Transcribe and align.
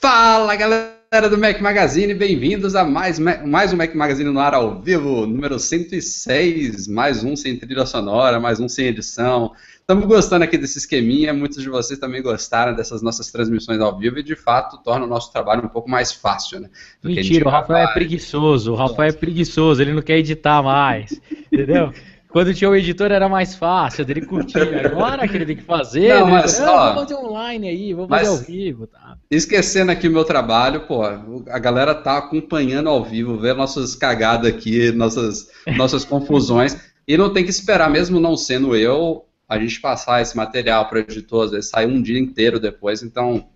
Fala 0.00 0.54
galera 0.54 1.28
do 1.28 1.36
Mac 1.36 1.60
Magazine, 1.60 2.14
bem-vindos 2.14 2.76
a 2.76 2.84
mais, 2.84 3.18
mais 3.18 3.72
um 3.72 3.76
Mac 3.76 3.92
Magazine 3.96 4.30
no 4.30 4.38
ar 4.38 4.54
ao 4.54 4.80
vivo, 4.80 5.26
número 5.26 5.58
106, 5.58 6.86
mais 6.86 7.24
um 7.24 7.34
sem 7.34 7.56
trilha 7.56 7.84
sonora, 7.84 8.38
mais 8.38 8.60
um 8.60 8.68
sem 8.68 8.86
edição. 8.86 9.52
Estamos 9.80 10.06
gostando 10.06 10.44
aqui 10.44 10.56
desse 10.56 10.78
esqueminha, 10.78 11.34
muitos 11.34 11.60
de 11.60 11.68
vocês 11.68 11.98
também 11.98 12.22
gostaram 12.22 12.76
dessas 12.76 13.02
nossas 13.02 13.32
transmissões 13.32 13.80
ao 13.80 13.98
vivo 13.98 14.20
e 14.20 14.22
de 14.22 14.36
fato 14.36 14.78
torna 14.84 15.04
o 15.04 15.08
nosso 15.08 15.32
trabalho 15.32 15.64
um 15.64 15.68
pouco 15.68 15.90
mais 15.90 16.12
fácil, 16.12 16.60
né? 16.60 16.70
Mentira, 17.02 17.48
o 17.48 17.50
Rafael 17.50 17.88
é 17.88 17.92
preguiçoso, 17.92 18.72
o 18.72 18.76
Rafael 18.76 19.08
é 19.08 19.12
preguiçoso, 19.12 19.82
ele 19.82 19.92
não 19.92 20.02
quer 20.02 20.18
editar 20.18 20.62
mais, 20.62 21.20
entendeu? 21.50 21.92
Quando 22.30 22.52
tinha 22.52 22.68
o 22.68 22.76
editor 22.76 23.10
era 23.10 23.28
mais 23.28 23.54
fácil, 23.54 24.04
dele 24.04 24.20
curtir. 24.20 24.58
Agora 24.84 25.26
que 25.26 25.34
ele 25.34 25.46
tem 25.46 25.56
que 25.56 25.62
fazer, 25.62 26.14
não, 26.14 26.26
mas, 26.26 26.60
ó, 26.60 26.92
vou 26.92 27.02
fazer 27.02 27.14
online 27.14 27.68
aí, 27.68 27.94
vou 27.94 28.06
fazer 28.06 28.28
ao 28.28 28.36
vivo. 28.36 28.86
Tá. 28.86 29.16
Esquecendo 29.30 29.90
aqui 29.90 30.08
o 30.08 30.12
meu 30.12 30.24
trabalho, 30.24 30.82
pô, 30.86 31.02
a 31.02 31.58
galera 31.58 31.94
tá 31.94 32.18
acompanhando 32.18 32.90
ao 32.90 33.02
vivo, 33.02 33.38
vendo 33.38 33.56
nossas 33.56 33.94
cagadas 33.94 34.52
aqui, 34.52 34.92
nossas, 34.92 35.48
nossas 35.76 36.04
confusões. 36.04 36.76
E 37.06 37.16
não 37.16 37.32
tem 37.32 37.42
que 37.42 37.50
esperar, 37.50 37.90
mesmo 37.90 38.20
não 38.20 38.36
sendo 38.36 38.76
eu, 38.76 39.24
a 39.48 39.58
gente 39.58 39.80
passar 39.80 40.20
esse 40.20 40.36
material 40.36 40.86
para 40.86 40.98
o 40.98 41.00
editor, 41.00 41.46
às 41.46 41.50
vezes 41.52 41.70
sai 41.70 41.86
um 41.86 42.02
dia 42.02 42.18
inteiro 42.18 42.60
depois, 42.60 43.02
então, 43.02 43.48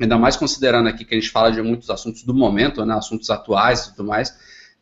ainda 0.00 0.18
mais 0.18 0.36
considerando 0.36 0.88
aqui 0.88 1.04
que 1.04 1.14
a 1.14 1.20
gente 1.20 1.30
fala 1.30 1.52
de 1.52 1.62
muitos 1.62 1.88
assuntos 1.88 2.24
do 2.24 2.34
momento, 2.34 2.84
né, 2.84 2.94
assuntos 2.94 3.30
atuais 3.30 3.84
e 3.84 3.90
tudo 3.94 4.08
mais, 4.08 4.36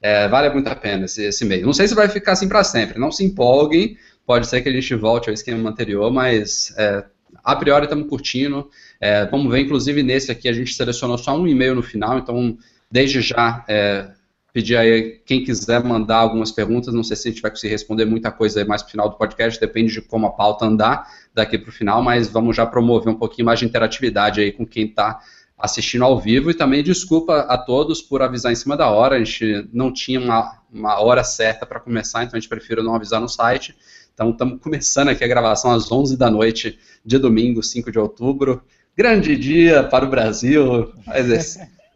é, 0.04 0.28
vale 0.28 0.50
muito 0.50 0.68
a 0.68 0.76
pena 0.76 1.06
esse, 1.06 1.24
esse 1.24 1.46
meio. 1.46 1.64
Não 1.64 1.72
sei 1.72 1.88
se 1.88 1.94
vai 1.94 2.10
ficar 2.10 2.32
assim 2.32 2.46
para 2.46 2.62
sempre, 2.62 2.98
não 2.98 3.10
se 3.10 3.24
empolguem, 3.24 3.96
pode 4.26 4.46
ser 4.46 4.60
que 4.60 4.68
a 4.68 4.72
gente 4.72 4.94
volte 4.94 5.30
ao 5.30 5.32
esquema 5.32 5.70
anterior, 5.70 6.12
mas 6.12 6.74
é, 6.76 7.02
a 7.42 7.56
priori 7.56 7.84
estamos 7.84 8.06
curtindo. 8.06 8.68
É, 9.00 9.24
vamos 9.24 9.50
ver, 9.50 9.60
inclusive 9.60 10.02
nesse 10.02 10.30
aqui 10.30 10.46
a 10.46 10.52
gente 10.52 10.74
selecionou 10.74 11.16
só 11.16 11.34
um 11.34 11.46
e-mail 11.46 11.74
no 11.74 11.82
final, 11.82 12.18
então 12.18 12.58
desde 12.90 13.22
já 13.22 13.64
é, 13.66 14.08
pedir 14.52 14.76
aí 14.76 15.22
quem 15.24 15.42
quiser 15.42 15.82
mandar 15.82 16.18
algumas 16.18 16.52
perguntas, 16.52 16.92
não 16.92 17.02
sei 17.02 17.16
se 17.16 17.28
a 17.28 17.30
gente 17.30 17.40
vai 17.40 17.50
conseguir 17.50 17.72
responder 17.72 18.04
muita 18.04 18.30
coisa 18.30 18.62
mais 18.66 18.82
para 18.82 18.88
o 18.88 18.90
final 18.90 19.08
do 19.08 19.16
podcast, 19.16 19.58
depende 19.58 19.94
de 19.94 20.02
como 20.02 20.26
a 20.26 20.32
pauta 20.32 20.66
andar 20.66 21.08
daqui 21.32 21.56
para 21.56 21.70
o 21.70 21.72
final, 21.72 22.02
mas 22.02 22.28
vamos 22.28 22.54
já 22.54 22.66
promover 22.66 23.10
um 23.10 23.16
pouquinho 23.16 23.46
mais 23.46 23.58
de 23.58 23.64
interatividade 23.64 24.42
aí 24.42 24.52
com 24.52 24.66
quem 24.66 24.84
está 24.84 25.18
assistindo 25.58 26.04
ao 26.04 26.18
vivo 26.18 26.50
e 26.50 26.54
também 26.54 26.82
desculpa 26.82 27.40
a 27.40 27.56
todos 27.56 28.02
por 28.02 28.22
avisar 28.22 28.52
em 28.52 28.56
cima 28.56 28.76
da 28.76 28.90
hora, 28.90 29.16
a 29.16 29.18
gente 29.18 29.68
não 29.72 29.92
tinha 29.92 30.20
uma, 30.20 30.58
uma 30.72 31.00
hora 31.00 31.22
certa 31.22 31.64
para 31.64 31.80
começar, 31.80 32.24
então 32.24 32.36
a 32.36 32.40
gente 32.40 32.48
prefere 32.48 32.82
não 32.82 32.94
avisar 32.94 33.20
no 33.20 33.28
site. 33.28 33.74
Então 34.12 34.30
estamos 34.30 34.60
começando 34.60 35.08
aqui 35.08 35.24
a 35.24 35.28
gravação 35.28 35.70
às 35.70 35.90
11 35.90 36.16
da 36.16 36.30
noite 36.30 36.78
de 37.04 37.18
domingo, 37.18 37.62
5 37.62 37.90
de 37.90 37.98
outubro. 37.98 38.62
Grande 38.96 39.36
dia 39.36 39.82
para 39.82 40.04
o 40.04 40.10
Brasil. 40.10 40.92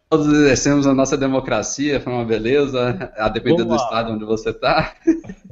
Todos 0.09 0.27
exercemos 0.27 0.87
a 0.87 0.93
nossa 0.93 1.15
democracia, 1.15 1.99
foi 1.99 2.11
uma 2.11 2.25
beleza, 2.25 3.11
a 3.15 3.29
depender 3.29 3.63
do 3.63 3.75
estado 3.75 4.11
onde 4.11 4.25
você 4.25 4.49
está. 4.49 4.95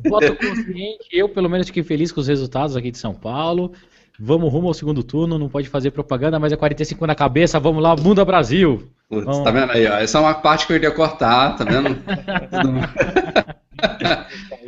Voto 0.10 0.36
consciente, 0.36 1.08
eu 1.12 1.30
pelo 1.30 1.48
menos 1.48 1.68
fiquei 1.68 1.84
feliz 1.84 2.12
com 2.12 2.20
os 2.20 2.28
resultados 2.28 2.76
aqui 2.76 2.90
de 2.90 2.98
São 2.98 3.14
Paulo. 3.14 3.72
Vamos 4.20 4.52
rumo 4.52 4.68
ao 4.68 4.74
segundo 4.74 5.04
turno, 5.04 5.38
não 5.38 5.48
pode 5.48 5.70
fazer 5.70 5.92
propaganda, 5.92 6.40
mas 6.40 6.52
é 6.52 6.56
45 6.56 7.06
na 7.06 7.14
cabeça, 7.14 7.60
vamos 7.60 7.84
lá, 7.84 7.96
Mundo 7.96 8.26
Brasil! 8.26 8.90
Putz, 9.08 9.40
tá 9.44 9.52
vendo 9.52 9.72
aí, 9.72 9.88
ó? 9.88 10.00
Essa 10.00 10.18
é 10.18 10.22
uma 10.22 10.34
parte 10.34 10.66
que 10.66 10.74
eu 10.74 10.78
iria 10.78 10.92
cortar, 10.92 11.56
tá 11.56 11.64
vendo? 11.64 11.96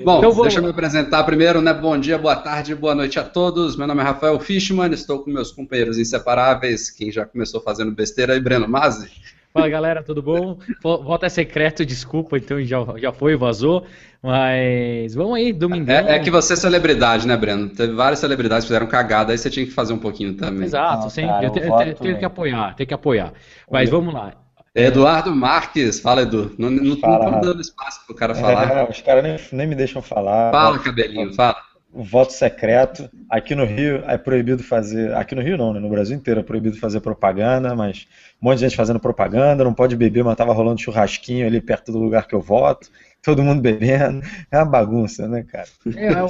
Bom, 0.06 0.20
então, 0.20 0.42
deixa 0.44 0.60
eu 0.60 0.64
me 0.64 0.70
apresentar 0.70 1.24
primeiro, 1.24 1.62
né? 1.62 1.74
Bom 1.74 1.98
dia, 1.98 2.18
boa 2.18 2.36
tarde, 2.36 2.76
boa 2.76 2.94
noite 2.94 3.20
a 3.20 3.24
todos. 3.24 3.76
Meu 3.76 3.88
nome 3.88 4.02
é 4.02 4.04
Rafael 4.04 4.40
Fishman, 4.40 4.94
estou 4.94 5.20
com 5.20 5.32
meus 5.32 5.52
companheiros 5.52 5.98
inseparáveis, 5.98 6.90
quem 6.90 7.12
já 7.12 7.26
começou 7.26 7.60
fazendo 7.60 7.92
besteira 7.92 8.34
aí, 8.34 8.40
Breno 8.40 8.68
Mazzi. 8.68 9.10
Fala 9.52 9.68
galera, 9.68 10.04
tudo 10.04 10.22
bom? 10.22 10.60
Voto 10.84 11.26
é 11.26 11.30
secreto, 11.30 11.84
desculpa, 11.84 12.38
então 12.38 12.62
já, 12.64 12.78
já 12.98 13.12
foi, 13.12 13.36
vazou. 13.36 13.84
Mas 14.22 15.16
vamos 15.16 15.36
aí, 15.36 15.52
domingão. 15.52 15.96
É, 15.96 16.18
é, 16.18 16.20
que 16.20 16.30
você 16.30 16.54
é 16.54 16.56
celebridade, 16.56 17.28
né, 17.28 17.36
Breno? 17.36 17.68
Teve 17.70 17.94
várias 17.94 18.20
celebridades 18.20 18.66
que 18.66 18.68
fizeram 18.68 18.86
cagada, 18.86 19.32
aí 19.32 19.38
você 19.38 19.50
tinha 19.50 19.66
que 19.66 19.72
fazer 19.72 19.94
um 19.94 19.98
pouquinho 19.98 20.36
também. 20.36 20.66
Exato, 20.66 21.04
Não, 21.04 21.10
sempre. 21.10 21.32
Cara, 21.32 21.46
eu, 21.48 21.56
eu, 21.56 21.82
eu 21.82 21.96
tenho 21.96 22.20
que 22.20 22.26
apoiar, 22.26 22.76
tenho 22.76 22.88
que 22.88 22.94
apoiar. 22.94 23.34
Mas 23.72 23.90
vamos 23.90 24.14
lá. 24.14 24.34
Eduardo 24.76 25.36
Marques, 25.36 26.00
fala 26.00 26.22
Edu. 26.22 26.54
Não, 26.58 26.70
não, 26.70 26.96
fala, 26.98 27.32
não 27.32 27.42
dando 27.42 27.60
espaço 27.60 28.06
pro 28.06 28.16
cara 28.16 28.36
falar. 28.36 28.72
É, 28.72 28.84
os 28.90 29.02
caras 29.02 29.24
nem, 29.24 29.38
nem 29.52 29.68
me 29.68 29.76
deixam 29.76 30.02
falar. 30.02 30.52
Fala, 30.52 30.78
cabelinho, 30.78 31.34
fala 31.34 31.58
o 31.92 32.04
voto 32.04 32.34
secreto. 32.34 33.10
Aqui 33.30 33.56
no 33.56 33.66
Rio 33.66 34.04
é 34.08 34.18
proibido 34.18 34.64
fazer. 34.64 35.14
Aqui 35.16 35.36
no 35.36 35.42
Rio 35.42 35.58
não, 35.58 35.74
né? 35.74 35.80
No 35.80 35.90
Brasil 35.90 36.16
inteiro 36.16 36.40
é 36.40 36.44
proibido 36.44 36.78
fazer 36.78 37.00
propaganda, 37.00 37.76
mas 37.76 38.08
um 38.42 38.46
monte 38.48 38.60
de 38.60 38.66
gente 38.66 38.76
fazendo 38.76 39.00
propaganda, 39.00 39.64
não 39.64 39.74
pode 39.74 39.96
beber, 39.96 40.24
mas 40.24 40.36
tava 40.36 40.54
rolando 40.54 40.82
churrasquinho 40.82 41.46
ali 41.46 41.60
perto 41.60 41.92
do 41.92 42.00
lugar 42.00 42.28
que 42.28 42.36
eu 42.36 42.42
voto. 42.42 42.90
Todo 43.22 43.44
mundo 43.44 43.62
bebendo. 43.62 44.22
É 44.52 44.58
uma 44.58 44.66
bagunça, 44.66 45.28
né, 45.28 45.44
cara? 45.44 45.68
É, 45.96 46.06
é 46.14 46.24
o... 46.24 46.30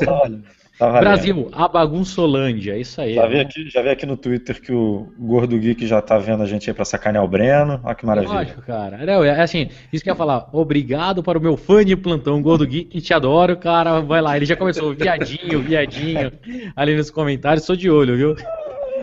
Tá 0.79 0.97
Brasil, 1.01 1.49
a 1.51 1.67
bagunçolândia, 1.67 2.77
isso 2.77 3.01
aí. 3.01 3.13
Já 3.13 3.27
vi, 3.27 3.37
aqui, 3.41 3.69
já 3.69 3.81
vi 3.81 3.89
aqui 3.89 4.05
no 4.05 4.15
Twitter 4.15 4.61
que 4.61 4.71
o 4.71 5.11
Gordo 5.19 5.59
Geek 5.59 5.85
já 5.85 6.01
tá 6.01 6.17
vendo 6.17 6.41
a 6.41 6.45
gente 6.45 6.69
aí 6.69 6.73
pra 6.73 6.85
sacanear 6.85 7.21
o 7.21 7.27
Breno. 7.27 7.81
Olha 7.83 7.93
que 7.93 8.05
maravilha. 8.05 8.33
Lógico, 8.33 8.61
cara. 8.61 9.05
Não, 9.05 9.21
é 9.21 9.41
assim, 9.41 9.67
isso 9.91 10.01
que 10.01 10.09
eu 10.09 10.13
ia 10.13 10.17
falar. 10.17 10.47
Obrigado 10.53 11.21
para 11.21 11.37
o 11.37 11.41
meu 11.41 11.57
fã 11.57 11.83
de 11.83 11.97
plantão, 11.97 12.41
Gordo 12.41 12.65
Geek, 12.65 13.01
te 13.01 13.13
adoro, 13.13 13.57
cara. 13.57 13.99
Vai 13.99 14.21
lá, 14.21 14.37
ele 14.37 14.45
já 14.45 14.55
começou, 14.55 14.95
viadinho, 14.95 15.61
viadinho, 15.61 16.31
ali 16.73 16.95
nos 16.95 17.11
comentários, 17.11 17.65
sou 17.65 17.75
de 17.75 17.89
olho, 17.89 18.15
viu? 18.15 18.35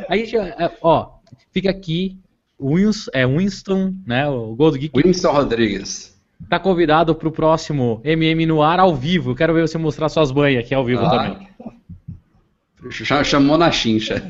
A 0.09 0.16
gente, 0.16 0.34
é, 0.34 0.70
ó, 0.81 1.10
fica 1.53 1.69
aqui, 1.69 2.19
Winston, 2.59 3.10
é 3.12 3.26
Winston, 3.26 3.92
né, 4.06 4.26
o 4.26 4.56
Gordo 4.56 4.78
Geek. 4.78 4.98
Winston 4.98 5.31
Rodrigues. 5.31 6.16
Tá 6.48 6.58
convidado 6.58 7.14
pro 7.14 7.32
próximo 7.32 8.00
MM 8.04 8.47
no 8.47 8.62
ar 8.62 8.78
ao 8.78 8.94
vivo. 8.94 9.34
Quero 9.34 9.54
ver 9.54 9.66
você 9.66 9.78
mostrar 9.78 10.08
suas 10.08 10.30
banhas 10.30 10.64
aqui 10.64 10.74
ao 10.74 10.84
vivo 10.84 11.04
ah. 11.04 11.10
também. 11.10 11.48
Chamou 13.24 13.58
na 13.58 13.70
chincha. 13.72 14.22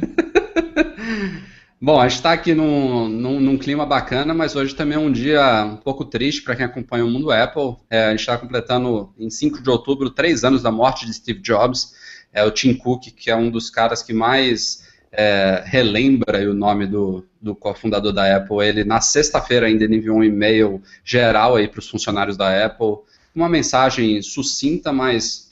Bom, 1.81 2.01
a 2.01 2.09
gente 2.09 2.17
está 2.17 2.33
aqui 2.33 2.55
num, 2.55 3.07
num, 3.07 3.39
num, 3.39 3.59
clima 3.59 3.85
bacana, 3.85 4.33
mas 4.33 4.57
hoje 4.57 4.75
também 4.75 4.97
é 4.97 5.01
um 5.01 5.13
dia 5.13 5.65
um 5.67 5.77
pouco 5.77 6.07
triste 6.07 6.41
para 6.41 6.57
quem 6.57 6.65
acompanha 6.65 7.05
o 7.05 7.11
mundo 7.11 7.31
Apple. 7.31 7.77
É, 7.91 8.07
a 8.07 8.11
gente 8.13 8.21
está 8.21 8.39
completando, 8.39 9.13
em 9.19 9.29
5 9.29 9.63
de 9.63 9.69
outubro, 9.69 10.09
três 10.09 10.43
anos 10.43 10.63
da 10.63 10.73
morte 10.73 11.05
de 11.05 11.13
Steve 11.13 11.41
Jobs. 11.41 11.93
É, 12.33 12.43
o 12.45 12.51
Tim 12.51 12.73
Cook, 12.73 13.09
que 13.15 13.31
é 13.31 13.37
um 13.37 13.51
dos 13.51 13.69
caras 13.69 14.03
que 14.03 14.15
mais 14.15 14.86
é, 15.17 15.63
relembra 15.65 16.49
o 16.49 16.53
nome 16.53 16.87
do, 16.87 17.25
do 17.41 17.55
cofundador 17.55 18.13
da 18.13 18.37
Apple, 18.37 18.59
ele 18.63 18.85
na 18.85 19.01
sexta-feira 19.01 19.67
ainda 19.67 19.85
enviou 19.87 20.19
um 20.19 20.25
e-mail 20.25 20.83
geral 21.03 21.55
para 21.71 21.79
os 21.79 21.89
funcionários 21.89 22.37
da 22.37 22.67
Apple, 22.67 22.99
uma 23.35 23.49
mensagem 23.49 24.21
sucinta, 24.21 24.93
mas 24.93 25.49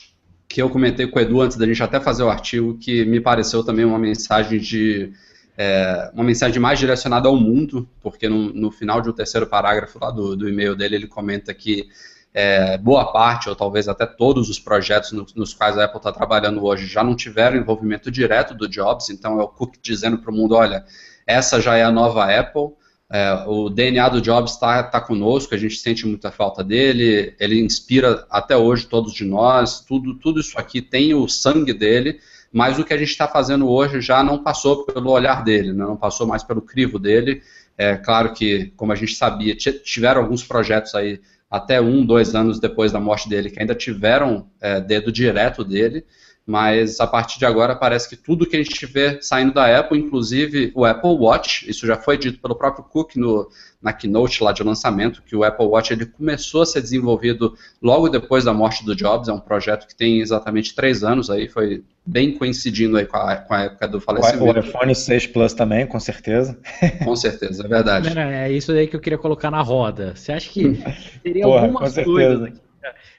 que 0.46 0.60
eu 0.60 0.68
comentei 0.68 1.06
com 1.06 1.18
o 1.18 1.22
Edu 1.22 1.40
antes 1.40 1.56
da 1.56 1.66
gente 1.66 1.82
até 1.82 1.98
fazer 1.98 2.22
o 2.22 2.28
artigo, 2.28 2.76
que 2.76 3.06
me 3.06 3.20
pareceu 3.20 3.64
também 3.64 3.86
uma 3.86 3.98
mensagem 3.98 4.60
de 4.60 5.10
é, 5.56 6.10
uma 6.12 6.24
mensagem 6.24 6.60
mais 6.60 6.78
direcionada 6.78 7.28
ao 7.28 7.36
mundo, 7.36 7.88
porque 8.02 8.28
no, 8.28 8.52
no 8.52 8.70
final 8.70 9.00
de 9.00 9.08
um 9.08 9.12
terceiro 9.12 9.46
parágrafo 9.46 9.98
lá 9.98 10.10
do, 10.10 10.36
do 10.36 10.48
e-mail 10.48 10.76
dele 10.76 10.96
ele 10.96 11.06
comenta 11.06 11.54
que 11.54 11.88
é, 12.34 12.76
boa 12.76 13.12
parte, 13.12 13.48
ou 13.48 13.54
talvez 13.54 13.86
até 13.86 14.04
todos 14.04 14.50
os 14.50 14.58
projetos 14.58 15.12
no, 15.12 15.24
nos 15.36 15.54
quais 15.54 15.78
a 15.78 15.84
Apple 15.84 15.98
está 15.98 16.10
trabalhando 16.10 16.64
hoje 16.64 16.84
já 16.84 17.04
não 17.04 17.14
tiveram 17.14 17.56
envolvimento 17.56 18.10
direto 18.10 18.52
do 18.54 18.68
Jobs, 18.68 19.08
então 19.08 19.40
é 19.40 19.44
o 19.44 19.48
Cook 19.48 19.76
dizendo 19.80 20.18
para 20.18 20.32
o 20.32 20.34
mundo, 20.34 20.56
olha, 20.56 20.84
essa 21.24 21.60
já 21.60 21.76
é 21.76 21.84
a 21.84 21.92
nova 21.92 22.24
Apple, 22.24 22.72
é, 23.08 23.44
o 23.46 23.70
DNA 23.70 24.08
do 24.08 24.20
Jobs 24.20 24.54
está 24.54 24.82
tá 24.82 25.00
conosco, 25.00 25.54
a 25.54 25.58
gente 25.58 25.76
sente 25.76 26.04
muita 26.04 26.32
falta 26.32 26.64
dele, 26.64 27.36
ele 27.38 27.60
inspira 27.60 28.26
até 28.28 28.56
hoje 28.56 28.86
todos 28.86 29.14
de 29.14 29.24
nós, 29.24 29.80
tudo, 29.80 30.14
tudo 30.14 30.40
isso 30.40 30.58
aqui 30.58 30.82
tem 30.82 31.14
o 31.14 31.28
sangue 31.28 31.72
dele, 31.72 32.18
mas 32.52 32.78
o 32.80 32.84
que 32.84 32.92
a 32.92 32.98
gente 32.98 33.10
está 33.10 33.28
fazendo 33.28 33.70
hoje 33.70 34.00
já 34.00 34.24
não 34.24 34.42
passou 34.42 34.84
pelo 34.84 35.10
olhar 35.10 35.44
dele, 35.44 35.72
né, 35.72 35.84
não 35.84 35.96
passou 35.96 36.26
mais 36.26 36.42
pelo 36.42 36.62
crivo 36.62 36.98
dele. 36.98 37.42
É 37.76 37.96
claro 37.96 38.32
que, 38.32 38.72
como 38.76 38.92
a 38.92 38.94
gente 38.94 39.16
sabia, 39.16 39.56
tiveram 39.56 40.22
alguns 40.22 40.44
projetos 40.44 40.94
aí 40.94 41.20
até 41.54 41.80
um, 41.80 42.04
dois 42.04 42.34
anos 42.34 42.58
depois 42.58 42.90
da 42.90 42.98
morte 42.98 43.28
dele, 43.28 43.48
que 43.48 43.60
ainda 43.60 43.76
tiveram 43.76 44.48
é, 44.60 44.80
dedo 44.80 45.12
direto 45.12 45.62
dele, 45.62 46.04
mas 46.46 47.00
a 47.00 47.06
partir 47.06 47.38
de 47.38 47.46
agora 47.46 47.74
parece 47.74 48.08
que 48.08 48.16
tudo 48.16 48.46
que 48.46 48.54
a 48.54 48.62
gente 48.62 48.84
vê 48.84 49.20
saindo 49.22 49.54
da 49.54 49.78
Apple, 49.78 49.98
inclusive 49.98 50.70
o 50.74 50.84
Apple 50.84 51.16
Watch, 51.16 51.68
isso 51.68 51.86
já 51.86 51.96
foi 51.96 52.18
dito 52.18 52.38
pelo 52.38 52.54
próprio 52.54 52.84
Cook 52.84 53.16
no, 53.16 53.48
na 53.80 53.94
keynote 53.94 54.44
lá 54.44 54.52
de 54.52 54.62
lançamento, 54.62 55.22
que 55.22 55.34
o 55.34 55.42
Apple 55.42 55.64
Watch 55.64 55.92
ele 55.92 56.04
começou 56.04 56.60
a 56.60 56.66
ser 56.66 56.82
desenvolvido 56.82 57.56
logo 57.80 58.10
depois 58.10 58.44
da 58.44 58.52
morte 58.52 58.84
do 58.84 58.94
Jobs, 58.94 59.28
é 59.28 59.32
um 59.32 59.40
projeto 59.40 59.86
que 59.86 59.96
tem 59.96 60.20
exatamente 60.20 60.74
três 60.74 61.02
anos 61.02 61.30
aí, 61.30 61.48
foi 61.48 61.82
bem 62.04 62.36
coincidindo 62.36 62.98
aí 62.98 63.06
com 63.06 63.16
a, 63.16 63.36
com 63.36 63.54
a 63.54 63.62
época 63.62 63.88
do 63.88 63.98
falecimento. 63.98 64.44
O 64.44 64.58
iPhone 64.58 64.94
6 64.94 65.28
Plus 65.28 65.54
também, 65.54 65.86
com 65.86 65.98
certeza. 65.98 66.58
Com 67.02 67.16
certeza, 67.16 67.64
é 67.64 67.68
verdade. 67.68 68.08
Não, 68.08 68.16
não, 68.16 68.30
é 68.30 68.52
isso 68.52 68.70
aí 68.72 68.86
que 68.86 68.94
eu 68.94 69.00
queria 69.00 69.18
colocar 69.18 69.50
na 69.50 69.62
roda. 69.62 70.14
Você 70.14 70.32
acha 70.32 70.50
que 70.50 70.78
teria 71.22 71.44
Porra, 71.44 71.62
algumas 71.62 71.94
coisas 71.94 72.42
aqui? 72.42 72.60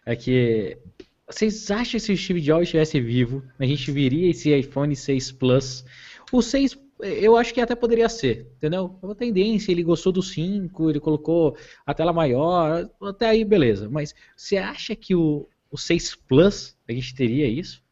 É 0.05 0.15
que 0.15 0.77
vocês 1.27 1.71
acham 1.71 1.93
que 1.93 1.99
se 1.99 2.11
o 2.11 2.17
Steve 2.17 2.41
Jobs 2.41 2.63
estivesse 2.63 2.99
vivo, 2.99 3.43
a 3.57 3.65
gente 3.65 3.91
viria 3.91 4.29
esse 4.29 4.55
iPhone 4.55 4.95
6 4.95 5.31
Plus? 5.33 5.85
O 6.31 6.41
6 6.41 6.77
eu 6.99 7.35
acho 7.35 7.53
que 7.53 7.59
até 7.59 7.75
poderia 7.75 8.07
ser, 8.07 8.47
entendeu? 8.55 8.97
É 9.01 9.05
uma 9.05 9.15
tendência, 9.15 9.71
ele 9.71 9.83
gostou 9.83 10.13
do 10.13 10.23
5, 10.23 10.89
ele 10.89 10.99
colocou 10.99 11.57
a 11.85 11.93
tela 11.93 12.13
maior, 12.13 12.89
até 13.01 13.27
aí 13.27 13.43
beleza. 13.43 13.89
Mas 13.89 14.15
você 14.35 14.57
acha 14.57 14.95
que 14.95 15.13
o, 15.13 15.47
o 15.69 15.77
6 15.77 16.15
Plus, 16.27 16.77
a 16.87 16.93
gente 16.93 17.13
teria 17.13 17.47
isso? 17.47 17.83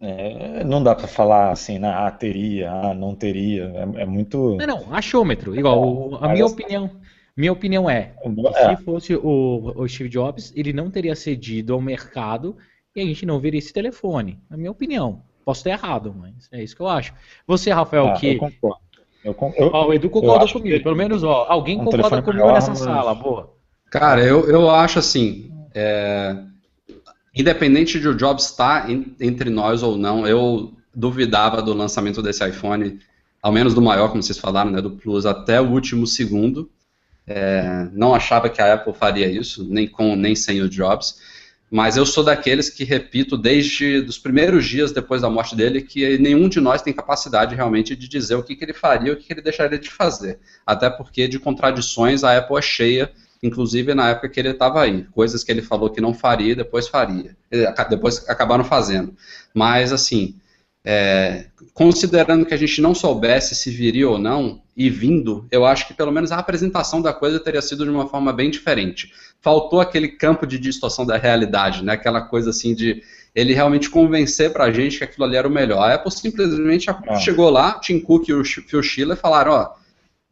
É, 0.00 0.62
não 0.64 0.82
dá 0.82 0.94
para 0.94 1.08
falar 1.08 1.50
assim, 1.50 1.78
né, 1.78 1.88
ah, 1.88 2.10
teria, 2.10 2.70
ah, 2.70 2.94
não 2.94 3.14
teria, 3.14 3.64
é, 3.64 4.02
é 4.02 4.06
muito... 4.06 4.56
Não, 4.56 4.66
não, 4.66 4.94
achômetro, 4.94 5.54
igual, 5.56 6.22
a 6.22 6.28
minha 6.28 6.46
opinião... 6.46 6.90
Minha 7.38 7.52
opinião 7.52 7.88
é, 7.88 8.14
é, 8.56 8.74
se 8.74 8.82
fosse 8.82 9.14
o, 9.14 9.72
o 9.76 9.88
Steve 9.88 10.08
Jobs, 10.08 10.52
ele 10.56 10.72
não 10.72 10.90
teria 10.90 11.14
cedido 11.14 11.72
ao 11.72 11.80
mercado 11.80 12.56
e 12.96 13.00
a 13.00 13.04
gente 13.04 13.24
não 13.24 13.38
veria 13.38 13.60
esse 13.60 13.72
telefone. 13.72 14.40
Na 14.50 14.56
minha 14.56 14.72
opinião. 14.72 15.22
Posso 15.44 15.62
ter 15.62 15.70
errado, 15.70 16.12
mas 16.18 16.48
é 16.50 16.64
isso 16.64 16.74
que 16.74 16.82
eu 16.82 16.88
acho. 16.88 17.14
Você, 17.46 17.70
Rafael, 17.70 18.08
ah, 18.08 18.12
que. 18.14 18.40
Eu 19.22 19.32
concordo. 19.32 19.56
Eu, 19.56 19.70
ó, 19.72 19.86
o 19.86 19.94
Edu 19.94 20.10
concorda 20.10 20.52
comigo. 20.52 20.76
Que... 20.78 20.82
Pelo 20.82 20.96
menos, 20.96 21.22
ó, 21.22 21.46
alguém 21.48 21.80
um 21.80 21.84
concorda 21.84 22.22
comigo 22.22 22.42
maior, 22.42 22.54
nessa 22.56 22.70
mas... 22.70 22.80
sala. 22.80 23.14
Boa. 23.14 23.54
Cara, 23.88 24.20
eu, 24.20 24.50
eu 24.50 24.68
acho 24.68 24.98
assim. 24.98 25.48
É... 25.72 26.36
Independente 27.32 28.00
de 28.00 28.08
o 28.08 28.16
Jobs 28.16 28.46
estar 28.46 28.90
entre 28.90 29.48
nós 29.48 29.84
ou 29.84 29.96
não, 29.96 30.26
eu 30.26 30.72
duvidava 30.92 31.62
do 31.62 31.72
lançamento 31.72 32.20
desse 32.20 32.44
iPhone, 32.44 32.98
ao 33.40 33.52
menos 33.52 33.74
do 33.74 33.80
maior, 33.80 34.08
como 34.10 34.24
vocês 34.24 34.38
falaram, 34.38 34.72
né, 34.72 34.82
do 34.82 34.90
Plus, 34.90 35.24
até 35.24 35.60
o 35.60 35.70
último 35.70 36.04
segundo. 36.04 36.68
É... 37.28 37.88
não 37.92 38.14
achava 38.14 38.48
que 38.48 38.60
a 38.60 38.74
Apple 38.74 38.94
faria 38.94 39.26
isso, 39.26 39.66
nem 39.68 39.86
com 39.86 40.16
nem 40.16 40.34
sem 40.34 40.62
o 40.62 40.68
Jobs. 40.68 41.20
Mas 41.70 41.98
eu 41.98 42.06
sou 42.06 42.24
daqueles 42.24 42.70
que 42.70 42.82
repito 42.82 43.36
desde 43.36 43.98
os 43.98 44.18
primeiros 44.18 44.64
dias 44.64 44.90
depois 44.90 45.20
da 45.20 45.28
morte 45.28 45.54
dele 45.54 45.82
que 45.82 46.16
nenhum 46.16 46.48
de 46.48 46.60
nós 46.60 46.80
tem 46.80 46.94
capacidade 46.94 47.54
realmente 47.54 47.94
de 47.94 48.08
dizer 48.08 48.36
o 48.36 48.42
que, 48.42 48.56
que 48.56 48.64
ele 48.64 48.72
faria, 48.72 49.12
o 49.12 49.16
que, 49.16 49.24
que 49.24 49.32
ele 49.34 49.42
deixaria 49.42 49.78
de 49.78 49.90
fazer. 49.90 50.38
Até 50.66 50.88
porque 50.88 51.28
de 51.28 51.38
contradições 51.38 52.24
a 52.24 52.38
Apple 52.38 52.56
é 52.56 52.62
cheia, 52.62 53.12
inclusive 53.42 53.94
na 53.94 54.08
época 54.08 54.30
que 54.30 54.40
ele 54.40 54.48
estava 54.48 54.82
aí. 54.82 55.04
Coisas 55.12 55.44
que 55.44 55.52
ele 55.52 55.60
falou 55.60 55.90
que 55.90 56.00
não 56.00 56.14
faria, 56.14 56.56
depois 56.56 56.88
faria. 56.88 57.36
Depois 57.90 58.26
acabaram 58.28 58.64
fazendo. 58.64 59.14
Mas 59.52 59.92
assim, 59.92 60.36
é, 60.90 61.44
considerando 61.74 62.46
que 62.46 62.54
a 62.54 62.56
gente 62.56 62.80
não 62.80 62.94
soubesse 62.94 63.54
se 63.54 63.70
viria 63.70 64.08
ou 64.08 64.18
não, 64.18 64.62
e 64.74 64.88
vindo, 64.88 65.46
eu 65.50 65.66
acho 65.66 65.86
que 65.86 65.92
pelo 65.92 66.10
menos 66.10 66.32
a 66.32 66.38
apresentação 66.38 67.02
da 67.02 67.12
coisa 67.12 67.38
teria 67.38 67.60
sido 67.60 67.84
de 67.84 67.90
uma 67.90 68.08
forma 68.08 68.32
bem 68.32 68.50
diferente. 68.50 69.12
Faltou 69.38 69.82
aquele 69.82 70.08
campo 70.08 70.46
de 70.46 70.58
distorção 70.58 71.04
da 71.04 71.18
realidade, 71.18 71.84
né? 71.84 71.92
aquela 71.92 72.22
coisa 72.22 72.48
assim 72.48 72.74
de 72.74 73.02
ele 73.34 73.52
realmente 73.52 73.90
convencer 73.90 74.50
pra 74.50 74.72
gente 74.72 74.96
que 74.96 75.04
aquilo 75.04 75.26
ali 75.26 75.36
era 75.36 75.46
o 75.46 75.50
melhor. 75.50 75.82
A 75.82 75.92
Apple 75.92 76.10
simplesmente 76.10 76.88
ah. 76.88 77.16
chegou 77.16 77.50
lá, 77.50 77.78
Tim 77.80 78.00
Cook 78.00 78.26
e 78.26 78.32
o 78.32 78.42
Phil 78.42 78.82
Schiller 78.82 79.16
falaram, 79.18 79.52
ó, 79.52 79.74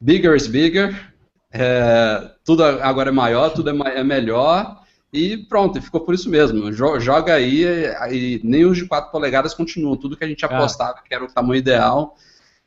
bigger 0.01 0.35
is 0.35 0.47
bigger, 0.47 1.13
é, 1.53 2.31
tudo 2.47 2.65
agora 2.65 3.11
é 3.11 3.13
maior, 3.13 3.51
tudo 3.51 3.69
é, 3.69 3.99
é 3.99 4.03
melhor, 4.03 4.81
e 5.13 5.37
pronto, 5.37 5.81
ficou 5.81 6.01
por 6.01 6.15
isso 6.15 6.29
mesmo. 6.29 6.73
Joga 6.73 7.35
aí 7.35 7.65
e 8.11 8.41
nem 8.45 8.65
os 8.65 8.77
de 8.77 8.87
4 8.87 9.11
polegadas 9.11 9.55
continuam. 9.55 9.97
Tudo 9.97 10.17
que 10.17 10.25
a 10.25 10.29
gente 10.29 10.45
ah. 10.45 10.49
apostava 10.49 11.03
que 11.03 11.15
era 11.15 11.25
o 11.25 11.29
tamanho 11.29 11.59
ideal, 11.59 12.17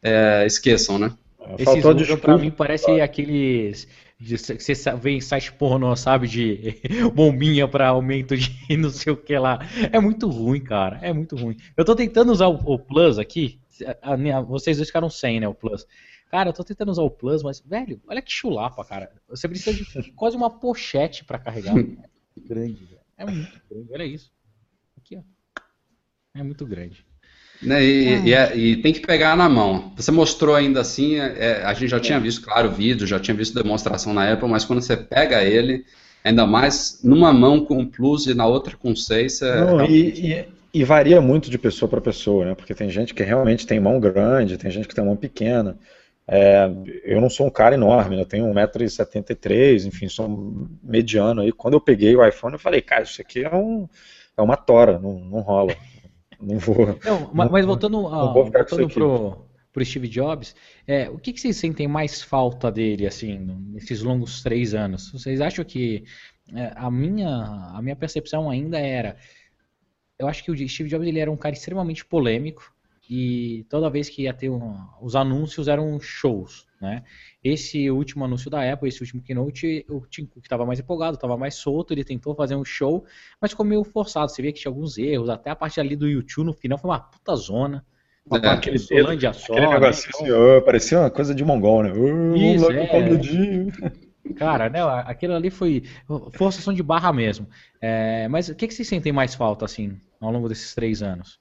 é, 0.01 0.45
esqueçam, 0.45 0.97
né? 0.97 1.11
Esse 1.57 1.65
Faltou 1.65 1.93
de 1.93 2.17
pra 2.17 2.37
mim 2.37 2.51
parece 2.51 3.01
aqueles 3.01 3.87
que 4.19 4.59
você 4.59 4.73
vê 4.95 5.11
em 5.11 5.21
site 5.21 5.53
pornô, 5.53 5.95
sabe, 5.95 6.27
de 6.27 6.81
bombinha 7.15 7.67
para 7.67 7.87
aumento 7.87 8.35
de 8.35 8.51
não 8.77 8.89
sei 8.89 9.13
o 9.13 9.17
que 9.17 9.37
lá. 9.37 9.59
É 9.91 9.99
muito 9.99 10.29
ruim, 10.29 10.61
cara. 10.61 10.99
É 11.01 11.13
muito 11.13 11.35
ruim. 11.35 11.55
Eu 11.75 11.85
tô 11.85 11.95
tentando 11.95 12.31
usar 12.31 12.47
o, 12.47 12.55
o 12.55 12.77
Plus 12.77 13.17
aqui. 13.17 13.59
A, 14.01 14.13
a, 14.13 14.41
vocês 14.41 14.77
dois 14.77 14.89
ficaram 14.89 15.09
sem, 15.09 15.39
né, 15.39 15.47
o 15.47 15.53
Plus. 15.53 15.85
Cara, 16.29 16.49
eu 16.49 16.53
tô 16.53 16.63
tentando 16.63 16.91
usar 16.91 17.01
o 17.01 17.09
Plus, 17.09 17.41
mas, 17.41 17.61
velho, 17.61 17.99
olha 18.07 18.21
que 18.21 18.31
chulapa, 18.31 18.83
cara. 18.83 19.09
Você 19.29 19.47
precisa 19.47 19.73
de 19.73 20.11
quase 20.11 20.35
uma 20.35 20.49
pochete 20.49 21.23
para 21.23 21.39
carregar. 21.39 21.75
grande, 22.47 22.85
velho. 22.85 23.01
É 23.17 23.25
muito 23.25 23.61
grande, 23.69 23.87
olha 23.91 24.03
isso. 24.03 24.31
Aqui, 24.97 25.17
ó. 25.17 25.21
É 26.35 26.43
muito 26.43 26.65
grande. 26.65 27.05
Né, 27.61 27.83
e, 27.83 28.07
é. 28.07 28.21
E, 28.21 28.33
é, 28.33 28.57
e, 28.57 28.77
tem 28.77 28.93
que 28.93 29.01
pegar 29.01 29.35
na 29.35 29.49
mão. 29.49 29.91
Você 29.97 30.11
mostrou 30.11 30.55
ainda 30.55 30.79
assim, 30.79 31.17
é, 31.17 31.61
a 31.63 31.73
gente 31.73 31.89
já 31.89 31.99
tinha 31.99 32.19
visto, 32.19 32.41
claro, 32.41 32.71
vídeo, 32.71 33.05
já 33.05 33.19
tinha 33.19 33.35
visto 33.35 33.61
demonstração 33.61 34.13
na 34.13 34.31
Apple, 34.31 34.47
mas 34.47 34.63
quando 34.63 34.81
você 34.81 34.95
pega 34.95 35.43
ele, 35.43 35.83
ainda 36.23 36.45
mais 36.45 36.99
numa 37.03 37.33
mão 37.33 37.65
com 37.65 37.85
Plus 37.85 38.27
e 38.27 38.33
na 38.33 38.45
outra 38.45 38.77
com 38.77 38.95
6, 38.95 39.41
é 39.41 39.59
Não, 39.59 39.85
e, 39.85 40.45
e, 40.73 40.83
varia 40.85 41.19
muito 41.19 41.49
de 41.49 41.57
pessoa 41.57 41.89
para 41.89 41.99
pessoa, 41.99 42.45
né? 42.45 42.55
Porque 42.55 42.73
tem 42.73 42.89
gente 42.89 43.13
que 43.13 43.23
realmente 43.23 43.67
tem 43.67 43.79
mão 43.79 43.99
grande, 43.99 44.57
tem 44.57 44.71
gente 44.71 44.87
que 44.87 44.95
tem 44.95 45.03
mão 45.03 45.17
pequena. 45.17 45.77
É, 46.31 46.69
eu 47.03 47.19
não 47.19 47.29
sou 47.29 47.47
um 47.47 47.49
cara 47.49 47.73
enorme, 47.73 48.15
né? 48.15 48.21
eu 48.21 48.25
tenho 48.25 48.45
1,73m, 48.45 49.87
enfim, 49.87 50.07
sou 50.07 50.67
mediano 50.83 51.41
aí. 51.41 51.51
Quando 51.51 51.73
eu 51.73 51.81
peguei 51.81 52.15
o 52.15 52.23
iPhone, 52.23 52.53
eu 52.53 52.59
falei, 52.59 52.81
cara, 52.81 53.01
isso 53.01 53.19
aqui 53.19 53.43
é, 53.43 53.55
um, 53.55 53.89
é 54.37 54.41
uma 54.41 54.55
tora, 54.55 54.99
não, 54.99 55.19
não 55.19 55.39
rola. 55.39 55.75
Não 56.39 56.59
vou. 56.59 56.97
Não, 57.03 57.31
mas, 57.33 57.49
mas 57.49 57.65
voltando, 57.65 58.07
a, 58.07 58.31
voltando 58.31 58.87
pro, 58.87 59.45
pro 59.73 59.83
Steve 59.85 60.07
Jobs, 60.07 60.55
é, 60.87 61.09
o 61.09 61.17
que, 61.17 61.33
que 61.33 61.41
vocês 61.41 61.57
sentem 61.57 61.87
mais 61.87 62.21
falta 62.21 62.71
dele, 62.71 63.07
assim, 63.07 63.37
nesses 63.73 64.03
longos 64.03 64.43
três 64.43 64.75
anos? 64.75 65.11
Vocês 65.11 65.41
acham 65.41 65.65
que 65.65 66.03
é, 66.53 66.71
a, 66.75 66.91
minha, 66.91 67.27
a 67.73 67.81
minha 67.81 67.95
percepção 67.95 68.49
ainda 68.49 68.79
era. 68.79 69.17
Eu 70.17 70.27
acho 70.27 70.43
que 70.43 70.51
o 70.51 70.69
Steve 70.69 70.89
Jobs 70.89 71.07
ele 71.07 71.19
era 71.19 71.31
um 71.31 71.37
cara 71.37 71.55
extremamente 71.55 72.05
polêmico, 72.05 72.71
e 73.09 73.65
toda 73.69 73.89
vez 73.89 74.07
que 74.07 74.23
ia 74.23 74.33
ter 74.33 74.49
um, 74.49 74.75
os 75.01 75.15
anúncios 75.15 75.67
eram 75.67 75.99
shows, 75.99 76.67
né? 76.79 77.03
Esse 77.43 77.89
último 77.89 78.23
anúncio 78.23 78.51
da 78.51 78.71
Apple, 78.71 78.87
esse 78.87 79.01
último 79.01 79.23
keynote, 79.23 79.83
o 79.89 80.05
Tim 80.05 80.25
Cook 80.25 80.43
estava 80.43 80.63
mais 80.63 80.79
empolgado, 80.79 81.15
estava 81.15 81.35
mais 81.35 81.55
solto, 81.55 81.91
ele 81.91 82.03
tentou 82.03 82.35
fazer 82.35 82.55
um 82.55 82.63
show, 82.63 83.03
mas 83.41 83.49
ficou 83.49 83.65
meio 83.65 83.83
forçado. 83.83 84.29
Você 84.29 84.43
vê 84.43 84.51
que 84.51 84.59
tinha 84.59 84.69
alguns 84.69 84.97
erros, 84.99 85.27
até 85.27 85.49
a 85.49 85.55
parte 85.55 85.79
ali 85.79 85.95
do 85.95 86.07
YouTube 86.07 86.45
no 86.45 86.53
final 86.53 86.77
foi 86.77 86.91
uma 86.91 86.99
puta 86.99 87.35
zona. 87.35 87.83
Uma 88.27 88.37
é, 88.37 88.41
parte 88.41 88.69
de 88.69 88.77
Solândia 88.77 89.33
só. 89.33 89.53
Aquele 89.53 89.67
né? 89.67 89.73
negócio 89.73 90.11
então... 90.13 90.53
assim, 90.53 90.65
parecia 90.65 90.99
uma 90.99 91.09
coisa 91.09 91.33
de 91.33 91.43
mongol, 91.43 91.81
né? 91.81 91.91
Oh, 91.91 92.35
Isso, 92.35 92.71
é. 92.71 94.33
Cara, 94.35 94.69
né, 94.69 94.79
aquilo 95.07 95.33
ali 95.33 95.49
foi 95.49 95.83
forçação 96.33 96.71
de 96.71 96.83
barra 96.83 97.11
mesmo. 97.11 97.47
É, 97.81 98.27
mas 98.27 98.49
o 98.49 98.55
que, 98.55 98.67
que 98.67 98.73
vocês 98.73 98.87
sentem 98.87 99.11
mais 99.11 99.33
falta, 99.33 99.65
assim, 99.65 99.99
ao 100.21 100.31
longo 100.31 100.47
desses 100.47 100.75
três 100.75 101.01
anos? 101.01 101.39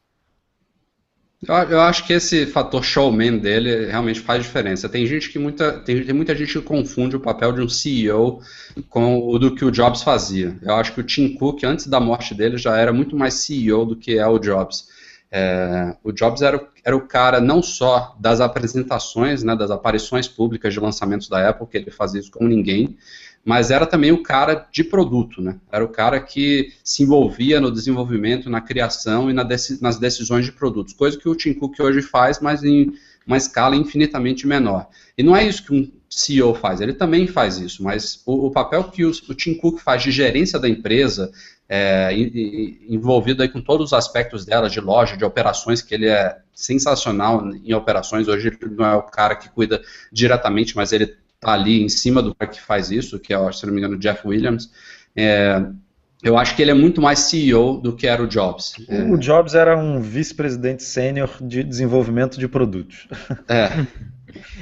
Eu, 1.47 1.81
acho 1.81 2.05
que 2.05 2.13
esse 2.13 2.47
fator 2.47 2.83
showman 2.83 3.39
dele 3.39 3.87
realmente 3.87 4.19
faz 4.19 4.43
diferença. 4.43 4.89
Tem 4.89 5.07
gente 5.07 5.31
que 5.31 5.39
muita, 5.39 5.73
tem, 5.73 6.05
tem, 6.05 6.15
muita 6.15 6.35
gente 6.35 6.53
que 6.53 6.61
confunde 6.61 7.15
o 7.15 7.21
papel 7.21 7.53
de 7.53 7.61
um 7.61 7.69
CEO 7.69 8.43
com 8.89 9.21
o 9.21 9.39
do 9.39 9.55
que 9.55 9.65
o 9.65 9.71
Jobs 9.71 10.03
fazia. 10.03 10.59
Eu 10.61 10.75
acho 10.75 10.93
que 10.93 11.01
o 11.01 11.05
Tim 11.05 11.35
Cook, 11.35 11.63
antes 11.63 11.87
da 11.87 12.01
morte 12.01 12.35
dele, 12.35 12.59
já 12.59 12.77
era 12.77 12.93
muito 12.93 13.17
mais 13.17 13.35
CEO 13.35 13.87
do 13.87 13.95
que 13.95 14.19
é 14.19 14.27
o 14.27 14.39
Jobs. 14.41 14.89
É, 15.31 15.95
o 16.03 16.11
Jobs 16.11 16.43
era, 16.43 16.61
era 16.85 16.97
o 16.97 17.07
cara 17.07 17.41
não 17.41 17.63
só 17.63 18.17
das 18.19 18.41
apresentações, 18.41 19.45
né, 19.45 19.55
das 19.55 19.71
aparições 19.71 20.27
públicas 20.27 20.75
de 20.75 20.81
lançamentos 20.81 21.29
da 21.29 21.49
Apple, 21.49 21.69
que 21.69 21.77
ele 21.77 21.91
fazia 21.93 22.21
isso 22.21 22.33
como 22.33 22.49
ninguém, 22.49 22.97
mas 23.49 23.71
era 23.71 23.87
também 23.87 24.13
o 24.13 24.23
cara 24.23 24.69
de 24.71 24.85
produto, 24.85 25.41
né? 25.41 25.59
Era 25.73 25.83
o 25.83 25.89
cara 25.89 26.21
que 26.21 26.71
se 26.85 27.03
envolvia 27.03 27.59
no 27.59 27.73
desenvolvimento, 27.73 28.51
na 28.51 28.61
criação 28.61 29.31
e 29.31 29.33
na 29.33 29.43
deci 29.43 29.83
nas 29.83 29.99
decisões 29.99 30.45
de 30.45 30.53
produtos, 30.53 30.93
coisa 30.93 31.19
que 31.19 31.27
o 31.27 31.35
Tim 31.35 31.55
Cook 31.55 31.81
hoje 31.81 32.03
faz, 32.03 32.41
mas 32.41 32.63
em 32.63 32.93
uma 33.27 33.39
escala 33.39 33.75
infinitamente 33.75 34.47
menor. 34.47 34.87
E 35.17 35.23
não 35.23 35.35
é 35.35 35.49
isso 35.49 35.65
que 35.65 35.73
um 35.73 35.91
CEO 36.11 36.55
faz, 36.55 36.83
ele 36.83 36.93
também 36.93 37.27
faz 37.27 37.57
isso, 37.57 37.83
mas 37.83 38.23
o, 38.27 38.49
o 38.49 38.51
papel 38.51 38.85
que 38.85 39.07
o, 39.07 39.11
o, 39.11 39.35
Tim 39.35 39.55
Cook 39.55 39.81
faz 39.81 40.03
de 40.03 40.11
gerência 40.11 40.59
da 40.59 40.69
empresa, 40.69 41.33
é, 41.67 42.11
envolvido 42.87 43.43
aí 43.43 43.49
com 43.49 43.63
todos 43.63 43.87
os 43.87 43.93
aspectos 43.95 44.45
dela, 44.45 44.69
de 44.69 44.79
loja, 44.79 45.17
de 45.17 45.25
operações, 45.25 45.81
que 45.81 45.95
ele 45.95 46.07
é 46.07 46.37
sensacional 46.53 47.43
em 47.65 47.73
operações, 47.73 48.29
hoje 48.29 48.49
ele 48.49 48.75
não 48.75 48.85
é 48.85 48.95
o 48.95 49.05
cara 49.05 49.35
que 49.35 49.49
cuida 49.49 49.81
diretamente, 50.13 50.77
mas 50.77 50.93
ele 50.93 51.17
está 51.41 51.53
ali 51.53 51.83
em 51.83 51.89
cima 51.89 52.23
do 52.23 52.35
cara 52.35 52.51
que 52.51 52.61
faz 52.61 52.91
isso, 52.91 53.19
que 53.19 53.33
é, 53.33 53.53
se 53.53 53.65
não 53.65 53.73
me 53.73 53.79
engano, 53.79 53.95
o 53.95 53.99
Jeff 53.99 54.27
Williams. 54.27 54.71
É, 55.17 55.65
eu 56.23 56.37
acho 56.37 56.57
que 56.57 56.63
ele 56.63 56.73
é 56.73 56.75
muito 56.75 57.01
mais 57.01 57.21
CEO 57.21 57.81
do 57.81 57.95
que 57.95 58.07
era 58.07 58.23
o 58.23 58.27
Jobs. 58.27 58.75
É. 58.89 59.03
O 59.05 59.17
Jobs 59.17 59.55
era 59.55 59.77
um 59.77 60.01
vice-presidente 60.01 60.83
sênior 60.83 61.31
de 61.41 61.63
desenvolvimento 61.63 62.39
de 62.39 62.49
produtos. 62.49 63.09
É. 63.49 63.87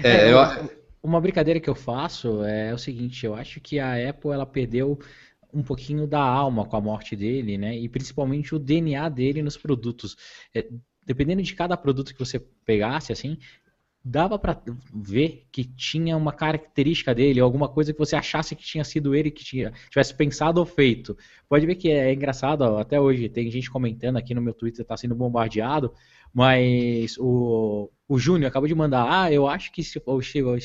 é 0.04 0.33
eu... 0.33 0.71
Uma 1.02 1.21
brincadeira 1.21 1.61
que 1.61 1.71
eu 1.71 1.75
faço 1.75 2.45
é 2.45 2.75
o 2.75 2.78
seguinte: 2.78 3.25
eu 3.25 3.35
acho 3.35 3.61
que 3.61 3.78
a 3.78 4.11
Apple 4.11 4.33
ela 4.33 4.45
perdeu 4.45 4.99
um 5.54 5.62
pouquinho 5.62 6.06
da 6.06 6.21
alma 6.21 6.66
com 6.66 6.76
a 6.76 6.80
morte 6.80 7.16
dele, 7.16 7.56
né? 7.56 7.78
E 7.78 7.88
principalmente 7.88 8.54
o 8.54 8.59
DNA 8.59 9.09
dele 9.09 9.42
nos 9.42 9.56
produtos. 9.56 10.16
É, 10.54 10.66
dependendo 11.06 11.40
de 11.40 11.54
cada 11.54 11.76
produto 11.76 12.12
que 12.12 12.18
você 12.18 12.40
pegasse, 12.64 13.12
assim, 13.12 13.38
dava 14.09 14.39
para 14.39 14.57
ver 14.95 15.49
que 15.51 15.65
tinha 15.65 16.17
uma 16.17 16.33
característica 16.33 17.13
dele, 17.13 17.41
alguma 17.41 17.69
coisa 17.69 17.93
que 17.93 17.99
você 17.99 18.15
achasse 18.15 18.55
que 18.55 18.63
tinha 18.63 18.85
sido 18.85 19.17
ele 19.17 19.33
que 19.33 19.45
tinha, 19.45 19.73
tivesse 19.91 20.15
pensado 20.15 20.61
ou 20.61 20.65
feito. 20.65 21.19
Pode 21.49 21.67
ver 21.67 21.75
que 21.75 21.91
é, 21.91 22.13
engraçado, 22.13 22.63
até 22.79 23.01
hoje 23.01 23.29
tem 23.29 23.51
gente 23.51 23.69
comentando 23.69 24.17
aqui 24.17 24.33
no 24.33 24.41
meu 24.41 24.55
Twitter, 24.55 24.83
está 24.83 24.97
sendo 24.97 25.17
bombardeado, 25.17 25.93
Mas 26.33 27.19
o, 27.19 27.91
o 28.09 28.17
Júnior 28.17 28.49
acabou 28.49 28.69
de 28.69 28.77
mandar, 28.77 29.09
ah, 29.11 29.33
eu 29.33 29.49
acho 29.49 29.73
que 29.73 29.83
se 29.83 30.01
o 30.07 30.23
Steve, 30.23 30.61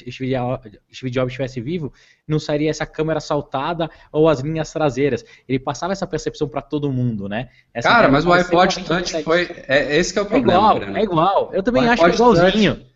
Jobs 1.09 1.31
estivesse 1.31 1.59
vivo, 1.59 1.91
não 2.27 2.37
sairia 2.37 2.69
essa 2.69 2.85
câmera 2.85 3.19
saltada 3.19 3.89
ou 4.11 4.29
as 4.29 4.41
linhas 4.41 4.71
traseiras. 4.71 5.25
Ele 5.49 5.57
passava 5.57 5.93
essa 5.93 6.05
percepção 6.05 6.47
para 6.47 6.61
todo 6.61 6.91
mundo, 6.91 7.27
né? 7.27 7.49
Essa 7.73 7.89
Cara, 7.89 8.07
mas 8.07 8.23
o 8.23 8.31
iPod 8.31 8.83
Touch 8.83 9.23
foi. 9.23 9.49
É, 9.67 9.97
esse 9.97 10.15
é 10.19 10.21
o 10.21 10.25
problema. 10.27 10.53
É 10.53 10.75
igual, 10.75 10.97
é 10.97 11.03
igual. 11.03 11.49
Eu 11.53 11.63
também 11.63 11.89
acho 11.89 12.03
que 12.03 12.11
é 12.11 12.13
igualzinho. 12.13 12.75
Touch, 12.75 12.90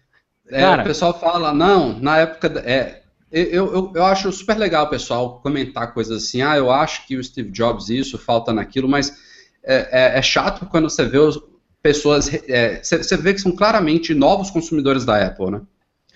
é, 0.50 0.62
Cara, 0.62 0.82
o 0.82 0.86
pessoal 0.86 1.20
fala, 1.20 1.54
não, 1.54 2.00
na 2.00 2.18
época. 2.20 2.62
É, 2.66 3.02
eu, 3.32 3.74
eu, 3.74 3.92
eu 3.96 4.06
acho 4.06 4.32
super 4.32 4.58
legal 4.58 4.86
o 4.86 4.90
pessoal 4.90 5.40
comentar 5.42 5.94
coisas 5.94 6.24
assim, 6.24 6.42
ah, 6.42 6.56
eu 6.56 6.72
acho 6.72 7.06
que 7.06 7.18
o 7.18 7.24
Steve 7.24 7.52
Jobs 7.52 7.90
isso, 7.90 8.18
falta 8.18 8.54
naquilo, 8.54 8.88
mas 8.88 9.18
é, 9.64 10.16
é, 10.16 10.20
é 10.20 10.22
chato 10.22 10.66
quando 10.68 10.90
você 10.90 11.04
vê 11.06 11.18
os, 11.18 11.42
pessoas. 11.86 12.34
É, 12.50 12.82
você 12.82 13.16
vê 13.16 13.32
que 13.32 13.42
são 13.42 13.52
claramente 13.52 14.16
novos 14.16 14.50
consumidores 14.50 15.06
da 15.06 15.24
Apple, 15.24 15.52
né? 15.52 15.62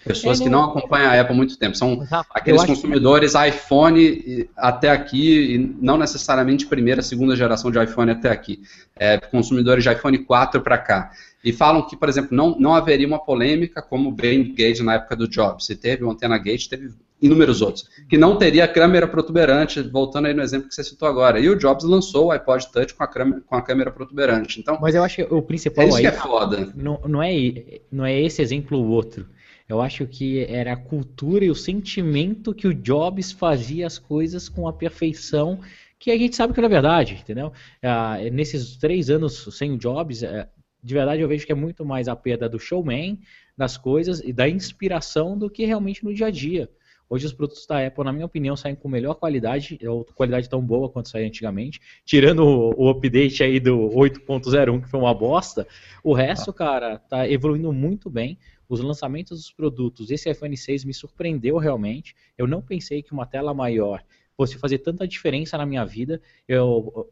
Pessoas 0.03 0.39
que 0.39 0.49
não 0.49 0.63
acompanham 0.63 1.11
a 1.11 1.19
Apple 1.19 1.33
há 1.33 1.35
muito 1.35 1.59
tempo. 1.59 1.75
São 1.75 2.07
aqueles 2.33 2.63
consumidores 2.63 3.33
iPhone 3.35 4.49
até 4.57 4.89
aqui, 4.89 5.55
e 5.55 5.57
não 5.57 5.97
necessariamente 5.97 6.65
primeira, 6.65 7.01
segunda 7.01 7.35
geração 7.35 7.69
de 7.69 7.83
iPhone 7.83 8.09
até 8.09 8.31
aqui. 8.31 8.61
É, 8.95 9.17
consumidores 9.17 9.83
de 9.83 9.91
iPhone 9.91 10.17
4 10.17 10.61
para 10.61 10.77
cá. 10.77 11.11
E 11.43 11.53
falam 11.53 11.87
que, 11.87 11.95
por 11.95 12.09
exemplo, 12.09 12.35
não, 12.35 12.57
não 12.59 12.73
haveria 12.73 13.07
uma 13.07 13.19
polêmica 13.19 13.81
como 13.81 14.09
o 14.09 14.11
Brain 14.11 14.53
Gate 14.53 14.79
na 14.81 14.95
época 14.95 15.15
do 15.15 15.27
Jobs. 15.27 15.65
Se 15.65 15.75
teve 15.75 16.03
o 16.03 16.11
Antena 16.11 16.37
Gate, 16.37 16.67
teve 16.67 16.89
inúmeros 17.21 17.61
outros. 17.61 17.87
Que 18.09 18.17
não 18.17 18.37
teria 18.37 18.67
câmera 18.67 19.07
protuberante, 19.07 19.81
voltando 19.81 20.25
aí 20.25 20.33
no 20.33 20.41
exemplo 20.41 20.67
que 20.67 20.75
você 20.75 20.83
citou 20.83 21.07
agora. 21.07 21.39
E 21.39 21.49
o 21.49 21.57
Jobs 21.57 21.85
lançou 21.85 22.27
o 22.27 22.31
iPod 22.31 22.71
Touch 22.71 22.93
com 22.93 23.03
a 23.03 23.07
câmera, 23.07 23.41
com 23.45 23.55
a 23.55 23.61
câmera 23.61 23.91
protuberante. 23.91 24.59
Então, 24.59 24.77
Mas 24.81 24.95
eu 24.95 25.03
acho 25.03 25.15
que 25.15 25.33
o 25.33 25.41
principal 25.41 25.85
é 25.85 25.87
isso 25.87 25.97
aí, 25.97 26.03
que 26.03 26.07
é 26.07 26.11
foda. 26.11 26.73
Não, 26.75 26.99
não, 27.07 27.23
é, 27.23 27.81
não 27.91 28.05
é 28.05 28.19
esse 28.19 28.41
exemplo 28.41 28.77
ou 28.77 28.87
outro. 28.87 29.25
Eu 29.67 29.81
acho 29.81 30.05
que 30.07 30.43
era 30.45 30.73
a 30.73 30.77
cultura 30.77 31.45
e 31.45 31.49
o 31.49 31.55
sentimento 31.55 32.53
que 32.53 32.67
o 32.67 32.73
Jobs 32.73 33.31
fazia 33.31 33.85
as 33.85 33.99
coisas 33.99 34.49
com 34.49 34.67
a 34.67 34.73
perfeição 34.73 35.59
que 35.99 36.11
a 36.11 36.17
gente 36.17 36.35
sabe 36.35 36.53
que 36.53 36.61
não 36.61 36.67
é 36.67 36.69
verdade, 36.69 37.19
entendeu? 37.21 37.51
Ah, 37.83 38.17
nesses 38.31 38.77
três 38.77 39.09
anos 39.09 39.49
sem 39.51 39.73
o 39.73 39.77
Jobs, 39.77 40.23
é, 40.23 40.47
de 40.81 40.93
verdade 40.93 41.21
eu 41.21 41.27
vejo 41.27 41.45
que 41.45 41.51
é 41.51 41.55
muito 41.55 41.85
mais 41.85 42.07
a 42.07 42.15
perda 42.15 42.47
do 42.47 42.59
showman, 42.59 43.19
das 43.57 43.77
coisas 43.77 44.21
e 44.21 44.31
da 44.31 44.47
inspiração 44.47 45.37
do 45.37 45.49
que 45.49 45.65
realmente 45.65 46.03
no 46.03 46.13
dia 46.13 46.27
a 46.27 46.31
dia. 46.31 46.69
Hoje 47.09 47.25
os 47.25 47.33
produtos 47.33 47.65
da 47.65 47.85
Apple, 47.85 48.03
na 48.03 48.13
minha 48.13 48.25
opinião, 48.25 48.55
saem 48.55 48.75
com 48.75 48.87
melhor 48.87 49.15
qualidade, 49.15 49.79
ou 49.83 50.05
qualidade 50.05 50.47
tão 50.47 50.61
boa 50.61 50.87
quanto 50.89 51.09
saía 51.09 51.25
antigamente, 51.25 51.81
tirando 52.05 52.45
o, 52.45 52.85
o 52.85 52.89
update 52.89 53.41
aí 53.41 53.59
do 53.59 53.89
8.01, 53.89 54.83
que 54.83 54.89
foi 54.89 54.99
uma 54.99 55.13
bosta, 55.13 55.67
o 56.03 56.13
resto, 56.13 56.53
cara, 56.53 56.99
tá 56.99 57.27
evoluindo 57.27 57.73
muito 57.73 58.11
bem. 58.11 58.37
Os 58.69 58.79
lançamentos 58.79 59.39
dos 59.39 59.51
produtos, 59.51 60.11
esse 60.11 60.29
iPhone 60.29 60.55
6 60.55 60.85
me 60.85 60.93
surpreendeu 60.93 61.57
realmente. 61.57 62.15
Eu 62.37 62.45
não 62.45 62.61
pensei 62.61 63.01
que 63.01 63.11
uma 63.11 63.25
tela 63.25 63.55
maior 63.55 64.03
fosse 64.37 64.59
fazer 64.59 64.77
tanta 64.77 65.07
diferença 65.07 65.57
na 65.57 65.65
minha 65.65 65.83
vida. 65.83 66.21
Eu, 66.47 67.09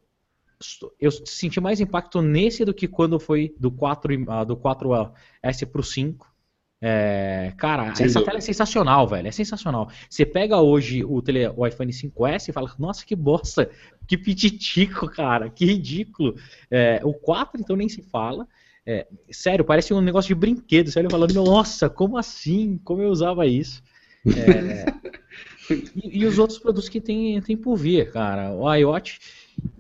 eu 1.00 1.12
senti 1.12 1.60
mais 1.60 1.80
impacto 1.80 2.22
nesse 2.22 2.66
do 2.66 2.74
que 2.74 2.88
quando 2.88 3.20
foi 3.20 3.54
do 3.60 3.72
4 3.72 4.46
do 4.46 4.58
4S 4.58 5.66
para 5.72 5.82
o 5.82 5.84
5. 5.84 6.38
É, 6.80 7.54
cara, 7.58 7.96
Sim, 7.96 8.04
essa 8.04 8.24
tela 8.24 8.38
é 8.38 8.42
sensacional, 8.42 9.08
velho. 9.08 9.28
É 9.28 9.32
sensacional. 9.32 9.90
Você 10.10 10.26
pega 10.26 10.62
hoje 10.62 11.04
o, 11.04 11.22
tele, 11.22 11.48
o 11.56 11.66
iPhone 11.66 11.92
5S 11.92 12.50
e 12.50 12.52
fala, 12.52 12.72
nossa, 12.78 13.06
que 13.06 13.16
bosta, 13.16 13.70
que 14.08 14.18
pititico, 14.18 15.08
cara, 15.08 15.50
que 15.50 15.66
ridículo. 15.66 16.36
É, 16.70 17.02
o 17.04 17.14
4, 17.14 17.60
então, 17.60 17.76
nem 17.76 17.90
se 17.90 18.02
fala. 18.04 18.48
É, 18.86 19.08
sério, 19.32 19.66
parece 19.66 19.94
um 19.94 20.02
negócio 20.02 20.30
de 20.30 20.36
brinquedo. 20.36 20.92
Sério, 20.92 21.10
falando, 21.10 21.34
nossa, 21.34 21.90
como 21.90 22.18
assim? 22.18 22.80
Como 22.84 23.02
eu 23.02 23.10
usava 23.10 23.46
isso? 23.46 23.84
É, 24.26 24.86
e, 25.96 26.20
e, 26.20 26.26
os 26.26 26.38
outros 26.38 26.60
produtos 26.60 26.90
que 26.90 27.02
tem, 27.02 27.42
tem 27.42 27.58
por 27.58 27.76
vir, 27.76 28.12
cara. 28.12 28.52
O 28.52 28.74
iWatch, 28.74 29.20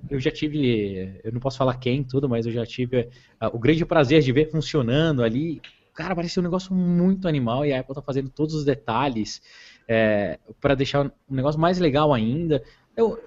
eu 0.09 0.19
já 0.19 0.31
tive, 0.31 1.19
eu 1.23 1.31
não 1.31 1.39
posso 1.39 1.57
falar 1.57 1.75
quem, 1.75 2.03
tudo, 2.03 2.29
mas 2.29 2.45
eu 2.45 2.51
já 2.51 2.65
tive 2.65 3.01
uh, 3.41 3.47
o 3.53 3.59
grande 3.59 3.85
prazer 3.85 4.21
de 4.21 4.31
ver 4.31 4.49
funcionando 4.49 5.23
ali 5.23 5.61
cara, 5.97 6.15
parecia 6.15 6.39
um 6.39 6.43
negócio 6.43 6.73
muito 6.75 7.27
animal 7.27 7.65
e 7.65 7.73
a 7.73 7.79
Apple 7.79 7.95
tá 7.95 8.03
fazendo 8.03 8.29
todos 8.29 8.53
os 8.53 8.63
detalhes 8.63 9.41
é, 9.87 10.37
para 10.61 10.75
deixar 10.75 11.07
um 11.27 11.35
negócio 11.35 11.59
mais 11.59 11.79
legal 11.79 12.13
ainda. 12.13 12.63
Eu 12.95 13.19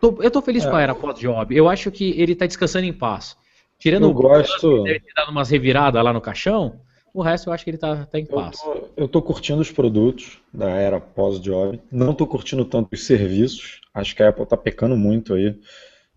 tô, 0.00 0.22
eu 0.22 0.30
tô 0.30 0.40
feliz 0.40 0.64
é. 0.64 0.70
com 0.70 0.76
a 0.76 0.80
era 0.80 0.94
pós-job. 0.94 1.54
Eu 1.54 1.68
acho 1.68 1.90
que 1.90 2.10
ele 2.10 2.36
tá 2.36 2.46
descansando 2.46 2.86
em 2.86 2.92
paz. 2.92 3.36
Tirando 3.76 4.04
eu 4.04 4.10
o 4.10 4.14
gosto... 4.14 4.84
deve 4.84 5.00
ter 5.00 5.12
dado 5.16 5.32
umas 5.32 5.50
reviradas 5.50 6.02
lá 6.04 6.12
no 6.12 6.20
caixão, 6.20 6.80
o 7.14 7.22
resto 7.22 7.48
eu 7.48 7.52
acho 7.52 7.62
que 7.62 7.70
ele 7.70 7.78
tá, 7.78 8.04
tá 8.06 8.18
em 8.18 8.26
paz. 8.26 8.58
Eu 8.96 9.06
tô 9.06 9.22
curtindo 9.22 9.62
os 9.62 9.70
produtos 9.70 10.38
da 10.52 10.68
era 10.68 11.00
pós-job. 11.00 11.80
Não 11.90 12.12
tô 12.12 12.26
curtindo 12.26 12.64
tanto 12.64 12.92
os 12.92 13.06
serviços. 13.06 13.80
Acho 13.94 14.16
que 14.16 14.22
a 14.22 14.30
Apple 14.30 14.44
tá 14.44 14.56
pecando 14.56 14.96
muito 14.96 15.32
aí. 15.34 15.56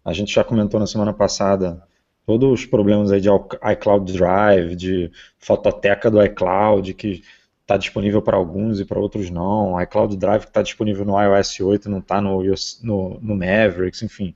A 0.04 0.12
gente 0.12 0.34
já 0.34 0.44
comentou 0.44 0.80
na 0.80 0.88
semana 0.88 1.14
passada 1.14 1.84
todos 2.26 2.52
os 2.52 2.66
problemas 2.66 3.12
aí 3.12 3.22
de 3.22 3.30
iCloud 3.30 4.12
Drive, 4.12 4.76
de 4.76 5.12
fototeca 5.38 6.10
do 6.10 6.22
iCloud, 6.24 6.92
que 6.96 7.22
está 7.62 7.78
disponível 7.78 8.22
para 8.22 8.36
alguns 8.36 8.80
e 8.80 8.86
para 8.86 9.00
outros 9.00 9.30
não, 9.30 9.80
iCloud 9.82 10.16
Drive 10.16 10.44
que 10.44 10.48
está 10.48 10.62
disponível 10.62 11.06
no 11.06 11.22
iOS 11.22 11.60
8 11.60 11.90
não 11.90 12.00
está 12.00 12.22
no, 12.22 12.42
no, 12.82 13.20
no 13.20 13.36
Mavericks, 13.36 14.02
enfim, 14.02 14.34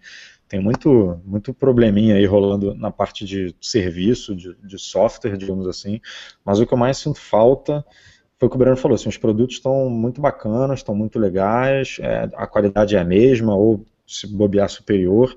tem 0.51 0.60
muito, 0.60 1.17
muito 1.24 1.53
probleminha 1.53 2.15
aí 2.15 2.25
rolando 2.25 2.75
na 2.75 2.91
parte 2.91 3.24
de 3.24 3.55
serviço, 3.62 4.36
de, 4.36 4.53
de 4.62 4.77
software, 4.77 5.38
digamos 5.38 5.65
assim, 5.65 6.01
mas 6.43 6.60
o 6.60 6.67
que 6.67 6.74
eu 6.74 6.77
mais 6.77 6.98
sinto 6.98 7.22
falta 7.22 7.86
foi 8.38 8.48
o 8.48 8.50
que 8.50 8.58
o 8.58 8.60
Breno 8.60 8.75
falou, 8.75 8.96
assim, 8.96 9.08
os 9.08 9.15
produtos 9.15 9.55
estão 9.55 9.89
muito 9.89 10.20
bacanas, 10.20 10.79
estão 10.79 10.93
muito 10.93 11.17
legais, 11.17 12.00
é, 12.01 12.29
a 12.36 12.46
qualidade 12.46 12.98
é 12.98 13.00
a 13.00 13.05
mesma, 13.05 13.55
ou 13.55 13.86
se 14.05 14.27
bobear 14.27 14.67
superior, 14.67 15.34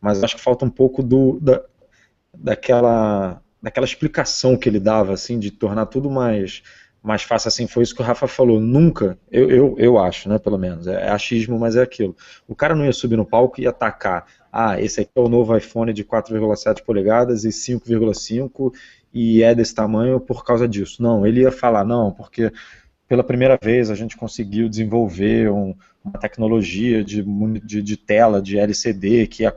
mas 0.00 0.22
acho 0.22 0.36
que 0.36 0.40
falta 0.40 0.64
um 0.64 0.70
pouco 0.70 1.02
do, 1.02 1.40
da, 1.40 1.60
daquela, 2.32 3.42
daquela 3.60 3.84
explicação 3.84 4.56
que 4.56 4.68
ele 4.68 4.78
dava, 4.78 5.12
assim, 5.12 5.40
de 5.40 5.50
tornar 5.50 5.86
tudo 5.86 6.08
mais, 6.08 6.62
mais 7.02 7.22
fácil, 7.22 7.48
assim, 7.48 7.66
foi 7.66 7.82
isso 7.82 7.94
que 7.94 8.00
o 8.00 8.04
Rafa 8.04 8.28
falou, 8.28 8.60
nunca, 8.60 9.18
eu, 9.30 9.50
eu, 9.50 9.74
eu 9.76 9.98
acho, 9.98 10.28
né, 10.28 10.38
pelo 10.38 10.56
menos, 10.56 10.86
é, 10.86 11.08
é 11.08 11.10
achismo, 11.10 11.58
mas 11.58 11.74
é 11.74 11.82
aquilo, 11.82 12.16
o 12.46 12.54
cara 12.54 12.74
não 12.74 12.84
ia 12.84 12.92
subir 12.92 13.16
no 13.16 13.26
palco 13.26 13.60
e 13.60 13.66
atacar, 13.66 14.24
ah, 14.52 14.80
esse 14.80 15.00
aqui 15.00 15.10
é 15.14 15.20
o 15.20 15.28
novo 15.28 15.56
iPhone 15.56 15.92
de 15.92 16.04
4,7 16.04 16.84
polegadas 16.84 17.44
e 17.44 17.48
5,5 17.48 18.72
e 19.12 19.42
é 19.42 19.54
desse 19.54 19.74
tamanho 19.74 20.20
por 20.20 20.44
causa 20.44 20.68
disso, 20.68 21.02
não, 21.02 21.26
ele 21.26 21.40
ia 21.40 21.50
falar, 21.50 21.84
não, 21.84 22.12
porque 22.12 22.52
pela 23.08 23.24
primeira 23.24 23.58
vez 23.60 23.90
a 23.90 23.94
gente 23.94 24.16
conseguiu 24.16 24.68
desenvolver 24.68 25.50
um, 25.50 25.74
uma 26.04 26.18
tecnologia 26.18 27.04
de, 27.04 27.22
de, 27.62 27.82
de, 27.82 27.96
tela, 27.96 28.40
de 28.40 28.58
LCD, 28.58 29.26
que, 29.26 29.44
é, 29.44 29.52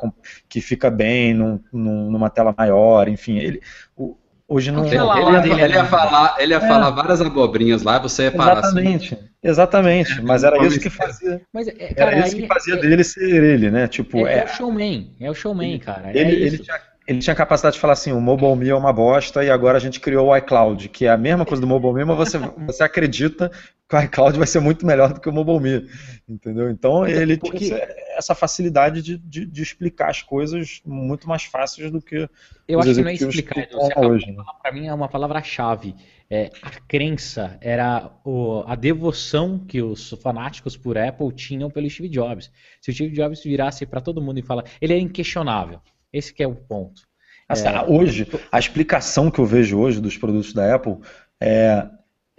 que 0.50 0.60
fica 0.60 0.90
bem 0.90 1.34
num, 1.34 1.60
numa 1.72 2.30
tela 2.30 2.54
maior, 2.58 3.08
enfim, 3.08 3.38
ele, 3.38 3.62
o, 3.96 4.18
hoje 4.48 4.72
não... 4.72 4.86
Ele, 4.86 4.96
ele, 4.98 5.48
ia, 5.50 5.66
ele 5.66 5.74
ia 5.74 5.86
falar, 5.86 6.36
ele 6.40 6.54
ia 6.54 6.58
é. 6.58 6.68
falar 6.68 6.90
várias 6.92 7.22
abobrinhas 7.22 7.84
lá, 7.84 8.00
você 8.00 8.24
ia 8.24 8.32
parar 8.32 8.60
assim. 8.60 8.80
Exatamente, 8.80 9.14
assim. 9.14 9.24
exatamente, 9.44 10.22
mas 10.22 10.44
era 10.44 10.66
isso 10.66 10.80
que 10.80 10.90
fazia, 10.90 11.42
mas, 11.54 11.68
é, 11.68 11.94
cara, 11.94 12.12
era 12.12 12.28
isso 12.28 12.36
que 12.36 12.48
fazia 12.48 12.76
é, 12.76 12.78
dele 12.78 13.04
ser 13.04 13.44
ele, 13.44 13.72
né, 13.72 13.88
tipo... 13.88 14.26
É, 14.26 14.40
é, 14.40 14.44
o 14.46 14.48
showman, 14.48 15.12
é 15.20 15.30
o 15.30 15.34
showman, 15.34 15.80
cara, 15.80 16.12
ele, 16.18 16.32
ele 16.32 16.58
tinha 16.58 16.80
ele 17.08 17.20
tinha 17.20 17.34
a 17.34 17.38
capacidade 17.38 17.76
de 17.76 17.80
falar 17.80 17.94
assim, 17.94 18.12
o 18.12 18.20
MobileMe 18.20 18.70
é 18.70 18.76
uma 18.76 18.92
bosta 18.92 19.44
e 19.44 19.50
agora 19.50 19.78
a 19.78 19.82
gente 19.82 20.00
criou 20.00 20.30
o 20.30 20.38
iCloud, 20.38 20.90
que 20.90 21.06
é 21.06 21.10
a 21.10 21.18
mesma 21.18 21.46
coisa 21.46 21.62
do 21.62 21.68
MobileMe, 21.68 22.06
mas 22.06 22.18
você, 22.18 22.38
você 22.66 22.84
acredita 22.84 23.52
que 23.88 23.96
o 23.96 24.02
iCloud 24.02 24.38
vai 24.40 24.48
ser 24.48 24.60
muito 24.60 24.86
melhor 24.86 25.14
do 25.14 25.22
que 25.22 25.30
o 25.30 25.32
MobileMe, 25.32 25.88
entendeu? 26.28 26.70
Então 26.72 27.06
ele 27.06 27.38
Porque... 27.38 27.60
tinha 27.60 27.78
essa 28.18 28.34
facilidade 28.34 29.04
de, 29.04 29.18
de, 29.20 29.46
de, 29.46 29.62
explicar 29.62 30.10
as 30.10 30.24
coisas 30.24 30.82
muito 30.84 31.28
mais 31.28 31.44
fáceis 31.44 31.92
do 31.92 32.02
que 32.02 32.28
Eu 32.68 32.80
acho 32.80 32.96
que 32.96 33.02
não 33.02 33.10
é 33.10 33.14
explicar, 33.14 33.68
hoje. 33.98 34.32
Né? 34.32 34.44
Para 34.64 34.72
mim 34.72 34.88
é 34.88 34.94
uma 34.94 35.08
palavra-chave. 35.08 35.96
É, 36.28 36.50
a 36.64 36.72
crença 36.88 37.56
era 37.62 38.12
o, 38.24 38.64
a 38.66 38.74
devoção 38.74 39.60
que 39.60 39.80
os 39.80 40.10
fanáticos 40.24 40.76
por 40.76 40.98
Apple 40.98 41.32
tinham 41.32 41.70
pelo 41.70 41.88
Steve 41.88 42.10
Jobs. 42.10 42.52
Se 42.82 42.90
o 42.90 42.94
Steve 42.94 43.14
Jobs 43.14 43.44
virasse 43.44 43.86
para 43.86 44.02
todo 44.02 44.20
mundo 44.20 44.40
e 44.40 44.42
fala, 44.42 44.64
ele 44.82 44.94
é 44.94 44.98
inquestionável. 44.98 45.80
Esse 46.16 46.34
que 46.34 46.42
é 46.42 46.48
o 46.48 46.56
ponto. 46.56 47.02
Assim, 47.48 47.68
é... 47.68 47.84
Hoje, 47.84 48.28
a 48.52 48.58
explicação 48.58 49.30
que 49.30 49.40
eu 49.40 49.46
vejo 49.46 49.78
hoje 49.78 50.00
dos 50.00 50.18
produtos 50.18 50.54
da 50.54 50.74
Apple 50.74 50.98
é 51.40 51.88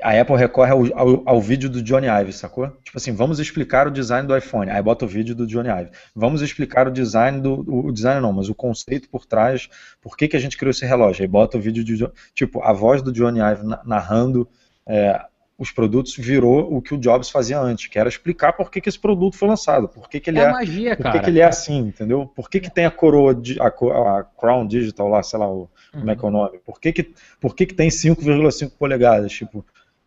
a 0.03 0.21
Apple 0.21 0.37
recorre 0.37 0.71
ao, 0.71 0.99
ao, 0.99 1.23
ao, 1.27 1.41
vídeo 1.41 1.71
do 1.71 1.81
Johnny 1.81 2.07
Ive, 2.07 2.33
sacou? 2.33 2.69
Tipo 2.85 2.99
assim, 2.99 3.13
vamos 3.13 3.39
explicar 3.39 3.87
o 3.87 3.91
design 3.91 4.29
do 4.29 4.37
iPhone. 4.37 4.71
Aí 4.71 4.83
bota 4.83 5.07
o 5.07 5.09
vídeo 5.09 5.35
do 5.35 5.47
Johnny 5.47 5.71
Ive. 5.71 5.91
Vamos 6.15 6.43
explicar 6.43 6.87
o 6.87 6.91
design 6.91 7.41
do. 7.41 7.65
O 7.87 7.91
design 7.91 8.21
não, 8.21 8.33
mas 8.33 8.49
o 8.51 8.55
conceito 8.55 9.09
por 9.09 9.25
trás, 9.25 9.69
por 10.01 10.17
que, 10.17 10.29
que 10.29 10.37
a 10.37 10.41
gente 10.41 10.59
criou 10.59 10.71
esse 10.71 10.85
relógio. 10.85 11.23
Aí 11.23 11.29
bota 11.29 11.57
o 11.57 11.61
vídeo 11.61 11.83
de. 11.83 12.07
Tipo, 12.35 12.63
a 12.63 12.73
voz 12.73 13.01
do 13.01 13.11
Johnny 13.11 13.41
Ive 13.41 13.63
narrando 13.85 14.47
é, 14.87 15.19
os 15.59 15.71
produtos 15.71 16.15
virou 16.17 16.75
o 16.75 16.83
que 16.83 16.95
o 16.95 16.99
Jobs 16.99 17.31
fazia 17.31 17.59
antes, 17.59 17.87
que 17.87 17.99
era 17.99 18.09
explicar 18.09 18.53
por 18.53 18.71
que, 18.71 18.81
que 18.81 18.89
esse 18.89 18.99
produto 18.99 19.37
foi 19.37 19.49
lançado, 19.49 19.89
por 19.89 20.09
que, 20.09 20.21
que 20.21 20.29
ele 20.29 20.39
é, 20.39 20.43
é 20.43 20.53
magia, 20.53 20.97
por 20.97 21.13
que, 21.13 21.21
que 21.21 21.31
ele 21.31 21.41
é 21.41 21.45
assim, 21.45 21.79
entendeu? 21.79 22.31
Por 22.35 22.51
que, 22.51 22.61
que 22.61 22.71
tem 22.71 22.85
a 22.85 22.91
coroa, 22.91 23.35
a, 23.61 24.19
a 24.19 24.25
Crown 24.25 24.67
Digital 24.67 25.09
lá, 25.09 25.23
sei 25.23 25.39
lá, 25.39 25.49
o, 25.49 25.61
uhum. 25.61 26.01
como 26.01 26.11
é 26.11 26.17
que 26.17 26.25
é 26.25 26.29
o 26.29 26.31
nome? 26.31 26.59
Por 26.59 26.79
que, 26.79 26.93
que, 26.93 27.15
por 27.41 27.57
que, 27.57 27.67
que 27.67 27.75
tem 27.75 27.89
5,5 27.89 28.73
polegadas? 28.79 29.33
Tipo, 29.33 29.65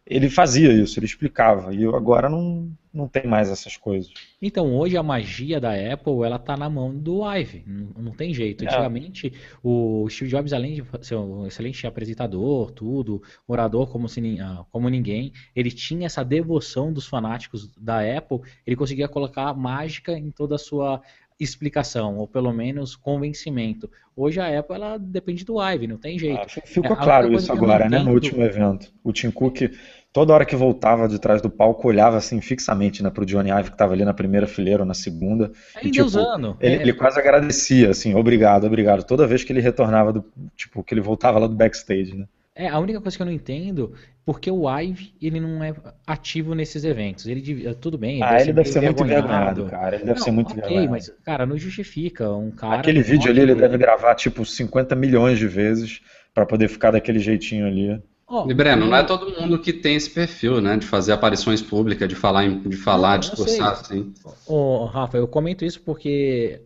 ele 0.10 0.28
fazia 0.28 0.74
isso, 0.74 0.98
ele 0.98 1.06
explicava, 1.06 1.72
e 1.72 1.86
agora 1.86 2.28
não, 2.28 2.72
não 2.92 3.08
tem 3.08 3.28
mais 3.28 3.48
essas 3.48 3.78
coisas. 3.78 4.12
Então, 4.42 4.76
hoje 4.76 4.98
a 4.98 5.04
magia 5.04 5.60
da 5.60 5.72
Apple, 5.72 6.24
ela 6.26 6.40
tá 6.40 6.58
na 6.58 6.68
mão 6.68 6.98
do 6.98 7.24
Ive, 7.24 7.64
não, 7.68 8.04
não 8.06 8.12
tem 8.12 8.34
jeito. 8.34 8.64
É. 8.64 8.68
Antigamente, 8.68 9.32
o 9.64 10.10
Steve 10.10 10.32
Jobs, 10.32 10.52
além 10.52 10.74
de 10.74 10.84
ser 11.06 11.16
um 11.16 11.46
excelente 11.46 11.86
apresentador, 11.86 12.72
tudo, 12.72 13.22
orador 13.48 13.88
como, 13.88 14.10
se, 14.10 14.40
ah, 14.40 14.66
como 14.72 14.90
ninguém, 14.90 15.32
ele 15.56 15.70
tinha 15.70 16.08
essa 16.08 16.26
devoção 16.26 16.92
dos 16.92 17.06
fanáticos 17.06 17.72
da 17.78 18.00
Apple, 18.00 18.40
ele 18.66 18.76
conseguia 18.76 19.08
colocar 19.08 19.54
mágica 19.54 20.18
em 20.18 20.32
toda 20.32 20.56
a 20.56 20.60
sua 20.60 21.02
explicação, 21.40 22.18
ou 22.18 22.28
pelo 22.28 22.52
menos 22.52 22.96
convencimento. 22.96 23.90
Hoje 24.16 24.40
a 24.40 24.60
Apple 24.60 24.76
ela 24.76 24.98
depende 24.98 25.46
do 25.46 25.62
Ive, 25.62 25.88
não 25.88 25.98
tem 25.98 26.20
jeito. 26.20 26.46
Ficou 26.66 26.94
é, 26.94 27.02
claro 27.02 27.32
isso 27.32 27.52
agora, 27.52 27.88
né, 27.88 28.00
no 28.00 28.12
último 28.12 28.44
evento. 28.44 28.92
O 29.04 29.14
Tim 29.14 29.32
Cook 29.32 29.72
toda 30.12 30.34
hora 30.34 30.46
que 30.46 30.56
voltava 30.56 31.08
de 31.08 31.20
trás 31.20 31.42
do 31.42 31.50
palco, 31.50 31.88
olhava 31.88 32.18
assim 32.18 32.42
fixamente 32.42 33.04
né, 33.04 33.10
pro 33.10 33.26
Johnny 33.26 33.50
Ive, 33.52 33.70
que 33.70 33.76
estava 33.76 33.94
ali 33.94 34.04
na 34.04 34.14
primeira 34.14 34.48
fileira 34.48 34.82
ou 34.82 34.88
na 34.88 34.94
segunda. 34.94 35.52
Ainda 35.76 35.88
e, 35.88 35.92
tipo, 35.92 36.06
usando. 36.06 36.58
Ele, 36.60 36.76
é. 36.76 36.82
ele, 36.82 36.94
quase 36.94 37.20
agradecia, 37.20 37.92
assim, 37.92 38.16
obrigado, 38.16 38.66
obrigado, 38.66 39.04
toda 39.04 39.28
vez 39.28 39.44
que 39.44 39.54
ele 39.54 39.62
retornava, 39.62 40.12
do, 40.12 40.26
tipo, 40.56 40.84
que 40.84 40.94
ele 40.94 41.02
voltava 41.02 41.40
lá 41.40 41.48
do 41.48 41.56
backstage, 41.56 42.16
né? 42.16 42.26
É, 42.60 42.68
a 42.68 42.78
única 42.78 43.00
coisa 43.00 43.16
que 43.16 43.22
eu 43.22 43.26
não 43.26 43.32
entendo, 43.32 43.94
porque 44.26 44.52
o 44.52 44.70
Ive, 44.70 45.14
ele 45.22 45.40
não 45.40 45.64
é 45.64 45.74
ativo 46.06 46.54
nesses 46.54 46.84
eventos. 46.84 47.26
Ele 47.26 47.74
tudo 47.76 47.98
bem, 47.98 48.16
ele 48.16 48.24
ah, 48.26 48.32
deve 48.32 48.44
ele 48.44 48.54
deve 48.54 48.70
ser 48.70 48.82
muito 48.82 49.02
envergonhado, 49.02 49.66
cara. 49.68 49.96
Ele 49.96 50.04
deve 50.04 50.20
não, 50.20 50.26
ser 50.26 50.32
muito 50.32 50.52
okay, 50.52 50.60
envergonhado. 50.62 50.92
mas, 50.92 51.10
cara, 51.24 51.46
não 51.46 51.58
justifica 51.58 52.30
um 52.30 52.52
cara... 52.52 52.82
Aquele 52.82 53.02
vídeo 53.02 53.32
ali, 53.32 53.40
ele 53.40 53.56
deve 53.56 53.78
gravar, 53.78 54.14
tipo, 54.16 54.46
50 54.46 54.94
milhões 54.94 55.40
de 55.40 55.48
vezes 55.48 56.02
para 56.34 56.46
poder 56.46 56.68
ficar 56.68 56.92
daquele 56.92 57.20
jeitinho 57.20 57.66
ali. 57.66 57.98
Oh, 58.28 58.46
e 58.52 58.54
Breno, 58.54 58.88
não 58.88 58.98
é 58.98 59.04
todo 59.04 59.40
mundo 59.40 59.58
que 59.60 59.72
tem 59.72 59.96
esse 59.96 60.10
perfil, 60.10 60.60
né? 60.60 60.76
De 60.76 60.86
fazer 60.86 61.14
aparições 61.14 61.62
públicas, 61.62 62.10
de 62.10 62.16
falar, 62.16 62.46
de 62.50 62.76
falar, 62.76 63.14
não, 63.14 63.20
discursar, 63.20 63.72
assim. 63.72 64.14
Ô, 64.46 64.84
Rafa, 64.84 65.18
eu 65.18 65.30
comento 65.30 65.64
isso 65.64 65.80
porque 65.80 66.62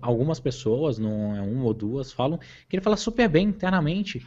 algumas 0.00 0.38
pessoas, 0.38 0.98
não 0.98 1.34
é 1.36 1.40
uma 1.40 1.64
ou 1.64 1.74
duas, 1.74 2.12
falam 2.12 2.38
que 2.68 2.76
ele 2.76 2.82
fala 2.82 2.96
super 2.96 3.28
bem 3.28 3.48
internamente 3.48 4.24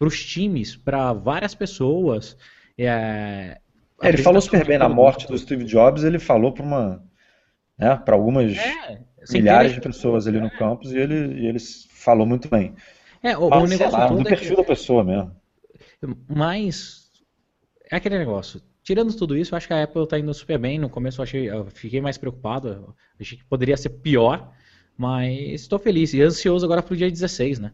para 0.00 0.08
os 0.08 0.24
times, 0.24 0.74
para 0.74 1.12
várias 1.12 1.54
pessoas. 1.54 2.34
É, 2.78 3.58
é, 4.02 4.08
ele 4.08 4.16
falou 4.16 4.40
super 4.40 4.66
bem 4.66 4.78
na 4.78 4.88
morte 4.88 5.28
do 5.28 5.38
Steve 5.38 5.64
Jobs, 5.64 6.04
ele 6.04 6.18
falou 6.18 6.52
para 6.52 6.64
uma, 6.64 7.04
né, 7.76 7.96
para 8.02 8.14
algumas 8.14 8.56
é, 8.56 9.02
milhares 9.30 9.74
de 9.74 9.80
pessoas 9.82 10.26
ali 10.26 10.40
no 10.40 10.46
é. 10.46 10.58
campus 10.58 10.90
e 10.92 10.96
ele, 10.96 11.42
e 11.42 11.46
ele 11.46 11.58
falou 11.90 12.26
muito 12.26 12.48
bem. 12.48 12.74
É, 13.22 13.36
o, 13.36 13.50
Mas, 13.50 13.62
o 13.62 13.66
negócio 13.66 13.92
lá, 13.92 14.06
do 14.06 14.20
é 14.22 14.24
perfil 14.24 14.56
que... 14.56 14.62
da 14.62 14.64
pessoa 14.64 15.04
mesmo. 15.04 15.36
Mas 16.26 17.10
é 17.90 17.96
aquele 17.96 18.16
negócio. 18.16 18.62
Tirando 18.82 19.14
tudo 19.14 19.36
isso, 19.36 19.52
eu 19.52 19.58
acho 19.58 19.66
que 19.66 19.74
a 19.74 19.82
Apple 19.82 20.04
está 20.04 20.18
indo 20.18 20.32
super 20.32 20.58
bem. 20.58 20.78
No 20.78 20.88
começo 20.88 21.20
eu, 21.20 21.24
achei, 21.24 21.50
eu 21.50 21.66
fiquei 21.66 22.00
mais 22.00 22.16
preocupado. 22.16 22.96
Achei 23.20 23.36
que 23.36 23.44
poderia 23.44 23.76
ser 23.76 23.90
pior. 23.90 24.50
Mas 24.96 25.60
estou 25.60 25.78
feliz 25.78 26.14
e 26.14 26.22
ansioso 26.22 26.64
agora 26.64 26.82
para 26.82 26.94
o 26.94 26.96
dia 26.96 27.10
16, 27.10 27.58
né? 27.58 27.72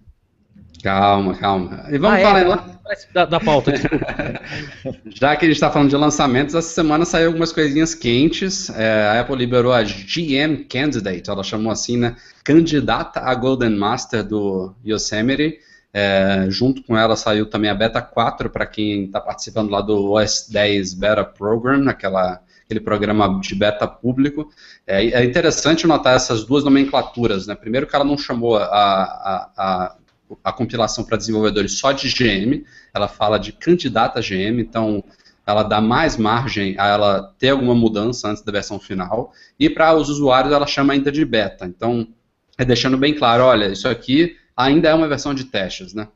Calma, 0.83 1.35
calma. 1.35 1.85
E 1.89 1.99
vamos 1.99 2.19
ah, 2.19 2.23
falar 2.23 2.77
é, 2.91 2.97
da, 3.13 3.25
da 3.25 3.41
pauta, 3.41 3.73
Já 5.07 5.35
que 5.35 5.45
a 5.45 5.49
gente 5.49 5.57
está 5.57 5.71
falando 5.71 5.91
de 5.91 5.97
lançamentos, 5.97 6.55
essa 6.55 6.69
semana 6.69 7.05
saiu 7.05 7.29
algumas 7.29 7.53
coisinhas 7.53 7.95
quentes. 7.95 8.71
É, 8.71 9.09
a 9.09 9.21
Apple 9.21 9.37
liberou 9.37 9.73
a 9.73 9.83
GM 9.83 10.65
Candidate, 10.69 11.29
ela 11.29 11.43
chamou 11.43 11.73
assim, 11.73 11.97
né? 11.97 12.17
Candidata 12.45 13.21
a 13.21 13.35
Golden 13.35 13.71
Master 13.71 14.23
do 14.23 14.75
Yosemite. 14.85 15.59
É, 15.93 16.47
junto 16.51 16.83
com 16.83 16.97
ela 16.97 17.17
saiu 17.17 17.47
também 17.47 17.71
a 17.71 17.75
Beta 17.75 18.03
4 18.03 18.51
para 18.51 18.67
quem 18.67 19.05
está 19.05 19.19
participando 19.19 19.71
lá 19.71 19.81
do 19.81 20.13
OS 20.13 20.47
10 20.51 20.93
Beta 20.95 21.25
Program, 21.25 21.89
aquela, 21.89 22.43
aquele 22.67 22.81
programa 22.81 23.41
de 23.41 23.55
beta 23.55 23.87
público. 23.87 24.51
É, 24.87 25.05
é, 25.07 25.25
interessante 25.25 25.87
notar 25.87 26.15
essas 26.15 26.45
duas 26.45 26.63
nomenclaturas. 26.63 27.47
Né? 27.47 27.55
Primeiro 27.55 27.87
que 27.87 27.97
ela 27.97 28.05
não 28.05 28.19
chamou 28.19 28.57
a, 28.57 28.65
a, 28.65 29.51
a, 29.57 29.97
a 30.43 30.53
compilação 30.53 31.05
para 31.05 31.17
desenvolvedores 31.17 31.79
só 31.79 31.93
de 31.93 32.09
GM, 32.09 32.65
ela 32.95 33.09
fala 33.09 33.39
de 33.39 33.53
candidata 33.53 34.21
GM, 34.21 34.61
então 34.61 35.03
ela 35.47 35.63
dá 35.63 35.81
mais 35.81 36.17
margem 36.17 36.75
a 36.79 36.89
ela 36.89 37.35
ter 37.39 37.51
alguma 37.51 37.75
mudança 37.75 38.29
antes 38.29 38.43
da 38.43 38.51
versão 38.51 38.81
final. 38.81 39.33
E 39.59 39.71
para 39.71 39.95
os 39.95 40.09
usuários 40.09 40.53
ela 40.53 40.67
chama 40.67 40.93
ainda 40.93 41.13
de 41.13 41.25
beta. 41.25 41.67
Então, 41.67 42.09
é 42.59 42.65
deixando 42.65 42.97
bem 42.97 43.15
claro, 43.15 43.45
olha, 43.45 43.67
isso 43.67 43.89
aqui 43.89 44.37
ainda 44.57 44.89
é 44.89 44.95
uma 44.95 45.07
versão 45.07 45.33
de 45.33 45.45
testes, 45.45 45.95
né? 45.95 46.09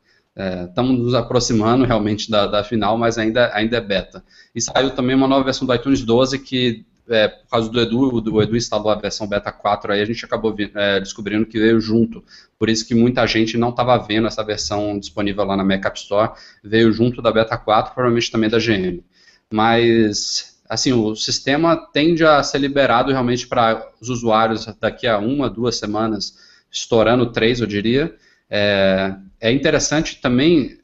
Estamos 0.69 0.99
é, 0.99 1.03
nos 1.03 1.15
aproximando 1.15 1.85
realmente 1.85 2.31
da, 2.31 2.47
da, 2.47 2.65
final, 2.65 2.97
mas 2.97 3.19
ainda, 3.19 3.55
ainda 3.55 3.77
é 3.77 3.81
beta. 3.81 4.25
E 4.55 4.61
saiu 4.61 4.91
também 4.91 5.15
uma 5.15 5.29
nova 5.29 5.45
versão 5.45 5.67
do 5.67 5.75
iTunes 5.75 6.03
12 6.03 6.39
que, 6.39 6.85
é, 7.09 7.29
por 7.29 7.49
causa 7.49 7.71
do 7.71 7.81
Edu, 7.81 8.33
o 8.33 8.43
Edu 8.43 8.57
instalou 8.57 8.91
a 8.91 8.95
versão 8.95 9.27
beta 9.27 9.51
4, 9.51 9.93
aí 9.93 10.01
a 10.01 10.05
gente 10.05 10.25
acabou 10.25 10.55
vi, 10.55 10.71
é, 10.75 11.01
descobrindo 11.01 11.47
que 11.47 11.59
veio 11.59 11.81
junto. 11.81 12.23
Por 12.59 12.69
isso 12.69 12.87
que 12.87 12.95
muita 12.95 13.27
gente 13.27 13.57
não 13.57 13.71
estava 13.71 13.97
vendo 13.99 14.27
essa 14.27 14.45
versão 14.45 14.99
disponível 14.99 15.45
lá 15.45 15.57
na 15.57 15.65
Mac 15.65 15.85
App 15.85 15.99
Store, 15.99 16.33
veio 16.63 16.93
junto 16.93 17.21
da 17.21 17.33
beta 17.33 17.57
4, 17.57 17.95
provavelmente 17.95 18.31
também 18.31 18.51
da 18.51 18.59
GM. 18.59 19.03
Mas, 19.53 20.59
assim, 20.69 20.93
o 20.93 21.15
sistema 21.17 21.77
tende 21.93 22.25
a 22.25 22.43
ser 22.43 22.59
liberado 22.59 23.11
realmente 23.11 23.47
para 23.47 23.91
os 24.01 24.09
usuários 24.09 24.67
daqui 24.81 25.07
a 25.07 25.19
uma, 25.19 25.51
duas 25.51 25.77
semanas, 25.77 26.37
estourando 26.71 27.33
três, 27.33 27.61
eu 27.61 27.67
diria, 27.67 28.15
é, 28.49 29.15
é 29.41 29.53
interessante 29.53 30.21
também 30.21 30.81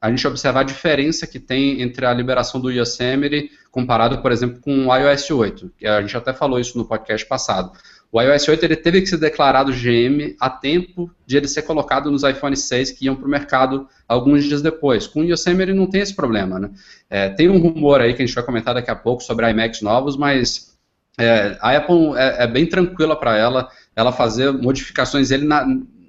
a 0.00 0.10
gente 0.10 0.26
observar 0.26 0.60
a 0.60 0.64
diferença 0.64 1.26
que 1.26 1.40
tem 1.40 1.82
entre 1.82 2.04
a 2.06 2.12
liberação 2.12 2.60
do 2.60 2.70
Yosemite 2.70 3.50
comparado, 3.76 4.22
por 4.22 4.32
exemplo, 4.32 4.58
com 4.62 4.86
o 4.86 4.96
iOS 4.96 5.30
8, 5.30 5.72
que 5.76 5.86
a 5.86 6.00
gente 6.00 6.16
até 6.16 6.32
falou 6.32 6.58
isso 6.58 6.78
no 6.78 6.86
podcast 6.86 7.28
passado. 7.28 7.72
O 8.10 8.18
iOS 8.18 8.48
8 8.48 8.64
ele 8.64 8.74
teve 8.74 9.02
que 9.02 9.06
ser 9.06 9.18
declarado 9.18 9.70
GM 9.70 10.34
a 10.40 10.48
tempo 10.48 11.10
de 11.26 11.36
ele 11.36 11.46
ser 11.46 11.60
colocado 11.60 12.10
nos 12.10 12.22
iPhone 12.22 12.56
6 12.56 12.92
que 12.92 13.04
iam 13.04 13.14
para 13.14 13.26
o 13.26 13.30
mercado 13.30 13.86
alguns 14.08 14.44
dias 14.44 14.62
depois. 14.62 15.06
Com 15.06 15.20
o 15.20 15.24
Yosemite 15.24 15.74
não 15.74 15.90
tem 15.90 16.00
esse 16.00 16.16
problema. 16.16 16.58
Né? 16.58 16.70
É, 17.10 17.28
tem 17.28 17.50
um 17.50 17.58
rumor 17.58 18.00
aí 18.00 18.14
que 18.14 18.22
a 18.22 18.26
gente 18.26 18.34
vai 18.34 18.44
comentar 18.44 18.72
daqui 18.72 18.90
a 18.90 18.96
pouco 18.96 19.22
sobre 19.22 19.50
iMacs 19.50 19.82
novos, 19.82 20.16
mas 20.16 20.74
é, 21.18 21.58
a 21.60 21.76
Apple 21.76 22.16
é, 22.16 22.44
é 22.44 22.46
bem 22.46 22.64
tranquila 22.64 23.14
para 23.14 23.36
ela, 23.36 23.68
ela 23.94 24.10
fazer 24.10 24.52
modificações 24.52 25.30
ele 25.30 25.44
na, 25.44 25.66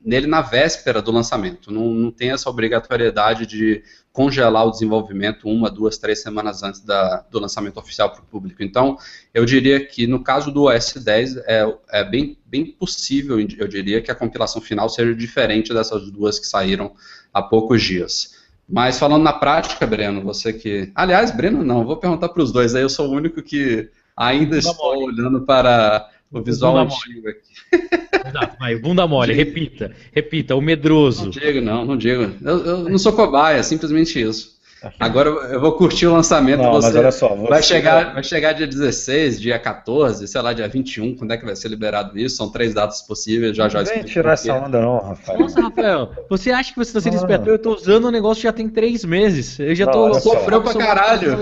nele 0.07 0.25
na 0.25 0.41
véspera 0.41 1.01
do 1.01 1.11
lançamento. 1.11 1.69
Não, 1.69 1.93
não 1.93 2.11
tem 2.11 2.31
essa 2.31 2.49
obrigatoriedade 2.49 3.45
de 3.45 3.83
congelar 4.13 4.65
o 4.65 4.71
desenvolvimento 4.71 5.49
uma, 5.49 5.69
duas, 5.69 5.97
três 5.97 6.21
semanas 6.21 6.63
antes 6.63 6.79
da, 6.79 7.25
do 7.29 7.37
lançamento 7.37 7.77
oficial 7.77 8.09
para 8.09 8.21
o 8.21 8.25
público. 8.25 8.63
Então, 8.63 8.97
eu 9.33 9.43
diria 9.43 9.85
que 9.85 10.07
no 10.07 10.23
caso 10.23 10.49
do 10.49 10.63
OS 10.63 10.93
10 10.93 11.37
é, 11.45 11.77
é 11.91 12.03
bem, 12.05 12.37
bem 12.45 12.65
possível, 12.65 13.37
eu 13.37 13.67
diria, 13.67 14.01
que 14.01 14.09
a 14.09 14.15
compilação 14.15 14.61
final 14.61 14.87
seja 14.87 15.13
diferente 15.13 15.73
dessas 15.73 16.09
duas 16.09 16.39
que 16.39 16.47
saíram 16.47 16.93
há 17.33 17.41
poucos 17.41 17.83
dias. 17.83 18.37
Mas 18.67 18.97
falando 18.97 19.23
na 19.23 19.33
prática, 19.33 19.85
Breno, 19.85 20.21
você 20.21 20.53
que. 20.53 20.89
Aliás, 20.95 21.31
Breno, 21.31 21.65
não, 21.65 21.85
vou 21.85 21.97
perguntar 21.97 22.29
para 22.29 22.43
os 22.43 22.51
dois, 22.53 22.75
aí 22.75 22.81
eu 22.81 22.89
sou 22.89 23.09
o 23.09 23.13
único 23.13 23.43
que 23.43 23.89
ainda 24.15 24.57
estou 24.57 25.03
olhando 25.03 25.41
para 25.41 26.09
o 26.31 26.41
visual 26.41 26.77
antigo 26.77 27.27
aqui. 27.27 27.53
Exato, 28.27 28.57
vai, 28.59 28.75
bunda 28.75 29.07
mole, 29.07 29.33
repita, 29.33 29.91
repita, 30.11 30.55
o 30.55 30.61
medroso. 30.61 31.25
Não 31.25 31.31
digo, 31.31 31.61
não, 31.61 31.85
não 31.85 31.97
digo. 31.97 32.31
Eu, 32.43 32.65
eu 32.65 32.89
não 32.89 32.97
sou 32.97 33.13
cobaia, 33.13 33.61
simplesmente 33.63 34.21
isso. 34.21 34.57
Agora 34.99 35.29
eu 35.29 35.59
vou 35.59 35.71
curtir 35.73 36.05
o 36.05 36.13
lançamento. 36.13 36.61
Não, 36.61 36.71
você, 36.71 36.87
mas 36.87 36.95
olha 36.95 37.11
só, 37.11 37.29
você 37.29 37.49
vai, 37.49 37.63
chegar, 37.63 38.13
vai 38.13 38.23
chegar 38.23 38.53
dia 38.53 38.67
16, 38.67 39.41
dia 39.41 39.57
14, 39.57 40.27
sei 40.27 40.41
lá, 40.41 40.53
dia 40.53 40.67
21, 40.67 41.15
quando 41.15 41.33
é 41.33 41.37
que 41.37 41.45
vai 41.45 41.55
ser 41.55 41.67
liberado 41.67 42.17
isso? 42.17 42.37
São 42.37 42.49
três 42.51 42.73
datas 42.73 43.01
possíveis, 43.01 43.57
já 43.57 43.67
já 43.67 43.79
Não 43.79 43.85
vem 43.85 44.03
tirar 44.03 44.33
essa 44.33 44.53
onda 44.53 44.79
não, 44.79 44.99
Rafael. 44.99 45.39
Nossa, 45.39 45.61
Rafael, 45.61 46.11
você 46.29 46.51
acha 46.51 46.71
que 46.71 46.77
você 46.77 46.89
está 46.89 47.01
sendo 47.01 47.15
esperto? 47.15 47.49
Eu 47.49 47.55
estou 47.55 47.75
usando 47.75 48.05
o 48.05 48.11
negócio 48.11 48.43
já 48.43 48.53
tem 48.53 48.69
três 48.69 49.03
meses. 49.03 49.59
Eu 49.59 49.73
já 49.73 49.85
estou... 49.85 50.13
Sofreu 50.19 50.61
pra 50.61 50.73
caralho. 50.75 51.37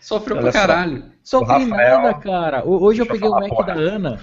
Sofreu 0.00 0.36
olha 0.36 0.42
pra 0.42 0.52
caralho. 0.52 1.04
Sofri 1.30 1.64
nada, 1.64 2.12
cara. 2.14 2.66
Hoje 2.66 3.02
eu 3.02 3.06
peguei 3.06 3.28
o 3.28 3.30
Mac 3.30 3.64
da 3.64 3.74
Ana. 3.74 4.18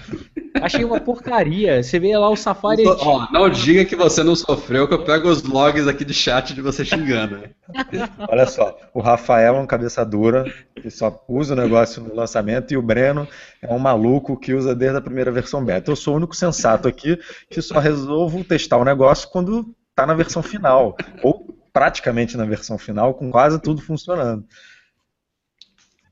Achei 0.60 0.84
uma 0.84 1.00
porcaria. 1.00 1.82
Você 1.82 1.98
vê 1.98 2.14
lá 2.18 2.28
o 2.28 2.36
Safari. 2.36 2.84
Não, 2.84 2.98
ó, 3.00 3.26
não 3.32 3.48
diga 3.48 3.82
que 3.86 3.96
você 3.96 4.22
não 4.22 4.36
sofreu, 4.36 4.86
que 4.86 4.92
eu 4.92 5.02
pego 5.02 5.26
os 5.26 5.42
logs 5.42 5.88
aqui 5.88 6.04
de 6.04 6.12
chat 6.12 6.52
de 6.52 6.60
você 6.60 6.84
xingando. 6.84 7.44
Olha 8.28 8.44
só, 8.44 8.76
o 8.92 9.00
Rafael 9.00 9.56
é 9.56 9.58
um 9.58 9.66
cabeça 9.66 10.04
dura, 10.04 10.44
que 10.74 10.90
só 10.90 11.24
usa 11.26 11.54
o 11.54 11.56
negócio 11.56 12.02
no 12.02 12.14
lançamento, 12.14 12.74
e 12.74 12.76
o 12.76 12.82
Breno 12.82 13.26
é 13.62 13.72
um 13.72 13.78
maluco 13.78 14.38
que 14.38 14.52
usa 14.52 14.74
desde 14.74 14.98
a 14.98 15.00
primeira 15.00 15.32
versão 15.32 15.64
beta. 15.64 15.90
Eu 15.90 15.96
sou 15.96 16.12
o 16.12 16.16
único 16.18 16.36
sensato 16.36 16.86
aqui 16.86 17.18
que 17.48 17.62
só 17.62 17.78
resolvo 17.78 18.44
testar 18.44 18.76
o 18.76 18.84
negócio 18.84 19.30
quando 19.30 19.74
está 19.88 20.06
na 20.06 20.12
versão 20.12 20.42
final. 20.42 20.94
Ou 21.22 21.56
praticamente 21.72 22.36
na 22.36 22.44
versão 22.44 22.76
final, 22.76 23.14
com 23.14 23.30
quase 23.30 23.58
tudo 23.62 23.80
funcionando. 23.80 24.44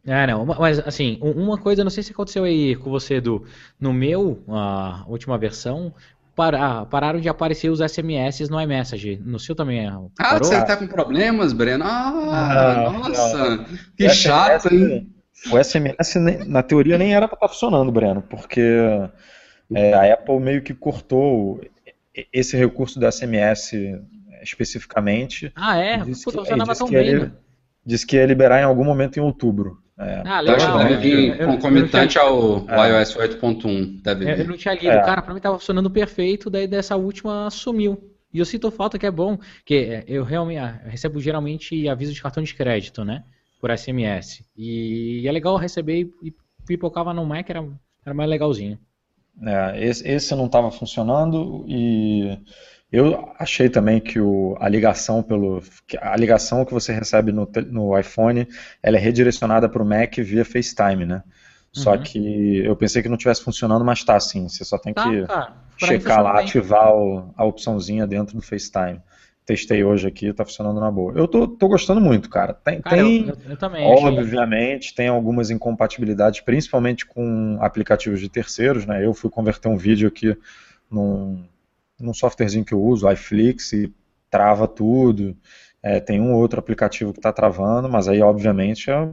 É, 0.07 0.27
não, 0.27 0.47
mas 0.47 0.79
assim, 0.87 1.19
uma 1.21 1.59
coisa, 1.59 1.83
não 1.83 1.91
sei 1.91 2.03
se 2.03 2.13
aconteceu 2.13 2.45
aí 2.45 2.77
com 2.77 2.91
você, 2.91 3.15
Edu. 3.17 3.45
No 3.79 3.93
meu, 3.93 4.43
a 4.49 5.05
última 5.09 5.37
versão, 5.37 5.93
para, 6.35 6.85
pararam 6.87 7.19
de 7.19 7.29
aparecer 7.29 7.71
os 7.71 7.81
SMS 7.81 8.49
no 8.49 8.61
iMessage. 8.61 9.21
No 9.25 9.41
seu 9.41 9.55
também 9.55 9.87
Ah, 9.89 10.01
parou? 10.17 10.45
você 10.45 10.65
tá 10.65 10.77
com 10.77 10.87
problemas, 10.87 11.53
Breno? 11.53 11.85
Ah, 11.85 12.93
nossa, 12.93 13.57
não. 13.57 13.65
que 13.97 14.09
chato, 14.11 14.73
hein? 14.73 15.13
O 15.51 15.63
SMS, 15.63 16.15
na 16.47 16.63
teoria, 16.63 16.99
nem 16.99 17.15
era 17.15 17.27
para 17.27 17.37
estar 17.37 17.49
tá 17.49 17.53
funcionando, 17.53 17.91
Breno, 17.91 18.23
porque 18.23 18.63
é, 19.75 19.93
a 19.95 20.15
Apple 20.15 20.39
meio 20.41 20.63
que 20.63 20.73
cortou 20.73 21.61
esse 22.33 22.57
recurso 22.57 23.01
do 23.01 23.11
SMS 23.11 23.73
especificamente. 24.43 25.53
Ah, 25.55 25.79
é? 25.79 25.99
Disse 25.99 26.25
Puta, 26.25 26.39
que, 26.39 26.45
funcionava 26.45 26.75
tão 26.75 26.89
bem. 26.89 27.07
Ele, 27.07 27.33
disse 27.85 28.07
que 28.07 28.17
ia 28.17 28.27
liberar 28.27 28.61
em 28.61 28.65
algum 28.65 28.85
momento 28.85 29.17
em 29.19 29.21
outubro. 29.21 29.83
É, 29.99 30.23
ah, 30.27 30.41
legal. 30.41 30.79
Deve 30.79 30.97
vir 30.97 31.47
concomitante 31.47 32.19
ao, 32.19 32.69
é. 32.69 33.01
iOS 33.01 33.17
8.1. 33.17 34.03
Deve 34.03 34.25
vir. 34.27 34.41
Eu 34.41 34.49
não 34.49 34.57
tinha 34.57 34.75
lido, 34.75 34.89
é. 34.89 35.03
cara, 35.03 35.23
pra 35.23 35.33
mim 35.33 35.41
tava 35.41 35.59
funcionando 35.59 35.91
perfeito, 35.91 36.51
daí 36.51 36.67
dessa 36.67 36.97
última 36.97 37.51
sumiu. 37.51 38.13
E 38.33 38.39
eu 38.39 38.45
sinto 38.45 38.71
falta 38.71 38.99
que 38.99 39.07
é 39.07 39.11
bom, 39.11 39.39
que 39.65 40.05
eu 40.07 40.23
realmente 40.23 40.61
eu 40.85 40.91
recebo 40.91 41.21
geralmente 41.21 41.89
aviso 41.89 42.13
de 42.13 42.21
cartão 42.21 42.43
de 42.43 42.55
crédito, 42.55 43.05
né? 43.05 43.25
Por 43.59 43.71
SMS. 43.71 44.45
E 44.55 45.27
é 45.27 45.33
legal 45.33 45.57
receber 45.57 46.11
e 46.23 46.35
pipocava 46.67 47.15
no 47.15 47.25
Mac, 47.25 47.49
era, 47.49 47.67
era 48.05 48.15
mais 48.15 48.29
legalzinho. 48.29 48.79
É, 49.43 49.83
esse, 49.83 50.07
esse 50.07 50.35
não 50.35 50.47
estava 50.47 50.71
funcionando 50.71 51.65
e 51.67 52.39
eu 52.91 53.33
achei 53.39 53.69
também 53.69 54.01
que 54.01 54.21
o, 54.21 54.57
a 54.61 54.69
ligação 54.69 55.23
pelo 55.23 55.63
a 56.01 56.17
ligação 56.17 56.65
que 56.65 56.73
você 56.73 56.93
recebe 56.93 57.33
no, 57.33 57.49
no 57.71 57.99
iPhone 57.99 58.47
ela 58.83 58.97
é 58.97 59.01
redirecionada 59.01 59.69
para 59.69 59.83
o 59.83 59.87
Mac 59.87 60.17
via 60.19 60.45
FaceTime, 60.45 61.05
né? 61.05 61.23
Só 61.73 61.93
uhum. 61.93 62.03
que 62.03 62.59
eu 62.65 62.75
pensei 62.75 63.03
que 63.03 63.09
não 63.09 63.19
tivesse 63.19 63.43
funcionando, 63.43 63.85
mas 63.85 64.03
tá 64.03 64.19
sim. 64.19 64.49
Você 64.49 64.65
só 64.65 64.79
tem 64.79 64.95
tá, 64.95 65.11
que 65.11 65.27
tá. 65.27 65.57
checar 65.77 66.23
lá, 66.23 66.41
ativar 66.41 66.95
o, 66.95 67.35
a 67.37 67.45
opçãozinha 67.45 68.07
dentro 68.07 68.35
do 68.35 68.43
FaceTime. 68.43 69.01
Testei 69.45 69.85
hoje 69.85 70.09
aqui, 70.09 70.33
tá 70.33 70.45
funcionando 70.45 70.81
na 70.81 70.91
boa. 70.91 71.13
Eu 71.15 71.29
tô, 71.29 71.47
tô 71.47 71.69
gostando 71.69 72.01
muito, 72.01 72.31
cara. 72.31 72.55
Tem, 72.55 72.81
cara, 72.81 72.97
tem 72.97 73.29
eu, 73.29 73.37
eu 73.51 73.57
também, 73.57 73.87
obviamente, 73.87 74.95
tem 74.95 75.09
algumas 75.09 75.51
incompatibilidades, 75.51 76.41
principalmente 76.41 77.05
com 77.05 77.59
aplicativos 77.61 78.21
de 78.21 78.29
terceiros, 78.29 78.87
né? 78.87 79.05
Eu 79.05 79.13
fui 79.13 79.31
converter 79.31 79.69
um 79.69 79.77
vídeo 79.77 80.09
aqui 80.09 80.37
num 80.91 81.45
num 81.99 82.15
softwarezinho 82.15 82.65
que 82.65 82.75
eu 82.75 82.83
uso, 82.83 83.11
iFlix, 83.11 83.73
e 83.73 83.93
trava 84.31 84.69
tudo. 84.69 85.37
É, 85.83 86.01
tem 86.01 86.21
um 86.21 86.35
outro 86.35 86.59
aplicativo 86.59 87.13
que 87.13 87.19
está 87.19 87.33
travando, 87.33 87.89
mas 87.89 88.09
aí, 88.09 88.21
obviamente, 88.21 88.91
é, 88.91 89.09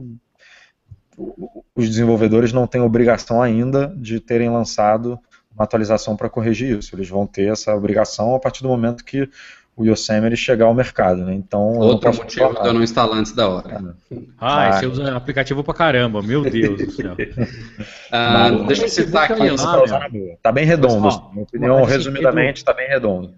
os 1.74 1.88
desenvolvedores 1.88 2.52
não 2.52 2.66
têm 2.66 2.80
obrigação 2.80 3.40
ainda 3.40 3.94
de 3.96 4.20
terem 4.20 4.50
lançado 4.50 5.18
uma 5.54 5.64
atualização 5.64 6.16
para 6.16 6.28
corrigir 6.28 6.76
isso. 6.78 6.94
Eles 6.94 7.08
vão 7.08 7.26
ter 7.26 7.52
essa 7.52 7.74
obrigação 7.74 8.34
a 8.34 8.40
partir 8.40 8.62
do 8.62 8.68
momento 8.68 9.04
que 9.04 9.28
o 9.76 9.84
Yosemite 9.84 10.36
chegar 10.36 10.66
ao 10.66 10.74
mercado, 10.74 11.24
né? 11.24 11.34
Então 11.34 11.78
outro 11.78 12.14
motivo 12.14 12.52
de 12.54 12.66
eu 12.66 12.72
não 12.72 12.82
instalar 12.82 13.18
antes 13.18 13.32
da 13.32 13.48
hora. 13.48 13.96
É. 14.10 14.16
Ah, 14.38 14.72
você 14.72 14.86
usa 14.86 15.16
aplicativo 15.16 15.64
pra 15.64 15.74
caramba, 15.74 16.22
meu 16.22 16.42
Deus 16.42 16.78
do 16.78 16.90
céu. 16.90 17.16
ah, 18.12 18.50
deixa 18.66 18.84
eu 18.84 18.88
citar 18.88 19.32
aqui. 19.32 19.50
Lá, 19.50 20.08
tá 20.42 20.52
bem 20.52 20.64
redondo. 20.64 21.00
Mas, 21.00 21.16
ó, 21.16 21.30
minha 21.32 21.42
opinião, 21.42 21.84
resumidamente, 21.84 22.58
está 22.58 22.72
bem 22.72 22.88
redondo. 22.88 23.34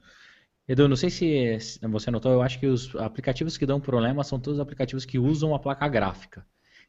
Edu, 0.68 0.88
não 0.88 0.96
sei 0.96 1.10
se 1.10 1.58
você 1.82 2.10
notou, 2.10 2.32
eu 2.32 2.42
acho 2.42 2.58
que 2.58 2.66
os 2.66 2.94
aplicativos 2.96 3.56
que 3.56 3.64
dão 3.64 3.80
problema 3.80 4.24
são 4.24 4.38
todos 4.38 4.58
os 4.58 4.62
aplicativos 4.62 5.04
que 5.04 5.18
usam 5.18 5.54
a 5.54 5.58
placa 5.58 5.86
gráfica 5.88 6.44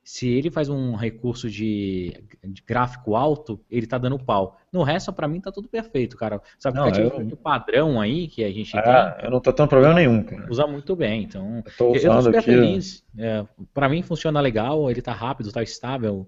se 0.08 0.30
ele 0.30 0.50
faz 0.50 0.70
um 0.70 0.96
recurso 0.96 1.50
de, 1.50 2.14
de 2.42 2.64
gráfico 2.66 3.14
alto, 3.14 3.60
ele 3.70 3.86
tá 3.86 3.98
dando 3.98 4.18
pau. 4.18 4.58
No 4.72 4.82
resto, 4.82 5.12
para 5.12 5.28
mim, 5.28 5.42
tá 5.42 5.52
tudo 5.52 5.68
perfeito, 5.68 6.16
cara. 6.16 6.42
Sabe, 6.58 6.78
não, 6.78 6.88
eu... 6.88 7.36
padrão 7.36 8.00
aí 8.00 8.30
que 8.30 8.42
a 8.42 8.50
gente 8.50 8.72
ah, 8.78 9.12
tem. 9.12 9.26
Eu 9.26 9.32
não 9.32 9.42
tô 9.42 9.52
tendo 9.52 9.68
problema 9.68 9.94
nenhum, 9.96 10.24
cara. 10.24 10.48
Usa 10.50 10.66
muito 10.66 10.96
bem, 10.96 11.24
então. 11.24 11.58
Eu 11.58 11.72
tô, 11.78 11.92
usando 11.92 12.06
eu 12.06 12.16
tô 12.16 12.22
super 12.22 12.38
aqui, 12.38 12.46
feliz. 12.46 13.04
É, 13.18 13.46
para 13.74 13.90
mim 13.90 14.02
funciona 14.02 14.40
legal, 14.40 14.90
ele 14.90 15.02
tá 15.02 15.12
rápido, 15.12 15.52
tá 15.52 15.62
estável, 15.62 16.26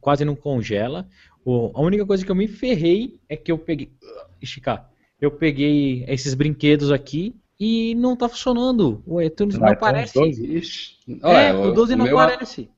quase 0.00 0.24
não 0.24 0.34
congela. 0.34 1.06
O, 1.44 1.70
a 1.72 1.80
única 1.80 2.04
coisa 2.04 2.24
que 2.24 2.32
eu 2.32 2.36
me 2.36 2.48
ferrei 2.48 3.20
é 3.28 3.36
que 3.36 3.52
eu 3.52 3.58
peguei. 3.58 3.92
Esticar. 4.42 4.90
Eu 5.20 5.30
peguei 5.30 6.04
esses 6.08 6.34
brinquedos 6.34 6.90
aqui 6.90 7.36
e 7.60 7.94
não 7.94 8.16
tá 8.16 8.28
funcionando. 8.28 9.04
O 9.06 9.22
iTunes 9.22 9.56
não, 9.56 9.68
aparece. 9.68 10.14
12? 10.14 10.98
É, 11.22 11.54
o 11.54 11.70
12 11.70 11.94
não 11.94 12.06
aparece. 12.06 12.68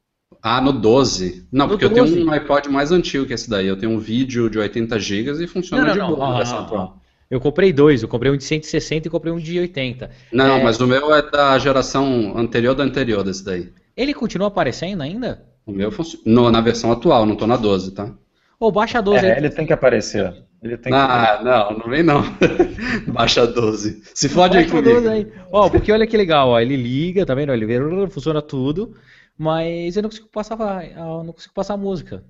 Ah, 0.43 0.61
no 0.61 0.73
12. 0.73 1.47
Não, 1.53 1.67
no 1.67 1.71
porque 1.71 1.89
12. 1.89 2.01
eu 2.01 2.17
tenho 2.17 2.27
um 2.27 2.33
iPod 2.33 2.69
mais 2.69 2.91
antigo 2.91 3.25
que 3.25 3.33
esse 3.33 3.49
daí. 3.49 3.69
Eu 3.69 3.77
tenho 3.77 3.93
um 3.93 3.99
vídeo 3.99 4.51
de 4.51 4.59
80 4.59 4.99
GB 4.99 5.45
e 5.45 5.47
funciona 5.47 5.85
não, 5.85 5.95
não, 5.95 6.07
de 6.09 6.15
boa 6.17 6.45
não, 6.45 6.59
atual. 6.59 7.03
Eu 7.31 7.41
comprei 7.41 7.73
dois, 7.73 8.03
eu 8.03 8.09
comprei 8.09 8.31
um 8.31 8.37
de 8.37 8.45
160 8.45 9.07
e 9.07 9.11
comprei 9.11 9.33
um 9.33 9.39
de 9.39 9.59
80. 9.59 10.11
Não, 10.33 10.57
é... 10.57 10.63
mas 10.63 10.81
o 10.81 10.87
meu 10.87 11.15
é 11.15 11.23
da 11.23 11.57
geração 11.59 12.37
anterior 12.37 12.75
da 12.75 12.83
anterior 12.83 13.23
desse 13.23 13.45
daí. 13.45 13.73
Ele 13.97 14.13
continua 14.13 14.49
aparecendo 14.49 15.03
ainda? 15.03 15.45
O 15.65 15.71
meu 15.71 15.93
funciona. 15.93 16.51
Na 16.51 16.61
versão 16.61 16.91
atual, 16.91 17.25
não 17.25 17.37
tô 17.37 17.47
na 17.47 17.57
12, 17.57 17.93
tá? 17.93 18.13
Ou 18.59 18.69
oh, 18.69 18.73
baixa 18.73 18.99
a 18.99 19.01
12 19.01 19.25
é, 19.25 19.33
aí. 19.33 19.39
ele 19.39 19.51
tem 19.51 19.65
que 19.65 19.73
aparecer. 19.73 20.35
Ele 20.63 20.77
tem 20.77 20.93
ah, 20.93 21.37
que... 21.39 21.45
não, 21.45 21.79
não 21.79 21.89
vem 21.89 22.03
não. 22.03 22.23
baixa 23.09 23.47
12. 23.47 24.03
Se 24.13 24.29
fode 24.29 24.59
aí 24.59 24.69
comigo. 24.69 25.09
Aí. 25.09 25.27
Ó, 25.51 25.69
porque 25.69 25.91
olha 25.91 26.07
que 26.07 26.17
legal, 26.17 26.51
ó, 26.51 26.61
ele 26.61 26.77
liga, 26.77 27.25
tá 27.25 27.35
vendo? 27.35 27.53
Ele 27.53 28.11
funciona 28.11 28.43
tudo 28.43 28.95
mas 29.37 29.97
eu 29.97 30.03
não 30.03 30.11
consigo 30.11 30.29
passar, 30.29 30.59
eu 30.91 31.25
não 31.25 31.33
consigo 31.33 31.55
passar 31.55 31.75
a 31.75 31.79
música. 31.79 32.25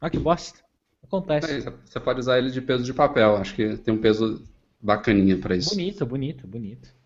Ah, 0.00 0.10
que 0.10 0.18
bosta. 0.18 0.60
Acontece. 1.02 1.68
É, 1.68 1.72
você 1.84 1.98
pode 1.98 2.20
usar 2.20 2.38
ele 2.38 2.50
de 2.50 2.60
peso 2.60 2.84
de 2.84 2.94
papel, 2.94 3.36
acho 3.36 3.54
que 3.54 3.76
tem 3.78 3.92
um 3.92 4.00
peso 4.00 4.44
bacaninha 4.80 5.36
para 5.36 5.56
isso. 5.56 5.70
Bonito, 5.70 6.06
bonito, 6.06 6.46
bonito. 6.46 7.00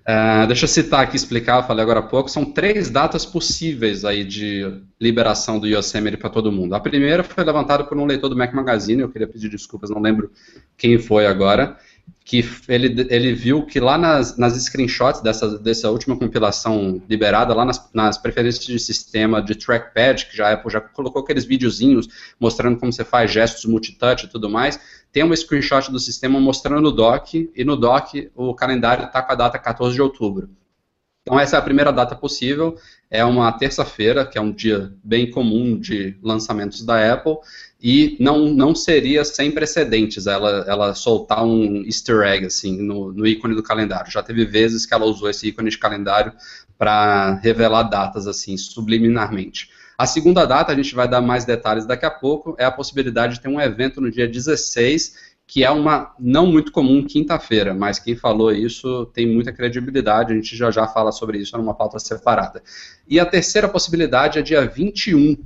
Uh, 0.00 0.46
deixa 0.46 0.64
eu 0.64 0.68
citar 0.68 1.00
aqui, 1.00 1.14
explicar, 1.14 1.58
eu 1.58 1.66
falei 1.66 1.82
agora 1.82 2.00
há 2.00 2.02
pouco, 2.02 2.30
são 2.30 2.44
três 2.44 2.90
datas 2.90 3.26
possíveis 3.26 4.04
aí 4.04 4.24
de 4.24 4.82
liberação 5.00 5.60
do 5.60 5.66
Yosemite 5.66 6.16
para 6.16 6.30
todo 6.30 6.50
mundo. 6.50 6.74
A 6.74 6.80
primeira 6.80 7.22
foi 7.22 7.44
levantada 7.44 7.84
por 7.84 7.98
um 7.98 8.06
leitor 8.06 8.28
do 8.28 8.36
Mac 8.36 8.52
Magazine, 8.52 9.02
eu 9.02 9.10
queria 9.10 9.28
pedir 9.28 9.48
desculpas, 9.48 9.90
não 9.90 10.00
lembro 10.00 10.32
quem 10.76 10.98
foi 10.98 11.26
agora, 11.26 11.76
que 12.24 12.48
ele, 12.68 13.06
ele 13.10 13.32
viu 13.32 13.66
que 13.66 13.80
lá 13.80 13.98
nas, 13.98 14.36
nas 14.36 14.52
screenshots 14.54 15.20
dessa, 15.20 15.58
dessa 15.58 15.90
última 15.90 16.16
compilação 16.16 17.02
liberada, 17.08 17.52
lá 17.52 17.64
nas, 17.64 17.90
nas 17.92 18.18
preferências 18.18 18.64
de 18.64 18.78
sistema 18.78 19.42
de 19.42 19.56
trackpad, 19.56 20.26
que 20.26 20.36
já 20.36 20.48
a 20.48 20.52
Apple 20.52 20.70
já 20.70 20.80
colocou 20.80 21.22
aqueles 21.22 21.44
videozinhos 21.44 22.06
mostrando 22.38 22.78
como 22.78 22.92
você 22.92 23.04
faz 23.04 23.32
gestos 23.32 23.64
multitouch 23.64 24.26
e 24.26 24.28
tudo 24.28 24.48
mais, 24.48 24.78
tem 25.10 25.24
um 25.24 25.34
screenshot 25.34 25.90
do 25.90 25.98
sistema 25.98 26.38
mostrando 26.38 26.86
o 26.86 26.92
dock, 26.92 27.50
e 27.52 27.64
no 27.64 27.76
dock 27.76 28.30
o 28.36 28.54
calendário 28.54 29.06
está 29.06 29.22
com 29.22 29.32
a 29.32 29.34
data 29.34 29.58
14 29.58 29.94
de 29.94 30.00
outubro. 30.00 30.50
Então 31.22 31.38
essa 31.38 31.56
é 31.56 31.58
a 31.58 31.62
primeira 31.62 31.92
data 31.92 32.14
possível, 32.14 32.76
é 33.10 33.24
uma 33.24 33.50
terça-feira, 33.50 34.24
que 34.24 34.38
é 34.38 34.40
um 34.40 34.52
dia 34.52 34.92
bem 35.02 35.28
comum 35.28 35.78
de 35.78 36.16
lançamentos 36.22 36.84
da 36.84 37.12
Apple, 37.12 37.38
e 37.82 38.16
não, 38.20 38.46
não 38.46 38.74
seria 38.74 39.24
sem 39.24 39.50
precedentes 39.50 40.26
ela, 40.26 40.64
ela 40.68 40.94
soltar 40.94 41.44
um 41.44 41.82
easter 41.84 42.22
egg 42.22 42.46
assim 42.46 42.80
no, 42.80 43.12
no 43.12 43.26
ícone 43.26 43.54
do 43.54 43.62
calendário. 43.62 44.12
Já 44.12 44.22
teve 44.22 44.44
vezes 44.44 44.86
que 44.86 44.94
ela 44.94 45.06
usou 45.06 45.28
esse 45.28 45.48
ícone 45.48 45.70
de 45.70 45.78
calendário 45.78 46.32
para 46.78 47.34
revelar 47.42 47.84
datas 47.84 48.26
assim 48.28 48.56
subliminarmente. 48.56 49.70
A 49.98 50.06
segunda 50.06 50.46
data, 50.46 50.72
a 50.72 50.74
gente 50.74 50.94
vai 50.94 51.06
dar 51.06 51.20
mais 51.20 51.44
detalhes 51.44 51.84
daqui 51.84 52.06
a 52.06 52.10
pouco, 52.10 52.54
é 52.58 52.64
a 52.64 52.70
possibilidade 52.70 53.34
de 53.34 53.40
ter 53.40 53.48
um 53.48 53.60
evento 53.60 54.00
no 54.00 54.10
dia 54.10 54.26
16 54.26 55.29
que 55.50 55.64
é 55.64 55.70
uma 55.70 56.14
não 56.16 56.46
muito 56.46 56.70
comum 56.70 57.04
quinta-feira, 57.04 57.74
mas 57.74 57.98
quem 57.98 58.14
falou 58.14 58.52
isso 58.52 59.06
tem 59.06 59.26
muita 59.26 59.52
credibilidade, 59.52 60.32
a 60.32 60.36
gente 60.36 60.56
já 60.56 60.70
já 60.70 60.86
fala 60.86 61.10
sobre 61.10 61.38
isso 61.38 61.58
numa 61.58 61.74
pauta 61.74 61.98
separada. 61.98 62.62
E 63.08 63.18
a 63.18 63.26
terceira 63.26 63.68
possibilidade 63.68 64.38
é 64.38 64.42
dia 64.42 64.64
21, 64.64 65.36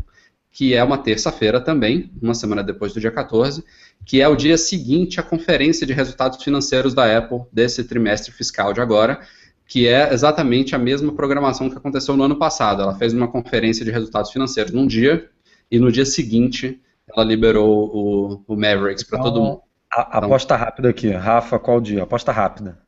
que 0.53 0.75
é 0.75 0.85
uma 0.85 0.99
terça-feira 0.99 1.59
também, 1.59 2.13
uma 2.21 2.35
semana 2.35 2.63
depois 2.63 2.93
do 2.93 3.01
dia 3.01 3.11
14, 3.11 3.65
que 4.05 4.21
é 4.21 4.29
o 4.29 4.37
dia 4.37 4.59
seguinte 4.59 5.21
à 5.21 5.23
conferência 5.23 5.87
de 5.87 5.95
resultados 5.95 6.45
financeiros 6.45 6.93
da 6.93 7.17
Apple 7.17 7.41
desse 7.51 7.83
trimestre 7.83 8.31
fiscal 8.31 8.75
de 8.75 8.83
agora, 8.83 9.21
que 9.67 9.89
é 9.89 10.13
exatamente 10.13 10.75
a 10.75 10.79
mesma 10.79 11.15
programação 11.15 11.71
que 11.71 11.79
aconteceu 11.79 12.15
no 12.15 12.25
ano 12.25 12.37
passado. 12.37 12.83
Ela 12.83 12.95
fez 12.95 13.15
uma 13.15 13.29
conferência 13.29 13.87
de 13.87 13.91
resultados 13.91 14.31
financeiros 14.31 14.71
num 14.71 14.87
dia 14.87 15.31
e 15.71 15.79
no 15.79 15.91
dia 15.91 16.05
seguinte 16.05 16.79
ela 17.11 17.25
liberou 17.25 17.89
o, 17.89 18.45
o 18.47 18.55
Mavericks 18.55 19.03
para 19.03 19.19
todo 19.19 19.39
então, 19.39 19.45
mundo. 19.45 19.74
A, 19.95 20.07
então, 20.09 20.25
aposta 20.25 20.57
rápida 20.57 20.91
aqui. 20.91 21.11
Rafa, 21.11 21.59
qual 21.59 21.81
dia? 21.81 22.03
Aposta 22.03 22.33
rápida. 22.33 22.79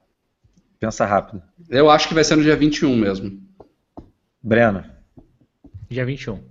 Pensa 0.81 1.07
rápido. 1.07 1.41
Eu 1.71 1.89
acho 1.89 2.09
que 2.09 2.15
vai 2.15 2.25
ser 2.25 2.37
no 2.37 2.43
dia 2.43 2.57
21 2.57 2.97
mesmo. 2.97 3.41
Breno. 4.43 4.85
Dia 5.89 6.05
21. 6.05 6.43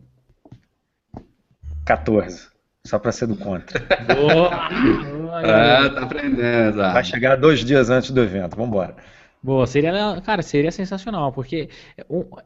14. 1.85 2.47
Só 2.85 2.97
para 2.97 3.11
ser 3.11 3.27
do 3.27 3.35
contra. 3.35 3.79
Boa! 4.15 5.43
é, 5.43 5.89
tá 5.89 6.01
aprendendo. 6.03 6.77
Vai 6.77 7.03
chegar 7.03 7.35
dois 7.35 7.59
dias 7.59 7.89
antes 7.89 8.11
do 8.11 8.23
evento. 8.23 8.55
Vamos 8.55 8.69
embora. 8.69 8.95
Boa, 9.43 9.67
seria, 9.67 10.19
cara, 10.21 10.41
seria 10.41 10.71
sensacional, 10.71 11.31
porque 11.31 11.69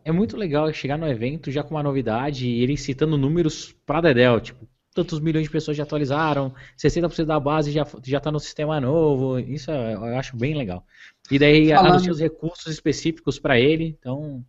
é 0.03 0.11
muito 0.11 0.35
legal 0.35 0.71
chegar 0.73 0.97
no 0.97 1.07
evento 1.07 1.49
já 1.49 1.63
com 1.63 1.75
uma 1.75 1.83
novidade 1.83 2.45
e 2.45 2.61
ele 2.61 2.75
citando 2.75 3.17
números 3.17 3.73
para 3.85 4.01
Dedel, 4.01 4.41
tipo, 4.41 4.67
tantos 4.99 5.19
milhões 5.19 5.45
de 5.45 5.49
pessoas 5.49 5.77
já 5.77 5.83
atualizaram, 5.83 6.53
60% 6.77 7.25
da 7.25 7.39
base 7.39 7.71
já 7.71 7.85
já 8.03 8.17
está 8.17 8.31
no 8.31 8.39
sistema 8.39 8.79
novo, 8.81 9.39
isso 9.39 9.71
eu 9.71 10.17
acho 10.17 10.35
bem 10.35 10.55
legal. 10.55 10.83
E 11.31 11.39
daí 11.39 11.69
Falando... 11.69 11.91
anuncia 11.91 12.11
os 12.11 12.19
recursos 12.19 12.67
específicos 12.67 13.39
para 13.39 13.59
ele, 13.59 13.95
então 13.99 14.43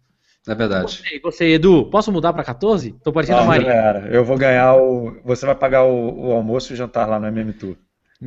é 0.49 0.55
verdade. 0.55 1.03
E 1.13 1.21
você, 1.21 1.53
Edu, 1.53 1.91
posso 1.91 2.11
mudar 2.11 2.33
para 2.33 2.43
14? 2.43 2.93
Tô 3.05 3.13
parecendo 3.13 3.39
Não, 3.39 3.45
a 3.45 3.49
Maria. 3.49 3.69
Era. 3.69 4.09
Eu 4.09 4.25
vou 4.25 4.39
ganhar 4.39 4.75
o. 4.75 5.21
Você 5.23 5.45
vai 5.45 5.55
pagar 5.55 5.85
o, 5.85 6.29
o 6.29 6.33
almoço 6.33 6.73
e 6.73 6.75
o 6.75 6.77
jantar 6.77 7.09
lá 7.09 7.21
no 7.21 7.27
MM 7.27 7.53
Tour. 7.53 7.77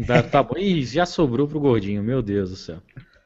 Tá, 0.05 0.21
tá 0.21 0.43
bom. 0.43 0.55
Ih, 0.57 0.85
já 0.85 1.05
sobrou 1.05 1.47
pro 1.47 1.59
gordinho, 1.59 2.03
meu 2.03 2.21
Deus 2.21 2.51
do 2.51 2.55
céu. 2.55 2.77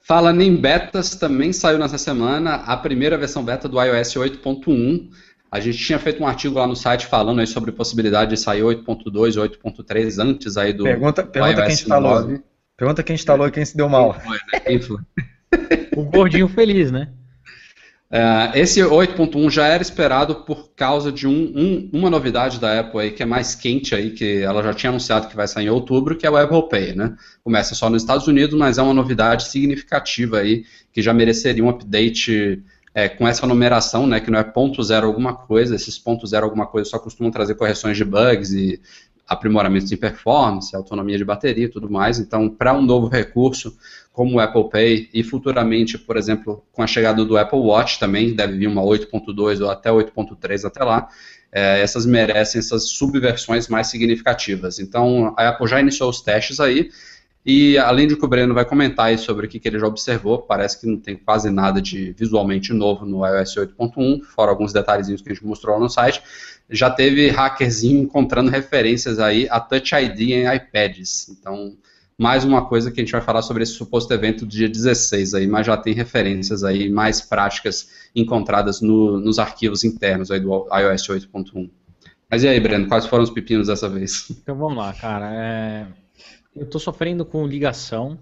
Falando 0.01 0.41
em 0.41 0.55
betas, 0.55 1.15
também 1.15 1.51
saiu 1.51 1.77
nessa 1.77 1.97
semana 1.97 2.55
a 2.55 2.77
primeira 2.77 3.17
versão 3.17 3.43
beta 3.43 3.67
do 3.67 3.81
iOS 3.81 4.15
8.1. 4.15 5.09
A 5.51 5.59
gente 5.59 5.77
tinha 5.77 5.97
feito 5.97 6.21
um 6.21 6.27
artigo 6.27 6.55
lá 6.55 6.67
no 6.67 6.75
site 6.75 7.05
falando 7.05 7.39
aí 7.39 7.47
sobre 7.47 7.69
a 7.69 7.73
possibilidade 7.73 8.31
de 8.31 8.37
sair 8.37 8.61
8.2 8.61 9.37
ou 9.37 9.47
8.3 9.47 10.21
antes 10.21 10.57
aí 10.57 10.73
do, 10.73 10.83
pergunta, 10.83 11.23
pergunta 11.23 11.63
quem 11.63 11.73
instalou. 11.73 12.21
9. 12.21 12.41
Pergunta 12.75 13.03
quem 13.03 13.15
instalou 13.15 13.47
e 13.47 13.51
quem 13.51 13.65
se 13.65 13.75
deu 13.75 13.89
mal. 13.89 14.13
Quem 14.13 14.21
foi, 14.23 14.37
né? 14.37 14.59
Quem 14.59 14.81
foi? 14.81 14.99
o 15.95 16.03
gordinho 16.03 16.47
feliz, 16.47 16.91
né? 16.91 17.09
Uh, 18.09 18.55
esse 18.55 18.79
8.1 18.79 19.51
já 19.51 19.67
era 19.67 19.81
esperado 19.81 20.35
por 20.35 20.71
causa 20.73 21.11
de 21.11 21.27
um, 21.27 21.51
um, 21.53 21.89
uma 21.91 22.09
novidade 22.09 22.57
da 22.57 22.79
Apple 22.79 23.01
aí 23.01 23.11
que 23.11 23.21
é 23.21 23.25
mais 23.25 23.53
quente 23.53 23.93
aí, 23.93 24.11
que 24.11 24.41
ela 24.43 24.63
já 24.63 24.73
tinha 24.73 24.91
anunciado 24.91 25.27
que 25.27 25.35
vai 25.35 25.45
sair 25.45 25.65
em 25.65 25.69
outubro, 25.69 26.15
que 26.15 26.25
é 26.25 26.29
o 26.29 26.37
Apple 26.37 26.69
Pay, 26.69 26.95
né? 26.95 27.15
Começa 27.43 27.75
só 27.75 27.89
nos 27.89 28.03
Estados 28.03 28.25
Unidos, 28.25 28.57
mas 28.57 28.77
é 28.77 28.81
uma 28.81 28.93
novidade 28.93 29.49
significativa 29.49 30.39
aí, 30.39 30.63
que 30.93 31.01
já 31.01 31.13
mereceria 31.13 31.63
um 31.63 31.69
update 31.69 32.63
é, 32.93 33.07
com 33.07 33.27
essa 33.27 33.45
numeração, 33.45 34.07
né, 34.07 34.19
que 34.19 34.31
não 34.31 34.39
é 34.39 34.43
ponto 34.43 34.81
zero 34.83 35.07
alguma 35.07 35.35
coisa, 35.35 35.75
esses 35.75 35.97
ponto 35.99 36.25
zero 36.25 36.45
alguma 36.45 36.65
coisa 36.65 36.89
só 36.89 36.97
costumam 36.97 37.31
trazer 37.31 37.55
correções 37.55 37.97
de 37.97 38.03
bugs 38.03 38.51
e 38.51 38.81
aprimoramentos 39.27 39.89
de 39.89 39.97
performance, 39.97 40.75
autonomia 40.75 41.17
de 41.17 41.25
bateria 41.25 41.65
e 41.65 41.69
tudo 41.69 41.89
mais. 41.89 42.17
Então, 42.17 42.49
para 42.49 42.73
um 42.73 42.81
novo 42.81 43.07
recurso 43.07 43.77
como 44.13 44.37
o 44.37 44.39
Apple 44.39 44.69
Pay 44.69 45.09
e 45.13 45.21
futuramente, 45.21 45.97
por 45.97 46.17
exemplo, 46.17 46.63
com 46.71 46.81
a 46.81 46.87
chegada 46.87 47.23
do 47.23 47.37
Apple 47.37 47.59
Watch 47.59 47.99
também, 47.99 48.33
deve 48.33 48.57
vir 48.57 48.67
uma 48.67 48.81
8.2 48.81 49.61
ou 49.61 49.69
até 49.69 49.91
8.3 49.91 50.65
até 50.65 50.83
lá, 50.83 51.09
é, 51.51 51.81
essas 51.81 52.05
merecem 52.05 52.59
essas 52.59 52.89
subversões 52.89 53.67
mais 53.67 53.87
significativas. 53.87 54.79
Então, 54.79 55.35
a 55.37 55.49
Apple 55.49 55.67
já 55.67 55.79
iniciou 55.79 56.09
os 56.09 56.21
testes 56.21 56.59
aí, 56.59 56.89
e 57.49 57.77
além 57.77 58.09
de 58.09 58.17
que 58.17 58.25
o 58.25 58.27
Breno 58.27 58.53
vai 58.53 58.65
comentar 58.65 59.05
aí 59.05 59.17
sobre 59.17 59.47
o 59.47 59.49
que, 59.49 59.65
ele 59.65 59.79
já 59.79 59.87
observou, 59.87 60.39
parece 60.39 60.81
que 60.81 60.85
não 60.85 60.97
tem 60.97 61.15
quase 61.15 61.49
nada 61.49 61.81
de 61.81 62.11
visualmente 62.11 62.73
novo 62.73 63.05
no 63.05 63.25
iOS 63.25 63.55
8.1, 63.55 64.21
fora 64.23 64.51
alguns 64.51 64.73
detalhezinhos 64.73 65.21
que 65.21 65.31
a 65.31 65.33
gente 65.33 65.45
mostrou 65.45 65.75
lá 65.75 65.81
no 65.81 65.89
site, 65.89 66.21
já 66.69 66.89
teve 66.89 67.29
hackerzinho 67.29 68.03
encontrando 68.03 68.51
referências 68.51 69.17
aí 69.17 69.47
a 69.49 69.61
Touch 69.61 69.95
ID 69.95 70.19
em 70.31 70.53
iPads. 70.53 71.29
Então, 71.29 71.77
mais 72.17 72.43
uma 72.43 72.65
coisa 72.65 72.91
que 72.91 72.99
a 72.99 73.03
gente 73.05 73.13
vai 73.13 73.21
falar 73.21 73.41
sobre 73.41 73.63
esse 73.63 73.71
suposto 73.71 74.13
evento 74.13 74.43
do 74.43 74.51
dia 74.51 74.67
16 74.67 75.33
aí, 75.33 75.47
mas 75.47 75.65
já 75.65 75.77
tem 75.77 75.93
referências 75.93 76.65
aí 76.65 76.89
mais 76.89 77.21
práticas 77.21 78.09
encontradas 78.13 78.81
no, 78.81 79.21
nos 79.21 79.39
arquivos 79.39 79.85
internos 79.85 80.31
aí 80.31 80.41
do 80.41 80.67
iOS 80.67 81.07
8.1. 81.07 81.69
Mas 82.29 82.43
e 82.43 82.49
aí, 82.49 82.59
Breno, 82.59 82.89
quais 82.89 83.05
foram 83.05 83.23
os 83.23 83.29
pepinos 83.29 83.67
dessa 83.67 83.87
vez? 83.87 84.27
Então 84.31 84.57
vamos 84.57 84.77
lá, 84.77 84.91
cara. 84.91 85.33
É... 85.33 86.06
Eu 86.57 86.63
estou 86.63 86.81
sofrendo 86.81 87.23
com 87.23 87.45
ligação 87.45 88.17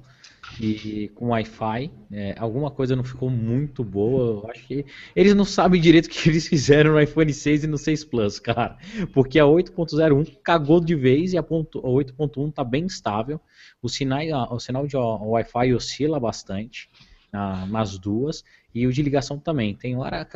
e 0.59 1.09
com 1.15 1.29
Wi-Fi. 1.29 1.91
É, 2.11 2.35
alguma 2.37 2.69
coisa 2.69 2.95
não 2.95 3.03
ficou 3.03 3.29
muito 3.29 3.83
boa. 3.83 4.43
Eu 4.43 4.51
acho 4.51 4.67
que 4.67 4.85
eles 5.15 5.33
não 5.33 5.45
sabem 5.45 5.81
direito 5.81 6.07
o 6.07 6.09
que 6.09 6.29
eles 6.29 6.47
fizeram 6.47 6.91
no 6.91 7.01
iPhone 7.01 7.31
6 7.31 7.63
e 7.63 7.67
no 7.67 7.77
6 7.77 8.03
Plus, 8.05 8.39
cara. 8.39 8.77
Porque 9.13 9.39
a 9.39 9.45
8.01 9.45 10.37
cagou 10.43 10.79
de 10.79 10.95
vez 10.95 11.33
e 11.33 11.37
a 11.37 11.43
8.1 11.43 12.49
está 12.49 12.63
bem 12.63 12.85
estável. 12.85 13.39
O 13.81 13.89
sinal, 13.89 14.53
o 14.53 14.59
sinal 14.59 14.85
de 14.85 14.97
Wi-Fi 14.97 15.73
oscila 15.73 16.19
bastante 16.19 16.89
nas 17.69 17.97
duas 17.97 18.43
e 18.73 18.87
o 18.87 18.93
de 18.93 19.01
ligação 19.01 19.39
também. 19.39 19.75
Tem 19.75 19.95
hora 19.97 20.27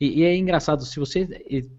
e, 0.00 0.20
e, 0.20 0.24
é 0.24 0.36
engraçado, 0.36 0.84
se 0.84 0.98
você. 0.98 1.28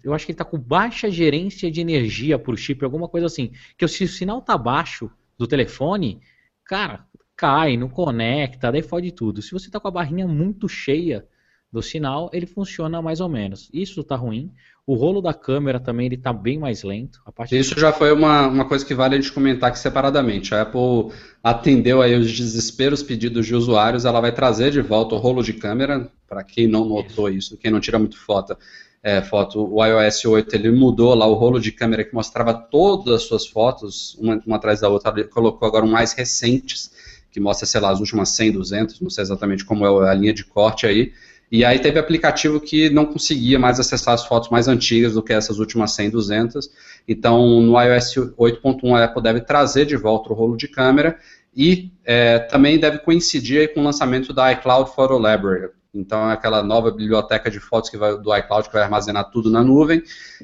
Eu 0.02 0.14
acho 0.14 0.26
que 0.26 0.32
ele 0.32 0.34
está 0.34 0.44
com 0.44 0.58
baixa 0.58 1.10
gerência 1.10 1.70
de 1.70 1.80
energia 1.80 2.38
por 2.38 2.58
chip, 2.58 2.84
alguma 2.84 3.08
coisa 3.08 3.26
assim. 3.26 3.52
Que 3.76 3.86
se 3.88 4.04
o 4.04 4.08
sinal 4.08 4.40
tá 4.40 4.56
baixo 4.56 5.10
do 5.38 5.46
telefone, 5.46 6.20
cara, 6.64 7.06
cai, 7.36 7.76
não 7.76 7.88
conecta, 7.88 8.70
daí 8.70 8.82
fode 8.82 9.12
tudo. 9.12 9.42
Se 9.42 9.52
você 9.52 9.66
está 9.66 9.80
com 9.80 9.88
a 9.88 9.90
barrinha 9.90 10.26
muito 10.26 10.68
cheia 10.68 11.26
do 11.74 11.82
sinal, 11.82 12.30
ele 12.32 12.46
funciona 12.46 13.02
mais 13.02 13.20
ou 13.20 13.28
menos. 13.28 13.68
Isso 13.72 14.00
está 14.00 14.14
ruim. 14.14 14.52
O 14.86 14.94
rolo 14.94 15.20
da 15.20 15.34
câmera 15.34 15.80
também 15.80 16.06
ele 16.06 16.14
está 16.14 16.32
bem 16.32 16.56
mais 16.56 16.84
lento. 16.84 17.20
Isso 17.50 17.80
já 17.80 17.92
foi 17.92 18.12
uma, 18.12 18.46
uma 18.46 18.64
coisa 18.64 18.84
que 18.84 18.94
vale 18.94 19.16
a 19.16 19.20
gente 19.20 19.32
comentar 19.32 19.70
aqui 19.70 19.78
separadamente. 19.78 20.54
A 20.54 20.62
Apple 20.62 21.10
atendeu 21.42 22.00
aí 22.00 22.14
os 22.14 22.30
desesperos 22.30 23.02
pedidos 23.02 23.46
de 23.46 23.56
usuários, 23.56 24.04
ela 24.04 24.20
vai 24.20 24.30
trazer 24.30 24.70
de 24.70 24.80
volta 24.80 25.16
o 25.16 25.18
rolo 25.18 25.42
de 25.42 25.54
câmera, 25.54 26.08
para 26.34 26.42
quem 26.42 26.66
não 26.66 26.84
notou 26.84 27.30
isso, 27.30 27.56
quem 27.56 27.70
não 27.70 27.78
tira 27.78 27.96
muito 27.96 28.18
foto, 28.18 28.58
é, 29.00 29.22
foto, 29.22 29.72
o 29.72 29.84
iOS 29.84 30.24
8 30.24 30.56
ele 30.56 30.70
mudou 30.72 31.14
lá 31.14 31.26
o 31.26 31.34
rolo 31.34 31.60
de 31.60 31.70
câmera 31.70 32.02
que 32.02 32.12
mostrava 32.12 32.52
todas 32.52 33.14
as 33.14 33.22
suas 33.22 33.46
fotos, 33.46 34.16
uma, 34.18 34.42
uma 34.44 34.56
atrás 34.56 34.80
da 34.80 34.88
outra, 34.88 35.12
ele 35.14 35.28
colocou 35.28 35.68
agora 35.68 35.84
um 35.84 35.90
mais 35.90 36.12
recentes, 36.12 36.90
que 37.30 37.38
mostra, 37.38 37.66
sei 37.66 37.80
lá, 37.80 37.90
as 37.90 38.00
últimas 38.00 38.30
100, 38.30 38.52
200, 38.52 39.00
não 39.00 39.10
sei 39.10 39.22
exatamente 39.22 39.64
como 39.64 39.86
é 39.86 40.10
a 40.10 40.14
linha 40.14 40.32
de 40.32 40.44
corte 40.44 40.86
aí. 40.86 41.12
E 41.52 41.64
aí 41.64 41.78
teve 41.78 41.98
aplicativo 41.98 42.58
que 42.58 42.88
não 42.90 43.04
conseguia 43.04 43.58
mais 43.58 43.78
acessar 43.78 44.14
as 44.14 44.24
fotos 44.24 44.48
mais 44.48 44.66
antigas 44.66 45.14
do 45.14 45.22
que 45.22 45.32
essas 45.32 45.58
últimas 45.58 45.92
100, 45.92 46.10
200. 46.10 46.70
Então, 47.06 47.60
no 47.60 47.80
iOS 47.80 48.14
8.1 48.38 48.96
a 48.96 49.04
Apple 49.04 49.22
deve 49.22 49.40
trazer 49.42 49.84
de 49.84 49.96
volta 49.96 50.32
o 50.32 50.34
rolo 50.34 50.56
de 50.56 50.66
câmera 50.66 51.18
e 51.54 51.92
é, 52.04 52.38
também 52.38 52.78
deve 52.78 52.98
coincidir 52.98 53.72
com 53.74 53.80
o 53.80 53.84
lançamento 53.84 54.32
da 54.32 54.50
iCloud 54.52 54.90
Photo 54.94 55.16
Library, 55.16 55.70
então 55.94 56.28
é 56.28 56.32
aquela 56.32 56.62
nova 56.62 56.90
biblioteca 56.90 57.50
de 57.50 57.60
fotos 57.60 57.88
que 57.88 57.96
vai, 57.96 58.18
do 58.18 58.36
iCloud 58.36 58.68
que 58.68 58.74
vai 58.74 58.82
armazenar 58.82 59.30
tudo 59.30 59.50
na 59.50 59.62
nuvem. 59.62 60.02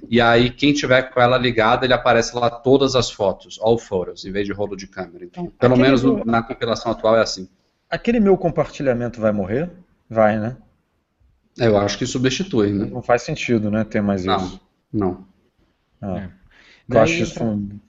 E 0.08 0.20
aí 0.20 0.50
quem 0.50 0.72
tiver 0.72 1.02
com 1.10 1.20
ela 1.20 1.36
ligada, 1.36 1.84
ele 1.84 1.92
aparece 1.92 2.36
lá 2.36 2.48
todas 2.48 2.94
as 2.94 3.10
fotos, 3.10 3.58
all 3.60 3.78
photos, 3.78 4.24
em 4.24 4.30
vez 4.30 4.46
de 4.46 4.52
rolo 4.52 4.76
de 4.76 4.86
câmera. 4.86 5.24
Então, 5.24 5.46
pelo 5.46 5.74
Aquele 5.74 5.88
menos 5.88 6.04
meu... 6.04 6.24
na 6.24 6.42
compilação 6.42 6.92
atual 6.92 7.16
é 7.16 7.22
assim. 7.22 7.48
Aquele 7.90 8.20
meu 8.20 8.36
compartilhamento 8.38 9.20
vai 9.20 9.32
morrer? 9.32 9.70
Vai, 10.08 10.38
né? 10.38 10.56
Eu 11.58 11.76
acho 11.76 11.98
que 11.98 12.06
substitui, 12.06 12.72
né? 12.72 12.86
Não 12.86 13.02
faz 13.02 13.22
sentido, 13.22 13.70
né, 13.70 13.84
ter 13.84 14.00
mais 14.00 14.24
não, 14.24 14.36
isso. 14.36 14.60
Não. 14.92 15.26
Ah. 16.00 16.18
É. 16.18 16.30
Eu 16.88 17.00
acho 17.00 17.14
isso 17.14 17.44
um 17.44 17.80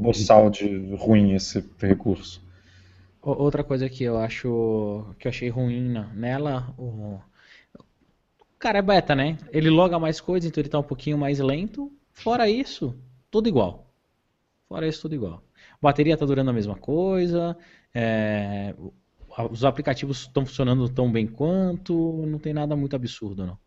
boçal 0.00 0.50
de 0.50 0.94
ruim 0.96 1.34
esse 1.34 1.64
recurso. 1.78 2.42
Outra 3.22 3.62
coisa 3.62 3.88
que 3.88 4.02
eu 4.02 4.18
acho 4.18 5.06
que 5.16 5.28
eu 5.28 5.30
achei 5.30 5.48
ruim 5.48 5.94
nela, 6.12 6.74
o, 6.76 7.20
o 8.40 8.58
cara 8.58 8.78
é 8.78 8.82
beta, 8.82 9.14
né? 9.14 9.38
Ele 9.52 9.70
loga 9.70 9.96
mais 9.96 10.20
coisas, 10.20 10.50
então 10.50 10.60
ele 10.60 10.68
tá 10.68 10.80
um 10.80 10.82
pouquinho 10.82 11.16
mais 11.16 11.38
lento. 11.38 11.92
Fora 12.12 12.50
isso, 12.50 12.96
tudo 13.30 13.48
igual. 13.48 13.86
Fora 14.68 14.88
isso, 14.88 15.02
tudo 15.02 15.14
igual. 15.14 15.40
Bateria 15.80 16.16
tá 16.16 16.26
durando 16.26 16.50
a 16.50 16.52
mesma 16.52 16.74
coisa. 16.74 17.56
É, 17.94 18.74
os 19.50 19.64
aplicativos 19.64 20.22
estão 20.22 20.44
funcionando 20.44 20.88
tão 20.88 21.10
bem 21.10 21.26
quanto. 21.28 22.24
Não 22.26 22.40
tem 22.40 22.52
nada 22.52 22.74
muito 22.74 22.96
absurdo, 22.96 23.46
não. 23.46 23.58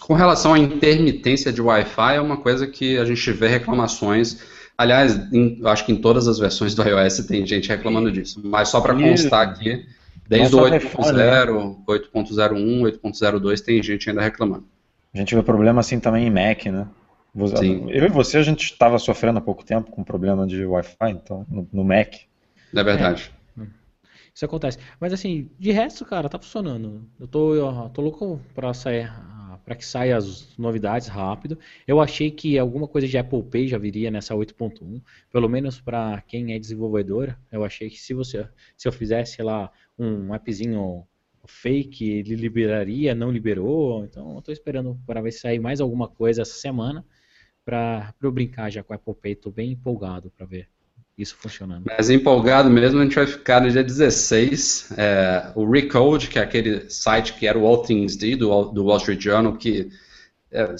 Com 0.00 0.14
relação 0.14 0.52
à 0.52 0.58
intermitência 0.58 1.52
de 1.52 1.62
Wi-Fi, 1.62 2.16
é 2.16 2.20
uma 2.20 2.36
coisa 2.36 2.66
que 2.66 2.98
a 2.98 3.04
gente 3.04 3.32
vê 3.32 3.48
reclamações 3.48 4.42
Aliás, 4.76 5.32
em, 5.32 5.58
eu 5.60 5.68
acho 5.68 5.84
que 5.84 5.92
em 5.92 5.96
todas 5.96 6.26
as 6.26 6.38
versões 6.38 6.74
do 6.74 6.82
iOS 6.82 7.18
tem 7.26 7.46
gente 7.46 7.68
reclamando 7.68 8.10
disso. 8.10 8.40
Mas 8.42 8.68
só 8.68 8.80
para 8.80 8.94
constar 8.94 9.48
aqui, 9.48 9.86
desde 10.28 10.54
o 10.54 10.60
8.0, 10.60 11.76
8.01, 11.86 13.00
8.02 13.02 13.60
tem 13.60 13.82
gente 13.82 14.08
ainda 14.08 14.22
reclamando. 14.22 14.64
A 15.14 15.18
gente 15.18 15.34
vê 15.34 15.42
problema 15.42 15.80
assim 15.80 16.00
também 16.00 16.26
em 16.26 16.30
Mac, 16.30 16.64
né? 16.66 16.86
Sim. 17.56 17.90
Eu 17.90 18.04
e 18.04 18.08
você, 18.08 18.38
a 18.38 18.42
gente 18.42 18.64
estava 18.64 18.98
sofrendo 18.98 19.38
há 19.38 19.42
pouco 19.42 19.64
tempo 19.64 19.90
com 19.90 20.04
problema 20.04 20.46
de 20.46 20.64
Wi-Fi, 20.64 21.10
então, 21.10 21.46
no, 21.48 21.66
no 21.72 21.84
Mac. 21.84 22.14
É 22.74 22.84
verdade. 22.84 23.30
É. 23.58 23.62
Isso 24.34 24.44
acontece. 24.44 24.78
Mas 25.00 25.12
assim, 25.12 25.50
de 25.58 25.70
resto, 25.72 26.04
cara, 26.04 26.28
tá 26.28 26.38
funcionando. 26.38 27.02
Eu 27.18 27.26
tô, 27.26 27.54
eu 27.54 27.90
tô 27.92 28.02
louco 28.02 28.40
pra 28.54 28.72
sair 28.74 29.10
para 29.64 29.74
que 29.74 29.84
saia 29.84 30.16
as 30.16 30.56
novidades 30.58 31.08
rápido. 31.08 31.58
Eu 31.86 32.00
achei 32.00 32.30
que 32.30 32.58
alguma 32.58 32.88
coisa 32.88 33.06
de 33.06 33.16
Apple 33.18 33.42
Pay 33.44 33.68
já 33.68 33.78
viria 33.78 34.10
nessa 34.10 34.34
8.1, 34.34 35.00
pelo 35.30 35.48
menos 35.48 35.80
para 35.80 36.20
quem 36.22 36.54
é 36.54 36.58
desenvolvedor. 36.58 37.36
Eu 37.50 37.64
achei 37.64 37.88
que 37.88 38.00
se 38.00 38.14
você 38.14 38.48
se 38.76 38.88
eu 38.88 38.92
fizesse 38.92 39.42
lá 39.42 39.70
um 39.98 40.32
appzinho 40.32 41.06
fake, 41.46 42.08
ele 42.10 42.34
liberaria, 42.36 43.14
não 43.14 43.30
liberou. 43.30 44.04
Então 44.04 44.32
eu 44.32 44.38
estou 44.38 44.52
esperando 44.52 44.98
para 45.06 45.20
ver 45.20 45.32
se 45.32 45.40
sair 45.40 45.58
mais 45.58 45.80
alguma 45.80 46.08
coisa 46.08 46.42
essa 46.42 46.54
semana 46.54 47.04
para 47.64 48.14
eu 48.22 48.32
brincar 48.32 48.70
já 48.70 48.82
com 48.82 48.94
Apple 48.94 49.14
Pay. 49.14 49.32
Estou 49.32 49.52
bem 49.52 49.72
empolgado 49.72 50.30
para 50.30 50.46
ver. 50.46 50.68
Isso 51.16 51.36
funcionando. 51.38 51.84
Mas 51.86 52.10
empolgado 52.10 52.70
mesmo, 52.70 52.98
a 52.98 53.02
gente 53.02 53.14
vai 53.14 53.26
ficar 53.26 53.60
no 53.60 53.70
dia 53.70 53.84
16. 53.84 54.92
É, 54.96 55.52
o 55.54 55.70
Recode, 55.70 56.28
que 56.28 56.38
é 56.38 56.42
aquele 56.42 56.88
site 56.90 57.34
que 57.34 57.46
era 57.46 57.58
o 57.58 57.66
All 57.66 57.82
Things 57.82 58.16
D, 58.16 58.36
do, 58.36 58.64
do 58.66 58.84
Wall 58.84 58.96
Street 58.98 59.20
Journal, 59.20 59.54
que, 59.54 59.90
é, 60.50 60.74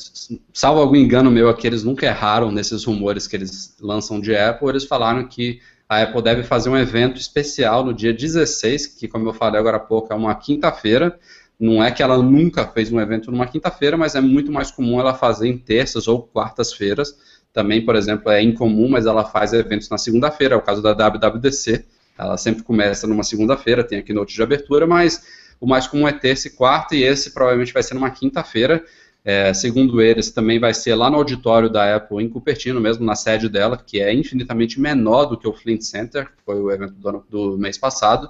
salvo 0.52 0.80
algum 0.80 0.96
engano 0.96 1.30
meu 1.30 1.48
aqui, 1.48 1.66
eles 1.66 1.84
nunca 1.84 2.06
erraram 2.06 2.50
nesses 2.50 2.84
rumores 2.84 3.26
que 3.26 3.36
eles 3.36 3.76
lançam 3.80 4.20
de 4.20 4.34
Apple, 4.34 4.68
eles 4.68 4.84
falaram 4.84 5.26
que 5.28 5.60
a 5.88 6.02
Apple 6.02 6.22
deve 6.22 6.42
fazer 6.42 6.70
um 6.70 6.76
evento 6.76 7.20
especial 7.20 7.84
no 7.84 7.92
dia 7.92 8.14
16, 8.14 8.86
que, 8.86 9.06
como 9.06 9.28
eu 9.28 9.34
falei 9.34 9.60
agora 9.60 9.76
há 9.76 9.80
pouco, 9.80 10.12
é 10.12 10.16
uma 10.16 10.34
quinta-feira. 10.34 11.18
Não 11.60 11.84
é 11.84 11.90
que 11.90 12.02
ela 12.02 12.16
nunca 12.20 12.66
fez 12.66 12.90
um 12.90 12.98
evento 12.98 13.30
numa 13.30 13.46
quinta-feira, 13.46 13.96
mas 13.96 14.14
é 14.14 14.20
muito 14.20 14.50
mais 14.50 14.70
comum 14.70 14.98
ela 14.98 15.14
fazer 15.14 15.48
em 15.48 15.58
terças 15.58 16.08
ou 16.08 16.22
quartas-feiras 16.22 17.14
também, 17.52 17.84
por 17.84 17.94
exemplo, 17.94 18.30
é 18.30 18.42
incomum, 18.42 18.88
mas 18.88 19.06
ela 19.06 19.24
faz 19.24 19.52
eventos 19.52 19.88
na 19.88 19.98
segunda-feira, 19.98 20.54
é 20.54 20.58
o 20.58 20.62
caso 20.62 20.82
da 20.82 20.92
WWDC. 20.92 21.84
Ela 22.18 22.36
sempre 22.36 22.62
começa 22.62 23.06
numa 23.06 23.22
segunda-feira, 23.22 23.84
tem 23.84 23.98
aqui 23.98 24.12
noite 24.12 24.34
de 24.34 24.42
abertura, 24.42 24.86
mas 24.86 25.22
o 25.60 25.66
mais 25.66 25.86
comum 25.86 26.08
é 26.08 26.12
terça 26.12 26.48
e 26.48 26.50
quarta, 26.50 26.96
e 26.96 27.02
esse 27.02 27.32
provavelmente 27.32 27.72
vai 27.72 27.82
ser 27.82 27.94
numa 27.94 28.10
quinta-feira. 28.10 28.82
É, 29.24 29.54
segundo 29.54 30.02
eles, 30.02 30.30
também 30.30 30.58
vai 30.58 30.74
ser 30.74 30.94
lá 30.96 31.08
no 31.08 31.16
auditório 31.16 31.70
da 31.70 31.94
Apple 31.94 32.24
em 32.24 32.28
Cupertino, 32.28 32.80
mesmo 32.80 33.04
na 33.04 33.14
sede 33.14 33.48
dela, 33.48 33.76
que 33.76 34.00
é 34.00 34.12
infinitamente 34.12 34.80
menor 34.80 35.26
do 35.26 35.38
que 35.38 35.46
o 35.46 35.52
Flint 35.52 35.82
Center, 35.82 36.26
que 36.26 36.42
foi 36.44 36.60
o 36.60 36.70
evento 36.70 36.94
do, 36.94 37.08
ano, 37.08 37.26
do 37.30 37.56
mês 37.56 37.78
passado. 37.78 38.28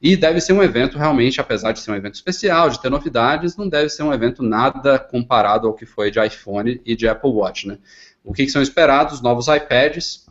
E 0.00 0.16
deve 0.16 0.40
ser 0.40 0.52
um 0.52 0.62
evento 0.62 0.96
realmente, 0.96 1.40
apesar 1.40 1.72
de 1.72 1.80
ser 1.80 1.90
um 1.90 1.96
evento 1.96 2.14
especial, 2.14 2.70
de 2.70 2.80
ter 2.80 2.88
novidades, 2.88 3.56
não 3.56 3.68
deve 3.68 3.88
ser 3.88 4.04
um 4.04 4.12
evento 4.12 4.44
nada 4.44 4.96
comparado 4.96 5.66
ao 5.66 5.74
que 5.74 5.84
foi 5.84 6.08
de 6.08 6.24
iPhone 6.24 6.80
e 6.86 6.94
de 6.94 7.08
Apple 7.08 7.30
Watch, 7.30 7.66
né? 7.66 7.78
O 8.24 8.32
que, 8.32 8.44
que 8.44 8.50
são 8.50 8.62
esperados? 8.62 9.20
Novos 9.20 9.48
iPads. 9.48 10.26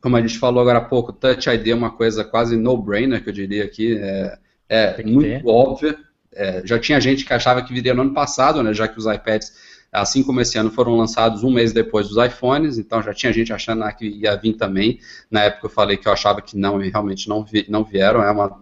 Como 0.00 0.16
a 0.16 0.20
gente 0.20 0.38
falou 0.38 0.60
agora 0.60 0.78
há 0.78 0.84
pouco, 0.84 1.12
Touch 1.12 1.48
ID 1.48 1.68
é 1.68 1.74
uma 1.74 1.90
coisa 1.90 2.24
quase 2.24 2.56
no-brainer, 2.56 3.22
que 3.22 3.28
eu 3.28 3.32
diria 3.32 3.64
aqui. 3.64 3.96
É, 3.98 4.38
é 4.68 5.02
muito 5.02 5.22
ter. 5.22 5.42
óbvia. 5.46 5.98
É, 6.32 6.62
já 6.64 6.78
tinha 6.78 7.00
gente 7.00 7.24
que 7.24 7.32
achava 7.32 7.62
que 7.62 7.72
viria 7.72 7.94
no 7.94 8.02
ano 8.02 8.12
passado, 8.12 8.62
né, 8.62 8.74
já 8.74 8.86
que 8.86 8.98
os 8.98 9.06
iPads, 9.06 9.52
assim 9.90 10.22
como 10.22 10.40
esse 10.40 10.58
ano, 10.58 10.70
foram 10.70 10.94
lançados 10.96 11.42
um 11.42 11.50
mês 11.50 11.72
depois 11.72 12.08
dos 12.08 12.22
iPhones, 12.22 12.76
então 12.76 13.02
já 13.02 13.14
tinha 13.14 13.32
gente 13.32 13.52
achando 13.52 13.82
que 13.96 14.06
ia 14.06 14.36
vir 14.36 14.52
também. 14.52 15.00
Na 15.30 15.44
época 15.44 15.66
eu 15.66 15.70
falei 15.70 15.96
que 15.96 16.06
eu 16.06 16.12
achava 16.12 16.42
que 16.42 16.56
não, 16.56 16.82
e 16.82 16.90
realmente 16.90 17.26
não, 17.28 17.42
vi, 17.42 17.64
não 17.68 17.82
vieram. 17.82 18.22
É 18.22 18.30
uma 18.30 18.60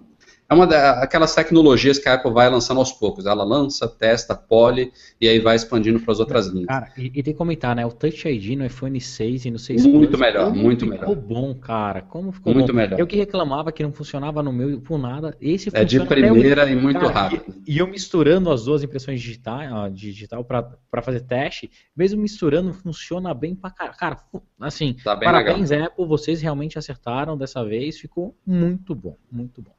é 0.49 0.55
uma 0.55 0.67
daquelas 0.67 1.35
tecnologias 1.35 1.99
que 1.99 2.07
a 2.09 2.15
Apple 2.15 2.31
vai 2.31 2.51
lançando 2.51 2.79
aos 2.79 2.93
poucos. 2.93 3.25
Ela 3.25 3.45
lança, 3.45 3.89
testa, 3.89 4.35
pole 4.35 4.93
e 5.19 5.27
aí 5.27 5.39
vai 5.39 5.57
expandindo 5.57 5.99
para 6.01 6.13
as 6.13 6.21
outras 6.21 6.49
linhas. 6.49 6.67
Cara, 6.67 6.93
e, 6.99 7.07
e, 7.07 7.23
tem 7.23 7.33
que 7.33 7.35
comentar, 7.35 7.75
né? 7.75 7.85
O 7.87 7.91
Touch 7.91 8.29
ID 8.29 8.59
no 8.59 8.67
iPhone 8.67 9.01
6 9.01 9.47
e 9.47 9.51
no 9.51 9.59
6 9.59 9.87
Muito 9.87 10.09
Plus, 10.09 10.21
melhor, 10.21 10.55
muito 10.55 10.87
melhor. 10.87 11.09
Ficou 11.09 11.17
bom, 11.17 11.55
cara. 11.55 12.03
Como 12.03 12.31
ficou 12.31 12.53
muito 12.53 12.73
bom? 12.73 12.79
melhor. 12.79 13.01
Eu 13.01 13.07
que 13.07 13.17
reclamava 13.17 13.73
que 13.73 13.83
não 13.83 13.93
funcionava 13.93 14.43
no 14.43 14.53
meu 14.53 14.81
por 14.81 14.99
nada. 14.99 15.35
Esse 15.41 15.71
É 15.73 15.83
de 15.83 16.05
primeira 16.05 16.71
e 16.71 16.77
muito 16.77 17.01
cara, 17.01 17.13
rápido. 17.13 17.45
E, 17.67 17.75
e, 17.75 17.79
eu 17.79 17.87
misturando 17.87 18.51
as 18.51 18.65
duas 18.67 18.83
impressões 18.83 19.23
digital, 19.23 19.89
digital 19.91 20.45
para 20.45 21.03
fazer 21.03 21.21
teste, 21.21 21.71
mesmo 21.97 22.21
misturando, 22.21 22.73
funciona 22.75 23.33
bem 23.33 23.55
pra 23.55 23.71
cara. 23.71 23.95
Cara, 23.95 24.19
assim, 24.61 24.95
tá 25.03 25.17
parabéns, 25.17 25.71
legal. 25.71 25.87
Apple, 25.87 26.07
vocês 26.07 26.43
realmente 26.43 26.79
acertaram 26.79 27.35
dessa 27.35 27.65
vez. 27.65 27.99
Ficou 27.99 28.37
muito 28.47 28.95
bom, 28.95 29.17
muito 29.33 29.63
bom. 29.63 29.73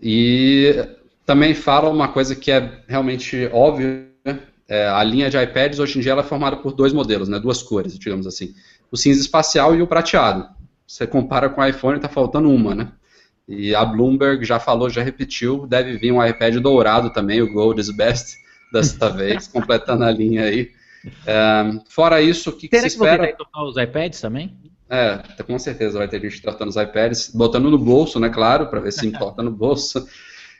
E 0.00 0.74
também 1.24 1.54
fala 1.54 1.88
uma 1.90 2.08
coisa 2.08 2.36
que 2.36 2.50
é 2.50 2.80
realmente 2.86 3.48
óbvia, 3.52 4.08
né? 4.24 4.40
é, 4.68 4.86
a 4.88 5.02
linha 5.02 5.30
de 5.30 5.36
iPads 5.36 5.78
hoje 5.78 5.98
em 5.98 6.02
dia 6.02 6.12
é 6.12 6.22
formada 6.22 6.56
por 6.56 6.72
dois 6.72 6.92
modelos, 6.92 7.28
né, 7.28 7.38
duas 7.38 7.62
cores, 7.62 7.98
digamos 7.98 8.26
assim. 8.26 8.54
O 8.90 8.96
cinza 8.96 9.20
espacial 9.20 9.74
e 9.74 9.82
o 9.82 9.86
prateado. 9.86 10.48
Você 10.86 11.06
compara 11.06 11.48
com 11.48 11.60
o 11.60 11.66
iPhone, 11.66 11.96
está 11.96 12.08
faltando 12.08 12.48
uma, 12.48 12.74
né? 12.74 12.92
E 13.48 13.74
a 13.74 13.84
Bloomberg 13.84 14.44
já 14.44 14.58
falou, 14.58 14.88
já 14.90 15.02
repetiu, 15.02 15.66
deve 15.66 15.96
vir 15.96 16.12
um 16.12 16.24
iPad 16.24 16.56
dourado 16.56 17.10
também, 17.10 17.40
o 17.40 17.52
Gold 17.52 17.80
is 17.80 17.90
Best, 17.90 18.36
desta 18.72 19.08
vez, 19.08 19.46
completando 19.48 20.04
a 20.04 20.10
linha 20.10 20.44
aí. 20.44 20.70
É, 21.26 21.80
fora 21.88 22.20
isso, 22.20 22.50
o 22.50 22.52
que, 22.52 22.68
que 22.68 22.80
se 22.80 22.86
espera... 22.88 23.22
Será 23.22 23.26
que 23.28 23.38
tocar 23.38 23.64
os 23.64 23.76
iPads 23.76 24.20
também? 24.20 24.56
É, 24.88 25.42
com 25.42 25.58
certeza 25.58 25.98
vai 25.98 26.06
ter 26.06 26.20
gente 26.20 26.40
tratando 26.40 26.68
os 26.68 26.76
iPads, 26.76 27.30
botando 27.34 27.70
no 27.70 27.78
bolso, 27.78 28.20
né, 28.20 28.28
claro, 28.28 28.68
para 28.68 28.80
ver 28.80 28.92
se 28.92 29.06
importa 29.06 29.42
no 29.42 29.50
bolso. 29.50 30.06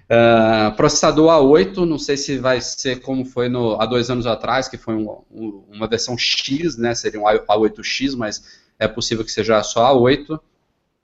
Uh, 0.08 0.74
processador 0.76 1.30
A8, 1.30 1.84
não 1.84 1.98
sei 1.98 2.16
se 2.16 2.38
vai 2.38 2.60
ser 2.60 3.00
como 3.00 3.24
foi 3.24 3.48
no, 3.48 3.80
há 3.80 3.86
dois 3.86 4.08
anos 4.08 4.26
atrás, 4.26 4.68
que 4.68 4.76
foi 4.76 4.94
um, 4.94 5.10
um, 5.30 5.64
uma 5.72 5.88
versão 5.88 6.16
X, 6.16 6.76
né, 6.76 6.94
seria 6.94 7.20
um 7.20 7.24
A8X, 7.24 8.16
mas 8.16 8.60
é 8.78 8.86
possível 8.86 9.24
que 9.24 9.32
seja 9.32 9.62
só 9.62 9.94
A8. 9.94 10.38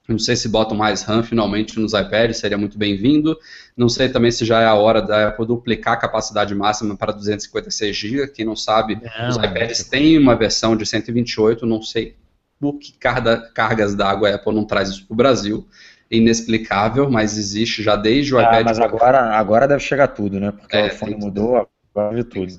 Não 0.09 0.19
sei 0.19 0.35
se 0.35 0.49
botam 0.49 0.77
mais 0.77 1.03
RAM 1.03 1.23
finalmente 1.23 1.79
nos 1.79 1.93
iPads, 1.93 2.39
seria 2.39 2.59
muito 2.59 2.77
bem-vindo. 2.77 3.39
Não 3.77 3.89
sei 3.89 4.09
também 4.09 4.33
se 4.33 4.45
já 4.45 4.61
é 4.61 4.67
a 4.67 4.75
hora 4.75 5.01
da 5.01 5.29
Apple 5.29 5.47
duplicar 5.47 5.95
a 5.95 5.97
capacidade 5.97 6.53
máxima 6.57 6.97
para 6.97 7.13
256 7.13 7.97
GB. 7.97 8.29
Quem 8.29 8.45
não 8.45 8.57
sabe, 8.57 8.97
não, 8.97 9.29
os 9.29 9.37
iPads 9.37 9.85
têm 9.85 10.19
uma 10.19 10.35
versão 10.35 10.77
de 10.77 10.85
128, 10.85 11.65
não 11.65 11.81
sei 11.81 12.17
por 12.63 12.79
que 12.79 12.93
carga, 12.93 13.51
cargas 13.53 13.93
d'água 13.93 14.31
a 14.31 14.37
Apple 14.37 14.55
não 14.55 14.65
traz 14.65 14.89
isso 14.89 15.05
para 15.05 15.15
o 15.15 15.17
Brasil. 15.17 15.67
Inexplicável, 16.09 17.11
mas 17.11 17.37
existe 17.37 17.83
já 17.83 17.97
desde 17.97 18.33
o 18.33 18.39
ah, 18.39 18.43
iPad. 18.43 18.65
Mas 18.67 18.79
agora, 18.79 19.37
agora 19.37 19.67
deve 19.67 19.83
chegar 19.83 20.07
tudo, 20.07 20.39
né? 20.39 20.53
Porque 20.53 20.77
é, 20.77 20.85
o 20.85 20.87
iPhone 20.87 21.17
mudou, 21.17 21.69
agora 21.93 22.15
vê 22.15 22.23
tudo. 22.23 22.53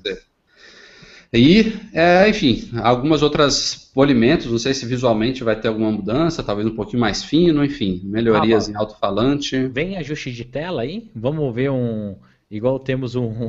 E, 1.32 1.72
é, 1.94 2.28
enfim, 2.28 2.70
algumas 2.82 3.22
outras 3.22 3.90
polimentos, 3.94 4.50
não 4.50 4.58
sei 4.58 4.74
se 4.74 4.84
visualmente 4.84 5.42
vai 5.42 5.58
ter 5.58 5.68
alguma 5.68 5.90
mudança, 5.90 6.42
talvez 6.42 6.68
um 6.68 6.74
pouquinho 6.74 7.00
mais 7.00 7.24
fino, 7.24 7.64
enfim, 7.64 8.02
melhorias 8.04 8.68
ah, 8.68 8.72
em 8.72 8.76
alto-falante. 8.76 9.68
Vem 9.68 9.96
ajuste 9.96 10.30
de 10.30 10.44
tela 10.44 10.82
aí? 10.82 11.10
Vamos 11.14 11.54
ver 11.54 11.70
um, 11.70 12.14
Igual 12.54 12.78
temos 12.78 13.16
um, 13.16 13.48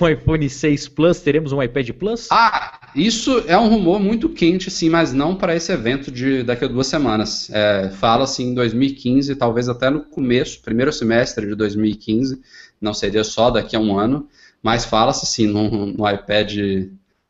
um 0.00 0.08
iPhone 0.08 0.48
6 0.48 0.88
Plus, 0.88 1.20
teremos 1.20 1.52
um 1.52 1.62
iPad 1.62 1.90
Plus? 1.90 2.28
Ah, 2.30 2.79
isso 2.94 3.44
é 3.46 3.56
um 3.58 3.68
rumor 3.68 4.00
muito 4.00 4.28
quente, 4.28 4.70
sim, 4.70 4.88
mas 4.88 5.12
não 5.12 5.34
para 5.36 5.54
esse 5.54 5.72
evento 5.72 6.10
de 6.10 6.42
daqui 6.42 6.64
a 6.64 6.68
duas 6.68 6.86
semanas. 6.86 7.50
É, 7.52 7.90
Fala-se 7.90 8.42
em 8.42 8.54
2015, 8.54 9.34
talvez 9.36 9.68
até 9.68 9.90
no 9.90 10.00
começo, 10.00 10.60
primeiro 10.62 10.92
semestre 10.92 11.46
de 11.46 11.54
2015, 11.54 12.40
não 12.80 12.94
seria 12.94 13.24
só 13.24 13.50
daqui 13.50 13.76
a 13.76 13.80
um 13.80 13.98
ano, 13.98 14.28
mas 14.62 14.84
fala-se 14.84 15.26
sim 15.26 15.46
no, 15.46 15.86
no 15.86 16.08
iPad 16.08 16.52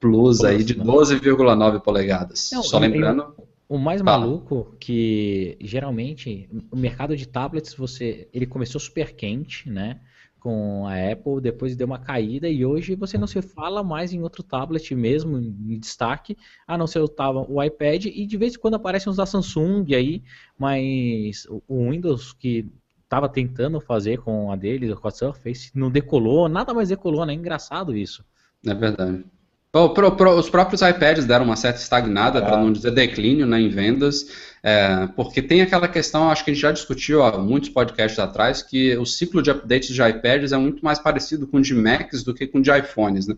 Plus, 0.00 0.38
Plus 0.38 0.44
aí 0.44 0.64
de 0.64 0.74
12,9 0.74 1.72
né? 1.72 1.78
polegadas. 1.78 2.50
Não, 2.52 2.62
só 2.62 2.78
lembrando. 2.78 3.34
O 3.68 3.78
mais 3.78 4.00
Fala. 4.02 4.26
maluco 4.26 4.74
que 4.80 5.56
geralmente 5.60 6.48
o 6.72 6.76
mercado 6.76 7.16
de 7.16 7.28
tablets 7.28 7.72
você 7.74 8.26
ele 8.32 8.46
começou 8.46 8.80
super 8.80 9.14
quente, 9.14 9.70
né? 9.70 10.00
Com 10.40 10.86
a 10.86 10.94
Apple, 11.12 11.40
depois 11.40 11.76
deu 11.76 11.86
uma 11.86 11.98
caída 11.98 12.48
e 12.48 12.64
hoje 12.64 12.94
você 12.94 13.16
não 13.16 13.26
se 13.26 13.40
fala 13.42 13.84
mais 13.84 14.12
em 14.12 14.22
outro 14.22 14.42
tablet 14.42 14.94
mesmo 14.94 15.38
em 15.38 15.78
destaque, 15.78 16.36
a 16.66 16.76
não 16.76 16.86
ser 16.86 17.00
o, 17.00 17.10
o 17.48 17.62
iPad 17.62 18.06
e 18.06 18.26
de 18.26 18.36
vez 18.36 18.54
em 18.54 18.58
quando 18.58 18.74
aparecem 18.74 19.10
uns 19.10 19.16
da 19.16 19.26
Samsung 19.26 19.94
aí, 19.94 20.22
mas 20.58 21.46
o 21.68 21.90
Windows 21.90 22.32
que 22.32 22.66
estava 23.04 23.28
tentando 23.28 23.80
fazer 23.80 24.18
com 24.18 24.52
a 24.52 24.56
deles, 24.56 24.94
com 24.94 25.08
a 25.08 25.10
Surface, 25.10 25.70
não 25.74 25.90
decolou, 25.90 26.48
nada 26.48 26.72
mais 26.72 26.88
decolou, 26.88 27.26
né? 27.26 27.32
Engraçado 27.32 27.96
isso. 27.96 28.24
É 28.64 28.72
verdade. 28.72 29.24
Pro, 29.72 30.16
pro, 30.16 30.36
os 30.36 30.50
próprios 30.50 30.82
iPads 30.82 31.26
deram 31.26 31.44
uma 31.44 31.54
certa 31.54 31.80
estagnada, 31.80 32.42
para 32.42 32.56
não 32.56 32.72
dizer 32.72 32.90
declínio 32.90 33.46
né, 33.46 33.60
em 33.60 33.68
vendas, 33.68 34.49
é, 34.62 35.06
porque 35.16 35.40
tem 35.40 35.62
aquela 35.62 35.88
questão, 35.88 36.30
acho 36.30 36.44
que 36.44 36.50
a 36.50 36.54
gente 36.54 36.62
já 36.62 36.72
discutiu 36.72 37.22
há 37.22 37.38
muitos 37.38 37.70
podcasts 37.70 38.18
atrás, 38.18 38.62
que 38.62 38.96
o 38.98 39.06
ciclo 39.06 39.42
de 39.42 39.50
updates 39.50 39.94
de 39.94 40.02
iPads 40.02 40.52
é 40.52 40.56
muito 40.58 40.84
mais 40.84 40.98
parecido 40.98 41.46
com 41.46 41.56
o 41.56 41.62
de 41.62 41.74
Macs 41.74 42.22
do 42.22 42.34
que 42.34 42.46
com 42.46 42.58
o 42.58 42.62
de 42.62 42.70
iPhones. 42.70 43.26
Né? 43.26 43.36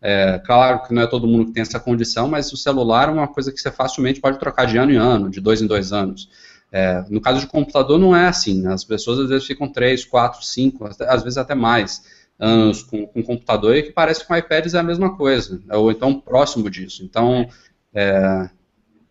É, 0.00 0.40
claro 0.44 0.82
que 0.82 0.94
não 0.94 1.02
é 1.02 1.06
todo 1.06 1.26
mundo 1.26 1.46
que 1.46 1.52
tem 1.52 1.60
essa 1.60 1.78
condição, 1.78 2.26
mas 2.26 2.52
o 2.52 2.56
celular 2.56 3.08
é 3.08 3.12
uma 3.12 3.28
coisa 3.28 3.52
que 3.52 3.60
você 3.60 3.70
facilmente 3.70 4.20
pode 4.20 4.38
trocar 4.38 4.66
de 4.66 4.78
ano 4.78 4.92
em 4.92 4.96
ano, 4.96 5.28
de 5.28 5.40
dois 5.40 5.60
em 5.60 5.66
dois 5.66 5.92
anos. 5.92 6.30
É, 6.72 7.04
no 7.10 7.20
caso 7.20 7.38
de 7.40 7.46
computador 7.46 7.98
não 7.98 8.16
é 8.16 8.26
assim, 8.26 8.62
né? 8.62 8.72
as 8.72 8.82
pessoas 8.82 9.18
às 9.18 9.28
vezes 9.28 9.46
ficam 9.46 9.68
três, 9.68 10.06
quatro, 10.06 10.42
cinco, 10.42 10.86
às 10.86 11.22
vezes 11.22 11.36
até 11.36 11.54
mais 11.54 12.02
anos 12.38 12.82
com, 12.82 13.06
com 13.06 13.22
computador 13.22 13.76
e 13.76 13.82
que 13.82 13.92
parece 13.92 14.20
que 14.20 14.26
com 14.26 14.34
iPads 14.34 14.72
é 14.72 14.78
a 14.78 14.82
mesma 14.82 15.14
coisa, 15.16 15.60
ou 15.70 15.92
então 15.92 16.18
próximo 16.18 16.70
disso. 16.70 17.04
Então, 17.04 17.46
é, 17.94 18.48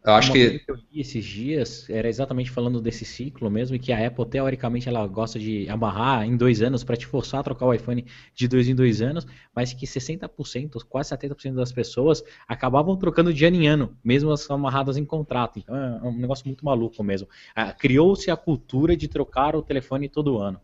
eu 0.03 0.13
acho 0.13 0.31
que... 0.31 0.59
que 0.59 0.71
eu 0.71 0.75
li 0.75 0.99
esses 0.99 1.23
dias 1.23 1.89
era 1.89 2.09
exatamente 2.09 2.49
falando 2.49 2.81
desse 2.81 3.05
ciclo 3.05 3.51
mesmo, 3.51 3.75
e 3.75 3.79
que 3.79 3.91
a 3.91 4.07
Apple, 4.07 4.25
teoricamente, 4.25 4.89
ela 4.89 5.05
gosta 5.05 5.37
de 5.37 5.69
amarrar 5.69 6.25
em 6.25 6.35
dois 6.35 6.61
anos 6.61 6.83
para 6.83 6.97
te 6.97 7.05
forçar 7.05 7.41
a 7.41 7.43
trocar 7.43 7.67
o 7.67 7.73
iPhone 7.73 8.05
de 8.33 8.47
dois 8.47 8.67
em 8.67 8.73
dois 8.73 9.01
anos, 9.01 9.27
mas 9.55 9.73
que 9.73 9.85
60%, 9.85 10.83
quase 10.89 11.11
70% 11.15 11.53
das 11.53 11.71
pessoas 11.71 12.23
acabavam 12.47 12.97
trocando 12.97 13.31
de 13.33 13.45
ano 13.45 13.57
em 13.57 13.67
ano, 13.67 13.95
mesmo 14.03 14.31
as 14.31 14.49
amarradas 14.49 14.97
em 14.97 15.05
contrato. 15.05 15.59
Então 15.59 15.75
é 15.75 16.01
um 16.03 16.17
negócio 16.17 16.47
muito 16.47 16.65
maluco 16.65 17.03
mesmo. 17.03 17.27
Ah, 17.55 17.71
criou-se 17.71 18.31
a 18.31 18.35
cultura 18.35 18.97
de 18.97 19.07
trocar 19.07 19.55
o 19.55 19.61
telefone 19.61 20.09
todo 20.09 20.39
ano. 20.39 20.59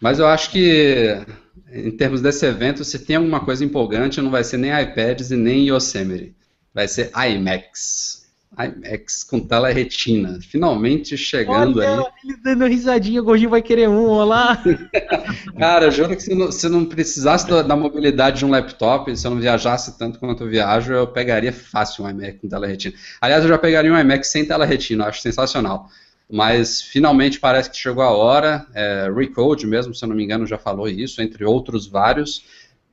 Mas 0.00 0.18
eu 0.18 0.26
acho 0.26 0.50
que, 0.50 1.22
em 1.70 1.90
termos 1.90 2.22
desse 2.22 2.46
evento, 2.46 2.82
se 2.82 2.98
tem 3.04 3.16
alguma 3.16 3.44
coisa 3.44 3.62
empolgante, 3.62 4.22
não 4.22 4.30
vai 4.30 4.42
ser 4.42 4.56
nem 4.56 4.70
iPads 4.70 5.30
e 5.30 5.36
nem 5.36 5.68
Yosemite. 5.68 6.39
Vai 6.74 6.86
ser 6.88 7.10
IMAX. 7.14 8.26
iMacs 8.58 9.24
com 9.24 9.40
tela 9.40 9.72
retina. 9.72 10.38
Finalmente 10.40 11.16
chegando 11.16 11.78
Olha, 11.80 11.98
aí. 11.98 12.04
ele 12.24 12.36
dando 12.42 12.66
risadinha, 12.66 13.20
o 13.20 13.24
Gordinho 13.24 13.50
vai 13.50 13.62
querer 13.62 13.88
um, 13.88 14.06
olha 14.06 14.24
lá. 14.24 14.64
Cara, 15.58 15.86
eu 15.86 15.90
juro 15.90 16.16
que 16.16 16.22
se 16.22 16.34
não, 16.34 16.50
se 16.50 16.68
não 16.68 16.84
precisasse 16.84 17.48
da, 17.48 17.62
da 17.62 17.76
mobilidade 17.76 18.38
de 18.38 18.44
um 18.44 18.50
laptop, 18.50 19.16
se 19.16 19.26
eu 19.26 19.30
não 19.30 19.40
viajasse 19.40 19.98
tanto 19.98 20.18
quanto 20.18 20.44
eu 20.44 20.50
viajo, 20.50 20.92
eu 20.92 21.06
pegaria 21.06 21.52
fácil 21.52 22.04
um 22.04 22.10
iMac 22.10 22.38
com 22.38 22.48
tela 22.48 22.66
retina. 22.66 22.94
Aliás, 23.20 23.42
eu 23.42 23.48
já 23.48 23.58
pegaria 23.58 23.92
um 23.92 23.98
iMac 23.98 24.26
sem 24.26 24.44
tela 24.44 24.64
retina, 24.64 25.06
acho 25.06 25.20
sensacional. 25.20 25.88
Mas 26.32 26.80
finalmente 26.80 27.40
parece 27.40 27.70
que 27.70 27.76
chegou 27.76 28.04
a 28.04 28.10
hora. 28.10 28.64
É, 28.72 29.10
Recode 29.12 29.66
mesmo, 29.66 29.92
se 29.94 30.04
eu 30.04 30.08
não 30.08 30.14
me 30.14 30.22
engano, 30.22 30.46
já 30.46 30.56
falou 30.56 30.88
isso, 30.88 31.20
entre 31.20 31.44
outros 31.44 31.88
vários. 31.88 32.44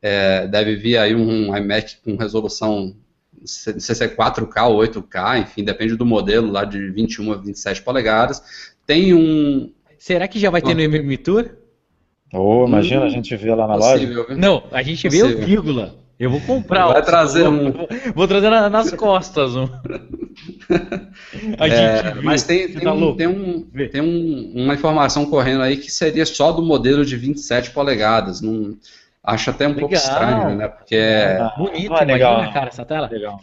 É, 0.02 0.48
deve 0.48 0.76
vir 0.76 0.98
aí 0.98 1.16
um 1.16 1.56
iMac 1.56 1.98
com 2.04 2.16
resolução 2.16 2.96
se 3.46 4.04
é 4.04 4.08
4K 4.08 4.70
ou 4.70 4.80
8K, 4.82 5.42
enfim, 5.42 5.64
depende 5.64 5.96
do 5.96 6.06
modelo 6.06 6.52
lá 6.52 6.66
de 6.66 6.90
21 6.90 7.34
a 7.34 7.36
27 7.38 7.82
polegadas. 7.82 8.42
Tem 8.86 9.14
um. 9.14 9.72
Será 9.98 10.28
que 10.28 10.40
já 10.40 10.50
vai 10.50 10.62
ter 10.62 10.74
no 10.74 10.82
MM 10.82 11.18
Tour? 11.18 11.50
Oh, 12.34 12.66
imagina 12.68 13.02
hum, 13.02 13.06
a 13.06 13.10
gente 13.10 13.36
ver 13.36 13.56
lá 13.56 13.68
na 13.68 13.76
possível, 13.76 14.24
loja. 14.24 14.28
Viu? 14.30 14.38
Não, 14.38 14.64
a 14.72 14.84
gente 14.84 15.08
possível. 15.08 15.28
vê 15.30 15.36
o 15.36 15.46
vírgula. 15.46 15.96
Eu 16.20 16.32
vou 16.32 16.42
comprar. 16.42 16.88
Vai 16.88 17.04
trazer 17.04 17.48
um. 17.48 17.72
Vou, 17.72 17.88
vou 18.16 18.28
trazer 18.28 18.50
nas 18.50 18.92
costas 18.92 19.56
um. 19.56 19.66
é, 21.60 22.16
mas 22.24 22.44
tem, 22.44 22.72
tem, 22.72 22.82
tá 22.82 22.92
um, 22.92 23.16
tem, 23.16 23.28
um, 23.28 23.68
tem 23.92 24.02
um, 24.02 24.64
uma 24.64 24.74
informação 24.74 25.28
correndo 25.28 25.62
aí 25.62 25.78
que 25.78 25.92
seria 25.92 26.26
só 26.26 26.52
do 26.52 26.64
modelo 26.64 27.06
de 27.06 27.16
27 27.16 27.70
polegadas. 27.70 28.42
Não, 28.42 28.76
Acho 29.28 29.50
até 29.50 29.66
um 29.66 29.72
legal. 29.72 29.82
pouco 29.82 29.96
estranho, 29.96 30.56
né? 30.56 30.70
Porque 30.70 30.96
é. 30.96 31.38
Ah, 31.42 31.54
bonito, 31.58 31.94
ah, 31.94 32.04
legal. 32.06 32.54
cara, 32.54 32.70
essa 32.70 32.86
tela. 32.86 33.10
Legal. 33.12 33.38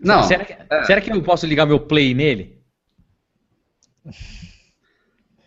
Não. 0.00 0.24
Será 0.24 0.44
que, 0.44 0.52
é... 0.52 0.82
será 0.82 1.00
que 1.00 1.12
eu 1.12 1.22
posso 1.22 1.46
ligar 1.46 1.66
meu 1.66 1.78
Play 1.78 2.12
nele? 2.12 2.58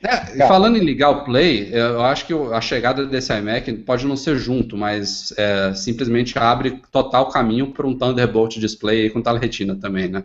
É, 0.01 0.47
falando 0.47 0.77
em 0.77 0.85
ligar 0.85 1.09
o 1.09 1.25
Play, 1.25 1.69
eu 1.73 2.01
acho 2.01 2.25
que 2.25 2.33
a 2.33 2.61
chegada 2.61 3.05
desse 3.05 3.33
iMac 3.37 3.73
pode 3.79 4.05
não 4.05 4.15
ser 4.15 4.37
junto, 4.37 4.77
mas 4.77 5.33
é, 5.37 5.73
simplesmente 5.73 6.39
abre 6.39 6.81
total 6.89 7.27
caminho 7.27 7.73
para 7.73 7.85
um 7.85 7.97
Thunderbolt 7.97 8.57
Display 8.57 9.09
com 9.09 9.21
tela 9.21 9.37
retina 9.37 9.75
também, 9.75 10.07
né? 10.07 10.23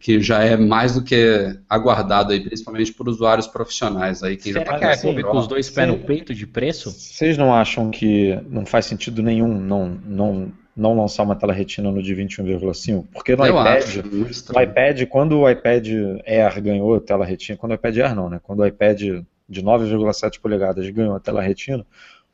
Que 0.00 0.20
já 0.20 0.42
é 0.42 0.56
mais 0.56 0.94
do 0.94 1.04
que 1.04 1.56
aguardado 1.68 2.32
aí, 2.32 2.40
principalmente 2.40 2.92
por 2.92 3.08
usuários 3.08 3.46
profissionais 3.46 4.22
aí. 4.22 4.36
Quem 4.36 4.52
Será 4.52 4.64
já 4.64 4.72
tá 4.72 4.78
que 4.78 4.84
é 4.84 4.90
assim, 4.90 5.22
com 5.22 5.38
os 5.38 5.46
dois 5.46 5.70
pés 5.70 5.86
no 5.86 5.98
peito 5.98 6.34
de 6.34 6.44
preço? 6.46 6.90
Vocês 6.90 7.38
não 7.38 7.54
acham 7.54 7.90
que 7.90 8.36
não 8.48 8.66
faz 8.66 8.86
sentido 8.86 9.22
nenhum 9.22 9.46
não, 9.46 9.88
não, 10.04 10.52
não 10.76 10.96
lançar 10.96 11.22
uma 11.22 11.36
tela 11.36 11.52
retina 11.52 11.92
no 11.92 12.02
de 12.02 12.16
21,5? 12.16 13.04
Porque 13.12 13.36
no 13.36 13.46
Eu 13.46 13.60
iPad, 13.60 13.82
acho, 13.84 14.02
no 14.52 14.60
iPad, 14.60 15.06
quando 15.08 15.38
o 15.38 15.48
iPad 15.48 15.86
Air 16.26 16.62
ganhou 16.62 16.96
a 16.96 17.00
tela 17.00 17.24
retina, 17.24 17.56
quando 17.56 17.70
o 17.70 17.74
iPad 17.76 17.98
Air 17.98 18.14
não, 18.16 18.28
né? 18.28 18.40
Quando 18.42 18.60
o 18.60 18.66
iPad 18.66 19.00
de 19.48 19.62
9,7 19.62 20.40
polegadas 20.40 20.88
ganhou 20.90 21.14
a 21.14 21.20
tela 21.20 21.40
retina, 21.40 21.86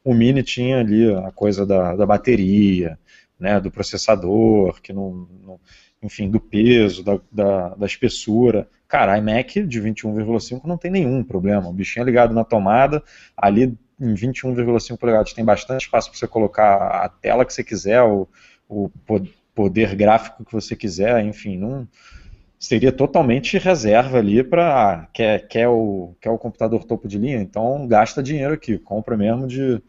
o 0.02 0.14
Mini 0.14 0.42
tinha 0.42 0.80
ali 0.80 1.14
a 1.14 1.30
coisa 1.30 1.66
da, 1.66 1.94
da 1.94 2.06
bateria, 2.06 2.98
né, 3.38 3.60
do 3.60 3.70
processador, 3.70 4.80
que 4.80 4.92
não, 4.92 5.28
não 5.44 5.60
enfim, 6.02 6.28
do 6.28 6.40
peso, 6.40 7.04
da, 7.04 7.20
da, 7.30 7.68
da 7.70 7.86
espessura. 7.86 8.68
Cara, 8.88 9.16
iMac 9.18 9.62
de 9.62 9.80
21,5 9.80 10.64
não 10.64 10.76
tem 10.76 10.90
nenhum 10.90 11.22
problema. 11.22 11.68
O 11.68 11.72
bichinho 11.72 12.02
é 12.02 12.06
ligado 12.06 12.34
na 12.34 12.44
tomada, 12.44 13.02
ali 13.36 13.78
em 14.00 14.14
21,5 14.14 14.98
polegadas 14.98 15.32
tem 15.32 15.44
bastante 15.44 15.82
espaço 15.82 16.10
para 16.10 16.18
você 16.18 16.26
colocar 16.26 17.04
a 17.04 17.08
tela 17.08 17.44
que 17.44 17.54
você 17.54 17.62
quiser, 17.62 18.02
o, 18.02 18.28
o 18.68 18.90
poder 19.54 19.94
gráfico 19.94 20.44
que 20.44 20.52
você 20.52 20.74
quiser, 20.74 21.24
enfim, 21.24 21.56
não 21.56 21.86
seria 22.58 22.92
totalmente 22.92 23.58
reserva 23.58 24.18
ali 24.18 24.42
para 24.42 24.92
ah, 24.92 25.06
quer, 25.12 25.46
quer, 25.48 25.68
o, 25.68 26.14
quer 26.20 26.30
o 26.30 26.38
computador 26.38 26.84
topo 26.84 27.08
de 27.08 27.18
linha, 27.18 27.38
então 27.38 27.86
gasta 27.86 28.22
dinheiro 28.22 28.54
aqui, 28.54 28.78
compra 28.78 29.16
mesmo 29.16 29.46
de, 29.46 29.82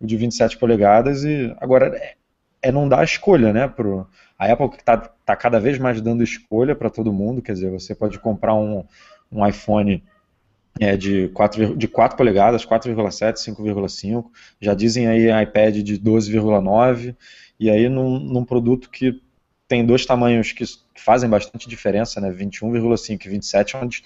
de 0.00 0.16
27 0.16 0.56
polegadas 0.56 1.24
e 1.24 1.54
agora 1.60 1.96
é, 1.96 2.14
é 2.62 2.72
não 2.72 2.88
dar 2.88 3.04
escolha, 3.04 3.52
né, 3.52 3.66
pro, 3.66 4.06
a 4.42 4.52
Apple 4.52 4.70
está 4.76 4.96
tá 4.96 5.36
cada 5.36 5.60
vez 5.60 5.78
mais 5.78 6.00
dando 6.00 6.22
escolha 6.24 6.74
para 6.74 6.90
todo 6.90 7.12
mundo, 7.12 7.40
quer 7.40 7.52
dizer, 7.52 7.70
você 7.70 7.94
pode 7.94 8.18
comprar 8.18 8.54
um, 8.54 8.84
um 9.30 9.46
iPhone 9.46 10.02
é, 10.80 10.96
de, 10.96 11.28
4, 11.28 11.76
de 11.76 11.86
4 11.86 12.16
polegadas, 12.16 12.66
4,7, 12.66 13.34
5,5, 13.34 14.24
já 14.60 14.74
dizem 14.74 15.06
aí 15.06 15.42
iPad 15.44 15.76
de 15.76 15.96
12,9, 15.96 17.14
e 17.60 17.70
aí 17.70 17.88
num, 17.88 18.18
num, 18.18 18.44
produto 18.44 18.90
que 18.90 19.20
tem 19.68 19.86
dois 19.86 20.04
tamanhos 20.04 20.50
que 20.50 20.64
fazem 20.96 21.30
bastante 21.30 21.68
diferença, 21.68 22.20
né, 22.20 22.32
21,5 22.32 23.24
e 23.24 23.28
27, 23.28 23.76
onde 23.76 24.02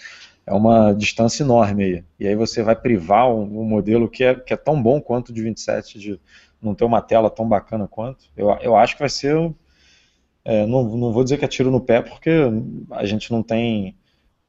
é 0.46 0.52
uma 0.52 0.92
distância 0.92 1.44
enorme 1.44 1.82
aí. 1.82 2.04
E 2.20 2.28
aí 2.28 2.36
você 2.36 2.62
vai 2.62 2.76
privar 2.76 3.26
um, 3.30 3.60
um, 3.60 3.64
modelo 3.64 4.06
que 4.06 4.22
é, 4.22 4.34
que 4.34 4.52
é 4.52 4.56
tão 4.56 4.80
bom 4.82 5.00
quanto 5.00 5.30
o 5.30 5.32
de 5.32 5.42
27, 5.42 5.98
de 5.98 6.20
não 6.60 6.74
ter 6.74 6.84
uma 6.84 7.00
tela 7.00 7.30
tão 7.30 7.48
bacana 7.48 7.88
quanto. 7.88 8.26
Eu, 8.36 8.50
eu 8.60 8.76
acho 8.76 8.94
que 8.94 9.00
vai 9.00 9.08
ser 9.08 9.34
é, 10.46 10.64
não, 10.64 10.84
não 10.96 11.12
vou 11.12 11.24
dizer 11.24 11.38
que 11.38 11.44
é 11.44 11.48
tiro 11.48 11.72
no 11.72 11.80
pé, 11.80 12.00
porque 12.00 12.30
a 12.92 13.04
gente 13.04 13.32
não 13.32 13.42
tem 13.42 13.96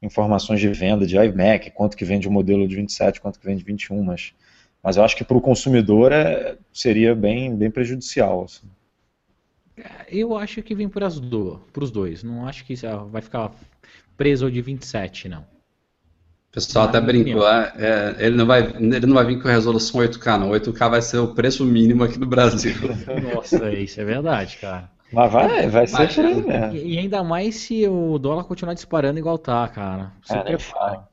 informações 0.00 0.60
de 0.60 0.68
venda 0.68 1.04
de 1.04 1.16
iMac, 1.16 1.72
quanto 1.72 1.96
que 1.96 2.04
vende 2.04 2.28
o 2.28 2.30
modelo 2.30 2.68
de 2.68 2.76
27, 2.76 3.20
quanto 3.20 3.40
que 3.40 3.44
vende 3.44 3.64
21, 3.64 4.04
mas, 4.04 4.32
mas 4.80 4.96
eu 4.96 5.02
acho 5.02 5.16
que 5.16 5.24
para 5.24 5.36
o 5.36 5.40
consumidor 5.40 6.12
é, 6.12 6.56
seria 6.72 7.16
bem, 7.16 7.54
bem 7.54 7.68
prejudicial. 7.68 8.44
Assim. 8.44 8.68
Eu 10.08 10.36
acho 10.36 10.62
que 10.62 10.72
vem 10.72 10.88
para 10.88 11.08
do, 11.08 11.60
os 11.76 11.90
dois. 11.90 12.22
Não 12.22 12.46
acho 12.46 12.64
que 12.64 12.74
vai 13.10 13.20
ficar 13.20 13.50
preso 14.16 14.48
de 14.48 14.62
27, 14.62 15.28
não. 15.28 15.40
O 15.40 16.52
pessoal 16.52 16.86
até 16.86 17.00
brincou, 17.00 17.46
é, 17.46 17.72
é, 17.76 18.26
ele, 18.26 18.36
não 18.36 18.46
vai, 18.46 18.60
ele 18.62 19.06
não 19.06 19.14
vai 19.14 19.26
vir 19.26 19.42
com 19.42 19.48
resolução 19.48 20.00
8K, 20.00 20.38
não. 20.38 20.50
8K 20.50 20.90
vai 20.90 21.02
ser 21.02 21.18
o 21.18 21.34
preço 21.34 21.64
mínimo 21.64 22.04
aqui 22.04 22.18
no 22.20 22.26
Brasil. 22.26 22.74
Nossa, 23.34 23.72
isso 23.72 24.00
é 24.00 24.04
verdade, 24.04 24.58
cara. 24.58 24.88
Mas 25.12 25.32
vai, 25.32 25.68
vai 25.68 25.86
ser 25.86 26.14
por 26.14 26.24
aí 26.24 26.42
mesmo. 26.42 26.76
E 26.76 26.98
ainda 26.98 27.24
mais 27.24 27.56
se 27.56 27.86
o 27.88 28.18
dólar 28.18 28.44
continuar 28.44 28.74
disparando 28.74 29.18
igual 29.18 29.38
tá, 29.38 29.66
cara. 29.68 30.12
Você 30.22 30.34
é, 30.34 30.42
prepara. 30.42 31.08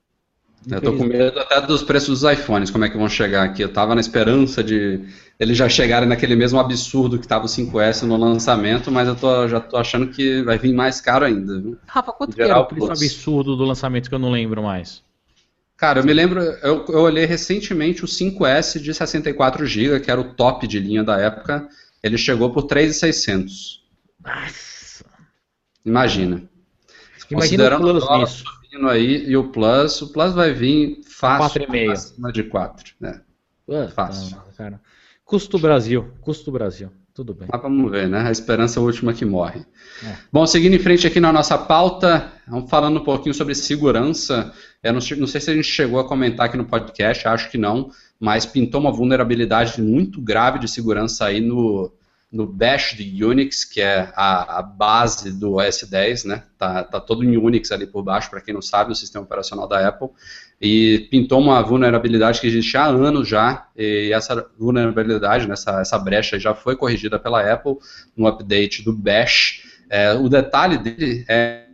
Eu 0.70 0.82
tô 0.82 0.94
com 0.94 1.04
medo 1.04 1.40
até 1.40 1.62
dos 1.62 1.84
preços 1.84 2.22
dos 2.22 2.32
iPhones, 2.32 2.72
como 2.72 2.84
é 2.84 2.90
que 2.90 2.98
vão 2.98 3.08
chegar 3.08 3.44
aqui. 3.44 3.62
Eu 3.62 3.72
tava 3.72 3.94
na 3.94 4.02
esperança 4.02 4.64
de 4.64 5.00
eles 5.40 5.58
já 5.58 5.70
chegarem 5.70 6.10
naquele 6.10 6.36
mesmo 6.36 6.60
absurdo 6.60 7.20
que 7.20 7.28
tava 7.28 7.46
o 7.46 7.48
5S 7.48 8.04
no 8.04 8.18
lançamento, 8.18 8.92
mas 8.92 9.08
eu 9.08 9.16
tô, 9.16 9.48
já 9.48 9.60
tô 9.60 9.78
achando 9.78 10.08
que 10.08 10.42
vai 10.42 10.58
vir 10.58 10.74
mais 10.74 11.00
caro 11.00 11.26
ainda. 11.26 11.60
Viu? 11.60 11.78
Rafa, 11.86 12.12
quanto 12.12 12.36
que 12.36 12.42
era 12.42 12.60
o 12.60 12.66
preço 12.66 12.92
absurdo 12.92 13.56
do 13.56 13.64
lançamento 13.64 14.10
que 14.10 14.16
eu 14.16 14.20
não 14.20 14.32
lembro 14.32 14.64
mais? 14.64 15.04
Cara, 15.78 16.00
eu 16.00 16.06
me 16.06 16.14
lembro, 16.14 16.42
eu, 16.42 16.86
eu 16.88 17.02
olhei 17.02 17.26
recentemente 17.26 18.04
o 18.04 18.08
5S 18.08 18.80
de 18.80 18.92
64GB, 18.92 20.00
que 20.00 20.10
era 20.10 20.20
o 20.20 20.34
top 20.34 20.66
de 20.66 20.80
linha 20.80 21.04
da 21.04 21.20
época, 21.20 21.68
ele 22.02 22.18
chegou 22.18 22.50
por 22.50 22.64
3,600. 22.64 23.85
Nossa. 24.26 25.06
Imagina. 25.86 26.44
Imagina 27.30 27.76
o 27.76 27.80
Plus 27.80 28.10
nisso. 28.20 28.44
subindo 28.44 28.90
aí 28.90 29.26
e 29.28 29.38
o 29.38 29.50
Plus, 29.50 30.02
o 30.02 30.12
Plus 30.12 30.34
vai 30.34 30.54
vir 30.54 31.02
fácil 31.08 31.62
4,5. 31.62 31.92
acima 31.92 32.32
de 32.32 32.44
4, 32.44 32.94
né? 33.00 33.22
Fácil. 33.94 34.38
Cara. 34.58 34.82
Custo 35.24 35.58
Brasil, 35.58 36.12
custo 36.22 36.52
Brasil. 36.52 36.92
Tudo 37.14 37.34
bem. 37.34 37.48
Mas 37.50 37.62
vamos 37.62 37.90
ver, 37.90 38.10
né? 38.10 38.28
A 38.28 38.32
esperança 38.32 38.78
é 38.78 38.82
a 38.82 38.84
última 38.84 39.14
que 39.14 39.24
morre. 39.24 39.66
É. 40.04 40.18
Bom, 40.32 40.46
seguindo 40.46 40.76
em 40.76 40.80
frente 40.80 41.08
aqui 41.08 41.20
na 41.22 41.32
nossa 41.32 41.58
pauta, 41.58 42.30
vamos 42.46 42.70
falando 42.70 43.00
um 43.00 43.04
pouquinho 43.06 43.34
sobre 43.34 43.56
segurança. 43.56 44.54
Eu 44.84 44.92
não, 44.92 45.00
não 45.18 45.26
sei 45.26 45.40
se 45.40 45.50
a 45.50 45.56
gente 45.56 45.68
chegou 45.68 45.98
a 45.98 46.08
comentar 46.08 46.48
aqui 46.48 46.58
no 46.58 46.66
podcast, 46.66 47.26
acho 47.26 47.50
que 47.50 47.58
não, 47.58 47.90
mas 48.20 48.46
pintou 48.46 48.82
uma 48.82 48.92
vulnerabilidade 48.92 49.82
muito 49.82 50.20
grave 50.20 50.60
de 50.60 50.68
segurança 50.68 51.26
aí 51.26 51.40
no, 51.40 51.90
no 52.36 52.46
bash 52.46 52.98
de 52.98 53.24
Unix, 53.24 53.64
que 53.64 53.80
é 53.80 54.12
a, 54.14 54.60
a, 54.60 54.62
base 54.62 55.32
do 55.32 55.54
OS 55.54 55.84
10, 55.90 56.26
né? 56.26 56.44
Tá, 56.58 56.84
tá 56.84 57.00
todo 57.00 57.24
em 57.24 57.38
Unix 57.38 57.72
ali 57.72 57.88
por 57.88 58.04
baixo, 58.04 58.30
para 58.30 58.42
quem 58.42 58.54
não 58.54 58.62
sabe, 58.62 58.92
o 58.92 58.96
sistema 58.96 59.24
operacional 59.24 59.66
da 59.70 59.88
Apple. 59.88 60.10
E 60.62 61.08
pintou 61.10 61.40
uma 61.40 61.62
vulnerabilidade 61.62 62.42
que 62.42 62.48
existe 62.48 62.76
há 62.76 62.88
anos 62.88 63.26
já, 63.26 63.68
e 63.78 64.12
essa 64.14 64.46
vulnerabilidade, 64.60 65.48
né, 65.48 65.54
essa, 65.54 65.80
essa 65.80 65.98
brecha 65.98 66.38
já 66.38 66.54
foi 66.54 66.76
corrigida 66.76 67.18
pela 67.18 67.42
Apple 67.42 67.78
no 68.18 68.28
update 68.28 68.84
do 68.84 68.92
bash. 68.92 69.64
É, 69.90 70.12
o 70.14 70.28
detalhe 70.28 70.78
dele 70.78 71.24
é 71.30 71.65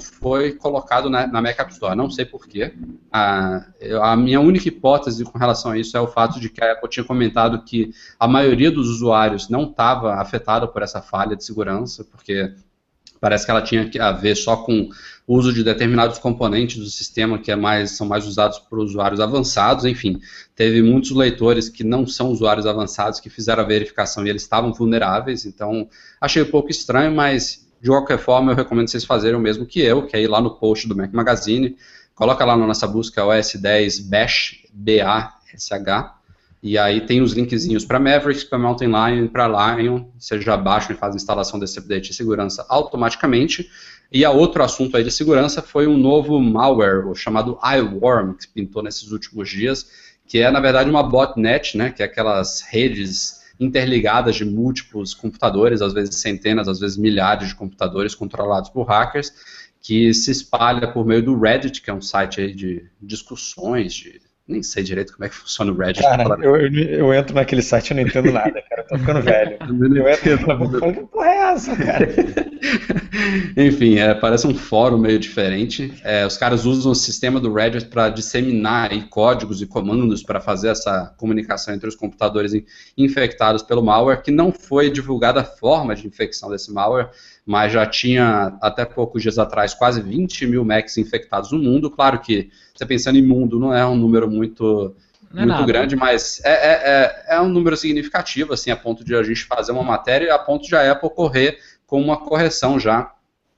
foi 0.00 0.52
colocado 0.52 1.08
na, 1.08 1.26
na 1.26 1.42
Mac 1.42 1.58
App 1.58 1.72
Store. 1.72 1.96
Não 1.96 2.10
sei 2.10 2.24
porquê. 2.24 2.74
A, 3.12 3.64
a 4.02 4.16
minha 4.16 4.40
única 4.40 4.68
hipótese 4.68 5.24
com 5.24 5.38
relação 5.38 5.72
a 5.72 5.78
isso 5.78 5.96
é 5.96 6.00
o 6.00 6.08
fato 6.08 6.40
de 6.40 6.48
que 6.48 6.62
a 6.62 6.72
Apple 6.72 6.88
tinha 6.88 7.04
comentado 7.04 7.62
que 7.64 7.92
a 8.18 8.26
maioria 8.26 8.70
dos 8.70 8.88
usuários 8.88 9.48
não 9.48 9.64
estava 9.64 10.14
afetada 10.14 10.66
por 10.66 10.82
essa 10.82 11.00
falha 11.00 11.36
de 11.36 11.44
segurança, 11.44 12.04
porque 12.04 12.54
parece 13.20 13.44
que 13.44 13.50
ela 13.50 13.62
tinha 13.62 13.88
a 14.00 14.12
ver 14.12 14.34
só 14.34 14.56
com 14.56 14.88
o 15.26 15.36
uso 15.36 15.52
de 15.52 15.62
determinados 15.62 16.18
componentes 16.18 16.78
do 16.78 16.86
sistema 16.86 17.38
que 17.38 17.52
é 17.52 17.56
mais, 17.56 17.92
são 17.92 18.06
mais 18.06 18.26
usados 18.26 18.58
por 18.58 18.78
usuários 18.78 19.20
avançados, 19.20 19.84
enfim, 19.84 20.18
teve 20.56 20.82
muitos 20.82 21.10
leitores 21.12 21.68
que 21.68 21.84
não 21.84 22.06
são 22.06 22.30
usuários 22.30 22.66
avançados 22.66 23.20
que 23.20 23.30
fizeram 23.30 23.62
a 23.62 23.66
verificação 23.66 24.26
e 24.26 24.30
eles 24.30 24.42
estavam 24.42 24.72
vulneráveis, 24.72 25.44
então 25.44 25.88
achei 26.20 26.42
um 26.42 26.50
pouco 26.50 26.70
estranho, 26.70 27.14
mas 27.14 27.69
de 27.80 27.88
qualquer 27.88 28.18
forma, 28.18 28.52
eu 28.52 28.56
recomendo 28.56 28.88
vocês 28.88 29.04
fazerem 29.04 29.36
o 29.36 29.40
mesmo 29.40 29.64
que 29.64 29.80
eu, 29.80 30.06
que 30.06 30.16
é 30.16 30.22
ir 30.22 30.28
lá 30.28 30.40
no 30.40 30.50
post 30.56 30.86
do 30.86 30.96
Mac 30.96 31.12
Magazine, 31.12 31.76
coloca 32.14 32.44
lá 32.44 32.56
na 32.56 32.66
nossa 32.66 32.86
busca 32.86 33.22
OS10 33.22 34.08
Bash, 34.08 34.64
B-A-S-H, 34.72 36.20
e 36.62 36.76
aí 36.76 37.00
tem 37.00 37.22
os 37.22 37.32
linkzinhos 37.32 37.86
para 37.86 37.98
Mavericks, 37.98 38.44
para 38.44 38.58
Mountain 38.58 38.88
Lion 38.88 39.28
para 39.28 39.48
Lion. 39.48 40.04
Você 40.18 40.38
já 40.40 40.56
baixa 40.58 40.92
e 40.92 40.96
faz 40.96 41.14
a 41.14 41.16
instalação 41.16 41.58
desse 41.58 41.78
update 41.78 42.10
de 42.10 42.14
segurança 42.14 42.66
automaticamente. 42.68 43.70
E 44.12 44.24
a 44.24 44.30
outro 44.30 44.62
assunto 44.62 44.96
aí 44.96 45.04
de 45.04 45.10
segurança 45.10 45.62
foi 45.62 45.86
um 45.86 45.96
novo 45.96 46.38
malware, 46.38 47.14
chamado 47.14 47.58
iWorm, 47.62 48.34
que 48.34 48.46
pintou 48.48 48.82
nesses 48.82 49.10
últimos 49.10 49.48
dias, 49.48 49.86
que 50.26 50.38
é, 50.38 50.50
na 50.50 50.60
verdade, 50.60 50.90
uma 50.90 51.02
botnet, 51.02 51.78
né, 51.78 51.90
que 51.90 52.02
é 52.02 52.06
aquelas 52.06 52.60
redes 52.60 53.39
interligadas 53.60 54.36
de 54.36 54.44
múltiplos 54.44 55.12
computadores, 55.12 55.82
às 55.82 55.92
vezes 55.92 56.16
centenas, 56.16 56.66
às 56.66 56.80
vezes 56.80 56.96
milhares 56.96 57.48
de 57.48 57.54
computadores 57.54 58.14
controlados 58.14 58.70
por 58.70 58.84
hackers, 58.84 59.32
que 59.82 60.12
se 60.14 60.30
espalha 60.30 60.90
por 60.90 61.04
meio 61.06 61.22
do 61.22 61.38
Reddit, 61.38 61.82
que 61.82 61.90
é 61.90 61.94
um 61.94 62.00
site 62.00 62.52
de 62.54 62.86
discussões, 63.00 63.92
de 63.92 64.20
nem 64.50 64.62
sei 64.62 64.82
direito 64.82 65.12
como 65.12 65.24
é 65.24 65.28
que 65.28 65.34
funciona 65.34 65.70
o 65.72 65.76
Reddit. 65.76 66.02
Cara, 66.02 66.24
eu, 66.42 66.56
eu, 66.56 66.72
eu, 66.72 67.14
entro 67.14 67.34
naquele 67.34 67.62
site 67.62 67.90
e 67.90 67.94
não 67.94 68.02
entendo 68.02 68.32
nada, 68.32 68.62
cara. 68.68 68.82
Eu 68.82 68.86
tô 68.86 68.98
ficando 68.98 69.22
velho. 69.22 69.56
Eu 70.00 70.08
entro 70.08 70.32
e 70.32 70.38
falo, 70.38 70.92
que 70.92 71.00
porra 71.06 71.26
é 71.26 71.52
essa, 71.52 71.76
cara? 71.76 72.08
Enfim, 73.56 73.98
é, 73.98 74.14
parece 74.14 74.46
um 74.46 74.54
fórum 74.54 74.98
meio 74.98 75.18
diferente. 75.18 75.92
É, 76.02 76.26
os 76.26 76.36
caras 76.36 76.64
usam 76.64 76.92
o 76.92 76.94
sistema 76.94 77.40
do 77.40 77.52
Reddit 77.52 77.86
para 77.86 78.08
disseminar 78.08 78.90
aí, 78.90 79.02
códigos 79.02 79.62
e 79.62 79.66
comandos 79.66 80.22
para 80.22 80.40
fazer 80.40 80.68
essa 80.68 81.14
comunicação 81.16 81.74
entre 81.74 81.88
os 81.88 81.94
computadores 81.94 82.52
infectados 82.96 83.62
pelo 83.62 83.82
malware, 83.82 84.22
que 84.22 84.30
não 84.30 84.52
foi 84.52 84.90
divulgada 84.90 85.40
a 85.40 85.44
forma 85.44 85.94
de 85.94 86.06
infecção 86.06 86.50
desse 86.50 86.72
malware 86.72 87.10
mas 87.50 87.72
já 87.72 87.84
tinha 87.84 88.56
até 88.62 88.84
poucos 88.84 89.22
dias 89.22 89.36
atrás 89.36 89.74
quase 89.74 90.00
20 90.00 90.46
mil 90.46 90.64
Macs 90.64 90.96
infectados 90.98 91.50
no 91.50 91.58
mundo. 91.58 91.90
Claro 91.90 92.20
que 92.20 92.48
você 92.72 92.86
pensando 92.86 93.18
em 93.18 93.26
mundo 93.26 93.58
não 93.58 93.74
é 93.74 93.84
um 93.84 93.96
número 93.96 94.30
muito, 94.30 94.94
é 95.34 95.44
muito 95.44 95.66
grande, 95.66 95.96
mas 95.96 96.40
é, 96.44 96.52
é, 96.52 96.72
é, 96.84 97.34
é, 97.34 97.40
um 97.40 97.48
número 97.48 97.76
significativo, 97.76 98.52
assim, 98.52 98.70
a 98.70 98.76
ponto 98.76 99.04
de 99.04 99.16
a 99.16 99.24
gente 99.24 99.42
fazer 99.46 99.72
uma 99.72 99.82
matéria 99.82 100.26
e 100.26 100.30
a 100.30 100.38
ponto 100.38 100.64
de 100.64 100.76
a 100.76 100.92
Apple 100.92 101.10
correr 101.10 101.58
com 101.88 102.00
uma 102.00 102.18
correção 102.18 102.78
já. 102.78 103.12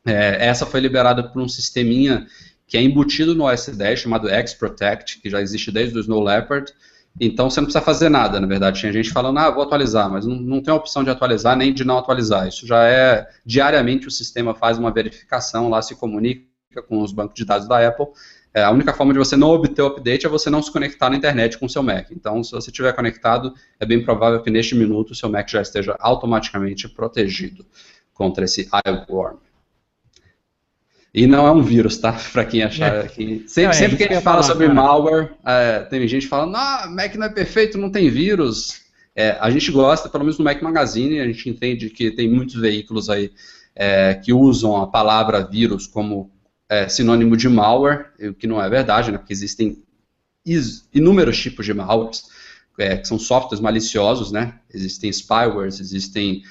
É, 0.07 0.47
essa 0.47 0.65
foi 0.65 0.81
liberada 0.81 1.23
por 1.25 1.43
um 1.43 1.49
sisteminha 1.49 2.27
que 2.67 2.79
é 2.79 2.83
embutido 2.83 3.35
no 3.35 3.45
OS 3.45 3.67
10 3.67 4.01
chamado 4.01 4.27
X-Protect, 4.31 5.21
que 5.21 5.29
já 5.29 5.43
existe 5.43 5.71
desde 5.71 5.99
o 5.99 6.01
Snow 6.01 6.25
Leopard, 6.25 6.73
então 7.21 7.51
você 7.51 7.61
não 7.61 7.67
precisa 7.67 7.85
fazer 7.85 8.09
nada, 8.09 8.41
na 8.41 8.47
verdade. 8.47 8.81
Tinha 8.81 8.93
gente 8.93 9.11
falando, 9.11 9.39
ah, 9.39 9.51
vou 9.51 9.63
atualizar, 9.63 10.11
mas 10.11 10.27
não, 10.27 10.37
não 10.37 10.63
tem 10.63 10.73
a 10.73 10.77
opção 10.77 11.05
de 11.05 11.11
atualizar 11.11 11.57
nem 11.57 11.73
de 11.73 11.85
não 11.85 11.99
atualizar. 11.99 12.49
Isso 12.49 12.67
já 12.67 12.85
é, 12.85 13.29
diariamente 13.45 14.09
o 14.09 14.11
sistema 14.11 14.55
faz 14.55 14.79
uma 14.79 14.91
verificação 14.91 15.69
lá, 15.69 15.83
se 15.83 15.95
comunica 15.95 16.47
com 16.89 17.03
os 17.03 17.13
bancos 17.13 17.35
de 17.35 17.45
dados 17.45 17.69
da 17.69 17.87
Apple. 17.87 18.07
É, 18.55 18.63
a 18.63 18.71
única 18.71 18.93
forma 18.93 19.13
de 19.13 19.19
você 19.19 19.37
não 19.37 19.49
obter 19.51 19.83
o 19.83 19.87
update 19.87 20.27
é 20.27 20.29
você 20.29 20.51
não 20.51 20.63
se 20.63 20.71
conectar 20.71 21.09
na 21.09 21.17
internet 21.17 21.59
com 21.59 21.67
o 21.67 21.71
seu 21.71 21.83
Mac. 21.83 22.11
Então, 22.11 22.43
se 22.45 22.53
você 22.53 22.71
estiver 22.71 22.93
conectado, 22.95 23.55
é 23.81 23.87
bem 23.87 24.03
provável 24.03 24.43
que 24.43 24.51
neste 24.51 24.75
minuto 24.75 25.11
o 25.11 25.15
seu 25.15 25.31
Mac 25.31 25.49
já 25.49 25.63
esteja 25.63 25.97
automaticamente 25.99 26.89
protegido 26.89 27.65
contra 28.13 28.45
esse 28.45 28.69
iWorm. 28.87 29.39
E 31.15 31.27
não 31.27 31.47
é 31.47 31.53
um 31.53 31.63
vírus, 31.63 31.99
tá? 31.99 32.13
Para 32.33 32.45
quem 32.45 32.63
achar 32.63 33.05
é. 33.05 33.09
que. 33.09 33.45
Sempre, 33.47 33.71
é, 33.71 33.73
sempre 33.73 33.97
que 33.97 34.05
a 34.05 34.13
gente 34.15 34.23
fala 34.23 34.43
falar, 34.43 34.55
sobre 34.55 34.67
cara. 34.67 34.75
malware, 34.75 35.31
é, 35.45 35.81
tem 35.81 36.09
gente 36.09 36.27
falando, 36.27 36.57
ah, 36.57 36.87
Mac 36.89 37.15
não 37.17 37.27
é 37.27 37.29
perfeito, 37.29 37.77
não 37.77 37.91
tem 37.91 38.09
vírus. 38.09 38.81
É, 39.15 39.37
a 39.41 39.51
gente 39.51 39.71
gosta, 39.71 40.09
pelo 40.09 40.25
menos 40.25 40.39
no 40.39 40.45
Mac 40.45 40.63
Magazine, 40.63 41.21
a 41.21 41.27
gente 41.27 41.49
entende 41.51 41.91
que 41.91 42.11
tem 42.11 42.29
muitos 42.31 42.55
veículos 42.55 43.11
aí 43.11 43.31
é, 43.77 44.15
que 44.15 44.33
usam 44.33 44.77
a 44.77 44.87
palavra 44.87 45.45
vírus 45.45 45.87
como 45.87 46.31
é, 46.67 46.89
sinônimo 46.89 47.37
de 47.37 47.47
malware, 47.47 48.07
o 48.19 48.33
que 48.33 48.47
não 48.47 48.63
é 48.63 48.69
verdade, 48.71 49.13
né? 49.13 49.19
Porque 49.19 49.35
existem 49.35 49.83
inúmeros 50.95 51.39
tipos 51.39 51.67
de 51.67 51.75
malwares. 51.75 52.25
que 52.75 53.05
são 53.05 53.19
softwares 53.19 53.61
maliciosos, 53.61 54.33
né? 54.33 54.55
Existem 54.73 55.13
spywares, 55.13 55.79
existem 55.79 56.43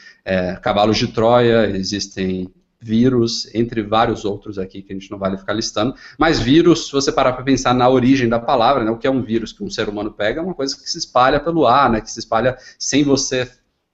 cavalos 0.62 0.98
de 0.98 1.08
Troia, 1.08 1.66
existem 1.76 2.54
vírus, 2.82 3.48
entre 3.54 3.84
vários 3.84 4.26
outros 4.26 4.58
aqui 4.58 4.82
que 4.82 4.92
a 4.92 4.96
gente 4.96 5.12
não 5.12 5.20
vale 5.20 5.38
ficar 5.38 5.54
listando. 5.54 5.94
Mas 6.18 6.40
vírus, 6.40 6.88
se 6.88 6.92
você 6.92 7.12
parar 7.12 7.34
para 7.34 7.44
pensar 7.44 7.76
na 7.76 7.88
origem 7.88 8.28
da 8.28 8.40
palavra, 8.40 8.84
né, 8.84 8.90
o 8.90 8.98
que 8.98 9.06
é 9.06 9.12
um 9.12 9.22
vírus 9.22 9.54
que 9.54 9.64
um 9.64 9.70
ser 9.70 9.88
humano 9.88 10.12
pega, 10.12 10.42
é 10.42 10.44
uma 10.44 10.56
coisa 10.56 10.76
que 10.76 10.90
se 10.90 10.98
espalha 10.98 11.40
pelo 11.40 11.68
ar, 11.68 11.90
né, 11.90 12.02
que 12.02 12.10
se 12.10 12.20
espalha 12.20 12.58
sem 12.80 13.04
você 13.04 13.48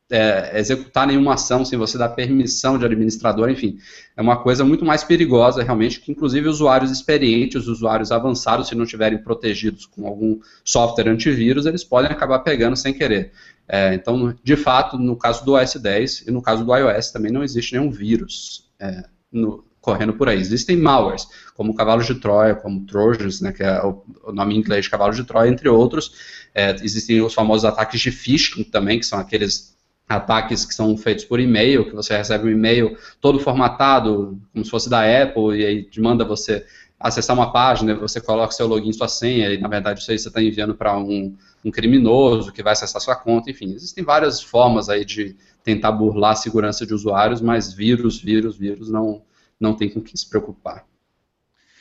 é, 0.10 0.58
executar 0.58 1.06
nenhuma 1.06 1.34
ação, 1.34 1.66
sem 1.66 1.78
você 1.78 1.98
dar 1.98 2.10
permissão 2.10 2.78
de 2.78 2.86
administrador, 2.86 3.50
enfim. 3.50 3.78
É 4.16 4.22
uma 4.22 4.38
coisa 4.38 4.64
muito 4.64 4.86
mais 4.86 5.04
perigosa, 5.04 5.62
realmente, 5.64 6.00
que 6.00 6.10
inclusive 6.10 6.48
usuários 6.48 6.90
experientes, 6.90 7.68
usuários 7.68 8.10
avançados, 8.10 8.70
se 8.70 8.76
não 8.76 8.86
estiverem 8.86 9.18
protegidos 9.18 9.86
com 9.86 10.08
algum 10.08 10.40
software 10.64 11.10
antivírus, 11.10 11.66
eles 11.66 11.84
podem 11.84 12.10
acabar 12.10 12.40
pegando 12.40 12.78
sem 12.78 12.94
querer. 12.94 13.34
É, 13.68 13.94
então, 13.94 14.34
de 14.42 14.56
fato, 14.56 14.98
no 14.98 15.18
caso 15.18 15.44
do 15.44 15.56
OS 15.56 15.76
10 15.76 16.28
e 16.28 16.32
no 16.32 16.42
caso 16.42 16.64
do 16.64 16.74
iOS 16.74 17.12
também 17.12 17.34
não 17.34 17.44
existe 17.44 17.74
nenhum 17.74 17.92
vírus 17.92 18.66
é, 18.80 19.03
no, 19.32 19.63
correndo 19.82 20.13
por 20.13 20.28
aí. 20.28 20.39
Existem 20.39 20.75
malwares, 20.75 21.28
como 21.55 21.73
Cavalos 21.73 22.05
de 22.05 22.15
Troia, 22.15 22.55
como 22.55 22.86
Trojans, 22.86 23.39
né, 23.39 23.53
que 23.53 23.63
é 23.63 23.82
o, 23.84 24.03
o 24.25 24.32
nome 24.32 24.55
em 24.55 24.57
inglês 24.59 24.86
de 24.86 24.91
Cavalos 24.91 25.15
de 25.15 25.23
Troia, 25.23 25.49
entre 25.49 25.69
outros. 25.69 26.11
É, 26.53 26.71
existem 26.84 27.21
os 27.21 27.34
famosos 27.34 27.63
ataques 27.63 28.01
de 28.01 28.11
phishing 28.11 28.63
também, 28.65 28.99
que 28.99 29.05
são 29.05 29.17
aqueles 29.17 29.78
ataques 30.07 30.65
que 30.65 30.73
são 30.73 30.97
feitos 30.97 31.25
por 31.25 31.39
e-mail, 31.39 31.86
que 31.86 31.95
você 31.95 32.15
recebe 32.15 32.47
um 32.47 32.51
e-mail 32.51 32.97
todo 33.19 33.39
formatado, 33.39 34.39
como 34.53 34.63
se 34.63 34.71
fosse 34.71 34.89
da 34.89 35.01
Apple, 35.01 35.57
e 35.57 35.65
aí 35.65 35.89
manda 35.97 36.23
você 36.23 36.65
acessar 36.99 37.36
uma 37.36 37.51
página, 37.51 37.95
você 37.95 38.19
coloca 38.19 38.53
seu 38.53 38.67
login, 38.67 38.91
sua 38.91 39.07
senha, 39.07 39.53
e 39.53 39.57
na 39.57 39.67
verdade 39.67 39.99
isso 39.99 40.11
aí 40.11 40.17
você 40.17 40.30
está 40.30 40.41
enviando 40.41 40.75
para 40.75 40.97
um, 40.97 41.36
um, 41.63 41.69
criminoso 41.69 42.51
que 42.51 42.63
vai 42.63 42.73
acessar 42.73 43.01
sua 43.01 43.15
conta, 43.15 43.51
enfim, 43.51 43.73
existem 43.73 44.03
várias 44.03 44.41
formas 44.41 44.89
aí 44.89 45.05
de 45.05 45.36
tentar 45.68 45.91
burlar 45.91 46.32
a 46.32 46.36
segurança 46.36 46.86
de 46.86 46.93
usuários, 46.93 47.41
mas 47.41 47.74
vírus, 47.74 48.22
vírus, 48.22 48.57
vírus 48.57 48.89
não, 48.89 49.22
não 49.59 49.74
tem 49.74 49.89
com 49.89 49.99
que 49.99 50.18
se 50.18 50.30
preocupar. 50.30 50.86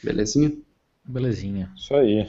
Belezinha? 0.02 0.52
Belezinha. 1.04 1.70
Isso 1.76 1.94
aí. 1.94 2.28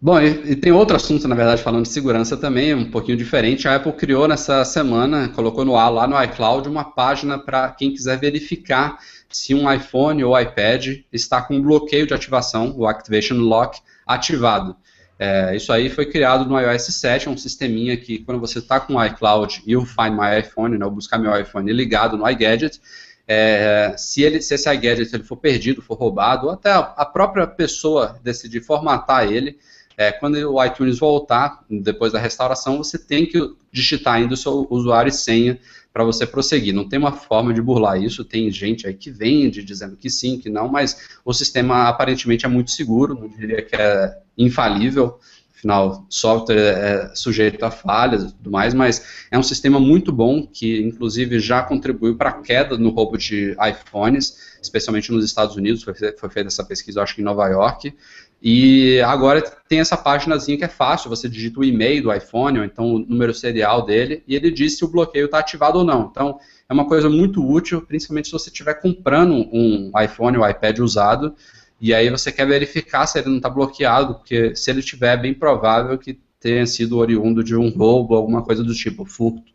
Bom, 0.00 0.20
e, 0.20 0.50
e, 0.50 0.56
tem 0.56 0.72
outro 0.72 0.96
assunto, 0.96 1.28
na 1.28 1.36
verdade, 1.36 1.62
falando 1.62 1.84
de 1.84 1.90
segurança 1.90 2.36
também, 2.36 2.74
um 2.74 2.90
pouquinho 2.90 3.16
diferente. 3.16 3.68
A 3.68 3.76
Apple 3.76 3.92
criou 3.92 4.26
nessa 4.26 4.64
semana, 4.64 5.28
colocou 5.28 5.64
no 5.64 5.76
ar 5.76 5.90
lá 5.90 6.08
no 6.08 6.20
iCloud 6.24 6.68
uma 6.68 6.84
página 6.84 7.38
para 7.38 7.70
quem 7.70 7.92
quiser 7.92 8.18
verificar 8.18 8.98
se 9.30 9.54
um 9.54 9.72
iPhone 9.72 10.24
ou 10.24 10.38
iPad 10.38 11.02
está 11.12 11.40
com 11.40 11.62
bloqueio 11.62 12.04
de 12.04 12.14
ativação, 12.14 12.74
o 12.76 12.84
Activation 12.84 13.36
Lock, 13.36 13.80
ativado. 14.04 14.76
É, 15.18 15.56
isso 15.56 15.72
aí 15.72 15.88
foi 15.88 16.06
criado 16.06 16.44
no 16.44 16.60
iOS 16.60 16.86
7, 16.86 17.28
é 17.28 17.30
um 17.30 17.36
sisteminha 17.36 17.96
que 17.96 18.18
quando 18.18 18.38
você 18.38 18.58
está 18.58 18.78
com 18.78 18.94
o 18.94 19.04
iCloud 19.04 19.62
e 19.66 19.74
o 19.74 19.86
Find 19.86 20.12
My 20.12 20.40
iPhone, 20.40 20.76
né, 20.76 20.84
o 20.84 20.90
buscar 20.90 21.18
meu 21.18 21.38
iPhone 21.38 21.72
ligado 21.72 22.18
no 22.18 22.28
iGadget, 22.28 22.80
é, 23.26 23.94
se, 23.96 24.22
ele, 24.22 24.40
se 24.40 24.54
esse 24.54 24.72
iGadget 24.72 25.14
ele 25.14 25.24
for 25.24 25.36
perdido, 25.36 25.80
for 25.80 25.96
roubado, 25.96 26.46
ou 26.46 26.52
até 26.52 26.70
a 26.70 27.04
própria 27.04 27.46
pessoa 27.46 28.20
decidir 28.22 28.60
formatar 28.60 29.26
ele, 29.26 29.58
é, 29.96 30.12
quando 30.12 30.36
o 30.36 30.62
iTunes 30.62 30.98
voltar, 30.98 31.64
depois 31.70 32.12
da 32.12 32.18
restauração, 32.18 32.76
você 32.76 32.98
tem 32.98 33.24
que 33.24 33.40
digitar 33.72 34.14
ainda 34.14 34.34
o 34.34 34.36
seu 34.36 34.66
usuário 34.68 35.08
e 35.08 35.12
senha 35.12 35.58
para 35.92 36.04
você 36.04 36.26
prosseguir. 36.26 36.74
Não 36.74 36.86
tem 36.86 36.98
uma 36.98 37.12
forma 37.12 37.54
de 37.54 37.62
burlar 37.62 38.00
isso, 38.00 38.22
tem 38.22 38.50
gente 38.50 38.86
aí 38.86 38.92
que 38.92 39.10
vende 39.10 39.64
dizendo 39.64 39.96
que 39.96 40.10
sim, 40.10 40.38
que 40.38 40.50
não, 40.50 40.68
mas 40.68 41.08
o 41.24 41.32
sistema 41.32 41.88
aparentemente 41.88 42.44
é 42.44 42.48
muito 42.48 42.70
seguro, 42.70 43.14
não 43.14 43.28
diria 43.28 43.62
que 43.62 43.74
é 43.74 44.18
infalível, 44.36 45.18
afinal, 45.56 46.06
software 46.08 46.58
é 46.58 47.14
sujeito 47.14 47.64
a 47.64 47.70
falhas 47.70 48.22
e 48.22 48.32
tudo 48.32 48.50
mais, 48.50 48.74
mas 48.74 49.26
é 49.30 49.38
um 49.38 49.42
sistema 49.42 49.80
muito 49.80 50.12
bom 50.12 50.46
que, 50.46 50.80
inclusive, 50.82 51.40
já 51.40 51.62
contribuiu 51.62 52.16
para 52.16 52.30
a 52.30 52.40
queda 52.40 52.76
no 52.76 52.90
roubo 52.90 53.16
de 53.16 53.56
iPhones, 53.60 54.56
especialmente 54.62 55.10
nos 55.10 55.24
Estados 55.24 55.56
Unidos, 55.56 55.82
foi, 55.82 55.94
foi 55.94 56.28
feita 56.28 56.48
essa 56.48 56.64
pesquisa, 56.64 57.02
acho 57.02 57.14
que 57.14 57.20
em 57.20 57.24
Nova 57.24 57.48
York, 57.48 57.94
e 58.42 59.00
agora 59.00 59.42
tem 59.68 59.80
essa 59.80 59.96
páginazinha 59.96 60.58
que 60.58 60.64
é 60.64 60.68
fácil, 60.68 61.08
você 61.08 61.28
digita 61.28 61.58
o 61.58 61.64
e-mail 61.64 62.02
do 62.02 62.14
iPhone, 62.14 62.58
ou 62.58 62.64
então 62.64 62.94
o 62.94 62.98
número 62.98 63.32
serial 63.32 63.84
dele, 63.84 64.22
e 64.28 64.36
ele 64.36 64.50
diz 64.50 64.76
se 64.76 64.84
o 64.84 64.88
bloqueio 64.88 65.24
está 65.24 65.38
ativado 65.38 65.78
ou 65.78 65.84
não. 65.84 66.08
Então, 66.10 66.38
é 66.68 66.72
uma 66.72 66.86
coisa 66.86 67.08
muito 67.08 67.44
útil, 67.44 67.80
principalmente 67.80 68.26
se 68.26 68.32
você 68.32 68.50
estiver 68.50 68.74
comprando 68.74 69.32
um 69.32 69.90
iPhone 70.04 70.36
ou 70.36 70.48
iPad 70.48 70.78
usado, 70.80 71.34
e 71.80 71.94
aí 71.94 72.08
você 72.10 72.32
quer 72.32 72.46
verificar 72.46 73.06
se 73.06 73.18
ele 73.18 73.28
não 73.28 73.36
está 73.36 73.50
bloqueado, 73.50 74.14
porque 74.14 74.54
se 74.56 74.70
ele 74.70 74.80
estiver, 74.80 75.14
é 75.14 75.16
bem 75.16 75.34
provável 75.34 75.98
que 75.98 76.18
tenha 76.40 76.66
sido 76.66 76.96
oriundo 76.96 77.42
de 77.42 77.54
um 77.54 77.68
roubo, 77.68 78.14
alguma 78.14 78.42
coisa 78.42 78.62
do 78.62 78.74
tipo, 78.74 79.04
furto. 79.04 79.54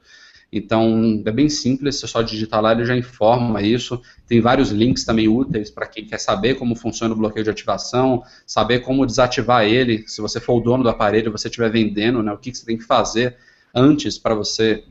Então, 0.53 1.23
é 1.25 1.31
bem 1.31 1.47
simples, 1.47 1.99
você 1.99 2.07
só 2.07 2.21
digitar 2.21 2.61
lá, 2.61 2.73
ele 2.73 2.83
já 2.83 2.95
informa 2.95 3.61
isso. 3.61 4.01
Tem 4.27 4.41
vários 4.41 4.69
links 4.69 5.05
também 5.05 5.29
úteis 5.29 5.71
para 5.71 5.87
quem 5.87 6.05
quer 6.05 6.19
saber 6.19 6.55
como 6.55 6.75
funciona 6.75 7.13
o 7.13 7.17
bloqueio 7.17 7.45
de 7.45 7.49
ativação, 7.49 8.21
saber 8.45 8.79
como 8.79 9.05
desativar 9.05 9.63
ele. 9.63 10.03
Se 10.07 10.19
você 10.19 10.41
for 10.41 10.55
o 10.55 10.59
dono 10.59 10.83
do 10.83 10.89
aparelho, 10.89 11.31
você 11.31 11.47
estiver 11.47 11.71
vendendo, 11.71 12.21
né, 12.21 12.33
o 12.33 12.37
que, 12.37 12.51
que 12.51 12.57
você 12.57 12.65
tem 12.65 12.77
que 12.77 12.83
fazer 12.83 13.37
antes 13.73 14.17
para 14.17 14.35
você 14.35 14.83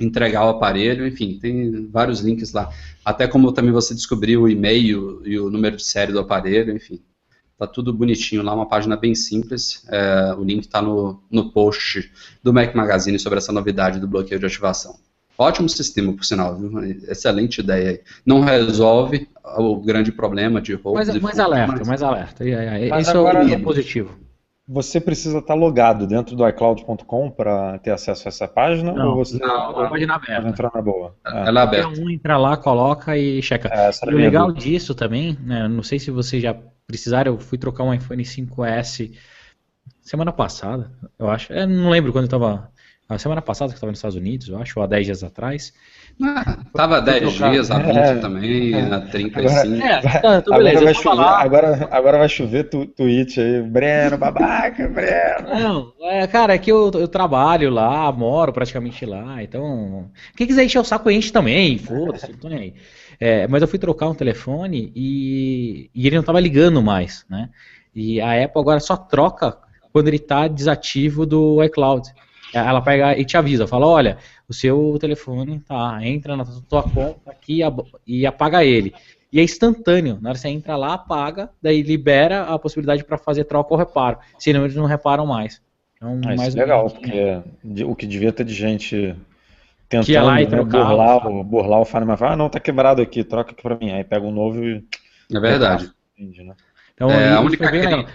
entregar 0.00 0.46
o 0.46 0.50
aparelho, 0.50 1.06
enfim, 1.06 1.38
tem 1.38 1.88
vários 1.88 2.20
links 2.20 2.52
lá. 2.52 2.70
Até 3.04 3.28
como 3.28 3.52
também 3.52 3.72
você 3.72 3.94
descobriu 3.94 4.42
o 4.42 4.48
e-mail 4.48 5.22
e 5.24 5.38
o 5.38 5.50
número 5.50 5.76
de 5.76 5.84
série 5.84 6.12
do 6.12 6.18
aparelho, 6.18 6.74
enfim. 6.74 7.00
Tá 7.58 7.66
tudo 7.66 7.92
bonitinho 7.92 8.42
lá, 8.42 8.54
uma 8.54 8.66
página 8.66 8.96
bem 8.96 9.14
simples. 9.14 9.86
É, 9.90 10.34
o 10.36 10.42
link 10.42 10.62
está 10.62 10.80
no, 10.80 11.22
no 11.30 11.52
post 11.52 12.10
do 12.42 12.54
Mac 12.54 12.74
Magazine 12.74 13.18
sobre 13.18 13.38
essa 13.38 13.52
novidade 13.52 14.00
do 14.00 14.08
bloqueio 14.08 14.40
de 14.40 14.46
ativação. 14.46 14.98
Ótimo 15.36 15.68
sistema, 15.68 16.12
por 16.12 16.24
sinal, 16.24 16.56
viu? 16.56 16.82
Excelente 17.08 17.60
ideia. 17.60 18.00
Não 18.26 18.40
resolve 18.40 19.28
o 19.56 19.76
grande 19.76 20.12
problema 20.12 20.60
de 20.60 20.74
roubo. 20.74 20.98
Mas, 20.98 21.14
mas 21.18 21.38
alerta, 21.38 21.76
mas, 21.78 21.88
mais 21.88 22.02
alerta. 22.02 22.44
Agora, 23.10 23.50
é 23.50 23.56
o 23.56 23.62
positivo. 23.62 24.18
Você 24.72 25.00
precisa 25.00 25.38
estar 25.38 25.54
logado 25.54 26.06
dentro 26.06 26.36
do 26.36 26.48
iCloud.com 26.48 27.30
para 27.30 27.78
ter 27.80 27.90
acesso 27.90 28.26
a 28.26 28.30
essa 28.30 28.46
página? 28.46 28.92
Não, 28.92 29.08
ou 29.08 29.16
você 29.16 29.36
não, 29.36 29.80
a 29.80 29.88
página 29.88 30.14
aberta. 30.14 30.48
entrar 30.48 30.70
na 30.72 30.80
boa. 30.80 31.16
É. 31.26 31.48
Ela 31.48 31.60
é 31.60 31.62
aberta. 31.64 32.00
Um 32.00 32.08
entra 32.08 32.36
lá, 32.38 32.56
coloca 32.56 33.18
e 33.18 33.42
checa. 33.42 33.68
É, 33.68 33.90
e 33.90 34.14
o 34.14 34.16
legal 34.16 34.46
dúvida. 34.46 34.64
disso 34.64 34.94
também, 34.94 35.36
né, 35.42 35.66
não 35.66 35.82
sei 35.82 35.98
se 35.98 36.12
vocês 36.12 36.40
já 36.40 36.56
precisaram, 36.86 37.32
eu 37.32 37.38
fui 37.38 37.58
trocar 37.58 37.82
um 37.82 37.92
iPhone 37.92 38.22
5S 38.22 39.12
semana 40.00 40.32
passada, 40.32 40.90
eu 41.18 41.28
acho. 41.28 41.52
Eu 41.52 41.66
não 41.66 41.90
lembro 41.90 42.12
quando 42.12 42.24
eu 42.24 42.36
estava. 42.36 42.70
A 43.10 43.18
semana 43.18 43.42
passada 43.42 43.70
que 43.70 43.74
eu 43.74 43.76
estava 43.76 43.90
nos 43.90 43.98
Estados 43.98 44.16
Unidos, 44.16 44.48
eu 44.48 44.56
acho, 44.58 44.78
ou 44.78 44.84
há 44.84 44.86
10 44.86 45.06
dias 45.06 45.24
atrás. 45.24 45.72
Ah, 46.22 46.58
tava 46.72 47.00
10 47.00 47.32
dias, 47.32 47.70
a 47.70 47.78
20 47.78 47.96
é, 47.96 48.14
também, 48.16 48.72
é, 48.72 48.82
a 48.82 49.00
35. 49.00 49.84
É, 49.84 50.40
tá, 50.40 50.56
beleza, 50.56 50.78
agora, 50.78 50.84
vai 50.84 50.94
chover, 50.94 51.24
agora, 51.24 51.88
agora 51.90 52.18
vai 52.18 52.28
chover 52.28 52.64
tu, 52.70 52.86
tweet 52.86 53.40
aí, 53.40 53.62
Breno, 53.62 54.16
babaca, 54.16 54.86
Breno. 54.88 55.48
Não, 55.48 55.92
é, 56.02 56.24
cara, 56.28 56.54
é 56.54 56.58
que 56.58 56.70
eu, 56.70 56.88
eu 56.94 57.08
trabalho 57.08 57.68
lá, 57.68 58.12
moro 58.12 58.52
praticamente 58.52 59.04
lá, 59.04 59.42
então. 59.42 60.08
Quem 60.36 60.46
quiser 60.46 60.62
encher 60.62 60.78
o 60.78 60.84
saco 60.84 61.10
enche 61.10 61.32
também, 61.32 61.78
foda-se, 61.78 62.30
não 62.30 62.38
tô 62.38 62.48
nem 62.48 62.58
aí. 62.58 62.74
É, 63.18 63.48
mas 63.48 63.60
eu 63.60 63.68
fui 63.68 63.78
trocar 63.78 64.08
um 64.08 64.14
telefone 64.14 64.92
e, 64.94 65.90
e 65.92 66.06
ele 66.06 66.16
não 66.16 66.22
tava 66.22 66.38
ligando 66.38 66.80
mais, 66.80 67.26
né? 67.28 67.50
E 67.92 68.20
a 68.20 68.44
Apple 68.44 68.60
agora 68.60 68.78
só 68.78 68.96
troca 68.96 69.58
quando 69.92 70.08
ele 70.08 70.16
está 70.16 70.46
desativo 70.46 71.26
do 71.26 71.62
iCloud. 71.64 72.08
Ela 72.52 72.80
pega 72.80 73.16
e 73.18 73.24
te 73.24 73.36
avisa, 73.36 73.66
fala, 73.66 73.86
olha, 73.86 74.18
o 74.48 74.52
seu 74.52 74.96
telefone 75.00 75.60
tá, 75.60 75.98
entra 76.02 76.36
na 76.36 76.44
tua 76.44 76.82
conta 76.82 77.30
aqui 77.30 77.60
e 78.06 78.26
apaga 78.26 78.64
ele. 78.64 78.92
E 79.32 79.38
é 79.38 79.44
instantâneo, 79.44 80.18
na 80.20 80.30
hora 80.30 80.36
que 80.36 80.42
você 80.42 80.48
entra 80.48 80.76
lá, 80.76 80.94
apaga, 80.94 81.50
daí 81.62 81.82
libera 81.82 82.42
a 82.42 82.58
possibilidade 82.58 83.04
para 83.04 83.16
fazer 83.16 83.44
troca 83.44 83.72
ou 83.72 83.78
reparo. 83.78 84.18
Senão 84.38 84.64
eles 84.64 84.74
não 84.74 84.86
reparam 84.86 85.24
mais. 85.24 85.62
Então, 85.96 86.20
ah, 86.24 86.34
mais 86.34 86.56
é 86.56 86.60
legal, 86.60 86.90
porque 86.90 87.40
o 87.84 87.94
que 87.94 88.06
devia 88.06 88.32
ter 88.32 88.44
de 88.44 88.54
gente 88.54 89.14
tentando 89.88 90.06
que 90.06 90.18
lá 90.18 90.40
e 90.40 90.48
né, 90.48 90.62
burlar, 90.62 91.26
o, 91.26 91.44
burlar 91.44 91.80
o 91.80 91.84
Final 91.84 92.16
ah, 92.20 92.36
não, 92.36 92.48
tá 92.48 92.58
quebrado 92.58 93.02
aqui, 93.02 93.22
troca 93.22 93.52
aqui 93.52 93.62
para 93.62 93.76
mim. 93.76 93.92
Aí 93.92 94.02
pega 94.02 94.26
um 94.26 94.32
novo 94.32 94.64
e. 94.64 94.84
É 95.32 95.38
verdade. 95.38 95.92
Entende, 96.16 96.42
né? 96.42 96.54
Então, 96.94 97.10
é, 97.10 97.32
a 97.32 97.40
única 97.40 97.70
que... 97.70 98.06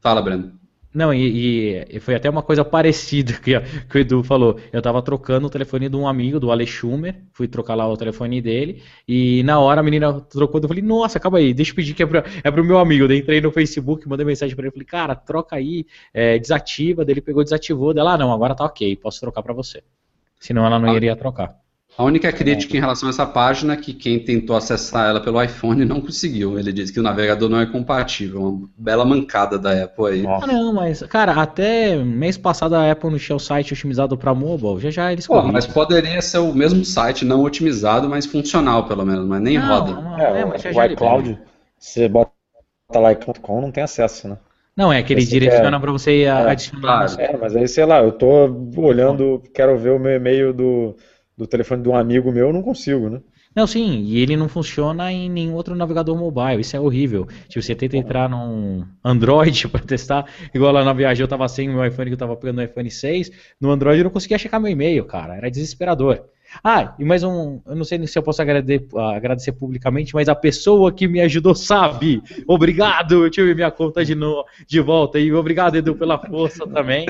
Fala, 0.00 0.22
Breno. 0.22 0.52
Não, 0.96 1.12
e, 1.12 1.84
e, 1.90 2.00
foi 2.00 2.14
até 2.14 2.30
uma 2.30 2.42
coisa 2.42 2.64
parecida 2.64 3.34
que, 3.44 3.52
que 3.60 3.98
o 3.98 4.00
Edu 4.00 4.24
falou. 4.24 4.58
Eu 4.72 4.80
tava 4.80 5.02
trocando 5.02 5.46
o 5.46 5.50
telefone 5.50 5.90
de 5.90 5.96
um 5.96 6.08
amigo, 6.08 6.40
do 6.40 6.50
Ale 6.50 6.66
Schumer, 6.66 7.20
fui 7.34 7.46
trocar 7.46 7.74
lá 7.74 7.86
o 7.86 7.98
telefone 7.98 8.40
dele, 8.40 8.82
e 9.06 9.42
na 9.42 9.60
hora 9.60 9.82
a 9.82 9.84
menina 9.84 10.22
trocou, 10.22 10.58
eu 10.58 10.66
falei, 10.66 10.82
nossa, 10.82 11.18
acaba 11.18 11.36
aí, 11.36 11.52
deixa 11.52 11.72
eu 11.72 11.76
pedir 11.76 11.92
que 11.92 12.02
é, 12.02 12.06
pra, 12.06 12.24
é 12.42 12.50
pro 12.50 12.64
meu 12.64 12.78
amigo. 12.78 13.06
Daí 13.06 13.18
entrei 13.18 13.42
no 13.42 13.52
Facebook, 13.52 14.08
mandei 14.08 14.24
mensagem 14.24 14.56
para 14.56 14.64
ele, 14.64 14.72
falei, 14.72 14.86
cara, 14.86 15.14
troca 15.14 15.56
aí, 15.56 15.84
é, 16.14 16.38
desativa, 16.38 17.04
daí 17.04 17.12
ele 17.12 17.20
pegou 17.20 17.44
desativou, 17.44 17.92
dela, 17.92 18.14
ah, 18.14 18.18
não, 18.18 18.32
agora 18.32 18.54
tá 18.54 18.64
ok, 18.64 18.96
posso 18.96 19.20
trocar 19.20 19.42
para 19.42 19.52
você. 19.52 19.82
Senão 20.40 20.64
ela 20.64 20.78
não 20.78 20.88
ah. 20.88 20.96
iria 20.96 21.14
trocar. 21.14 21.65
A 21.98 22.04
única 22.04 22.30
crítica 22.30 22.76
em 22.76 22.80
relação 22.80 23.08
a 23.08 23.10
essa 23.10 23.24
página 23.24 23.72
é 23.72 23.76
que 23.76 23.94
quem 23.94 24.18
tentou 24.18 24.54
acessar 24.54 25.08
ela 25.08 25.20
pelo 25.20 25.42
iPhone 25.42 25.82
não 25.86 25.98
conseguiu. 25.98 26.58
Ele 26.58 26.70
disse 26.70 26.92
que 26.92 27.00
o 27.00 27.02
navegador 27.02 27.48
não 27.48 27.58
é 27.58 27.64
compatível. 27.64 28.42
Uma 28.42 28.68
bela 28.76 29.02
mancada 29.02 29.58
da 29.58 29.84
Apple 29.84 30.06
aí. 30.06 30.26
Ah, 30.26 30.46
não, 30.46 30.74
mas, 30.74 31.02
cara, 31.04 31.32
até 31.32 31.96
mês 31.96 32.36
passado 32.36 32.74
a 32.74 32.90
Apple 32.90 33.10
não 33.10 33.18
tinha 33.18 33.34
o 33.34 33.40
site 33.40 33.72
otimizado 33.72 34.16
para 34.18 34.34
mobile. 34.34 34.78
Já 34.78 34.90
já 34.90 35.12
eles 35.12 35.26
Pô, 35.26 35.42
Mas 35.42 35.66
poderia 35.66 36.20
ser 36.20 36.38
o 36.38 36.52
mesmo 36.52 36.84
site, 36.84 37.24
não 37.24 37.42
otimizado, 37.42 38.08
mas 38.10 38.26
funcional 38.26 38.86
pelo 38.86 39.06
menos, 39.06 39.26
mas 39.26 39.40
nem 39.40 39.58
não, 39.58 39.66
roda. 39.66 39.92
Não, 39.92 40.18
é, 40.20 40.40
é, 40.40 40.44
mas 40.44 40.64
o, 40.64 40.68
o 40.68 40.84
iCloud, 40.84 41.38
você 41.78 42.08
bota 42.08 42.30
lá 42.94 43.12
iCloud.com, 43.12 43.60
não 43.62 43.72
tem 43.72 43.82
acesso, 43.82 44.28
né? 44.28 44.36
Não, 44.76 44.92
é 44.92 45.02
que 45.02 45.14
ele 45.14 45.24
direciona 45.24 45.80
para 45.80 45.90
você 45.90 46.24
é, 46.24 46.30
adicionar. 46.30 47.06
É, 47.18 47.34
mas 47.34 47.56
aí, 47.56 47.66
sei 47.66 47.86
lá, 47.86 48.02
eu 48.02 48.12
tô 48.12 48.54
olhando, 48.76 49.42
quero 49.54 49.78
ver 49.78 49.92
o 49.92 49.98
meu 49.98 50.12
e-mail 50.12 50.52
do 50.52 50.94
do 51.36 51.46
telefone 51.46 51.82
de 51.82 51.88
um 51.88 51.96
amigo 51.96 52.32
meu, 52.32 52.46
eu 52.48 52.52
não 52.52 52.62
consigo, 52.62 53.10
né? 53.10 53.20
Não, 53.54 53.66
sim, 53.66 54.02
e 54.02 54.18
ele 54.18 54.36
não 54.36 54.48
funciona 54.48 55.10
em 55.12 55.30
nenhum 55.30 55.54
outro 55.54 55.74
navegador 55.74 56.16
mobile, 56.16 56.60
isso 56.60 56.76
é 56.76 56.80
horrível. 56.80 57.26
Tipo, 57.48 57.62
você 57.62 57.74
tenta 57.74 57.96
entrar 57.96 58.28
num 58.28 58.86
Android 59.04 59.68
para 59.68 59.80
testar, 59.80 60.26
igual 60.54 60.72
lá 60.72 60.84
na 60.84 60.92
viagem 60.92 61.22
eu 61.22 61.28
tava 61.28 61.46
sem 61.48 61.68
o 61.68 61.72
meu 61.72 61.84
iPhone, 61.84 62.10
que 62.10 62.14
eu 62.14 62.18
tava 62.18 62.36
pegando 62.36 62.58
o 62.58 62.62
iPhone 62.62 62.90
6, 62.90 63.30
no 63.60 63.70
Android 63.70 63.98
eu 63.98 64.04
não 64.04 64.10
conseguia 64.10 64.38
checar 64.38 64.60
meu 64.60 64.70
e-mail, 64.70 65.04
cara, 65.04 65.36
era 65.36 65.50
desesperador. 65.50 66.24
Ah, 66.62 66.94
e 66.98 67.04
mais 67.04 67.22
um, 67.22 67.60
eu 67.66 67.76
não 67.76 67.84
sei 67.84 68.04
se 68.06 68.18
eu 68.18 68.22
posso 68.22 68.42
agradecer, 68.42 68.86
agradecer 69.14 69.52
publicamente, 69.52 70.14
mas 70.14 70.28
a 70.28 70.34
pessoa 70.34 70.92
que 70.92 71.06
me 71.06 71.20
ajudou 71.20 71.54
sabe. 71.54 72.22
Obrigado, 72.46 73.24
eu 73.24 73.30
tive 73.30 73.54
minha 73.54 73.70
conta 73.70 74.04
de, 74.04 74.14
no, 74.14 74.44
de 74.66 74.80
volta 74.80 75.18
e 75.18 75.32
obrigado, 75.32 75.76
Edu, 75.76 75.94
pela 75.94 76.18
força 76.18 76.66
também. 76.66 77.06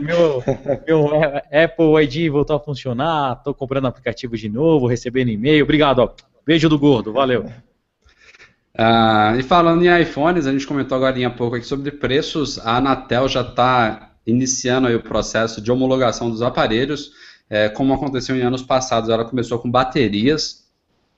Meu, 0.00 0.42
meu 0.86 1.10
Apple 1.24 2.04
ID 2.04 2.30
voltou 2.30 2.56
a 2.56 2.60
funcionar, 2.60 3.36
estou 3.38 3.54
comprando 3.54 3.86
aplicativo 3.86 4.36
de 4.36 4.48
novo, 4.48 4.86
recebendo 4.86 5.28
e-mail. 5.28 5.64
Obrigado, 5.64 6.00
ó. 6.00 6.10
Beijo 6.46 6.68
do 6.68 6.78
gordo, 6.78 7.12
valeu. 7.12 7.46
Ah, 8.76 9.34
e 9.38 9.42
falando 9.42 9.84
em 9.84 10.00
iPhones, 10.00 10.46
a 10.46 10.52
gente 10.52 10.66
comentou 10.66 10.96
agora 10.96 11.26
há 11.26 11.30
pouco 11.30 11.56
aqui 11.56 11.66
sobre 11.66 11.90
preços. 11.90 12.58
A 12.58 12.76
Anatel 12.76 13.28
já 13.28 13.42
está 13.42 14.12
iniciando 14.26 14.88
o 14.88 15.02
processo 15.02 15.60
de 15.60 15.70
homologação 15.70 16.30
dos 16.30 16.42
aparelhos 16.42 17.12
é, 17.50 17.68
como 17.68 17.92
aconteceu 17.92 18.36
em 18.36 18.42
anos 18.42 18.62
passados, 18.62 19.10
ela 19.10 19.24
começou 19.24 19.58
com 19.58 19.68
baterias. 19.68 20.64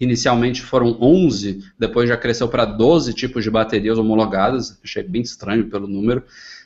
Inicialmente 0.01 0.62
foram 0.62 0.97
11, 1.01 1.62
depois 1.78 2.09
já 2.09 2.16
cresceu 2.16 2.49
para 2.49 2.64
12 2.64 3.12
tipos 3.12 3.45
de 3.45 3.51
baterias 3.51 3.99
homologadas. 3.99 4.80
Achei 4.83 5.03
bem 5.03 5.20
estranho 5.20 5.68
pelo 5.68 5.87
número. 5.87 6.24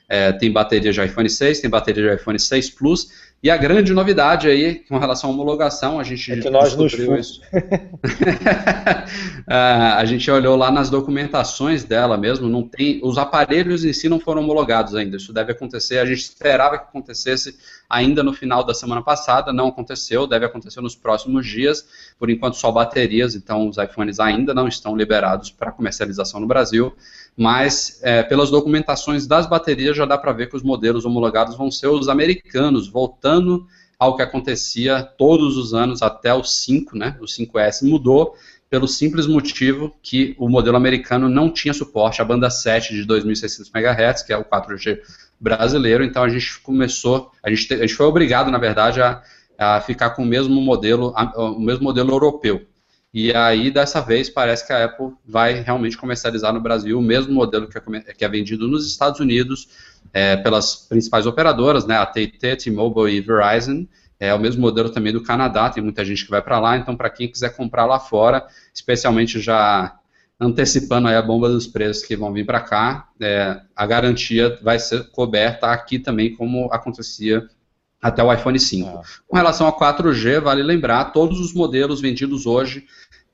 É, 0.09 0.31
tem 0.33 0.53
bateria 0.53 0.93
de 0.93 1.05
iPhone 1.05 1.29
6, 1.29 1.61
tem 1.61 1.69
bateria 1.69 2.11
de 2.11 2.15
iPhone 2.15 2.39
6 2.39 2.71
Plus. 2.71 3.11
E 3.43 3.51
a 3.51 3.57
grande 3.57 3.93
novidade 3.93 4.49
aí, 4.49 4.77
com 4.89 4.99
relação 4.99 5.31
à 5.31 5.33
homologação, 5.33 6.01
a 6.01 6.03
gente 6.03 6.33
é 6.33 6.41
que 6.41 6.51
nós 6.51 6.75
descobriu 6.75 7.17
isso. 7.17 7.41
a 9.47 10.05
gente 10.07 10.29
olhou 10.31 10.57
lá 10.57 10.71
nas 10.71 10.89
documentações 10.89 11.85
dela 11.85 12.17
mesmo, 12.17 12.49
não 12.49 12.67
tem, 12.67 12.99
os 13.05 13.19
aparelhos 13.19 13.85
em 13.85 13.93
si 13.93 14.09
não 14.09 14.19
foram 14.19 14.43
homologados 14.43 14.95
ainda. 14.95 15.19
Isso 15.19 15.33
deve 15.33 15.53
acontecer, 15.53 15.99
a 15.99 16.07
gente 16.07 16.23
esperava 16.23 16.79
que 16.79 16.85
acontecesse 16.85 17.57
ainda 17.89 18.23
no 18.23 18.33
final 18.33 18.65
da 18.65 18.75
semana 18.75 19.03
passada, 19.03 19.53
não 19.53 19.69
aconteceu, 19.69 20.27
deve 20.27 20.47
acontecer 20.47 20.81
nos 20.81 20.97
próximos 20.97 21.47
dias. 21.47 21.87
Por 22.19 22.31
enquanto 22.31 22.57
só 22.57 22.73
baterias, 22.73 23.35
então 23.35 23.69
os 23.69 23.77
iPhones 23.77 24.19
ainda 24.19 24.55
não 24.55 24.67
estão 24.67 24.97
liberados 24.97 25.51
para 25.51 25.71
comercialização 25.71 26.41
no 26.41 26.47
Brasil 26.47 26.97
mas 27.37 28.01
é, 28.03 28.23
pelas 28.23 28.51
documentações 28.51 29.27
das 29.27 29.47
baterias 29.47 29.97
já 29.97 30.07
dá 30.07 30.17
para 30.17 30.33
ver 30.33 30.49
que 30.49 30.57
os 30.57 30.63
modelos 30.63 31.05
homologados 31.05 31.57
vão 31.57 31.71
ser 31.71 31.89
os 31.89 32.09
americanos, 32.09 32.89
voltando 32.89 33.67
ao 33.99 34.17
que 34.17 34.23
acontecia 34.23 35.03
todos 35.03 35.57
os 35.57 35.75
anos 35.75 36.03
até 36.03 36.33
o 36.33 36.43
5, 36.43 36.97
né? 36.97 37.17
O 37.21 37.25
5S 37.25 37.83
mudou 37.83 38.35
pelo 38.69 38.89
simples 38.89 39.27
motivo 39.27 39.95
que 40.03 40.35
o 40.39 40.49
modelo 40.49 40.77
americano 40.77 41.29
não 41.29 41.51
tinha 41.51 41.73
suporte 41.73 42.21
à 42.21 42.25
banda 42.25 42.51
7 42.51 42.95
de 42.95 43.05
2600 43.05 43.71
MHz, 43.73 44.23
que 44.23 44.33
é 44.33 44.37
o 44.37 44.45
4G 44.45 44.99
brasileiro, 45.39 46.03
então 46.03 46.23
a 46.23 46.29
gente 46.29 46.59
começou, 46.61 47.31
a 47.43 47.51
gente, 47.51 47.73
a 47.73 47.79
gente 47.79 47.95
foi 47.95 48.07
obrigado, 48.07 48.51
na 48.51 48.59
verdade, 48.59 49.01
a, 49.01 49.23
a 49.59 49.81
ficar 49.81 50.11
com 50.11 50.23
o 50.23 50.27
mesmo 50.27 50.61
modelo, 50.61 51.13
a, 51.15 51.51
o 51.51 51.61
mesmo 51.61 51.85
modelo 51.85 52.11
europeu. 52.11 52.67
E 53.19 53.35
aí, 53.35 53.71
dessa 53.71 54.03
vez, 54.03 54.29
parece 54.29 54.67
que 54.67 54.75
a 54.75 54.85
Apple 54.85 55.15
vai 55.27 55.55
realmente 55.63 55.97
comercializar 55.97 56.53
no 56.53 56.61
Brasil 56.61 56.99
o 56.99 57.03
mesmo 57.03 57.33
modelo 57.33 57.67
que 57.67 57.79
é, 57.79 58.13
que 58.13 58.23
é 58.23 58.29
vendido 58.29 58.69
nos 58.69 58.87
Estados 58.87 59.21
Unidos 59.21 59.69
é, 60.13 60.37
pelas 60.37 60.77
principais 60.87 61.25
operadoras, 61.25 61.87
né, 61.87 61.97
a 61.97 62.03
AT&T, 62.03 62.57
T-Mobile 62.57 63.17
e 63.17 63.23
Verizon. 63.23 63.87
É 64.21 64.35
o 64.35 64.39
mesmo 64.39 64.61
modelo 64.61 64.91
também 64.91 65.15
do 65.15 65.23
Canadá, 65.23 65.71
tem 65.71 65.83
muita 65.83 66.05
gente 66.05 66.27
que 66.27 66.31
vai 66.31 66.43
para 66.43 66.61
lá, 66.61 66.77
então 66.77 66.95
para 66.95 67.09
quem 67.09 67.27
quiser 67.27 67.57
comprar 67.57 67.87
lá 67.87 67.99
fora, 67.99 68.47
especialmente 68.75 69.41
já 69.41 69.99
antecipando 70.39 71.09
a 71.09 71.23
bomba 71.23 71.49
dos 71.49 71.67
preços 71.67 72.05
que 72.05 72.15
vão 72.15 72.35
vir 72.35 72.45
para 72.45 72.61
cá, 72.61 73.09
é, 73.19 73.63
a 73.75 73.87
garantia 73.87 74.59
vai 74.63 74.79
ser 74.79 75.11
coberta 75.11 75.69
aqui 75.69 75.99
também, 75.99 76.35
como 76.35 76.71
acontecia 76.71 77.49
até 78.01 78.23
o 78.23 78.33
iPhone 78.33 78.59
5. 78.59 78.89
É. 78.89 79.03
Com 79.27 79.37
relação 79.37 79.67
a 79.67 79.73
4G, 79.73 80.41
vale 80.41 80.63
lembrar, 80.63 81.07
todos 81.07 81.41
os 81.41 81.53
modelos 81.53 82.01
vendidos 82.01 82.47
hoje 82.47 82.85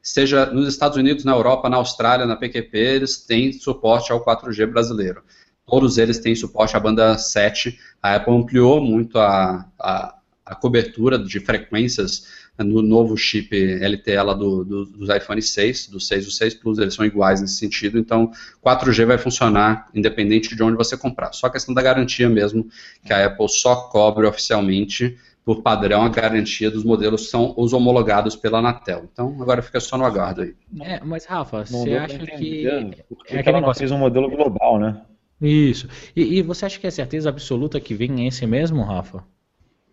seja 0.02 0.46
nos 0.46 0.68
Estados 0.68 0.96
Unidos, 0.96 1.24
na 1.24 1.32
Europa, 1.32 1.68
na 1.68 1.76
Austrália, 1.76 2.26
na 2.26 2.36
PQP, 2.36 2.76
eles 2.76 3.18
têm 3.18 3.52
suporte 3.52 4.10
ao 4.10 4.24
4G 4.24 4.66
brasileiro. 4.66 5.22
Todos 5.64 5.96
eles 5.96 6.18
têm 6.18 6.34
suporte 6.34 6.76
à 6.76 6.80
banda 6.80 7.16
7. 7.16 7.78
A 8.02 8.16
Apple 8.16 8.34
ampliou 8.34 8.82
muito 8.82 9.18
a, 9.18 9.64
a, 9.78 10.14
a 10.44 10.54
cobertura 10.54 11.18
de 11.18 11.38
frequências 11.38 12.42
no 12.58 12.82
novo 12.82 13.16
chip 13.16 13.50
LTE 13.54 14.16
lá 14.16 14.34
do, 14.34 14.64
do, 14.64 14.84
dos 14.84 15.08
iPhone 15.08 15.40
6, 15.40 15.88
do 15.88 15.98
6 15.98 16.22
e 16.22 16.26
do 16.26 16.30
6 16.30 16.54
Plus, 16.54 16.78
eles 16.78 16.94
são 16.94 17.04
iguais 17.04 17.40
nesse 17.40 17.56
sentido, 17.56 17.98
então 17.98 18.30
4G 18.64 19.06
vai 19.06 19.18
funcionar 19.18 19.88
independente 19.94 20.54
de 20.54 20.62
onde 20.62 20.76
você 20.76 20.96
comprar. 20.96 21.32
Só 21.32 21.48
questão 21.48 21.74
da 21.74 21.80
garantia 21.80 22.28
mesmo, 22.28 22.68
que 23.04 23.12
a 23.12 23.26
Apple 23.26 23.48
só 23.48 23.76
cobre 23.88 24.26
oficialmente 24.26 25.18
por 25.44 25.62
padrão 25.62 26.02
a 26.02 26.08
garantia 26.08 26.70
dos 26.70 26.84
modelos 26.84 27.28
são 27.28 27.54
os 27.56 27.72
homologados 27.72 28.36
pela 28.36 28.58
Anatel. 28.58 29.08
Então 29.12 29.36
agora 29.40 29.62
fica 29.62 29.80
só 29.80 29.98
no 29.98 30.04
aguardo 30.04 30.42
aí. 30.42 30.54
É, 30.80 31.00
mas 31.04 31.24
Rafa, 31.24 31.58
não 31.58 31.64
você 31.64 31.94
acha 31.94 32.18
que 32.18 32.66
porque 33.08 33.36
é 33.36 33.42
ela 33.44 33.60
negócio... 33.60 33.80
fez 33.80 33.90
um 33.90 33.98
modelo 33.98 34.30
global, 34.30 34.78
né? 34.78 35.02
Isso. 35.40 35.88
E, 36.14 36.38
e, 36.38 36.42
você 36.42 36.66
acha 36.66 36.78
que 36.78 36.86
é 36.86 36.90
certeza 36.90 37.28
absoluta 37.28 37.80
que 37.80 37.94
vem 37.94 38.28
esse 38.28 38.46
mesmo, 38.46 38.84
Rafa? 38.84 39.24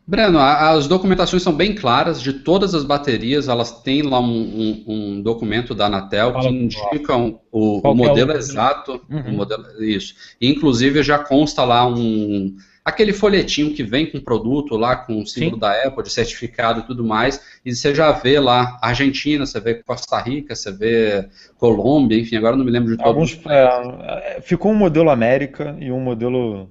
Breno, 0.05 0.39
as 0.39 0.87
documentações 0.87 1.43
são 1.43 1.53
bem 1.53 1.75
claras 1.75 2.19
de 2.19 2.33
todas 2.33 2.73
as 2.73 2.83
baterias, 2.83 3.47
elas 3.47 3.81
têm 3.83 4.01
lá 4.01 4.19
um, 4.19 4.25
um, 4.25 4.83
um 4.87 5.21
documento 5.21 5.75
da 5.75 5.85
Anatel 5.85 6.33
Fala 6.33 6.49
que 6.49 6.55
indicam 6.55 7.39
o, 7.51 7.79
o, 7.87 7.93
modelo 7.93 8.31
é 8.31 8.35
o... 8.35 8.37
exato, 8.37 9.01
uhum. 9.07 9.21
o 9.21 9.33
modelo, 9.33 9.83
isso. 9.83 10.15
E, 10.41 10.49
inclusive 10.49 11.03
já 11.03 11.19
consta 11.19 11.63
lá 11.63 11.85
um 11.87 12.55
aquele 12.83 13.13
folhetinho 13.13 13.73
que 13.73 13.83
vem 13.83 14.09
com 14.09 14.17
o 14.17 14.23
produto 14.23 14.75
lá, 14.75 14.95
com 14.95 15.21
o 15.21 15.25
símbolo 15.25 15.55
Sim. 15.55 15.59
da 15.59 15.83
Apple, 15.83 16.03
de 16.03 16.09
certificado 16.09 16.79
e 16.79 16.83
tudo 16.83 17.03
mais, 17.03 17.59
e 17.65 17.73
você 17.73 17.93
já 17.93 18.11
vê 18.11 18.39
lá 18.39 18.77
Argentina, 18.81 19.45
você 19.45 19.59
vê 19.59 19.75
Costa 19.75 20.19
Rica, 20.19 20.55
você 20.55 20.71
vê 20.71 21.27
Colômbia, 21.57 22.19
enfim, 22.19 22.37
agora 22.37 22.55
não 22.55 22.65
me 22.65 22.71
lembro 22.71 22.91
de 22.91 22.97
todos. 22.97 23.09
Alguns, 23.09 23.39
é, 23.47 24.37
é, 24.37 24.41
ficou 24.41 24.71
um 24.71 24.75
modelo 24.75 25.09
América 25.09 25.75
e 25.79 25.91
um 25.91 25.99
modelo 25.99 26.69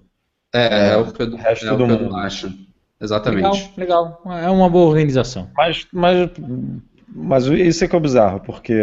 é, 0.53 0.89
é, 0.89 0.93
é 0.93 0.97
o 0.97 1.13
que, 1.13 1.23
eu, 1.23 1.37
resto 1.37 1.67
é 1.67 1.77
do 1.77 1.87
mundo. 1.87 2.17
acho. 2.17 2.53
Exatamente. 3.01 3.73
Legal, 3.77 4.21
legal. 4.25 4.39
É 4.43 4.51
uma 4.51 4.69
boa 4.69 4.89
organização. 4.89 5.49
Mas, 5.57 5.87
mas, 5.93 6.31
mas 7.07 7.47
isso 7.47 7.85
é 7.85 7.89
que 7.89 7.95
é 7.95 8.01
bizarro, 8.01 8.41
porque 8.41 8.75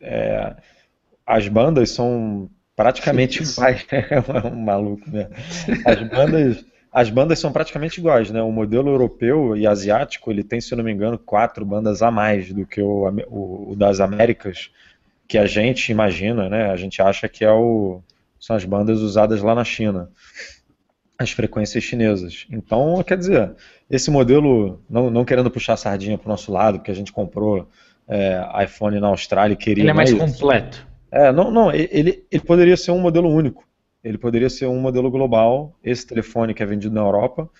é, 0.00 0.56
as 1.26 1.46
bandas 1.46 1.90
são 1.90 2.48
praticamente 2.80 3.42
iguais. 3.44 3.86
é 3.92 4.48
um 4.48 4.56
maluco 4.56 5.08
mesmo. 5.10 5.30
As 5.84 6.08
bandas, 6.08 6.64
as 6.90 7.10
bandas 7.10 7.38
são 7.38 7.52
praticamente 7.52 8.00
iguais, 8.00 8.30
né? 8.30 8.40
O 8.40 8.50
modelo 8.50 8.88
europeu 8.88 9.54
e 9.54 9.66
asiático, 9.66 10.30
ele 10.30 10.42
tem, 10.42 10.60
se 10.60 10.72
eu 10.72 10.78
não 10.78 10.84
me 10.84 10.92
engano, 10.92 11.18
quatro 11.18 11.64
bandas 11.64 12.00
a 12.00 12.10
mais 12.10 12.50
do 12.52 12.66
que 12.66 12.80
o, 12.80 13.06
o, 13.28 13.72
o 13.72 13.76
das 13.76 14.00
Américas, 14.00 14.70
que 15.28 15.36
a 15.36 15.46
gente 15.46 15.92
imagina, 15.92 16.48
né? 16.48 16.70
A 16.70 16.76
gente 16.76 17.02
acha 17.02 17.28
que 17.28 17.44
é 17.44 17.52
o, 17.52 18.00
são 18.40 18.56
as 18.56 18.64
bandas 18.64 19.00
usadas 19.00 19.42
lá 19.42 19.54
na 19.54 19.64
China 19.64 20.10
as 21.18 21.32
frequências 21.32 21.84
chinesas. 21.84 22.46
Então, 22.50 23.04
quer 23.06 23.18
dizer, 23.18 23.52
esse 23.90 24.10
modelo, 24.10 24.80
não, 24.88 25.10
não 25.10 25.22
querendo 25.22 25.50
puxar 25.50 25.74
a 25.74 25.76
sardinha 25.76 26.16
para 26.16 26.26
o 26.26 26.30
nosso 26.30 26.50
lado, 26.50 26.78
porque 26.78 26.90
a 26.90 26.94
gente 26.94 27.12
comprou 27.12 27.68
é, 28.08 28.42
iPhone 28.64 28.98
na 28.98 29.08
Austrália 29.08 29.52
e 29.52 29.56
queria. 29.56 29.82
Ele 29.82 29.90
é 29.90 29.92
mais 29.92 30.14
completo. 30.14 30.88
É, 31.10 31.32
não, 31.32 31.50
não, 31.50 31.72
ele, 31.72 32.24
ele 32.30 32.42
poderia 32.44 32.76
ser 32.76 32.92
um 32.92 33.00
modelo 33.00 33.28
único. 33.28 33.64
Ele 34.02 34.16
poderia 34.16 34.48
ser 34.48 34.66
um 34.66 34.80
modelo 34.80 35.10
global. 35.10 35.76
Esse 35.84 36.06
telefone 36.06 36.54
que 36.54 36.62
é 36.62 36.66
vendido 36.66 36.94
na 36.94 37.00
Europa, 37.00 37.50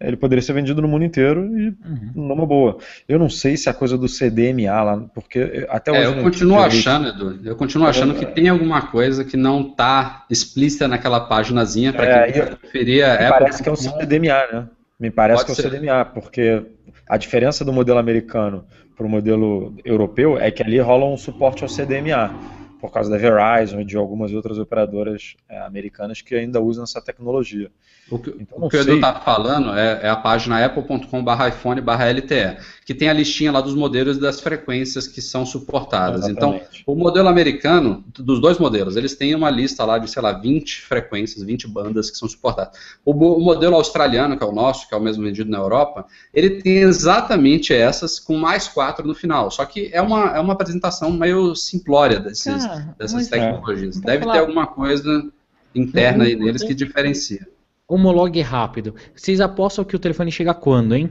ele 0.00 0.16
poderia 0.16 0.42
ser 0.42 0.52
vendido 0.52 0.82
no 0.82 0.88
mundo 0.88 1.04
inteiro 1.04 1.44
e 1.56 1.68
uhum. 1.68 2.10
numa 2.14 2.44
boa. 2.44 2.78
Eu 3.08 3.18
não 3.18 3.30
sei 3.30 3.56
se 3.56 3.68
a 3.68 3.74
coisa 3.74 3.96
do 3.96 4.08
CDMA 4.08 4.82
lá, 4.82 4.98
porque 5.14 5.66
até 5.68 5.92
hoje. 5.92 6.00
É, 6.00 6.06
eu 6.06 6.22
continuo 6.22 6.58
achando, 6.58 7.08
Edu, 7.08 7.40
eu 7.44 7.56
continuo 7.56 7.86
achando 7.86 8.14
que 8.14 8.26
tem 8.26 8.48
alguma 8.48 8.82
coisa 8.82 9.24
que 9.24 9.36
não 9.36 9.68
está 9.68 10.24
explícita 10.28 10.88
naquela 10.88 11.20
páginazinha 11.20 11.92
para 11.92 12.06
é, 12.06 12.32
quem 12.32 12.42
eu, 12.42 12.56
preferia. 12.56 13.12
Me 13.12 13.28
parece 13.28 13.62
que 13.62 13.68
é 13.68 13.72
o 13.72 13.76
CDMA, 13.76 14.52
né? 14.52 14.68
Me 14.98 15.10
parece 15.10 15.44
Pode 15.44 15.60
que 15.60 15.62
é 15.62 15.66
o 15.66 15.70
ser. 15.70 15.78
CDMA, 15.78 16.04
porque 16.06 16.62
a 17.08 17.16
diferença 17.16 17.64
do 17.64 17.72
modelo 17.72 17.98
americano 17.98 18.64
para 18.96 19.06
o 19.06 19.08
modelo 19.08 19.74
europeu 19.84 20.38
é 20.38 20.50
que 20.50 20.62
ali 20.62 20.78
rola 20.80 21.04
um 21.04 21.16
suporte 21.16 21.62
ao 21.62 21.68
CDMA 21.68 22.34
por 22.84 22.92
causa 22.92 23.08
da 23.08 23.16
Verizon 23.16 23.80
e 23.80 23.84
de 23.84 23.96
algumas 23.96 24.30
outras 24.34 24.58
operadoras 24.58 25.36
é, 25.48 25.58
americanas 25.60 26.20
que 26.20 26.34
ainda 26.34 26.60
usam 26.60 26.84
essa 26.84 27.00
tecnologia. 27.00 27.70
O 28.10 28.18
que, 28.18 28.28
então, 28.38 28.58
o, 28.58 28.68
que 28.68 28.76
o 28.76 28.80
Edu 28.80 28.96
está 28.96 29.14
falando 29.14 29.70
é, 29.70 30.00
é, 30.02 30.08
a 30.10 30.16
página 30.16 30.62
apple.com.br 30.62 31.48
iPhone 31.48 31.80
LTE, 31.80 32.58
que 32.84 32.92
tem 32.92 33.08
a 33.08 33.14
listinha 33.14 33.50
lá 33.50 33.62
dos 33.62 33.74
modelos 33.74 34.18
e 34.18 34.20
das 34.20 34.40
frequências 34.40 35.06
que 35.08 35.22
são 35.22 35.46
suportadas. 35.46 36.28
Então, 36.28 36.50
Exatamente. 36.50 36.82
Então, 36.82 36.94
o 36.94 36.98
modelo 36.98 37.28
americano, 37.28 38.04
dos 38.18 38.40
dois 38.40 38.58
modelos, 38.58 38.96
eles 38.96 39.14
têm 39.14 39.34
uma 39.34 39.48
lista 39.48 39.86
lá 39.86 39.96
de, 39.96 40.10
sei 40.10 40.20
lá, 40.20 40.32
20 40.32 40.82
frequências, 40.82 41.42
20 41.42 41.66
bandas 41.68 42.10
que 42.10 42.18
são 42.18 42.28
suportadas. 42.28 42.78
O, 43.02 43.12
o 43.12 43.40
modelo 43.40 43.76
australiano, 43.76 44.36
que 44.36 44.44
é 44.44 44.46
o 44.46 44.52
nosso, 44.52 44.86
que 44.86 44.94
é 44.94 44.98
o 44.98 45.00
mesmo 45.00 45.24
vendido 45.24 45.50
na 45.50 45.58
Europa, 45.58 46.04
ele 46.34 46.60
tem 46.60 46.78
exatamente 46.80 47.72
essas, 47.72 48.20
com 48.20 48.36
mais 48.36 48.68
quatro 48.68 49.06
no 49.06 49.14
final. 49.14 49.50
Só 49.50 49.64
que 49.64 49.88
é 49.94 50.02
uma, 50.02 50.36
é 50.36 50.40
uma 50.40 50.52
apresentação 50.52 51.10
meio 51.10 51.56
simplória 51.56 52.20
desses, 52.20 52.66
dessas 52.98 53.26
é. 53.26 53.30
tecnologias. 53.30 54.00
Deve 54.00 54.24
ter 54.24 54.38
alguma 54.38 54.66
coisa 54.66 55.30
interna 55.74 56.24
aí 56.24 56.36
neles 56.36 56.62
que 56.62 56.74
diferencia. 56.74 57.46
Homologue 57.86 58.40
rápido. 58.40 58.94
Vocês 59.14 59.40
apostam 59.40 59.84
que 59.84 59.94
o 59.94 59.98
telefone 59.98 60.30
chega 60.32 60.54
quando, 60.54 60.94
hein? 60.94 61.10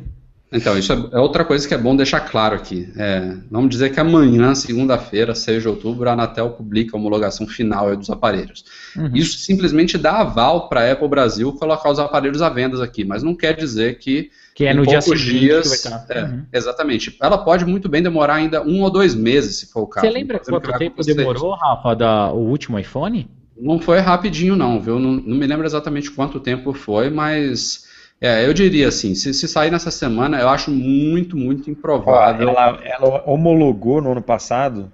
Então, 0.53 0.77
isso 0.77 0.93
é, 0.93 0.95
é 1.13 1.19
outra 1.19 1.43
coisa 1.43 1.67
que 1.67 1.73
é 1.73 1.77
bom 1.77 1.95
deixar 1.95 2.19
claro 2.21 2.55
aqui. 2.55 2.87
É, 2.95 3.35
vamos 3.49 3.71
dizer 3.71 3.91
que 3.91 3.99
amanhã, 3.99 4.53
segunda-feira, 4.53 5.33
6 5.33 5.63
de 5.63 5.67
outubro, 5.67 6.07
a 6.07 6.13
Anatel 6.13 6.51
publica 6.51 6.95
a 6.95 6.99
homologação 6.99 7.47
final 7.47 7.95
dos 7.97 8.11
aparelhos. 8.11 8.63
Uhum. 8.95 9.09
Isso 9.15 9.39
simplesmente 9.39 9.97
dá 9.97 10.19
aval 10.19 10.69
para 10.69 10.81
a 10.81 10.91
Apple 10.91 11.07
Brasil 11.07 11.51
colocar 11.53 11.89
os 11.89 11.97
aparelhos 11.97 12.43
à 12.43 12.49
venda 12.49 12.83
aqui, 12.83 13.03
mas 13.03 13.23
não 13.23 13.35
quer 13.35 13.55
dizer 13.55 13.97
que, 13.97 14.29
que 14.55 14.65
é 14.65 14.73
no 14.73 14.85
dia 14.85 15.01
seguinte 15.01 15.39
dias, 15.39 15.81
que 15.81 15.89
vai 15.89 15.99
estar. 15.99 16.15
É, 16.15 16.23
uhum. 16.23 16.45
Exatamente. 16.53 17.17
Ela 17.21 17.37
pode 17.37 17.65
muito 17.65 17.89
bem 17.89 18.03
demorar 18.03 18.35
ainda 18.35 18.61
um 18.61 18.81
ou 18.81 18.89
dois 18.89 19.15
meses, 19.15 19.57
se 19.59 19.71
for 19.71 19.81
o 19.81 19.87
caso. 19.87 20.05
Você 20.05 20.13
lembra 20.13 20.39
quanto 20.39 20.77
tempo 20.77 21.03
demorou, 21.03 21.55
Rafa, 21.55 21.95
da, 21.95 22.31
o 22.31 22.39
último 22.39 22.77
iPhone? 22.77 23.29
Não 23.57 23.79
foi 23.79 23.99
rapidinho, 23.99 24.55
não, 24.55 24.79
viu? 24.79 24.99
Não, 24.99 25.11
não 25.11 25.37
me 25.37 25.47
lembro 25.47 25.65
exatamente 25.65 26.11
quanto 26.11 26.39
tempo 26.39 26.73
foi, 26.73 27.09
mas 27.09 27.85
é, 28.19 28.45
eu 28.45 28.53
diria 28.53 28.87
assim, 28.87 29.15
se, 29.15 29.33
se, 29.33 29.47
sair 29.47 29.71
nessa 29.71 29.91
semana, 29.91 30.39
eu 30.39 30.49
acho 30.49 30.71
muito, 30.71 31.35
muito 31.35 31.69
improvável. 31.69 32.49
Ela, 32.49 32.79
ela 32.83 33.23
homologou 33.29 34.01
no 34.01 34.11
ano 34.11 34.21
passado, 34.21 34.91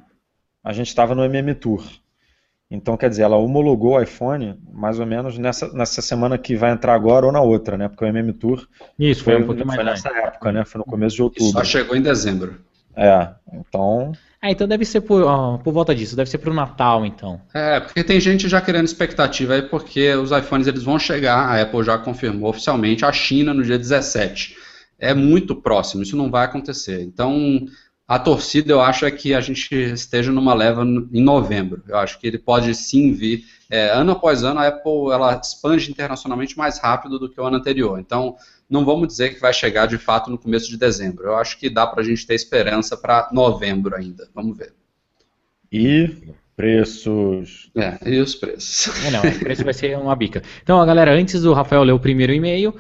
a 0.64 0.74
gente 0.74 0.88
estava 0.88 1.14
no 1.14 1.24
MM 1.24 1.54
Tour. 1.56 1.84
Então, 2.72 2.96
quer 2.96 3.10
dizer, 3.10 3.24
ela 3.24 3.36
homologou 3.36 3.94
o 3.94 4.02
iPhone 4.02 4.56
mais 4.72 5.00
ou 5.00 5.06
menos 5.06 5.40
nessa, 5.40 5.74
nessa 5.74 6.04
semana 6.04 6.38
que 6.38 6.56
vai 6.56 6.72
entrar 6.72 6.94
agora 6.94 7.26
ou 7.26 7.32
na 7.32 7.42
outra, 7.42 7.76
né? 7.78 7.88
Porque 7.88 8.06
o 8.06 8.08
MM 8.08 8.32
Tour 8.34 8.68
Isso, 8.98 9.24
foi, 9.24 9.34
foi 9.34 9.42
um 9.42 9.46
pouquinho 9.48 9.66
mais 9.66 9.78
foi 9.78 9.86
nessa 9.86 10.10
época, 10.10 10.52
né? 10.52 10.64
Foi 10.66 10.78
no 10.78 10.86
começo 10.86 11.16
de 11.16 11.24
outubro. 11.24 11.52
Só 11.52 11.64
chegou 11.64 11.96
em 11.96 12.02
dezembro. 12.02 12.60
É, 12.96 13.30
então. 13.54 14.12
Ah, 14.42 14.52
então 14.52 14.68
deve 14.68 14.86
ser 14.86 15.02
por, 15.02 15.24
por 15.64 15.74
volta 15.74 15.96
disso, 15.96 16.16
deve 16.16 16.30
ser 16.30 16.38
pro 16.38 16.54
Natal, 16.54 17.06
então. 17.06 17.42
É, 17.54 17.80
porque 17.80 18.04
tem 18.04 18.20
gente 18.20 18.48
já 18.48 18.62
querendo 18.62 18.86
expectativa 18.86 19.56
aí, 19.56 19.64
porque 19.64 20.14
os 20.16 20.32
iPhones 20.32 20.68
eles 20.68 20.84
vão 20.84 21.00
chegar, 21.00 21.38
a 21.38 21.62
Apple 21.62 21.84
já 21.84 21.98
confirmou 21.98 22.50
oficialmente, 22.50 23.04
a 23.04 23.12
China 23.12 23.54
no 23.54 23.64
dia 23.64 23.78
17. 23.78 24.56
É 25.00 25.14
muito 25.14 25.56
próximo, 25.56 26.04
isso 26.04 26.16
não 26.16 26.30
vai 26.30 26.46
acontecer. 26.46 27.02
Então, 27.02 27.66
a 28.10 28.18
torcida 28.18 28.74
eu 28.74 28.82
acho 28.82 29.06
é 29.06 29.12
que 29.12 29.36
a 29.36 29.40
gente 29.40 29.76
esteja 29.76 30.32
numa 30.32 30.56
leva 30.56 30.82
em 30.84 31.22
novembro. 31.22 31.84
Eu 31.88 31.96
acho 31.96 32.18
que 32.18 32.26
ele 32.26 32.40
pode 32.40 32.74
sim 32.74 33.14
vir. 33.14 33.46
É, 33.70 33.92
ano 33.92 34.14
após 34.14 34.44
ano, 34.44 34.60
a 34.60 34.68
Apple 34.68 35.12
ela 35.14 35.40
expande 35.40 35.92
internacionalmente 35.92 36.58
mais 36.58 36.80
rápido 36.80 37.20
do 37.20 37.30
que 37.30 37.40
o 37.40 37.46
ano 37.46 37.58
anterior. 37.58 38.00
Então, 38.00 38.36
não 38.68 38.84
vamos 38.84 39.10
dizer 39.10 39.36
que 39.36 39.40
vai 39.40 39.54
chegar 39.54 39.86
de 39.86 40.00
fato 40.00 40.32
no 40.32 40.40
começo 40.40 40.68
de 40.72 40.76
dezembro. 40.76 41.24
Eu 41.24 41.36
acho 41.36 41.60
que 41.60 41.70
dá 41.70 41.86
para 41.86 42.02
a 42.02 42.04
gente 42.04 42.26
ter 42.26 42.34
esperança 42.34 42.98
para 42.98 43.30
novembro 43.32 43.96
ainda. 43.96 44.28
Vamos 44.34 44.58
ver. 44.58 44.74
E 45.72 46.34
preços. 46.56 47.70
É, 47.78 47.96
e 48.10 48.20
os 48.20 48.34
preços. 48.34 49.06
É, 49.06 49.12
não, 49.12 49.22
o 49.22 49.40
preço 49.40 49.64
vai 49.64 49.74
ser 49.76 49.96
uma 50.00 50.16
bica. 50.16 50.42
Então, 50.64 50.84
galera, 50.84 51.14
antes 51.14 51.44
do 51.44 51.54
Rafael 51.54 51.84
ler 51.84 51.92
o 51.92 52.00
primeiro 52.00 52.34
e-mail, 52.34 52.74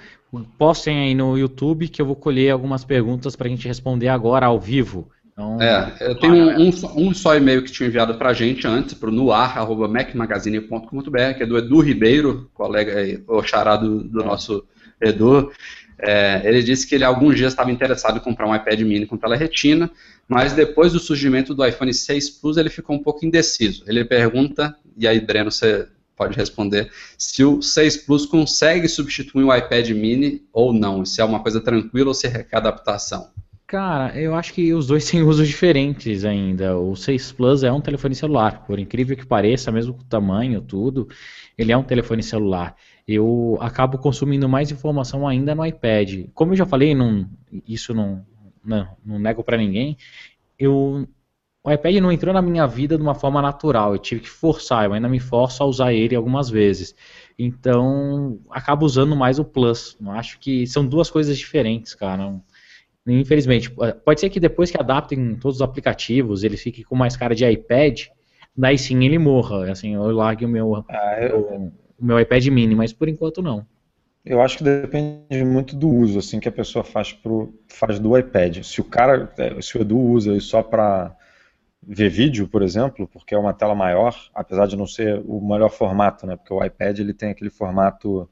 postem 0.58 1.00
aí 1.00 1.16
no 1.16 1.38
YouTube 1.38 1.88
que 1.88 2.02
eu 2.02 2.06
vou 2.08 2.16
colher 2.16 2.52
algumas 2.52 2.84
perguntas 2.84 3.36
para 3.36 3.48
a 3.48 3.50
gente 3.50 3.68
responder 3.68 4.08
agora 4.08 4.48
ao 4.48 4.60
vivo. 4.60 5.10
Então, 5.40 5.62
é, 5.62 5.96
eu 6.02 6.16
tenho 6.16 6.36
um, 6.36 6.68
um, 6.68 6.72
um 6.96 7.14
só 7.14 7.38
e-mail 7.38 7.64
que 7.64 7.72
tinha 7.72 7.88
enviado 7.88 8.16
para 8.16 8.32
a 8.32 8.34
gente 8.34 8.68
antes, 8.68 8.94
para 8.94 9.08
o 9.08 9.12
noar.macmagazine.com.br, 9.12 11.34
que 11.38 11.44
é 11.44 11.46
do 11.46 11.58
Edu 11.58 11.80
Ribeiro, 11.80 12.52
colega 12.54 12.94
o 13.26 13.42
chará 13.42 13.78
do, 13.78 14.04
do 14.04 14.22
nosso 14.22 14.66
Edu, 15.02 15.50
é, 15.98 16.42
ele 16.44 16.62
disse 16.62 16.86
que 16.86 16.94
ele 16.94 17.06
alguns 17.06 17.38
dias 17.38 17.54
estava 17.54 17.72
interessado 17.72 18.18
em 18.18 18.22
comprar 18.22 18.48
um 18.48 18.56
iPad 18.56 18.82
mini 18.82 19.06
com 19.06 19.16
tela 19.16 19.38
retina, 19.38 19.90
mas 20.28 20.52
depois 20.52 20.92
do 20.92 21.00
surgimento 21.00 21.56
do 21.56 21.66
iPhone 21.66 21.94
6 21.94 22.32
Plus 22.32 22.58
ele 22.58 22.70
ficou 22.70 22.98
um 22.98 23.02
pouco 23.02 23.26
indeciso. 23.26 23.86
Ele 23.88 24.04
pergunta, 24.04 24.76
e 24.98 25.08
aí 25.08 25.22
Breno 25.22 25.52
você 25.52 25.88
pode 26.18 26.36
responder, 26.36 26.92
se 27.18 27.46
o 27.46 27.62
6 27.62 27.96
Plus 27.98 28.26
consegue 28.26 28.90
substituir 28.90 29.46
o 29.46 29.56
iPad 29.56 29.90
mini 29.92 30.44
ou 30.52 30.74
não, 30.74 31.06
se 31.06 31.22
é 31.22 31.24
uma 31.24 31.40
coisa 31.40 31.62
tranquila 31.62 32.10
ou 32.10 32.14
se 32.14 32.28
requer 32.28 32.58
adaptação. 32.58 33.30
Cara, 33.70 34.20
eu 34.20 34.34
acho 34.34 34.52
que 34.52 34.74
os 34.74 34.88
dois 34.88 35.06
têm 35.12 35.22
usos 35.22 35.48
diferentes 35.48 36.26
ainda. 36.26 36.76
O 36.76 36.96
6 36.96 37.32
Plus 37.32 37.62
é 37.64 37.72
um 37.72 37.80
telefone 37.80 38.16
celular, 38.16 38.66
por 38.66 38.80
incrível 38.80 39.16
que 39.16 39.28
pareça, 39.28 39.72
mesmo 39.72 39.94
com 39.94 40.02
o 40.02 40.06
tamanho, 40.06 40.60
tudo, 40.60 41.08
ele 41.56 41.72
é 41.72 41.78
um 41.78 41.84
telefone 41.84 42.24
celular. 42.24 42.76
eu 43.08 43.60
acabo 43.62 44.00
consumindo 44.00 44.50
mais 44.50 44.72
informação 44.72 45.28
ainda 45.28 45.54
no 45.54 45.64
iPad. 45.64 46.26
Como 46.34 46.54
eu 46.54 46.58
já 46.58 46.66
falei, 46.66 46.96
não, 46.96 47.30
isso 47.68 47.94
não, 47.94 48.26
não, 48.66 48.88
não 49.06 49.20
nego 49.20 49.44
para 49.44 49.56
ninguém, 49.56 49.96
eu, 50.58 51.08
o 51.64 51.72
iPad 51.72 51.96
não 51.98 52.12
entrou 52.12 52.34
na 52.34 52.42
minha 52.42 52.66
vida 52.68 52.98
de 52.98 53.04
uma 53.04 53.16
forma 53.16 53.42
natural, 53.42 53.94
eu 53.94 54.00
tive 54.00 54.22
que 54.22 54.30
forçar, 54.30 54.86
eu 54.86 54.94
ainda 54.94 55.10
me 55.10 55.20
forço 55.20 55.62
a 55.62 55.68
usar 55.68 55.94
ele 55.94 56.16
algumas 56.16 56.50
vezes. 56.50 56.96
Então, 57.38 58.40
acabo 58.50 58.86
usando 58.86 59.16
mais 59.16 59.38
o 59.40 59.46
Plus. 59.46 59.96
Acho 60.10 60.40
que 60.40 60.66
são 60.66 60.88
duas 60.88 61.10
coisas 61.12 61.38
diferentes, 61.38 61.94
cara. 61.94 62.42
Infelizmente, 63.12 63.72
pode 64.04 64.20
ser 64.20 64.30
que 64.30 64.40
depois 64.40 64.72
que 64.72 64.80
adaptem 64.80 65.36
todos 65.36 65.58
os 65.58 65.62
aplicativos, 65.62 66.44
ele 66.44 66.58
fique 66.58 66.84
com 66.84 66.96
mais 66.96 67.16
cara 67.16 67.34
de 67.34 67.46
iPad, 67.46 68.08
daí 68.56 68.78
sim 68.78 69.04
ele 69.06 69.18
morra. 69.18 69.72
Assim, 69.72 69.96
eu 69.96 70.12
largue 70.12 70.46
o 70.46 70.50
meu, 70.50 70.84
ah, 70.90 71.18
eu... 71.22 71.40
o, 71.40 71.74
o 72.00 72.06
meu 72.06 72.20
iPad 72.20 72.46
mini, 72.48 72.76
mas 72.76 72.94
por 72.94 73.08
enquanto 73.08 73.42
não. 73.42 73.66
Eu 74.26 74.42
acho 74.42 74.58
que 74.58 74.64
depende 74.64 75.44
muito 75.46 75.76
do 75.76 75.90
uso 75.90 76.20
assim 76.20 76.40
que 76.40 76.50
a 76.50 76.52
pessoa 76.52 76.84
faz, 76.84 77.14
pro, 77.14 77.54
faz 77.68 78.00
do 78.00 78.18
iPad. 78.18 78.64
Se 78.64 78.82
o 78.82 78.84
cara, 78.84 79.32
é, 79.38 79.62
se 79.62 79.78
o 79.78 79.82
Edu 79.82 79.98
usa 79.98 80.36
isso 80.36 80.50
só 80.50 80.62
para 80.62 81.16
ver 81.82 82.10
vídeo, 82.10 82.48
por 82.48 82.62
exemplo, 82.62 83.08
porque 83.08 83.34
é 83.34 83.38
uma 83.38 83.54
tela 83.54 83.74
maior, 83.74 84.14
apesar 84.36 84.68
de 84.68 84.76
não 84.76 84.86
ser 84.86 85.22
o 85.26 85.40
melhor 85.42 85.70
formato, 85.70 86.28
né? 86.28 86.36
Porque 86.36 86.54
o 86.54 86.64
iPad 86.64 87.00
ele 87.00 87.14
tem 87.14 87.30
aquele 87.30 87.50
formato 87.50 88.30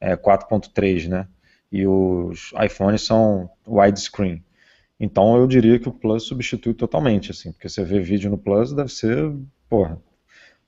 é, 0.00 0.16
4.3, 0.16 1.08
né? 1.08 1.26
E 1.72 1.86
os 1.86 2.52
iPhones 2.62 3.02
são 3.02 3.50
widescreen. 3.66 4.44
Então 5.00 5.36
eu 5.36 5.46
diria 5.48 5.78
que 5.78 5.88
o 5.88 5.92
Plus 5.92 6.24
substitui 6.24 6.74
totalmente, 6.74 7.30
assim, 7.30 7.50
porque 7.50 7.68
você 7.68 7.82
vê 7.82 7.98
vídeo 7.98 8.30
no 8.30 8.38
Plus 8.38 8.72
deve 8.72 8.90
ser, 8.90 9.32
porra, 9.68 9.98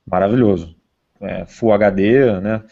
maravilhoso. 0.05 0.75
É, 1.21 1.45
Full 1.45 1.71
HD, 1.71 2.41
né? 2.41 2.63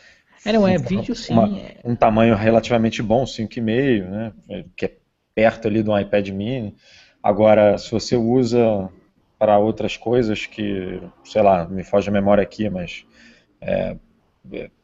É, 0.46 0.52
não, 0.52 0.68
é 0.68 0.78
vídeo 0.78 1.16
sim. 1.16 1.32
Uma, 1.32 1.58
é. 1.58 1.78
um 1.86 1.96
tamanho 1.96 2.36
relativamente 2.36 3.02
bom, 3.02 3.24
5,5, 3.24 4.10
né? 4.10 4.34
É, 4.50 4.66
que 4.76 4.86
é 4.86 4.98
perto 5.34 5.68
ali 5.68 5.82
do 5.82 5.98
iPad 5.98 6.30
mini. 6.30 6.76
Agora, 7.22 7.78
se 7.78 7.90
você 7.90 8.18
usa 8.18 8.90
para 9.40 9.58
outras 9.58 9.96
coisas 9.96 10.46
que, 10.46 11.02
sei 11.24 11.42
lá, 11.42 11.66
me 11.66 11.84
foge 11.84 12.10
a 12.10 12.12
memória 12.12 12.44
aqui, 12.44 12.70
mas 12.70 13.06
é, 13.62 13.96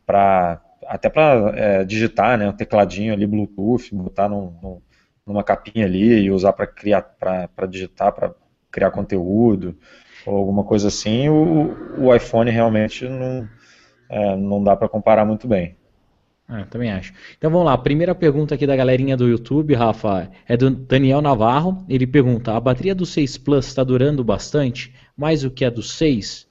para 0.05 0.61
até 0.85 1.09
para 1.09 1.53
é, 1.55 1.83
digitar, 1.83 2.37
né, 2.37 2.47
um 2.47 2.53
tecladinho 2.53 3.13
ali 3.13 3.25
Bluetooth, 3.25 3.93
botar 3.93 4.29
num, 4.29 4.53
num, 4.61 4.81
numa 5.25 5.43
capinha 5.43 5.85
ali 5.85 6.21
e 6.21 6.31
usar 6.31 6.53
para 6.53 6.67
criar, 6.67 7.01
para 7.01 7.65
digitar, 7.67 8.11
para 8.11 8.33
criar 8.71 8.91
conteúdo 8.91 9.75
ou 10.25 10.35
alguma 10.35 10.63
coisa 10.63 10.87
assim, 10.87 11.29
o, 11.29 11.75
o 11.97 12.15
iPhone 12.15 12.49
realmente 12.51 13.07
não, 13.07 13.47
é, 14.09 14.35
não 14.35 14.63
dá 14.63 14.75
para 14.75 14.89
comparar 14.89 15.25
muito 15.25 15.47
bem. 15.47 15.75
Ah, 16.51 16.65
também 16.65 16.91
acho. 16.91 17.13
Então 17.37 17.51
vamos 17.51 17.67
lá, 17.67 17.73
a 17.73 17.77
primeira 17.77 18.15
pergunta 18.15 18.55
aqui 18.55 18.65
da 18.65 18.75
galerinha 18.75 19.15
do 19.15 19.27
YouTube, 19.27 19.75
Rafa, 19.75 20.31
é 20.47 20.57
do 20.57 20.71
Daniel 20.71 21.21
Navarro. 21.21 21.85
Ele 21.87 22.07
pergunta: 22.07 22.53
a 22.53 22.59
bateria 22.59 22.95
do 22.95 23.05
6 23.05 23.37
Plus 23.37 23.67
está 23.67 23.83
durando 23.83 24.23
bastante, 24.23 24.91
mais 25.15 25.43
do 25.43 25.51
que 25.51 25.63
a 25.63 25.69
do 25.69 25.83
6? 25.83 26.48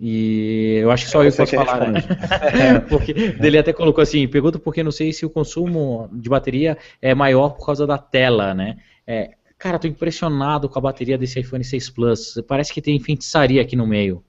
E 0.00 0.78
eu 0.80 0.90
acho 0.90 1.06
que 1.06 1.10
só 1.10 1.22
é 1.22 1.28
eu 1.28 1.32
posso 1.32 1.54
falar, 1.56 1.90
né? 1.90 2.00
porque 2.88 3.12
ele 3.12 3.58
até 3.58 3.72
colocou 3.72 4.02
assim, 4.02 4.28
pergunta 4.28 4.58
porque 4.58 4.82
não 4.82 4.92
sei 4.92 5.12
se 5.12 5.26
o 5.26 5.30
consumo 5.30 6.08
de 6.12 6.28
bateria 6.28 6.78
é 7.02 7.14
maior 7.14 7.50
por 7.50 7.66
causa 7.66 7.86
da 7.86 7.98
tela, 7.98 8.54
né? 8.54 8.76
É, 9.06 9.30
cara, 9.58 9.78
tô 9.78 9.88
impressionado 9.88 10.68
com 10.68 10.78
a 10.78 10.82
bateria 10.82 11.18
desse 11.18 11.40
iPhone 11.40 11.64
6 11.64 11.90
Plus. 11.90 12.42
Parece 12.46 12.72
que 12.72 12.80
tem 12.80 12.98
feitiçaria 13.00 13.60
aqui 13.60 13.74
no 13.74 13.86
meio. 13.86 14.22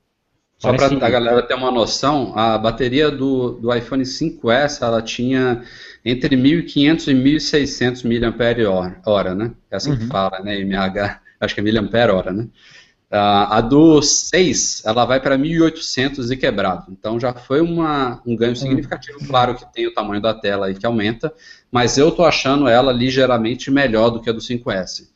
Só 0.59 0.73
para 0.73 0.87
a 0.87 1.09
galera 1.09 1.41
ter 1.43 1.53
uma 1.53 1.71
noção, 1.71 2.33
a 2.37 2.57
bateria 2.57 3.09
do, 3.09 3.51
do 3.51 3.73
iPhone 3.73 4.03
5S 4.03 4.81
ela 4.81 5.01
tinha 5.01 5.63
entre 6.03 6.35
1.500 6.35 7.07
e 7.07 7.13
1.600 7.13 8.03
mAh, 8.03 9.35
né? 9.35 9.51
É 9.71 9.77
assim 9.77 9.91
uhum. 9.91 9.99
que 9.99 10.07
fala, 10.07 10.39
né? 10.41 10.61
mAh, 10.65 11.21
acho 11.39 11.55
que 11.55 11.61
é 11.61 11.63
mAh, 11.63 12.33
né? 12.33 12.47
Uh, 13.11 13.49
a 13.49 13.61
do 13.61 14.03
6, 14.03 14.83
ela 14.85 15.03
vai 15.03 15.19
para 15.19 15.35
1.800 15.35 16.31
e 16.31 16.37
quebrado. 16.37 16.91
Então 16.91 17.19
já 17.19 17.33
foi 17.33 17.59
uma, 17.59 18.21
um 18.23 18.35
ganho 18.35 18.55
significativo. 18.55 19.19
Uhum. 19.19 19.27
Claro 19.27 19.55
que 19.55 19.73
tem 19.73 19.87
o 19.87 19.93
tamanho 19.93 20.21
da 20.21 20.33
tela 20.33 20.67
aí 20.67 20.75
que 20.75 20.85
aumenta, 20.85 21.33
mas 21.71 21.97
eu 21.97 22.11
tô 22.11 22.23
achando 22.23 22.67
ela 22.67 22.91
ligeiramente 22.91 23.71
melhor 23.71 24.11
do 24.11 24.21
que 24.21 24.29
a 24.29 24.33
do 24.33 24.39
5S. 24.39 25.07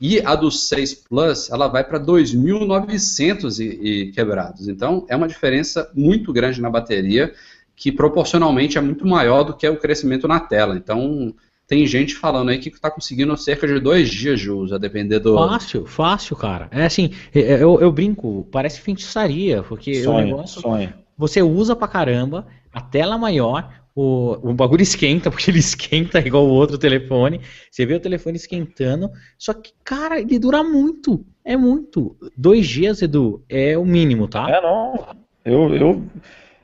E 0.00 0.20
a 0.24 0.36
do 0.36 0.50
6 0.50 0.94
Plus, 0.94 1.50
ela 1.50 1.66
vai 1.66 1.82
para 1.82 1.98
2.900 1.98 3.58
e, 3.58 3.64
e 3.64 4.12
quebrados. 4.12 4.68
Então, 4.68 5.04
é 5.08 5.16
uma 5.16 5.26
diferença 5.26 5.90
muito 5.94 6.32
grande 6.32 6.60
na 6.60 6.70
bateria, 6.70 7.34
que 7.74 7.90
proporcionalmente 7.90 8.78
é 8.78 8.80
muito 8.80 9.06
maior 9.06 9.42
do 9.42 9.56
que 9.56 9.68
o 9.68 9.76
crescimento 9.76 10.28
na 10.28 10.38
tela. 10.38 10.76
Então, 10.76 11.34
tem 11.68 11.86
gente 11.86 12.14
falando 12.14 12.48
aí 12.48 12.58
que 12.58 12.70
está 12.70 12.90
conseguindo 12.90 13.36
cerca 13.36 13.66
de 13.66 13.78
dois 13.78 14.08
dias 14.08 14.40
de 14.40 14.50
uso, 14.50 14.74
a 14.74 14.78
depender 14.78 15.18
do. 15.18 15.36
Fácil, 15.36 15.86
fácil, 15.86 16.34
cara. 16.34 16.66
É 16.70 16.86
assim, 16.86 17.10
é, 17.34 17.40
é, 17.40 17.62
eu, 17.62 17.78
eu 17.78 17.92
brinco, 17.92 18.48
parece 18.50 18.80
feitiçaria, 18.80 19.62
porque 19.62 20.02
sonho, 20.02 20.18
o 20.18 20.24
negócio. 20.24 20.62
Sonho. 20.62 20.94
Você 21.18 21.42
usa 21.42 21.76
pra 21.76 21.86
caramba, 21.86 22.46
a 22.72 22.80
tela 22.80 23.18
maior, 23.18 23.70
o, 23.94 24.50
o 24.50 24.54
bagulho 24.54 24.80
esquenta, 24.82 25.30
porque 25.30 25.50
ele 25.50 25.58
esquenta 25.58 26.20
igual 26.20 26.46
o 26.46 26.52
outro 26.52 26.78
telefone. 26.78 27.42
Você 27.70 27.84
vê 27.84 27.94
o 27.94 28.00
telefone 28.00 28.36
esquentando. 28.36 29.10
Só 29.36 29.52
que, 29.52 29.72
cara, 29.84 30.18
ele 30.18 30.38
dura 30.38 30.64
muito. 30.64 31.22
É 31.44 31.54
muito. 31.54 32.16
Dois 32.34 32.66
dias, 32.66 33.02
Edu, 33.02 33.44
é 33.46 33.76
o 33.76 33.84
mínimo, 33.84 34.26
tá? 34.26 34.48
É, 34.48 34.62
não. 34.62 35.06
Eu, 35.44 35.74
eu, 35.74 36.02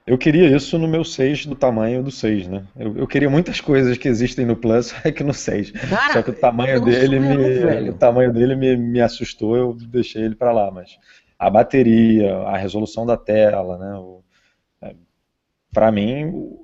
eu 0.07 0.18
queria 0.18 0.55
isso 0.55 0.78
no 0.78 0.86
meu 0.86 1.02
6 1.02 1.46
do 1.46 1.55
tamanho 1.55 2.02
do 2.02 2.11
6, 2.11 2.46
né? 2.46 2.66
Eu, 2.76 2.98
eu 2.98 3.07
queria 3.07 3.30
muitas 3.30 3.61
coisas 3.61 3.96
que 3.96 4.07
existem 4.07 4.44
no 4.44 4.55
Plus, 4.55 4.94
é 5.05 5.11
que 5.11 5.24
no 5.24 5.32
6. 5.32 5.70
Cara, 5.70 6.12
só 6.12 6.22
que 6.22 6.30
o 6.30 6.34
tamanho 6.34 6.84
dele, 6.84 7.18
me, 7.18 7.88
o 7.90 7.94
tamanho 7.94 8.32
dele 8.32 8.55
me, 8.55 8.76
me 8.76 9.00
assustou, 9.00 9.57
eu 9.57 9.72
deixei 9.74 10.22
ele 10.22 10.34
para 10.34 10.52
lá. 10.52 10.70
Mas 10.70 10.98
a 11.38 11.48
bateria, 11.48 12.36
a 12.38 12.57
resolução 12.59 13.07
da 13.07 13.16
tela, 13.16 13.78
né? 13.78 14.90
É, 14.90 14.94
para 15.72 15.90
mim, 15.90 16.55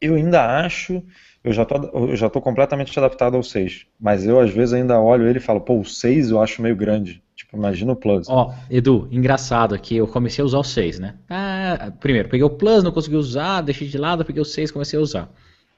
eu 0.00 0.16
ainda 0.16 0.64
acho, 0.64 1.00
eu 1.44 1.52
já 1.52 1.64
tô, 1.66 1.76
eu 1.76 2.16
já 2.16 2.30
tô 2.30 2.40
completamente 2.40 2.98
adaptado 2.98 3.36
ao 3.36 3.42
6, 3.42 3.84
mas 4.00 4.26
eu 4.26 4.40
às 4.40 4.50
vezes 4.50 4.72
ainda 4.72 4.98
olho 4.98 5.28
ele 5.28 5.38
e 5.38 5.42
falo, 5.42 5.60
pô, 5.60 5.78
o 5.78 5.84
6 5.84 6.30
eu 6.30 6.40
acho 6.40 6.62
meio 6.62 6.74
grande. 6.74 7.22
Tipo, 7.36 7.56
imagina 7.56 7.92
o 7.92 7.96
Plus. 7.96 8.28
Ó, 8.30 8.54
Edu, 8.70 9.06
engraçado 9.10 9.74
aqui, 9.74 9.96
eu 9.96 10.06
comecei 10.06 10.40
a 10.40 10.46
usar 10.46 10.58
o 10.58 10.64
6, 10.64 10.98
né? 10.98 11.16
Ah, 11.28 11.92
primeiro, 12.00 12.30
peguei 12.30 12.44
o 12.44 12.50
Plus, 12.50 12.82
não 12.82 12.90
consegui 12.90 13.16
usar, 13.16 13.60
deixei 13.60 13.86
de 13.86 13.98
lado, 13.98 14.24
peguei 14.24 14.40
o 14.40 14.44
6, 14.44 14.70
comecei 14.70 14.98
a 14.98 15.02
usar. 15.02 15.30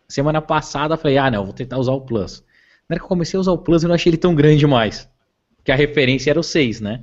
Semana 0.06 0.40
passada 0.40 0.96
falei, 0.96 1.18
ah, 1.18 1.30
não, 1.30 1.44
vou 1.44 1.52
tentar 1.52 1.78
usar 1.78 1.92
o 1.92 2.00
Plus. 2.00 2.44
Na 2.88 2.94
hora 2.94 3.00
que 3.00 3.04
eu 3.04 3.08
comecei 3.08 3.36
a 3.36 3.40
usar 3.40 3.52
o 3.52 3.58
Plus, 3.58 3.82
eu 3.82 3.88
não 3.88 3.96
achei 3.96 4.10
ele 4.10 4.16
tão 4.16 4.36
grande 4.36 4.64
mais. 4.66 5.10
Que 5.64 5.72
a 5.72 5.76
referência 5.76 6.30
era 6.30 6.38
o 6.38 6.44
6, 6.44 6.80
né? 6.80 7.02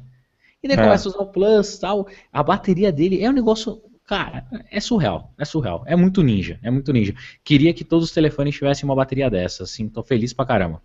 E 0.64 0.68
daí 0.70 0.78
é. 0.78 0.82
começa 0.82 1.09
a 1.09 1.11
usar 1.11 1.20
o 1.20 1.26
Plus 1.26 1.78
tal. 1.80 2.07
A 2.32 2.41
bateria 2.41 2.93
dele 2.93 3.22
é 3.22 3.30
um 3.30 3.34
negócio 3.34 3.82
Cara, 4.06 4.45
é 4.70 4.80
surreal, 4.80 5.32
é 5.38 5.45
surreal. 5.45 5.84
É 5.88 5.95
muito 5.95 6.22
ninja, 6.22 6.60
é 6.62 6.70
muito 6.70 6.91
ninja. 6.91 7.14
Queria 7.43 7.74
que 7.74 7.84
todos 7.84 8.06
os 8.06 8.14
telefones 8.14 8.56
tivessem 8.56 8.84
uma 8.84 8.95
bateria 8.95 9.30
dessa, 9.30 9.64
assim, 9.64 9.88
tô 9.88 10.04
feliz 10.04 10.34
pra 10.34 10.45
caramba. 10.45 10.82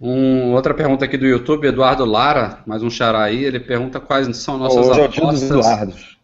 Um, 0.00 0.52
outra 0.52 0.74
pergunta 0.74 1.04
aqui 1.04 1.16
do 1.16 1.26
YouTube, 1.26 1.66
Eduardo 1.66 2.04
Lara, 2.04 2.62
mais 2.66 2.82
um 2.82 2.90
xará 2.90 3.24
aí, 3.24 3.44
ele 3.44 3.58
pergunta 3.58 3.98
quais 3.98 4.36
são 4.36 4.58
nossas 4.58 4.86
Hoje 4.86 5.00
apostas. 5.00 6.16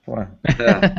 É, 0.44 0.94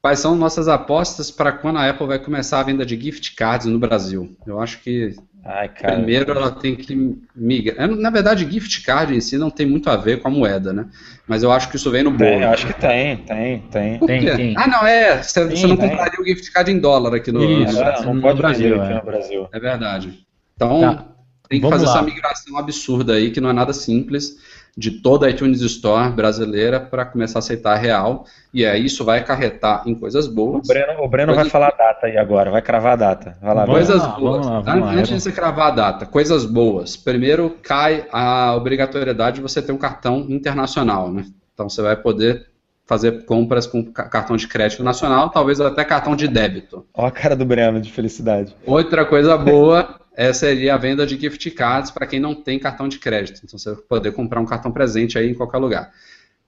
quais 0.00 0.20
são 0.20 0.36
nossas 0.36 0.68
apostas 0.68 1.30
para 1.30 1.52
quando 1.52 1.78
a 1.78 1.90
Apple 1.90 2.06
vai 2.06 2.18
começar 2.18 2.60
a 2.60 2.62
venda 2.62 2.86
de 2.86 2.98
gift 2.98 3.34
cards 3.34 3.66
no 3.66 3.78
Brasil? 3.78 4.36
Eu 4.46 4.60
acho 4.60 4.80
que 4.80 5.16
Ai, 5.44 5.68
Primeiro 5.68 6.30
ela 6.30 6.52
tem 6.52 6.76
que 6.76 7.18
migrar. 7.34 7.88
Na 7.88 8.10
verdade, 8.10 8.48
gift 8.48 8.84
card 8.84 9.14
em 9.14 9.20
si 9.20 9.36
não 9.36 9.50
tem 9.50 9.66
muito 9.66 9.90
a 9.90 9.96
ver 9.96 10.20
com 10.20 10.28
a 10.28 10.30
moeda, 10.30 10.72
né? 10.72 10.86
Mas 11.26 11.42
eu 11.42 11.50
acho 11.50 11.68
que 11.68 11.76
isso 11.76 11.90
vem 11.90 12.04
no 12.04 12.12
bolo. 12.12 12.30
Tem, 12.30 12.44
acho 12.44 12.66
que 12.66 12.74
tem, 12.74 13.16
tem, 13.16 13.58
tem. 13.62 13.98
Por 13.98 14.06
tem, 14.06 14.24
tem. 14.24 14.54
Ah, 14.56 14.68
não, 14.68 14.86
é. 14.86 15.20
Você, 15.20 15.48
tem, 15.48 15.56
você 15.56 15.66
não 15.66 15.76
tem. 15.76 15.90
compraria 15.90 16.20
o 16.20 16.24
gift 16.24 16.52
card 16.52 16.70
em 16.70 16.78
dólar 16.78 17.16
aqui 17.16 17.32
no, 17.32 17.42
isso, 17.42 17.74
no, 17.76 17.84
não, 17.84 18.14
não 18.14 18.22
pode 18.22 18.38
Brasil, 18.38 18.80
aqui 18.80 18.92
é. 18.92 18.94
no 18.94 19.04
Brasil. 19.04 19.48
É 19.52 19.58
verdade. 19.58 20.26
Então, 20.54 20.80
tá. 20.80 21.06
tem 21.48 21.58
que 21.58 21.66
Vamos 21.66 21.70
fazer 21.70 21.86
lá. 21.86 21.92
essa 21.92 22.02
migração 22.02 22.56
absurda 22.56 23.14
aí, 23.14 23.32
que 23.32 23.40
não 23.40 23.50
é 23.50 23.52
nada 23.52 23.72
simples 23.72 24.36
de 24.76 24.90
toda 24.90 25.26
a 25.26 25.30
iTunes 25.30 25.60
Store 25.60 26.10
brasileira 26.10 26.80
para 26.80 27.04
começar 27.04 27.38
a 27.38 27.40
aceitar 27.40 27.74
a 27.74 27.78
real. 27.78 28.24
E 28.52 28.64
aí 28.64 28.84
isso 28.84 29.04
vai 29.04 29.18
acarretar 29.18 29.82
em 29.86 29.94
coisas 29.94 30.26
boas. 30.26 30.64
O 30.64 30.68
Breno, 30.68 31.02
o 31.02 31.08
Breno 31.08 31.34
vai 31.34 31.48
falar 31.48 31.68
a 31.68 31.76
data 31.76 32.06
aí 32.06 32.16
agora, 32.16 32.50
vai 32.50 32.62
cravar 32.62 32.92
a 32.92 32.96
data. 32.96 33.36
Vai 33.40 33.54
lá, 33.54 33.66
coisas 33.66 34.02
lá, 34.02 34.08
boas. 34.08 34.46
Lá, 34.46 34.92
Antes 34.92 35.08
de 35.08 35.20
você 35.20 35.32
cravar 35.32 35.68
a 35.68 35.70
data, 35.70 36.06
coisas 36.06 36.44
boas. 36.44 36.96
Primeiro 36.96 37.56
cai 37.62 38.06
a 38.10 38.54
obrigatoriedade 38.54 39.36
de 39.36 39.42
você 39.42 39.60
ter 39.60 39.72
um 39.72 39.78
cartão 39.78 40.26
internacional, 40.28 41.12
né? 41.12 41.26
Então 41.52 41.68
você 41.68 41.82
vai 41.82 41.96
poder 41.96 42.46
fazer 42.84 43.24
compras 43.24 43.66
com 43.66 43.84
cartão 43.84 44.36
de 44.36 44.46
crédito 44.48 44.82
nacional, 44.82 45.30
talvez 45.30 45.60
até 45.60 45.84
cartão 45.84 46.16
de 46.16 46.28
débito. 46.28 46.84
Olha 46.92 47.08
a 47.08 47.10
cara 47.10 47.36
do 47.36 47.44
Breno 47.44 47.80
de 47.80 47.92
felicidade. 47.92 48.54
Outra 48.66 49.04
coisa 49.04 49.36
boa 49.38 50.00
é, 50.14 50.32
seria 50.32 50.74
a 50.74 50.78
venda 50.78 51.06
de 51.06 51.18
gift 51.18 51.50
cards 51.52 51.90
para 51.90 52.06
quem 52.06 52.20
não 52.20 52.34
tem 52.34 52.58
cartão 52.58 52.88
de 52.88 52.98
crédito. 52.98 53.40
Então 53.44 53.58
você 53.58 53.72
vai 53.72 53.82
poder 53.82 54.12
comprar 54.12 54.40
um 54.40 54.46
cartão 54.46 54.70
presente 54.70 55.18
aí 55.18 55.30
em 55.30 55.34
qualquer 55.34 55.58
lugar. 55.58 55.92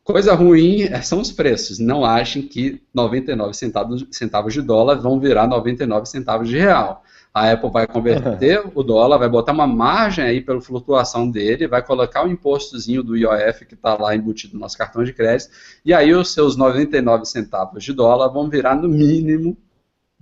Coisa 0.02 0.34
ruim 0.34 0.82
é, 0.82 1.00
são 1.00 1.20
os 1.20 1.32
preços. 1.32 1.78
Não 1.78 2.04
achem 2.04 2.42
que 2.42 2.82
99 2.92 3.54
centavos, 3.54 4.06
centavos 4.10 4.52
de 4.52 4.60
dólar 4.60 4.96
vão 4.96 5.18
virar 5.18 5.46
99 5.46 6.06
centavos 6.06 6.48
de 6.48 6.58
real. 6.58 7.02
A 7.34 7.50
Apple 7.50 7.70
vai 7.70 7.84
converter 7.84 8.62
o 8.76 8.82
dólar, 8.84 9.18
vai 9.18 9.28
botar 9.28 9.52
uma 9.52 9.66
margem 9.66 10.24
aí 10.24 10.40
pela 10.40 10.60
flutuação 10.60 11.28
dele, 11.28 11.66
vai 11.66 11.82
colocar 11.82 12.24
o 12.24 12.30
impostozinho 12.30 13.02
do 13.02 13.16
IOF 13.16 13.66
que 13.66 13.74
está 13.74 13.96
lá 14.00 14.14
embutido 14.14 14.54
no 14.54 14.60
nosso 14.60 14.78
cartão 14.78 15.02
de 15.02 15.12
crédito, 15.12 15.50
e 15.84 15.92
aí 15.92 16.14
os 16.14 16.32
seus 16.32 16.56
99 16.56 17.24
centavos 17.24 17.82
de 17.82 17.92
dólar 17.92 18.28
vão 18.28 18.48
virar 18.48 18.76
no 18.76 18.88
mínimo 18.88 19.56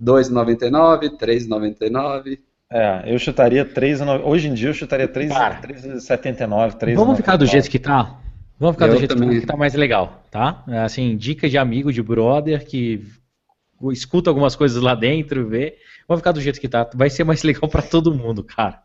2,99, 0.01 1.17
3,99. 1.17 2.39
É, 2.71 3.03
eu 3.05 3.19
chutaria 3.19 3.63
3,99. 3.63 4.21
Hoje 4.25 4.47
em 4.47 4.53
dia 4.55 4.69
eu 4.69 4.73
chutaria 4.73 5.07
3,79, 5.07 6.95
Vamos 6.95 7.17
ficar 7.17 7.37
do 7.37 7.45
jeito 7.45 7.69
que 7.69 7.77
tá? 7.77 8.19
Vamos 8.59 8.75
ficar 8.75 8.87
eu 8.87 8.93
do 8.93 8.99
jeito 8.99 9.15
também. 9.15 9.39
que 9.39 9.45
tá 9.45 9.55
mais 9.55 9.75
legal, 9.75 10.23
tá? 10.31 10.63
É, 10.67 10.79
assim, 10.79 11.15
dica 11.15 11.47
de 11.47 11.57
amigo, 11.59 11.93
de 11.93 12.01
brother 12.01 12.65
que 12.65 13.05
escuta 13.91 14.29
algumas 14.29 14.55
coisas 14.55 14.81
lá 14.81 14.95
dentro, 14.95 15.47
vê. 15.47 15.77
Vamos 16.07 16.21
ficar 16.21 16.31
do 16.31 16.41
jeito 16.41 16.59
que 16.59 16.67
tá. 16.67 16.89
Vai 16.93 17.09
ser 17.09 17.23
mais 17.23 17.43
legal 17.43 17.69
para 17.69 17.81
todo 17.81 18.13
mundo, 18.13 18.43
cara. 18.43 18.81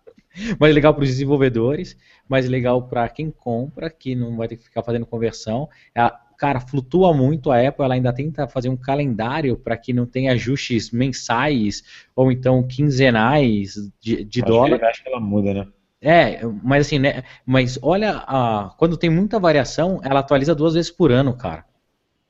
Mais 0.61 0.75
legal 0.75 0.95
para 0.95 1.03
os 1.03 1.09
desenvolvedores, 1.09 1.97
mais 2.29 2.49
legal 2.49 2.87
para 2.87 3.09
quem 3.09 3.31
compra, 3.31 3.91
que 3.91 4.14
não 4.14 4.37
vai 4.37 4.47
ter 4.47 4.57
que 4.57 4.64
ficar 4.64 4.83
fazendo 4.83 5.07
conversão. 5.07 5.69
A, 5.97 6.11
cara, 6.37 6.61
flutua 6.61 7.12
muito. 7.12 7.51
A 7.51 7.66
Apple 7.66 7.85
ela 7.85 7.95
ainda 7.95 8.12
tenta 8.12 8.47
fazer 8.47 8.69
um 8.69 8.77
calendário 8.77 9.57
para 9.57 9.77
que 9.77 9.93
não 9.93 10.07
tenha 10.07 10.33
ajustes 10.33 10.91
mensais 10.91 11.83
ou 12.14 12.31
então 12.31 12.62
quinzenais 12.62 13.75
de, 14.01 14.25
de 14.25 14.43
acho 14.43 14.53
dólar. 14.53 14.79
Que, 14.79 14.85
acho 14.85 15.03
que 15.03 15.09
ela 15.09 15.21
muda, 15.21 15.55
né? 15.55 15.66
É, 16.01 16.41
mas 16.62 16.87
assim, 16.87 17.01
né? 17.01 17.25
Mas 17.45 17.77
olha, 17.83 18.23
a, 18.25 18.73
quando 18.79 18.97
tem 18.97 19.11
muita 19.11 19.41
variação, 19.41 20.01
ela 20.05 20.21
atualiza 20.21 20.55
duas 20.55 20.75
vezes 20.75 20.91
por 20.91 21.11
ano, 21.11 21.37
cara 21.37 21.68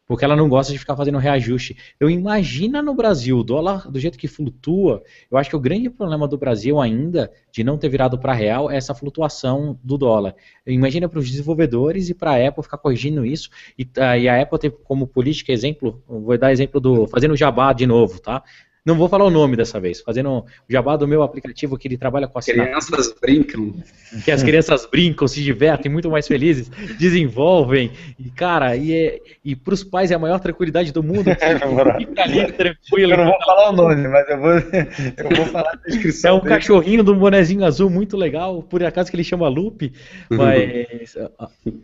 porque 0.09 0.25
ela 0.25 0.35
não 0.35 0.49
gosta 0.49 0.73
de 0.73 0.79
ficar 0.79 0.97
fazendo 0.97 1.19
reajuste. 1.19 1.77
Eu 2.01 2.09
imagino 2.09 2.83
no 2.83 2.95
Brasil, 2.95 3.39
o 3.39 3.45
dólar 3.45 3.91
do 3.91 4.01
jeito 4.01 4.19
que 4.19 4.27
flutua, 4.27 5.03
eu 5.31 5.37
acho 5.37 5.51
que 5.51 5.57
o 5.57 5.61
grande 5.61 5.91
problema 5.91 6.27
do 6.27 6.39
Brasil 6.39 6.81
ainda, 6.81 7.31
de 7.53 7.63
não 7.63 7.77
ter 7.77 7.91
virado 7.91 8.19
para 8.19 8.33
real, 8.33 8.71
é 8.71 8.77
essa 8.77 8.95
flutuação 8.95 9.79
do 9.85 9.99
dólar. 9.99 10.35
Imagina 10.67 11.09
para 11.09 11.19
os 11.19 11.31
desenvolvedores 11.31 12.09
e 12.09 12.15
para 12.15 12.33
a 12.33 12.49
Apple 12.49 12.63
ficar 12.63 12.79
corrigindo 12.79 13.25
isso, 13.25 13.51
e, 13.79 13.83
uh, 13.83 14.19
e, 14.19 14.29
a 14.29 14.41
Apple 14.41 14.59
tem 14.59 14.71
como 14.71 15.07
política 15.07 15.53
exemplo, 15.53 16.03
vou 16.09 16.39
dar 16.39 16.53
exemplo 16.53 16.81
do, 16.81 17.07
fazendo 17.07 17.37
jabá 17.37 17.75
de 17.75 17.87
novo, 17.87 18.19
tá? 18.19 18.43
Não 18.89 18.97
vou 18.97 19.07
falar 19.07 19.27
o 19.27 19.31
nome 19.31 19.55
dessa 19.55 19.79
vez, 19.79 20.01
fazendo 20.01 20.31
o 20.31 20.45
jabá 20.67 20.97
do 20.97 21.07
meu 21.07 21.23
aplicativo 21.23 21.77
que 21.77 21.87
ele 21.87 21.99
trabalha 21.99 22.27
com 22.27 22.39
a 22.39 22.43
Crianças 22.43 23.15
brincam. 23.21 23.75
Que 24.25 24.31
as 24.31 24.43
crianças 24.43 24.89
brincam, 24.91 25.29
se 25.29 25.43
divertem, 25.43 25.93
muito 25.93 26.11
mais 26.11 26.27
felizes, 26.27 26.71
desenvolvem. 26.99 27.93
E, 28.19 28.31
cara, 28.31 28.75
e, 28.77 28.95
é, 28.95 29.21
e 29.45 29.55
para 29.55 29.75
os 29.75 29.85
pais 29.85 30.11
é 30.11 30.15
a 30.15 30.19
maior 30.19 30.41
tranquilidade 30.41 30.91
do 30.91 31.03
mundo. 31.03 31.25
Fica 31.99 32.23
ali 32.23 32.51
tranquilo. 32.51 33.13
Eu 33.13 33.19
não 33.19 33.27
vou 33.27 33.39
falar 33.45 33.69
o 33.69 33.73
nome, 33.73 34.09
mas 34.09 34.27
eu 34.27 34.41
vou, 34.41 34.53
eu 34.53 35.37
vou 35.37 35.47
falar 35.49 35.73
a 35.75 35.77
descrição. 35.87 36.31
É 36.31 36.33
um 36.33 36.43
dele. 36.43 36.55
cachorrinho 36.55 37.05
de 37.05 37.11
um 37.11 37.19
bonezinho 37.19 37.67
azul 37.67 37.91
muito 37.91 38.17
legal, 38.17 38.63
por 38.63 38.83
acaso 38.83 39.11
que 39.11 39.17
ele 39.17 39.25
chama 39.25 39.47
Loop, 39.49 39.93
mas 40.31 41.15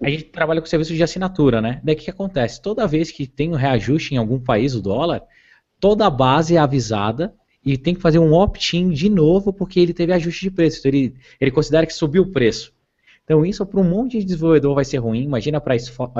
a 0.03 0.09
gente 0.09 0.25
trabalha 0.25 0.63
com 0.63 0.67
serviço 0.67 0.95
de 0.95 1.03
assinatura, 1.03 1.61
né? 1.61 1.83
Daí 1.85 1.95
o 1.95 1.99
que, 1.99 2.05
que 2.05 2.11
acontece? 2.11 2.63
Toda 2.63 2.87
vez 2.87 3.11
que 3.11 3.27
tem 3.27 3.51
um 3.51 3.57
reajuste 3.57 4.15
em 4.15 4.17
algum 4.17 4.41
país, 4.41 4.75
o 4.75 4.81
dólar, 4.81 5.21
toda 5.85 6.07
a 6.07 6.11
base 6.11 6.57
é 6.57 6.59
avisada 6.59 7.35
e 7.63 7.77
tem 7.77 7.95
que 7.95 8.01
fazer 8.01 8.19
um 8.19 8.33
opt-in 8.33 8.89
de 8.89 9.11
novo 9.11 9.53
porque 9.53 9.79
ele 9.79 9.93
teve 9.93 10.15
ajuste 10.15 10.45
de 10.47 10.51
preço. 10.51 10.79
Então 10.79 10.91
ele, 10.91 11.15
ele 11.39 11.51
considera 11.51 11.85
que 11.85 11.93
subiu 11.93 12.23
o 12.23 12.33
preço. 12.33 12.73
Então 13.23 13.45
isso 13.45 13.67
para 13.67 13.79
um 13.79 13.85
monte 13.85 14.17
de 14.17 14.25
desenvolvedor 14.25 14.75
vai 14.75 14.85
ser 14.87 14.97
ruim. 14.97 15.23
Imagina 15.25 15.61
para 15.61 15.77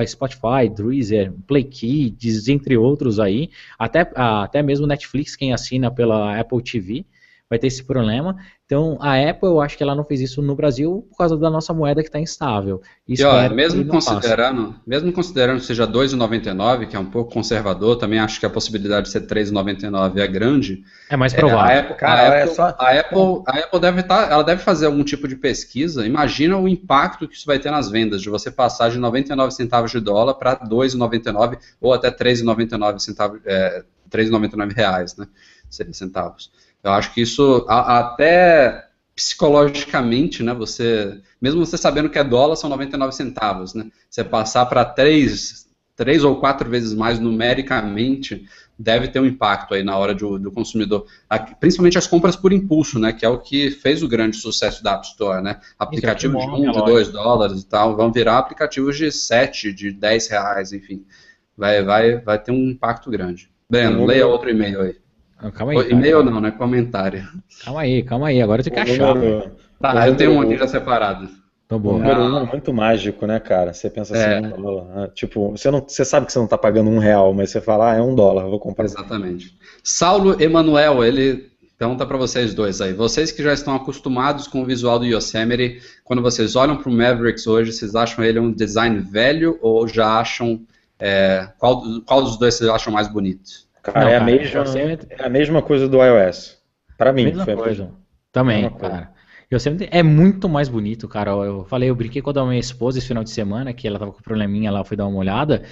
Spotify, 0.07 0.69
Deezer, 0.69 1.33
Play 1.47 1.65
Kids, 1.65 2.47
entre 2.47 2.77
outros 2.77 3.19
aí, 3.19 3.49
até, 3.79 4.07
até 4.15 4.63
mesmo 4.63 4.87
Netflix, 4.87 5.35
quem 5.35 5.55
assina 5.55 5.91
pela 5.91 6.39
Apple 6.39 6.63
TV, 6.63 7.07
vai 7.55 7.59
ter 7.59 7.69
esse 7.69 7.85
problema. 7.85 8.37
Então, 8.67 8.97
a 9.01 9.15
Apple, 9.15 9.49
eu 9.49 9.61
acho 9.61 9.77
que 9.77 9.83
ela 9.83 9.95
não 9.95 10.05
fez 10.05 10.21
isso 10.21 10.43
no 10.43 10.57
Brasil 10.57 11.07
por 11.11 11.19
causa 11.19 11.37
da 11.37 11.51
nossa 11.51 11.73
moeda 11.73 12.03
que 12.03 12.09
está 12.09 12.19
instável. 12.19 12.83
E, 13.07 13.23
ó, 13.23 13.49
mesmo 13.51 13.85
considerando, 13.87 14.75
mesmo 14.87 15.13
considerando 15.13 15.61
que 15.61 15.67
seja 15.67 15.87
2,99, 15.87 16.89
que 16.89 16.97
é 16.97 16.99
um 16.99 17.11
pouco 17.11 17.33
conservador, 17.33 17.97
também 17.97 18.19
acho 18.19 18.41
que 18.41 18.47
a 18.47 18.51
possibilidade 18.51 19.07
de 19.07 19.13
ser 19.13 19.27
3,99 19.27 20.19
é 20.19 20.27
grande. 20.27 20.83
É 21.09 21.17
mais 21.17 21.33
provável. 21.33 21.71
É, 21.71 21.79
a, 21.79 21.81
Apple, 21.81 21.97
Cara, 21.97 22.21
a, 22.21 22.27
Apple, 22.27 22.51
é 22.51 22.55
só... 22.55 22.63
a, 22.63 23.01
Apple, 23.01 23.43
a 23.47 23.59
Apple 23.59 23.81
deve 23.81 24.01
estar, 24.01 24.27
tá, 24.27 24.33
ela 24.33 24.43
deve 24.43 24.63
fazer 24.63 24.87
algum 24.87 25.05
tipo 25.05 25.29
de 25.29 25.37
pesquisa. 25.37 26.07
Imagina 26.07 26.57
o 26.57 26.67
impacto 26.67 27.29
que 27.29 27.37
isso 27.37 27.47
vai 27.47 27.59
ter 27.59 27.71
nas 27.71 27.91
vendas, 27.91 28.23
de 28.23 28.31
você 28.31 28.51
passar 28.51 28.91
de 28.91 28.99
99 28.99 29.53
centavos 29.53 29.91
de 29.91 30.01
dólar 30.01 30.35
para 30.35 30.57
2,99 30.57 31.59
ou 31.81 31.93
até 31.93 32.11
3,99 32.11 32.99
centavos, 32.99 33.41
é, 33.45 33.85
3,99 34.11 34.73
reais, 34.73 35.17
né? 35.17 35.29
Seria 35.69 35.93
centavos. 35.93 36.51
Eu 36.85 36.93
acho 36.93 37.15
que 37.15 37.23
isso 37.23 37.65
a, 37.67 37.99
até 37.99 38.85
psicologicamente, 39.17 40.43
né, 40.43 40.53
você, 40.53 41.21
mesmo 41.41 41.65
você 41.65 41.79
sabendo 41.79 42.11
que 42.11 42.19
é 42.19 42.25
dólar, 42.25 42.57
são 42.57 42.69
99 42.69 43.15
centavos, 43.15 43.73
né, 43.73 43.87
você 44.11 44.23
passar 44.25 44.67
para 44.67 44.85
três, 44.85 45.69
três 45.97 46.25
ou 46.25 46.37
quatro 46.41 46.69
vezes 46.69 46.93
mais 46.93 47.19
numericamente, 47.21 48.45
deve 48.77 49.07
ter 49.07 49.21
um 49.21 49.27
impacto 49.27 49.73
aí 49.73 49.85
na 49.85 49.97
hora 49.97 50.13
do, 50.13 50.37
do 50.37 50.51
consumidor, 50.51 51.07
principalmente 51.61 51.97
as 51.97 52.09
compras 52.09 52.35
por 52.35 52.53
impulso, 52.53 52.99
né, 52.99 53.13
que 53.13 53.25
é 53.25 53.29
o 53.29 53.39
que 53.39 53.71
fez 53.71 54.03
o 54.03 54.09
grande 54.09 54.37
sucesso 54.37 54.83
da 54.83 54.95
App 54.95 55.07
Store, 55.07 55.41
né, 55.41 55.61
aplicativos 55.79 56.43
é 56.43 56.47
de 56.47 56.53
1, 56.53 56.69
um, 56.69 56.73
de 56.73 56.85
2 56.85 57.09
dólares 57.11 57.63
e 57.63 57.67
tal, 57.67 57.97
vão 57.97 58.13
virar 58.13 58.39
aplicativos 58.39 58.97
de 58.97 59.13
7, 59.13 59.73
de 59.73 59.93
10 59.93 60.29
reais, 60.29 60.73
enfim, 60.73 61.05
vai, 61.57 61.85
vai, 61.85 62.17
vai 62.17 62.39
ter 62.39 62.51
um 62.51 62.71
impacto 62.71 63.09
grande. 63.11 63.49
Breno, 63.71 64.05
leia 64.05 64.27
outro 64.27 64.51
e-mail 64.51 64.83
aí. 64.83 65.04
Calma 65.55 65.73
aí. 65.73 65.91
E-mail 65.91 66.23
não, 66.23 66.41
né? 66.41 66.51
Comentário. 66.51 67.27
Calma 67.65 67.81
aí, 67.81 68.03
calma 68.03 68.29
aí. 68.29 68.41
Agora 68.41 68.61
eu 68.61 68.65
tenho 68.65 68.75
que 68.75 68.93
achar. 68.93 69.15
Tá, 69.81 70.09
eu 70.09 70.17
tenho 70.17 70.33
um 70.33 70.41
aqui 70.41 70.57
já 70.57 70.67
separado. 70.67 71.29
Tá 71.67 71.79
bom. 71.79 71.95
O 71.95 71.99
número 71.99 72.21
um 72.21 72.39
é 72.39 72.45
muito 72.45 72.73
mágico, 72.73 73.27
né, 73.27 73.41
cara? 73.41 73.73
Você 73.73 73.89
pensa 73.89 74.15
assim, 74.15 74.25
é. 74.25 74.41
né? 74.41 75.11
tipo, 75.15 75.51
você, 75.51 75.71
não, 75.71 75.85
você 75.87 76.05
sabe 76.05 76.27
que 76.27 76.33
você 76.33 76.39
não 76.39 76.45
está 76.45 76.59
pagando 76.59 76.91
um 76.91 76.99
real, 76.99 77.33
mas 77.33 77.51
você 77.51 77.61
fala, 77.61 77.93
ah, 77.93 77.97
é 77.97 78.03
um 78.03 78.15
dólar, 78.15 78.45
vou 78.45 78.61
comprar. 78.61 78.85
Exatamente. 78.85 79.57
Saulo 79.83 80.41
Emanuel, 80.41 81.03
ele 81.03 81.51
pergunta 81.79 82.07
para 82.07 82.17
vocês 82.17 82.55
dois 82.55 82.81
aí. 82.81 82.93
Vocês 82.93 83.33
que 83.33 83.43
já 83.43 83.53
estão 83.53 83.75
acostumados 83.75 84.47
com 84.47 84.63
o 84.63 84.65
visual 84.65 84.99
do 84.99 85.07
Yosemite, 85.07 85.81
quando 86.05 86.23
vocês 86.23 86.55
olham 86.55 86.77
para 86.77 86.89
o 86.89 86.93
Mavericks 86.93 87.47
hoje, 87.47 87.73
vocês 87.73 87.95
acham 87.95 88.25
ele 88.25 88.39
um 88.39 88.53
design 88.53 88.99
velho 89.01 89.59
ou 89.61 89.89
já 89.89 90.19
acham. 90.19 90.61
É, 90.99 91.49
qual, 91.59 91.83
qual 92.07 92.23
dos 92.23 92.39
dois 92.39 92.55
vocês 92.55 92.71
acham 92.71 92.93
mais 92.93 93.09
bonito? 93.09 93.65
Cara, 93.85 94.01
não, 94.01 94.09
é, 94.09 94.17
a 94.17 94.21
cara, 94.21 94.25
mesma, 94.25 94.99
é 95.11 95.25
a 95.25 95.29
mesma 95.29 95.63
coisa 95.63 95.87
do 95.87 96.03
iOS. 96.03 96.59
Para 96.97 97.13
mim, 97.13 97.25
mesma 97.25 97.45
foi 97.45 97.55
coisa. 97.55 97.91
Também, 98.33 98.69
cara. 98.71 99.13
Yosemite 99.53 99.89
é 99.91 100.03
muito 100.03 100.49
mais 100.49 100.69
bonito, 100.71 101.07
cara. 101.07 101.31
Eu 101.33 101.65
falei, 101.67 101.91
eu 101.91 101.95
brinquei 101.95 102.23
com 102.23 102.31
a 102.31 102.47
minha 102.47 102.59
esposa 102.59 102.99
esse 102.99 103.07
final 103.07 103.23
de 103.23 103.31
semana, 103.31 103.75
que 103.75 103.87
ela 103.87 103.99
tava 103.99 104.11
com 104.11 104.23
probleminha 104.23 104.71
lá, 104.71 104.83
fui 104.85 104.97
dar 104.97 105.07
uma 105.07 105.19
olhada. 105.19 105.63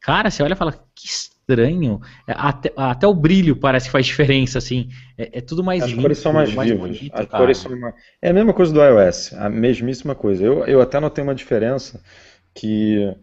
Cara, 0.00 0.30
você 0.30 0.42
olha 0.42 0.54
e 0.54 0.56
fala, 0.56 0.72
que 0.94 1.06
estranho. 1.06 2.00
É, 2.26 2.32
até, 2.36 2.72
até 2.76 3.06
o 3.06 3.14
brilho 3.14 3.54
parece 3.54 3.86
que 3.86 3.92
faz 3.92 4.04
diferença, 4.04 4.58
assim. 4.58 4.88
É, 5.16 5.38
é 5.38 5.40
tudo 5.40 5.62
mais 5.62 5.84
As 5.84 5.90
limpo, 5.90 6.02
cores 6.02 6.18
são 6.18 6.32
mais, 6.32 6.52
mais 6.52 6.70
vivas. 6.70 6.98
Bonito, 6.98 7.14
As 7.14 7.26
cores 7.26 7.58
são 7.58 7.78
mais... 7.78 7.94
É 8.20 8.30
a 8.30 8.32
mesma 8.32 8.52
coisa 8.52 8.72
do 8.72 8.82
iOS, 8.82 9.32
a 9.34 9.48
mesmíssima 9.48 10.14
coisa. 10.14 10.44
Eu, 10.44 10.64
eu 10.64 10.80
até 10.80 10.98
notei 10.98 11.22
uma 11.22 11.34
diferença 11.34 12.02
que 12.52 13.14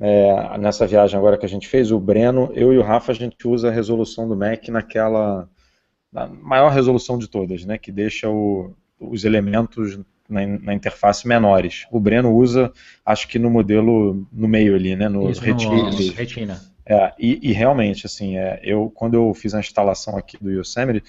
é, 0.00 0.58
nessa 0.58 0.86
viagem 0.86 1.18
agora 1.18 1.36
que 1.36 1.44
a 1.44 1.48
gente 1.48 1.68
fez, 1.68 1.92
o 1.92 2.00
Breno, 2.00 2.50
eu 2.54 2.72
e 2.72 2.78
o 2.78 2.82
Rafa, 2.82 3.12
a 3.12 3.14
gente 3.14 3.46
usa 3.46 3.68
a 3.68 3.72
resolução 3.72 4.26
do 4.26 4.34
Mac 4.34 4.68
naquela 4.68 5.48
na 6.12 6.26
maior 6.26 6.70
resolução 6.70 7.18
de 7.18 7.28
todas, 7.28 7.64
né, 7.64 7.78
que 7.78 7.92
deixa 7.92 8.28
o, 8.28 8.74
os 8.98 9.24
elementos 9.24 9.98
na, 10.28 10.44
na, 10.46 10.74
interface 10.74 11.26
menores. 11.26 11.86
O 11.90 12.00
Breno 12.00 12.34
usa, 12.34 12.72
acho 13.04 13.28
que 13.28 13.38
no 13.38 13.50
modelo 13.50 14.26
no 14.32 14.48
meio 14.48 14.74
ali, 14.74 14.96
né, 14.96 15.08
no 15.08 15.30
Isso, 15.30 15.40
Retina. 15.40 15.74
No, 15.74 16.12
retina. 16.12 16.60
É, 16.84 17.12
e, 17.18 17.50
e, 17.50 17.52
realmente, 17.52 18.06
assim, 18.06 18.36
é, 18.36 18.60
eu 18.64 18.90
quando 18.92 19.14
eu 19.14 19.32
fiz 19.34 19.54
a 19.54 19.60
instalação 19.60 20.16
aqui 20.16 20.36
do 20.42 20.50
Yosemite, 20.50 21.04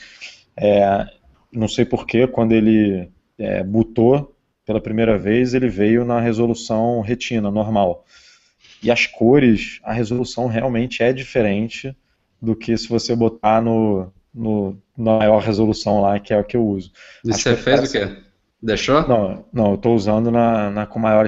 é, 0.55 1.07
não 1.51 1.67
sei 1.67 1.85
porquê, 1.85 2.27
quando 2.27 2.51
ele 2.51 3.09
é, 3.39 3.63
botou 3.63 4.35
pela 4.65 4.79
primeira 4.79 5.17
vez, 5.17 5.53
ele 5.53 5.67
veio 5.67 6.05
na 6.05 6.19
resolução 6.19 7.01
retina 7.01 7.49
normal. 7.49 8.05
E 8.81 8.89
as 8.89 9.05
cores, 9.05 9.79
a 9.83 9.93
resolução 9.93 10.47
realmente 10.47 11.03
é 11.03 11.13
diferente 11.13 11.95
do 12.41 12.55
que 12.55 12.75
se 12.75 12.87
você 12.87 13.15
botar 13.15 13.61
no, 13.61 14.11
no 14.33 14.77
na 14.97 15.17
maior 15.17 15.41
resolução 15.41 16.01
lá, 16.01 16.19
que 16.19 16.33
é 16.33 16.39
o 16.39 16.43
que 16.43 16.57
eu 16.57 16.65
uso. 16.65 16.91
E 17.23 17.31
você 17.31 17.55
fez 17.55 17.79
parece... 17.79 17.97
o 17.97 18.07
quê? 18.07 18.17
Deixou? 18.61 19.07
Não, 19.07 19.45
não 19.51 19.69
eu 19.69 19.75
estou 19.75 19.95
usando 19.95 20.29
na, 20.31 20.69
na, 20.69 20.85
com, 20.85 20.99
maior, 20.99 21.27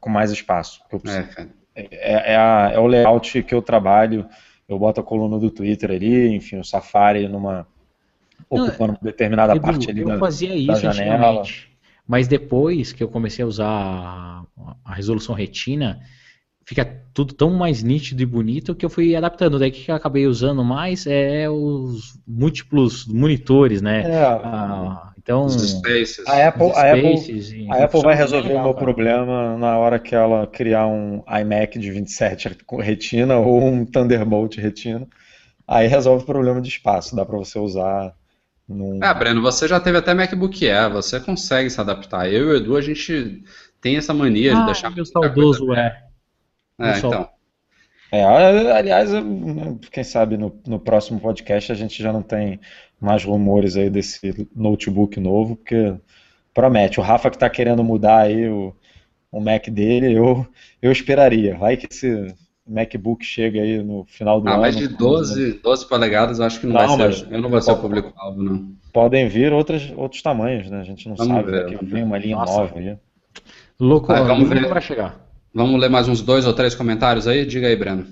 com 0.00 0.10
mais 0.10 0.30
espaço. 0.30 0.80
É, 1.74 1.82
é, 1.82 2.32
é, 2.32 2.36
a, 2.36 2.70
é, 2.74 2.78
o 2.78 2.86
layout 2.86 3.42
que 3.42 3.54
eu 3.54 3.60
trabalho. 3.60 4.26
Eu 4.68 4.78
boto 4.78 5.00
a 5.00 5.04
coluna 5.04 5.38
do 5.38 5.50
Twitter 5.50 5.90
ali, 5.90 6.34
enfim, 6.34 6.58
o 6.58 6.64
Safari 6.64 7.26
numa 7.28 7.66
ocupando 8.48 8.92
uma 8.92 8.98
determinada 9.02 9.52
Edu, 9.54 9.62
parte 9.62 9.90
ali 9.90 10.00
eu 10.00 10.08
da, 10.08 10.18
fazia 10.18 10.54
isso 10.54 10.82
da 10.82 10.92
janela. 10.92 11.42
Mas 12.06 12.26
depois 12.26 12.92
que 12.92 13.02
eu 13.02 13.08
comecei 13.08 13.44
a 13.44 13.48
usar 13.48 14.44
a 14.84 14.94
resolução 14.94 15.34
retina, 15.34 16.00
fica 16.70 16.84
tudo 17.12 17.34
tão 17.34 17.50
mais 17.50 17.82
nítido 17.82 18.22
e 18.22 18.26
bonito 18.26 18.76
que 18.76 18.86
eu 18.86 18.90
fui 18.90 19.16
adaptando. 19.16 19.58
Daí 19.58 19.72
que 19.72 19.90
eu 19.90 19.94
acabei 19.96 20.28
usando 20.28 20.62
mais 20.62 21.04
é 21.04 21.50
os 21.50 22.16
múltiplos 22.24 23.06
monitores, 23.08 23.82
né? 23.82 24.02
É. 24.08 24.24
Ah, 24.24 25.10
então, 25.18 25.46
Os 25.46 25.68
spaces. 25.68 26.24
A 26.28 26.46
Apple, 26.46 26.70
a 26.70 26.92
Apple, 26.92 27.68
a 27.72 27.84
Apple 27.84 28.02
vai 28.02 28.14
resolver 28.14 28.52
o 28.52 28.62
meu 28.62 28.72
cara. 28.72 28.84
problema 28.84 29.56
na 29.58 29.76
hora 29.78 29.98
que 29.98 30.14
ela 30.14 30.46
criar 30.46 30.86
um 30.86 31.24
iMac 31.40 31.76
de 31.76 31.90
27 31.90 32.58
com 32.64 32.76
retina 32.76 33.36
ou 33.36 33.64
um 33.64 33.84
Thunderbolt 33.84 34.56
retina. 34.58 35.08
Aí 35.66 35.88
resolve 35.88 36.22
o 36.22 36.26
problema 36.26 36.60
de 36.60 36.68
espaço, 36.68 37.16
dá 37.16 37.26
pra 37.26 37.36
você 37.36 37.58
usar 37.58 38.14
num... 38.68 39.02
É, 39.02 39.12
Breno, 39.12 39.42
você 39.42 39.66
já 39.66 39.80
teve 39.80 39.98
até 39.98 40.14
MacBook 40.14 40.70
Air, 40.70 40.92
você 40.92 41.18
consegue 41.18 41.68
se 41.68 41.80
adaptar. 41.80 42.32
Eu 42.32 42.44
e 42.44 42.52
o 42.52 42.56
Edu, 42.56 42.76
a 42.76 42.80
gente 42.80 43.42
tem 43.80 43.96
essa 43.96 44.14
mania 44.14 44.54
de 44.54 44.60
Ah, 44.60 44.66
deixar 44.66 44.90
meu 44.90 45.04
muita 45.04 45.10
saudoso 45.10 45.74
é. 45.74 46.09
É, 46.80 46.98
então. 46.98 47.28
É, 48.12 48.24
aliás, 48.24 49.12
eu- 49.12 49.78
quem 49.92 50.02
sabe 50.02 50.36
no, 50.36 50.52
no 50.66 50.80
próximo 50.80 51.20
podcast 51.20 51.70
a 51.70 51.74
gente 51.76 52.02
já 52.02 52.12
não 52.12 52.22
tem 52.22 52.58
mais 53.00 53.22
rumores 53.24 53.76
aí 53.76 53.88
desse 53.88 54.48
notebook 54.54 55.18
novo, 55.20 55.56
porque 55.56 55.94
promete. 56.52 56.98
O 56.98 57.02
Rafa 57.02 57.30
que 57.30 57.38
tá 57.38 57.48
querendo 57.48 57.84
mudar 57.84 58.22
aí 58.22 58.48
o, 58.48 58.74
o 59.30 59.40
Mac 59.40 59.68
dele, 59.68 60.12
eu, 60.12 60.44
eu 60.82 60.90
esperaria. 60.90 61.56
Vai 61.56 61.76
que 61.76 61.86
esse 61.90 62.34
MacBook 62.66 63.24
chega 63.24 63.60
aí 63.62 63.80
no 63.82 64.04
final 64.06 64.40
do 64.40 64.48
Ah, 64.48 64.52
ano. 64.52 64.60
mais 64.62 64.76
de 64.76 64.88
12, 64.88 65.54
12 65.62 65.88
polegadas, 65.88 66.40
eu 66.40 66.44
acho 66.46 66.60
que 66.60 66.66
não, 66.66 66.74
Não, 66.80 66.96
vai 66.96 67.06
mas- 67.08 67.18
ser. 67.20 67.32
Eu 67.32 67.40
não 67.40 67.48
vou 67.48 67.60
ser 67.62 67.70
o 67.72 67.76
público-alvo, 67.78 68.42
não. 68.42 68.72
Podem 68.92 69.28
vir 69.28 69.52
outras, 69.52 69.88
outros 69.96 70.20
tamanhos, 70.20 70.68
né? 70.68 70.80
A 70.80 70.84
gente 70.84 71.08
não 71.08 71.14
Vamos 71.14 71.32
sabe. 71.36 71.50
ver, 71.50 71.64
vamos 71.66 71.80
vem 71.82 71.88
ver. 72.00 72.02
uma 72.02 72.18
linha 72.18 72.34
Nossa. 72.36 72.52
nova 72.60 72.76
aí. 72.78 72.96
Louco, 73.78 74.12
Ah, 74.12 74.22
vamos 74.22 74.48
ver. 74.48 74.68
pra 74.68 74.80
chegar. 74.80 75.29
Vamos 75.54 75.80
ler 75.80 75.88
mais 75.90 76.08
uns 76.08 76.22
dois 76.22 76.46
ou 76.46 76.52
três 76.52 76.74
comentários 76.74 77.26
aí? 77.26 77.44
Diga 77.44 77.66
aí, 77.66 77.76
Breno. 77.76 78.06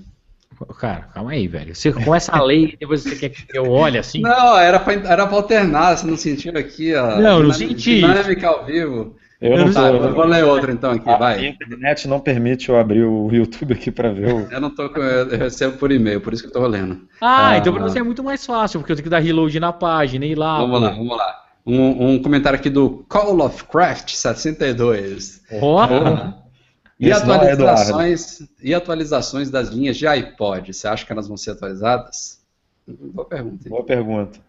Cara, 0.77 1.07
calma 1.13 1.31
aí, 1.31 1.47
velho. 1.47 1.73
Você 1.73 1.91
começa 1.93 2.33
a 2.33 2.43
ler 2.43 2.73
e 2.73 2.77
depois 2.77 3.01
você 3.03 3.15
quer 3.15 3.29
que 3.29 3.45
eu 3.57 3.71
olhe 3.71 3.97
assim? 3.97 4.19
Não, 4.21 4.57
era 4.57 4.77
pra, 4.77 4.93
era 4.93 5.25
pra 5.25 5.37
alternar, 5.37 5.95
você 5.97 6.05
não 6.05 6.17
sentiu 6.17 6.51
aqui 6.57 6.93
a 6.93 7.15
Não, 7.17 7.41
não 7.41 7.53
senti. 7.53 7.95
dinâmica 8.01 8.47
ao 8.47 8.65
vivo. 8.65 9.15
Eu 9.39 9.51
Eu 9.53 9.57
não 9.59 9.67
tô. 9.67 9.73
Tá, 9.75 9.87
sei. 9.89 9.95
eu 9.99 10.13
vou 10.13 10.25
ler 10.25 10.43
outro 10.43 10.69
então 10.69 10.91
aqui, 10.91 11.09
a 11.09 11.15
vai. 11.15 11.45
internet 11.47 12.09
não 12.09 12.19
permite 12.19 12.67
eu 12.67 12.77
abrir 12.77 13.05
o 13.05 13.29
YouTube 13.31 13.73
aqui 13.73 13.89
pra 13.89 14.11
ver 14.11 14.33
o. 14.33 14.39
Eu 14.51 14.59
não 14.59 14.69
tô 14.69 14.89
com. 14.89 14.99
Eu 14.99 15.29
recebo 15.37 15.77
por 15.77 15.93
e-mail, 15.93 16.19
por 16.19 16.33
isso 16.33 16.43
que 16.43 16.49
eu 16.49 16.53
tô 16.61 16.67
lendo. 16.67 17.03
Ah, 17.21 17.51
Ah. 17.51 17.57
então 17.57 17.71
pra 17.73 17.83
você 17.83 17.99
é 17.99 18.03
muito 18.03 18.21
mais 18.21 18.45
fácil, 18.45 18.81
porque 18.81 18.91
eu 18.91 18.97
tenho 18.97 19.05
que 19.05 19.09
dar 19.09 19.19
reload 19.19 19.57
na 19.61 19.71
página 19.71 20.25
e 20.25 20.31
ir 20.31 20.35
lá. 20.35 20.57
Vamos 20.59 20.81
lá, 20.81 20.89
vamos 20.89 21.17
lá. 21.17 21.35
Um, 21.65 22.15
um 22.15 22.21
comentário 22.21 22.59
aqui 22.59 22.69
do 22.69 23.05
Call 23.07 23.39
of 23.39 23.63
Craft 23.63 24.09
62. 24.13 25.41
Ó, 25.61 25.87
E 26.99 27.09
Esse 27.09 27.21
é 27.21 27.33
atualizações, 27.33 28.41
e 28.61 28.73
atualizações 28.73 29.49
das 29.49 29.69
linhas 29.69 29.95
de 29.97 30.05
iPod? 30.05 30.73
Você 30.73 30.87
acha 30.87 31.05
que 31.05 31.11
elas 31.11 31.27
vão 31.27 31.37
ser 31.37 31.51
atualizadas? 31.51 32.39
Boa 32.87 33.25
pergunta. 33.25 33.69
Boa 33.69 33.83
pergunta. 33.85 34.39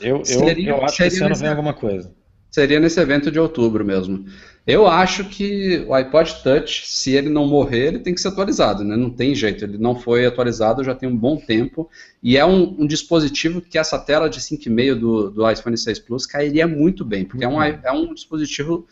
Eu, 0.00 0.18
eu, 0.18 0.24
Seria- 0.24 0.70
eu 0.70 0.84
acho 0.84 0.96
que 0.96 1.02
esse 1.02 1.10
seria 1.16 1.24
ano 1.26 1.28
nesse- 1.30 1.40
vem 1.42 1.50
alguma 1.50 1.74
coisa. 1.74 2.12
Seria 2.50 2.78
nesse 2.78 3.00
evento 3.00 3.30
de 3.30 3.40
outubro 3.40 3.84
mesmo. 3.84 4.26
Eu 4.66 4.86
acho 4.86 5.24
que 5.24 5.84
o 5.88 5.94
iPod 5.94 6.36
Touch, 6.42 6.86
se 6.86 7.12
ele 7.12 7.28
não 7.30 7.48
morrer, 7.48 7.86
ele 7.88 7.98
tem 7.98 8.14
que 8.14 8.20
ser 8.20 8.28
atualizado, 8.28 8.84
né? 8.84 8.94
Não 8.94 9.08
tem 9.10 9.34
jeito, 9.34 9.64
ele 9.64 9.78
não 9.78 9.98
foi 9.98 10.24
atualizado 10.26 10.84
já 10.84 10.94
tem 10.94 11.08
um 11.08 11.16
bom 11.16 11.36
tempo. 11.36 11.90
E 12.22 12.36
é 12.36 12.44
um, 12.44 12.82
um 12.82 12.86
dispositivo 12.86 13.60
que 13.60 13.76
essa 13.78 13.98
tela 13.98 14.28
de 14.28 14.38
5,5 14.40 14.94
do, 14.94 15.30
do 15.30 15.50
iPhone 15.50 15.76
6 15.76 15.98
Plus 16.00 16.26
cairia 16.26 16.68
muito 16.68 17.04
bem, 17.04 17.24
porque 17.24 17.44
é 17.44 17.48
um, 17.48 17.60
é 17.62 17.90
um 17.90 18.12
dispositivo 18.14 18.86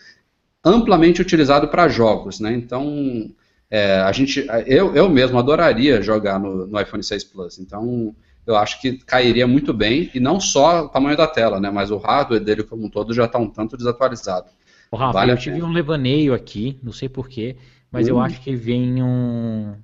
amplamente 0.64 1.20
utilizado 1.22 1.68
para 1.68 1.88
jogos, 1.88 2.40
né? 2.40 2.52
Então, 2.52 3.30
é, 3.70 4.00
a 4.00 4.12
gente, 4.12 4.46
eu, 4.66 4.94
eu 4.94 5.08
mesmo 5.08 5.38
adoraria 5.38 6.02
jogar 6.02 6.38
no, 6.38 6.66
no 6.66 6.80
iPhone 6.80 7.02
6 7.02 7.24
Plus. 7.24 7.58
Então, 7.58 8.14
eu 8.46 8.56
acho 8.56 8.80
que 8.80 8.98
cairia 8.98 9.46
muito 9.46 9.72
bem, 9.72 10.10
e 10.14 10.20
não 10.20 10.40
só 10.40 10.84
o 10.84 10.88
tamanho 10.88 11.16
da 11.16 11.26
tela, 11.26 11.60
né? 11.60 11.70
Mas 11.70 11.90
o 11.90 11.98
hardware 11.98 12.42
dele 12.42 12.62
como 12.64 12.84
um 12.86 12.90
todo 12.90 13.14
já 13.14 13.24
está 13.26 13.38
um 13.38 13.48
tanto 13.48 13.76
desatualizado. 13.76 14.46
Ô, 14.90 14.96
Rafa, 14.96 15.12
Vale 15.12 15.32
eu 15.32 15.36
tive 15.38 15.62
um 15.62 15.70
levaneio 15.72 16.34
aqui, 16.34 16.78
não 16.82 16.92
sei 16.92 17.08
porquê, 17.08 17.56
mas 17.92 18.08
eu 18.08 18.16
Hum. 18.16 18.20
acho 18.20 18.40
que 18.40 18.54
vem 18.56 19.02
um, 19.02 19.74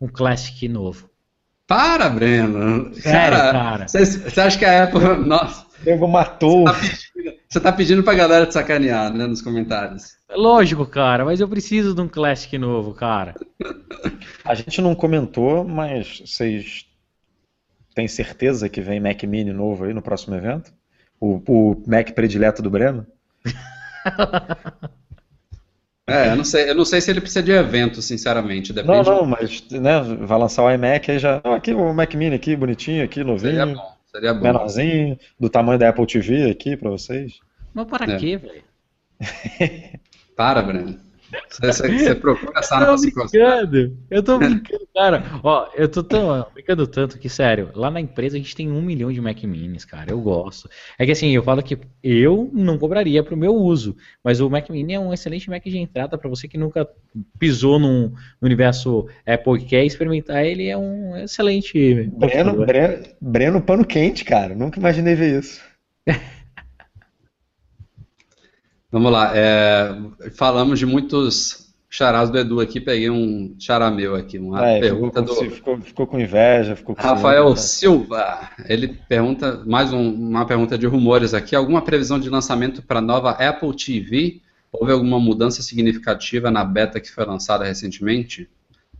um 0.00 0.08
Classic 0.08 0.66
novo. 0.68 1.08
Para, 1.66 2.08
Breno! 2.08 2.92
Sério, 2.94 3.36
Cara, 3.38 3.86
você 3.86 4.40
acha 4.40 4.58
que 4.58 4.64
a 4.64 4.84
Apple. 4.84 5.00
Nossa, 5.26 5.66
Diego 5.84 6.08
matou. 6.08 6.64
você 6.66 6.88
tá 6.90 7.07
pedindo 7.76 8.02
pra 8.02 8.14
galera 8.14 8.46
te 8.46 8.52
sacanear, 8.52 9.12
né? 9.12 9.26
Nos 9.26 9.40
comentários. 9.40 10.16
Lógico, 10.30 10.84
cara, 10.86 11.24
mas 11.24 11.40
eu 11.40 11.48
preciso 11.48 11.94
de 11.94 12.00
um 12.00 12.08
Classic 12.08 12.56
novo, 12.58 12.92
cara. 12.94 13.34
A 14.44 14.54
gente 14.54 14.82
não 14.82 14.94
comentou, 14.94 15.64
mas 15.64 16.22
vocês 16.26 16.86
têm 17.94 18.06
certeza 18.06 18.68
que 18.68 18.80
vem 18.80 19.00
Mac 19.00 19.22
Mini 19.24 19.52
novo 19.52 19.84
aí 19.84 19.94
no 19.94 20.02
próximo 20.02 20.36
evento? 20.36 20.72
O, 21.20 21.42
o 21.48 21.82
Mac 21.86 22.12
predileto 22.12 22.62
do 22.62 22.70
Breno? 22.70 23.06
É, 26.08 26.30
eu 26.30 26.36
não 26.36 26.44
sei, 26.44 26.70
eu 26.70 26.74
não 26.74 26.86
sei 26.86 27.02
se 27.02 27.10
ele 27.10 27.20
precisa 27.20 27.42
de 27.42 27.52
evento, 27.52 28.00
sinceramente. 28.00 28.72
Não, 28.72 28.82
Depende. 28.82 29.10
não, 29.10 29.26
mas 29.26 29.62
né, 29.70 30.00
vai 30.20 30.38
lançar 30.38 30.64
o 30.64 30.70
iMac 30.70 31.10
aí 31.10 31.18
já. 31.18 31.38
Não, 31.44 31.52
aqui 31.52 31.74
o 31.74 31.92
Mac 31.92 32.14
Mini 32.14 32.34
aqui, 32.34 32.56
bonitinho, 32.56 33.04
aqui, 33.04 33.16
Seria 33.16 33.66
novinho, 33.66 33.76
bom, 33.76 33.97
seria 34.10 34.34
bom. 34.34 34.42
menorzinho, 34.42 35.18
do 35.38 35.48
tamanho 35.48 35.78
da 35.78 35.88
Apple 35.88 36.06
TV 36.06 36.50
aqui 36.50 36.76
pra 36.76 36.90
vocês. 36.90 37.40
Mas 37.74 37.86
para 37.86 38.12
É. 38.12 38.16
quê, 38.18 38.36
velho? 38.36 38.64
Para, 40.36 40.62
Breno. 40.62 40.98
Você, 41.50 41.72
você, 41.72 41.98
você 41.98 42.14
procura 42.14 42.58
essa 42.60 42.76
Eu 42.80 42.96
brincando, 42.96 43.98
eu 44.10 44.22
tô 44.22 44.38
brincando, 44.38 44.77
cara. 44.98 45.22
Ó, 45.44 45.68
eu 45.76 45.88
tô 45.88 46.02
tão, 46.02 46.44
brincando 46.52 46.84
tanto 46.86 47.18
que, 47.18 47.28
sério, 47.28 47.70
lá 47.74 47.88
na 47.90 48.00
empresa 48.00 48.36
a 48.36 48.38
gente 48.38 48.56
tem 48.56 48.70
um 48.70 48.82
milhão 48.82 49.12
de 49.12 49.20
Mac 49.20 49.40
Minis, 49.44 49.84
cara, 49.84 50.10
eu 50.10 50.20
gosto. 50.20 50.68
É 50.98 51.06
que 51.06 51.12
assim, 51.12 51.30
eu 51.30 51.42
falo 51.42 51.62
que 51.62 51.78
eu 52.02 52.50
não 52.52 52.76
cobraria 52.76 53.22
pro 53.22 53.36
meu 53.36 53.54
uso, 53.54 53.96
mas 54.24 54.40
o 54.40 54.50
Mac 54.50 54.68
Mini 54.68 54.94
é 54.94 55.00
um 55.00 55.12
excelente 55.12 55.48
Mac 55.48 55.62
de 55.62 55.78
entrada 55.78 56.18
pra 56.18 56.28
você 56.28 56.48
que 56.48 56.58
nunca 56.58 56.88
pisou 57.38 57.78
num, 57.78 58.08
no 58.08 58.46
universo 58.46 59.06
Apple 59.24 59.60
e 59.60 59.66
quer 59.66 59.84
experimentar 59.84 60.44
ele, 60.44 60.66
é 60.68 60.76
um 60.76 61.16
excelente 61.16 62.10
Breno. 62.16 62.66
Breno, 62.66 63.04
Breno 63.20 63.62
pano 63.62 63.84
quente, 63.84 64.24
cara. 64.24 64.52
Nunca 64.54 64.80
imaginei 64.80 65.14
ver 65.14 65.38
isso. 65.38 65.60
Vamos 68.90 69.12
lá. 69.12 69.36
é, 69.36 69.94
falamos 70.34 70.78
de 70.78 70.86
muitos 70.86 71.67
charás 71.88 72.30
do 72.30 72.38
Edu 72.38 72.60
aqui. 72.60 72.80
Peguei 72.80 73.10
um 73.10 73.54
chará 73.58 73.90
meu 73.90 74.14
aqui. 74.14 74.38
Uma 74.38 74.66
É, 74.66 74.80
pergunta 74.80 75.20
ficou, 75.20 75.36
com, 75.36 75.44
do 75.44 75.50
ficou, 75.50 75.80
ficou 75.80 76.06
com 76.06 76.20
inveja, 76.20 76.76
ficou 76.76 76.94
com 76.94 77.02
Rafael 77.02 77.56
ciúme, 77.56 78.06
Silva. 78.06 78.50
Ele 78.68 78.88
pergunta, 78.88 79.62
mais 79.66 79.92
um- 79.92 80.12
uma 80.12 80.44
pergunta 80.46 80.76
de 80.76 80.86
rumores 80.86 81.34
aqui. 81.34 81.56
Alguma 81.56 81.82
previsão 81.82 82.18
de 82.18 82.28
lançamento 82.28 82.82
para 82.82 82.98
a 82.98 83.02
nova 83.02 83.30
Apple 83.30 83.74
TV? 83.74 84.40
Houve 84.70 84.92
alguma 84.92 85.18
mudança 85.18 85.62
significativa 85.62 86.50
na 86.50 86.64
beta 86.64 87.00
que 87.00 87.10
foi 87.10 87.24
lançada 87.24 87.64
recentemente? 87.64 88.48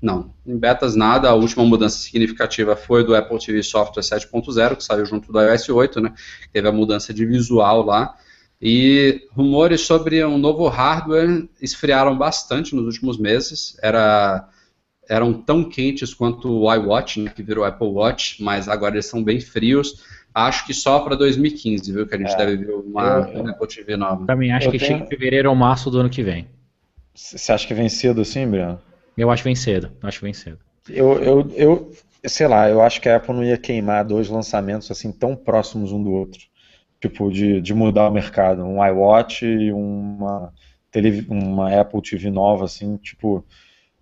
Não, 0.00 0.32
em 0.46 0.56
betas 0.56 0.94
nada. 0.94 1.28
A 1.28 1.34
última 1.34 1.64
mudança 1.64 1.98
significativa 1.98 2.76
foi 2.76 3.04
do 3.04 3.14
Apple 3.14 3.38
TV 3.38 3.62
Software 3.62 4.02
7.0, 4.02 4.76
que 4.76 4.84
saiu 4.84 5.04
junto 5.04 5.30
do 5.32 5.40
iOS 5.42 5.68
8, 5.68 6.00
né? 6.00 6.14
Teve 6.52 6.68
a 6.68 6.72
mudança 6.72 7.12
de 7.12 7.26
visual 7.26 7.82
lá. 7.84 8.14
E 8.60 9.22
rumores 9.32 9.82
sobre 9.82 10.24
um 10.24 10.36
novo 10.36 10.66
hardware 10.68 11.48
esfriaram 11.62 12.16
bastante 12.18 12.74
nos 12.74 12.86
últimos 12.86 13.16
meses. 13.18 13.76
Era, 13.80 14.48
eram 15.08 15.32
tão 15.32 15.62
quentes 15.64 16.12
quanto 16.12 16.50
o 16.50 16.74
iWatch, 16.74 17.18
né, 17.20 17.30
que 17.34 17.42
virou 17.42 17.64
Apple 17.64 17.86
Watch, 17.88 18.42
mas 18.42 18.68
agora 18.68 18.94
eles 18.96 19.06
são 19.06 19.22
bem 19.22 19.40
frios. 19.40 20.02
Acho 20.34 20.66
que 20.66 20.74
só 20.74 20.98
para 21.00 21.14
2015, 21.16 21.92
viu? 21.92 22.06
Que 22.06 22.14
a 22.14 22.18
gente 22.18 22.32
É. 22.32 22.36
deve 22.36 22.56
ver 22.56 22.72
uma, 22.74 23.30
Eu- 23.32 23.40
uma 23.42 23.50
Apple 23.50 23.68
TV 23.68 23.96
nova. 23.96 24.26
Também 24.26 24.52
acho 24.52 24.66
Eu 24.68 24.72
que 24.72 24.78
tenho- 24.78 24.92
chega 24.92 25.04
em 25.04 25.08
fevereiro 25.08 25.48
ou 25.48 25.54
março 25.54 25.90
do 25.90 25.98
ano 26.00 26.10
que 26.10 26.22
vem. 26.22 26.46
Você 27.14 27.52
acha 27.52 27.66
que 27.66 27.74
vem 27.74 27.88
cedo 27.88 28.20
assim, 28.20 28.46
Breno? 28.46 28.80
Eu 29.16 29.30
acho 29.30 29.42
que 29.42 29.48
vem 29.48 29.56
cedo, 29.56 29.90
acho 30.02 30.18
que 30.18 30.24
vem 30.24 30.34
cedo. 30.34 30.58
Eu, 30.88 31.12
eu, 31.22 31.52
eu, 31.56 31.92
sei 32.24 32.46
lá, 32.46 32.68
eu 32.68 32.80
acho 32.80 33.00
que 33.00 33.08
a 33.08 33.16
Apple 33.16 33.34
não 33.34 33.42
ia 33.44 33.56
queimar 33.58 34.04
dois 34.04 34.28
lançamentos 34.28 34.90
assim 34.90 35.10
tão 35.12 35.34
próximos 35.34 35.90
um 35.92 36.02
do 36.02 36.10
outro. 36.12 36.40
Tipo, 37.00 37.30
de, 37.30 37.60
de 37.60 37.74
mudar 37.74 38.08
o 38.08 38.12
mercado. 38.12 38.64
Um 38.64 38.84
iWatch 38.84 39.42
e 39.44 39.72
uma, 39.72 40.52
uma 41.28 41.80
Apple 41.80 42.02
TV 42.02 42.30
nova, 42.30 42.64
assim, 42.64 42.96
tipo. 42.96 43.44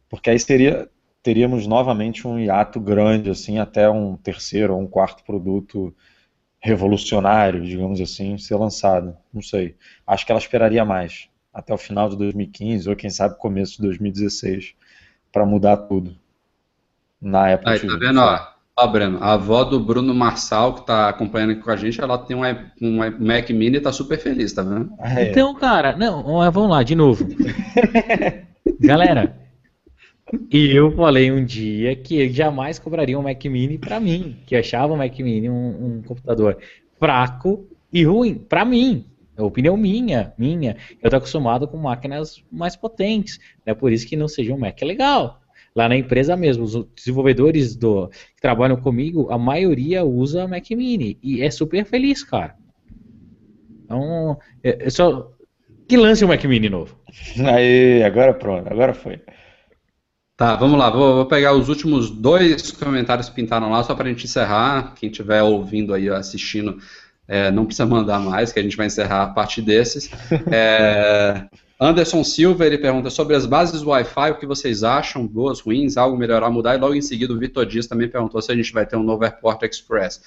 Porque 0.09 0.31
aí 0.31 0.39
seria, 0.39 0.89
teríamos 1.23 1.67
novamente 1.67 2.27
um 2.27 2.39
hiato 2.39 2.81
grande, 2.81 3.31
assim, 3.31 3.59
até 3.59 3.91
um 3.91 4.17
terceiro 4.17 4.75
ou 4.75 4.81
um 4.81 4.87
quarto 4.87 5.25
produto 5.25 5.95
revolucionário, 6.61 7.63
digamos 7.63 8.01
assim, 8.01 8.39
ser 8.39 8.57
lançado. 8.57 9.17
Não 9.33 9.43
sei. 9.43 9.77
Acho 10.07 10.27
que 10.27 10.33
ela 10.33 10.41
esperaria 10.41 10.85
mais. 10.85 11.29
Até 11.53 11.73
o 11.73 11.79
final 11.79 12.09
de 12.09 12.17
2015, 12.17 12.89
ou 12.89 12.97
quem 12.97 13.09
sabe 13.11 13.39
começo 13.39 13.77
de 13.77 13.83
2016, 13.83 14.75
para 15.33 15.47
mudar 15.47 15.77
tudo. 15.79 16.17
Na 17.21 17.53
Apple 17.53 17.73
Aí, 17.73 17.81
TV. 17.81 17.93
tá 17.93 17.99
vendo, 17.99 18.21
ó? 18.21 18.56
Ó, 18.79 18.87
Breno, 18.87 19.19
a 19.23 19.33
avó 19.33 19.65
do 19.65 19.81
Bruno 19.81 20.15
Marçal, 20.15 20.75
que 20.75 20.87
tá 20.87 21.09
acompanhando 21.09 21.53
aqui 21.53 21.63
com 21.63 21.71
a 21.71 21.77
gente, 21.77 21.99
ela 21.99 22.19
tem 22.19 22.37
um, 22.37 22.43
um 22.83 22.97
Mac 22.97 23.49
Mini 23.49 23.79
e 23.79 23.81
tá 23.81 23.91
super 23.91 24.19
feliz, 24.19 24.53
tá 24.53 24.63
vendo? 24.63 24.93
Ah, 24.99 25.19
é. 25.19 25.31
Então, 25.31 25.55
cara, 25.55 25.97
não, 25.97 26.23
vamos 26.53 26.71
lá, 26.71 26.83
de 26.83 26.95
novo. 26.95 27.27
Galera, 28.79 29.35
E 30.51 30.77
eu 30.77 30.91
falei 30.95 31.31
um 31.31 31.45
dia 31.45 31.95
que 31.97 32.17
ele 32.17 32.33
jamais 32.33 32.79
cobraria 32.79 33.19
um 33.19 33.23
Mac 33.23 33.43
Mini 33.45 33.79
para 33.79 34.01
mim, 34.01 34.37
que 34.45 34.57
achava 34.57 34.93
o 34.93 34.97
Mac 34.97 35.17
Mini 35.21 35.49
um, 35.49 35.97
um 35.97 36.03
computador 36.03 36.59
fraco 36.99 37.67
e 37.93 38.05
ruim, 38.05 38.35
para 38.35 38.65
mim. 38.65 39.07
É 39.37 39.43
opinião 39.43 39.77
minha, 39.77 40.33
minha. 40.37 40.77
Eu 41.03 41.11
tô 41.11 41.17
acostumado 41.17 41.69
com 41.69 41.77
máquinas 41.77 42.43
mais 42.51 42.75
potentes. 42.75 43.39
É 43.65 43.75
por 43.75 43.93
isso 43.93 44.07
que 44.07 44.17
não 44.17 44.29
seja 44.29 44.53
um 44.53 44.59
Mac 44.59 44.81
legal. 44.83 45.41
Lá 45.77 45.91
na 45.91 45.97
empresa 45.97 46.35
mesmo, 46.35 46.65
os 46.65 46.87
desenvolvedores 46.97 47.77
do, 47.77 48.09
que 48.09 48.41
trabalham 48.41 48.79
comigo, 48.79 49.31
a 49.31 49.37
maioria 49.37 50.03
usa 50.07 50.49
Mac 50.49 50.71
Mini. 50.71 51.19
E 51.23 51.43
é 51.43 51.51
super 51.51 51.85
feliz, 51.85 52.25
cara. 52.25 52.57
Então, 53.85 54.39
é, 54.65 54.87
é 54.87 54.91
só. 54.91 55.31
Que 55.87 55.99
lance 55.99 56.25
o 56.25 56.29
Mac 56.29 56.43
Mini 56.45 56.71
novo. 56.71 56.99
Aí, 57.55 58.03
agora 58.03 58.33
pronto, 58.33 58.67
agora 58.73 58.95
foi. 58.95 59.21
Tá, 60.35 60.57
vamos 60.57 60.79
lá, 60.79 60.89
vou, 60.89 61.17
vou, 61.17 61.27
pegar 61.27 61.53
os 61.53 61.69
últimos 61.69 62.11
dois 62.11 62.71
comentários 62.73 63.29
que 63.29 63.35
pintaram 63.35 63.71
lá, 63.71 63.83
só 63.83 63.95
para 63.95 64.07
a 64.07 64.09
gente 64.09 64.25
encerrar. 64.25 64.95
Quem 64.95 65.11
estiver 65.11 65.43
ouvindo 65.43 65.93
aí, 65.93 66.09
assistindo, 66.09 66.79
é, 67.29 67.51
não 67.51 67.67
precisa 67.67 67.87
mandar 67.87 68.19
mais, 68.19 68.51
que 68.51 68.59
a 68.59 68.63
gente 68.63 68.77
vai 68.77 68.87
encerrar 68.87 69.25
a 69.25 69.29
partir 69.29 69.61
desses. 69.61 70.11
É, 70.51 71.47
Anderson 71.79 72.25
Silva, 72.25 72.67
ele 72.67 72.79
pergunta 72.79 73.11
sobre 73.11 73.37
as 73.37 73.45
bases 73.45 73.83
do 73.83 73.91
Wi-Fi, 73.91 74.31
o 74.31 74.39
que 74.39 74.47
vocês 74.47 74.83
acham, 74.83 75.27
boas, 75.27 75.61
ruins, 75.61 75.97
algo 75.97 76.17
melhorar, 76.17 76.51
mudar, 76.51 76.75
e 76.75 76.79
logo 76.79 76.95
em 76.95 77.03
seguida 77.03 77.35
o 77.35 77.39
Vitor 77.39 77.67
Dias 77.67 77.87
também 77.87 78.09
perguntou 78.09 78.41
se 78.41 78.51
a 78.51 78.57
gente 78.57 78.73
vai 78.73 78.87
ter 78.87 78.97
um 78.97 79.03
novo 79.03 79.25
Airport 79.25 79.63
Express. 79.63 80.23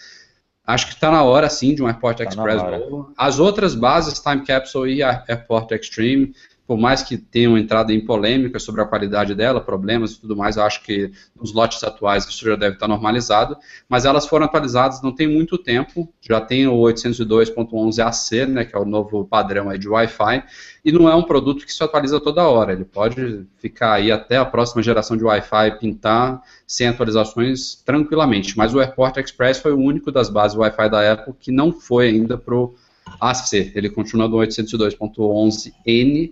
Acho 0.66 0.86
que 0.86 0.94
está 0.94 1.10
na 1.10 1.24
hora, 1.24 1.50
sim, 1.50 1.74
de 1.74 1.82
um 1.82 1.88
Airport 1.88 2.20
tá 2.20 2.24
Express 2.26 2.62
novo. 2.62 3.12
As 3.18 3.40
outras 3.40 3.74
bases, 3.74 4.20
Time 4.20 4.46
Capsule 4.46 4.94
e 4.94 5.02
Airport 5.02 5.72
Extreme, 5.72 6.36
por 6.70 6.78
mais 6.78 7.02
que 7.02 7.18
tenham 7.18 7.58
entrado 7.58 7.92
em 7.92 8.00
polêmica 8.00 8.60
sobre 8.60 8.80
a 8.80 8.86
qualidade 8.86 9.34
dela, 9.34 9.60
problemas 9.60 10.12
e 10.12 10.22
tudo 10.22 10.38
mais, 10.38 10.56
eu 10.56 10.62
acho 10.62 10.84
que 10.84 11.12
nos 11.36 11.52
lotes 11.52 11.84
atuais 11.84 12.28
isso 12.28 12.46
já 12.46 12.56
deve 12.56 12.76
estar 12.76 12.88
normalizado, 12.88 13.58
mas 13.90 14.06
elas 14.06 14.28
foram 14.28 14.46
atualizadas 14.46 15.02
não 15.02 15.12
tem 15.12 15.28
muito 15.28 15.58
tempo, 15.58 16.08
já 16.22 16.40
tem 16.40 16.68
o 16.68 16.76
802.11ac, 16.76 18.46
né, 18.46 18.66
que 18.66 18.76
é 18.76 18.80
o 18.80 18.86
novo 18.86 19.26
padrão 19.26 19.68
aí 19.68 19.80
de 19.80 19.90
Wi-Fi, 19.90 20.44
e 20.86 20.92
não 20.92 21.10
é 21.10 21.16
um 21.16 21.24
produto 21.24 21.66
que 21.66 21.74
se 21.74 21.84
atualiza 21.84 22.20
toda 22.20 22.48
hora, 22.48 22.72
ele 22.72 22.86
pode 22.86 23.48
ficar 23.58 23.94
aí 23.94 24.12
até 24.12 24.38
a 24.38 24.46
próxima 24.46 24.84
geração 24.84 25.18
de 25.18 25.24
Wi-Fi 25.24 25.80
pintar 25.80 26.40
sem 26.68 26.88
atualizações 26.88 27.82
tranquilamente, 27.84 28.56
mas 28.56 28.76
o 28.76 28.80
Airport 28.80 29.18
Express 29.18 29.58
foi 29.58 29.74
o 29.74 29.80
único 29.80 30.12
das 30.12 30.30
bases 30.30 30.56
Wi-Fi 30.56 30.88
da 30.88 31.14
Apple 31.14 31.34
que 31.40 31.52
não 31.52 31.72
foi 31.72 32.10
ainda 32.10 32.38
para 32.38 32.54
o 32.54 32.76
AC, 33.20 33.72
ele 33.74 33.90
continua 33.90 34.28
no 34.28 34.38
802.11n, 34.38 36.32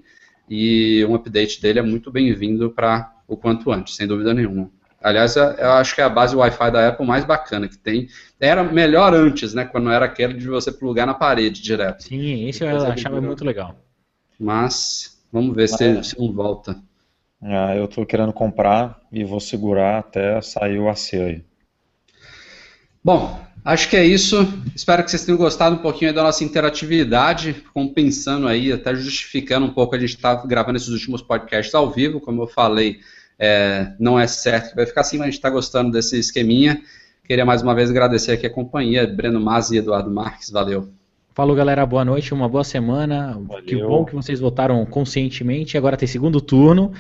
e 0.50 1.06
um 1.06 1.16
update 1.16 1.62
dele 1.62 1.80
é 1.80 1.82
muito 1.82 2.12
bem-vindo 2.12 2.72
para 2.72 3.14
o 3.28 3.36
quanto 3.36 3.72
antes, 3.72 3.96
sem 3.96 4.08
dúvida 4.08 4.34
nenhuma. 4.34 4.70
Aliás, 5.02 5.36
eu 5.36 5.72
acho 5.74 5.94
que 5.94 6.02
é 6.02 6.04
a 6.04 6.10
base 6.10 6.36
Wi-Fi 6.36 6.72
da 6.72 6.88
Apple 6.88 7.06
mais 7.06 7.24
bacana 7.24 7.68
que 7.68 7.78
tem. 7.78 8.08
Era 8.40 8.64
melhor 8.64 9.14
antes, 9.14 9.54
né? 9.54 9.64
Quando 9.64 9.92
era 9.92 10.06
aquele 10.06 10.34
de 10.34 10.48
você 10.48 10.72
plugar 10.72 11.06
na 11.06 11.14
parede 11.14 11.62
direto. 11.62 12.04
Sim, 12.04 12.48
isso 12.48 12.64
eu 12.64 12.86
achava 12.86 13.22
muito 13.22 13.46
legal. 13.46 13.76
Mas 14.40 15.22
vamos 15.32 15.56
ver 15.56 15.70
se, 15.70 15.84
é. 15.84 16.04
se 16.04 16.18
não 16.20 16.34
volta. 16.34 16.76
Ah, 17.42 17.76
eu 17.76 17.86
estou 17.86 18.06
querendo 18.06 18.34
comprar 18.34 19.00
e 19.12 19.24
vou 19.24 19.40
segurar 19.40 20.00
até 20.00 20.42
sair 20.42 20.80
o 20.80 20.90
AC 20.90 21.14
aí. 21.14 21.44
Bom, 23.04 23.40
Acho 23.68 23.90
que 23.90 23.98
é 23.98 24.06
isso. 24.06 24.48
Espero 24.74 25.04
que 25.04 25.12
vocês 25.12 25.26
tenham 25.26 25.38
gostado 25.38 25.76
um 25.76 25.80
pouquinho 25.80 26.14
da 26.14 26.24
nossa 26.24 26.42
interatividade, 26.42 27.66
compensando 27.74 28.48
aí, 28.48 28.72
até 28.72 28.96
justificando 28.96 29.66
um 29.66 29.74
pouco. 29.74 29.94
A 29.94 30.00
gente 30.00 30.16
está 30.16 30.36
gravando 30.36 30.78
esses 30.78 30.88
últimos 30.88 31.22
podcasts 31.22 31.76
ao 31.76 31.92
vivo, 31.92 32.22
como 32.22 32.44
eu 32.44 32.48
falei, 32.48 33.00
é, 33.38 33.92
não 34.00 34.18
é 34.18 34.26
certo 34.26 34.70
que 34.70 34.76
vai 34.78 34.86
ficar 34.86 35.02
assim, 35.02 35.18
mas 35.18 35.24
a 35.24 35.30
gente 35.32 35.40
está 35.40 35.50
gostando 35.50 35.92
desse 35.92 36.18
esqueminha. 36.18 36.82
Queria 37.26 37.46
mais 37.46 37.62
uma 37.62 37.76
vez 37.76 37.90
agradecer 37.90 38.32
aqui 38.32 38.48
a 38.48 38.50
companhia, 38.50 39.06
Breno 39.06 39.42
Mazzi 39.42 39.76
e 39.76 39.80
Eduardo 39.80 40.10
Marques. 40.10 40.50
Valeu. 40.50 40.88
Falou, 41.36 41.54
galera. 41.54 41.86
Boa 41.86 42.06
noite, 42.06 42.34
uma 42.34 42.48
boa 42.48 42.64
semana. 42.64 43.38
Valeu. 43.46 43.66
Que 43.66 43.76
bom 43.76 44.06
que 44.06 44.16
vocês 44.16 44.40
votaram 44.40 44.86
conscientemente. 44.86 45.78
Agora 45.78 45.98
tem 45.98 46.08
segundo 46.08 46.40
turno. 46.40 46.94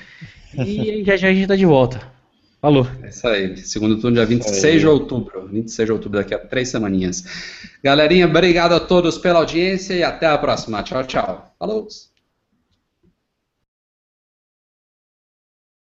E 0.54 1.02
já 1.06 1.16
já 1.16 1.30
a 1.30 1.32
gente 1.32 1.44
está 1.44 1.56
de 1.56 1.66
volta. 1.66 2.17
Falou. 2.62 2.88
É 3.04 3.10
isso 3.10 3.28
aí. 3.28 3.58
Segundo 3.58 4.00
turno, 4.00 4.16
dia 4.16 4.26
26 4.26 4.82
de 4.82 4.88
outubro. 4.88 5.48
26 5.48 5.86
de 5.86 5.92
outubro, 5.92 6.20
daqui 6.20 6.34
a 6.34 6.40
três 6.40 6.70
semaninhas. 6.70 7.24
Galerinha, 7.84 8.26
obrigado 8.26 8.74
a 8.74 8.80
todos 8.80 9.18
pela 9.18 9.40
audiência 9.40 9.94
e 9.94 10.04
até 10.04 10.26
a 10.26 10.38
próxima. 10.38 10.82
Tchau, 10.84 11.04
tchau. 11.04 11.56
Falou. 11.60 11.88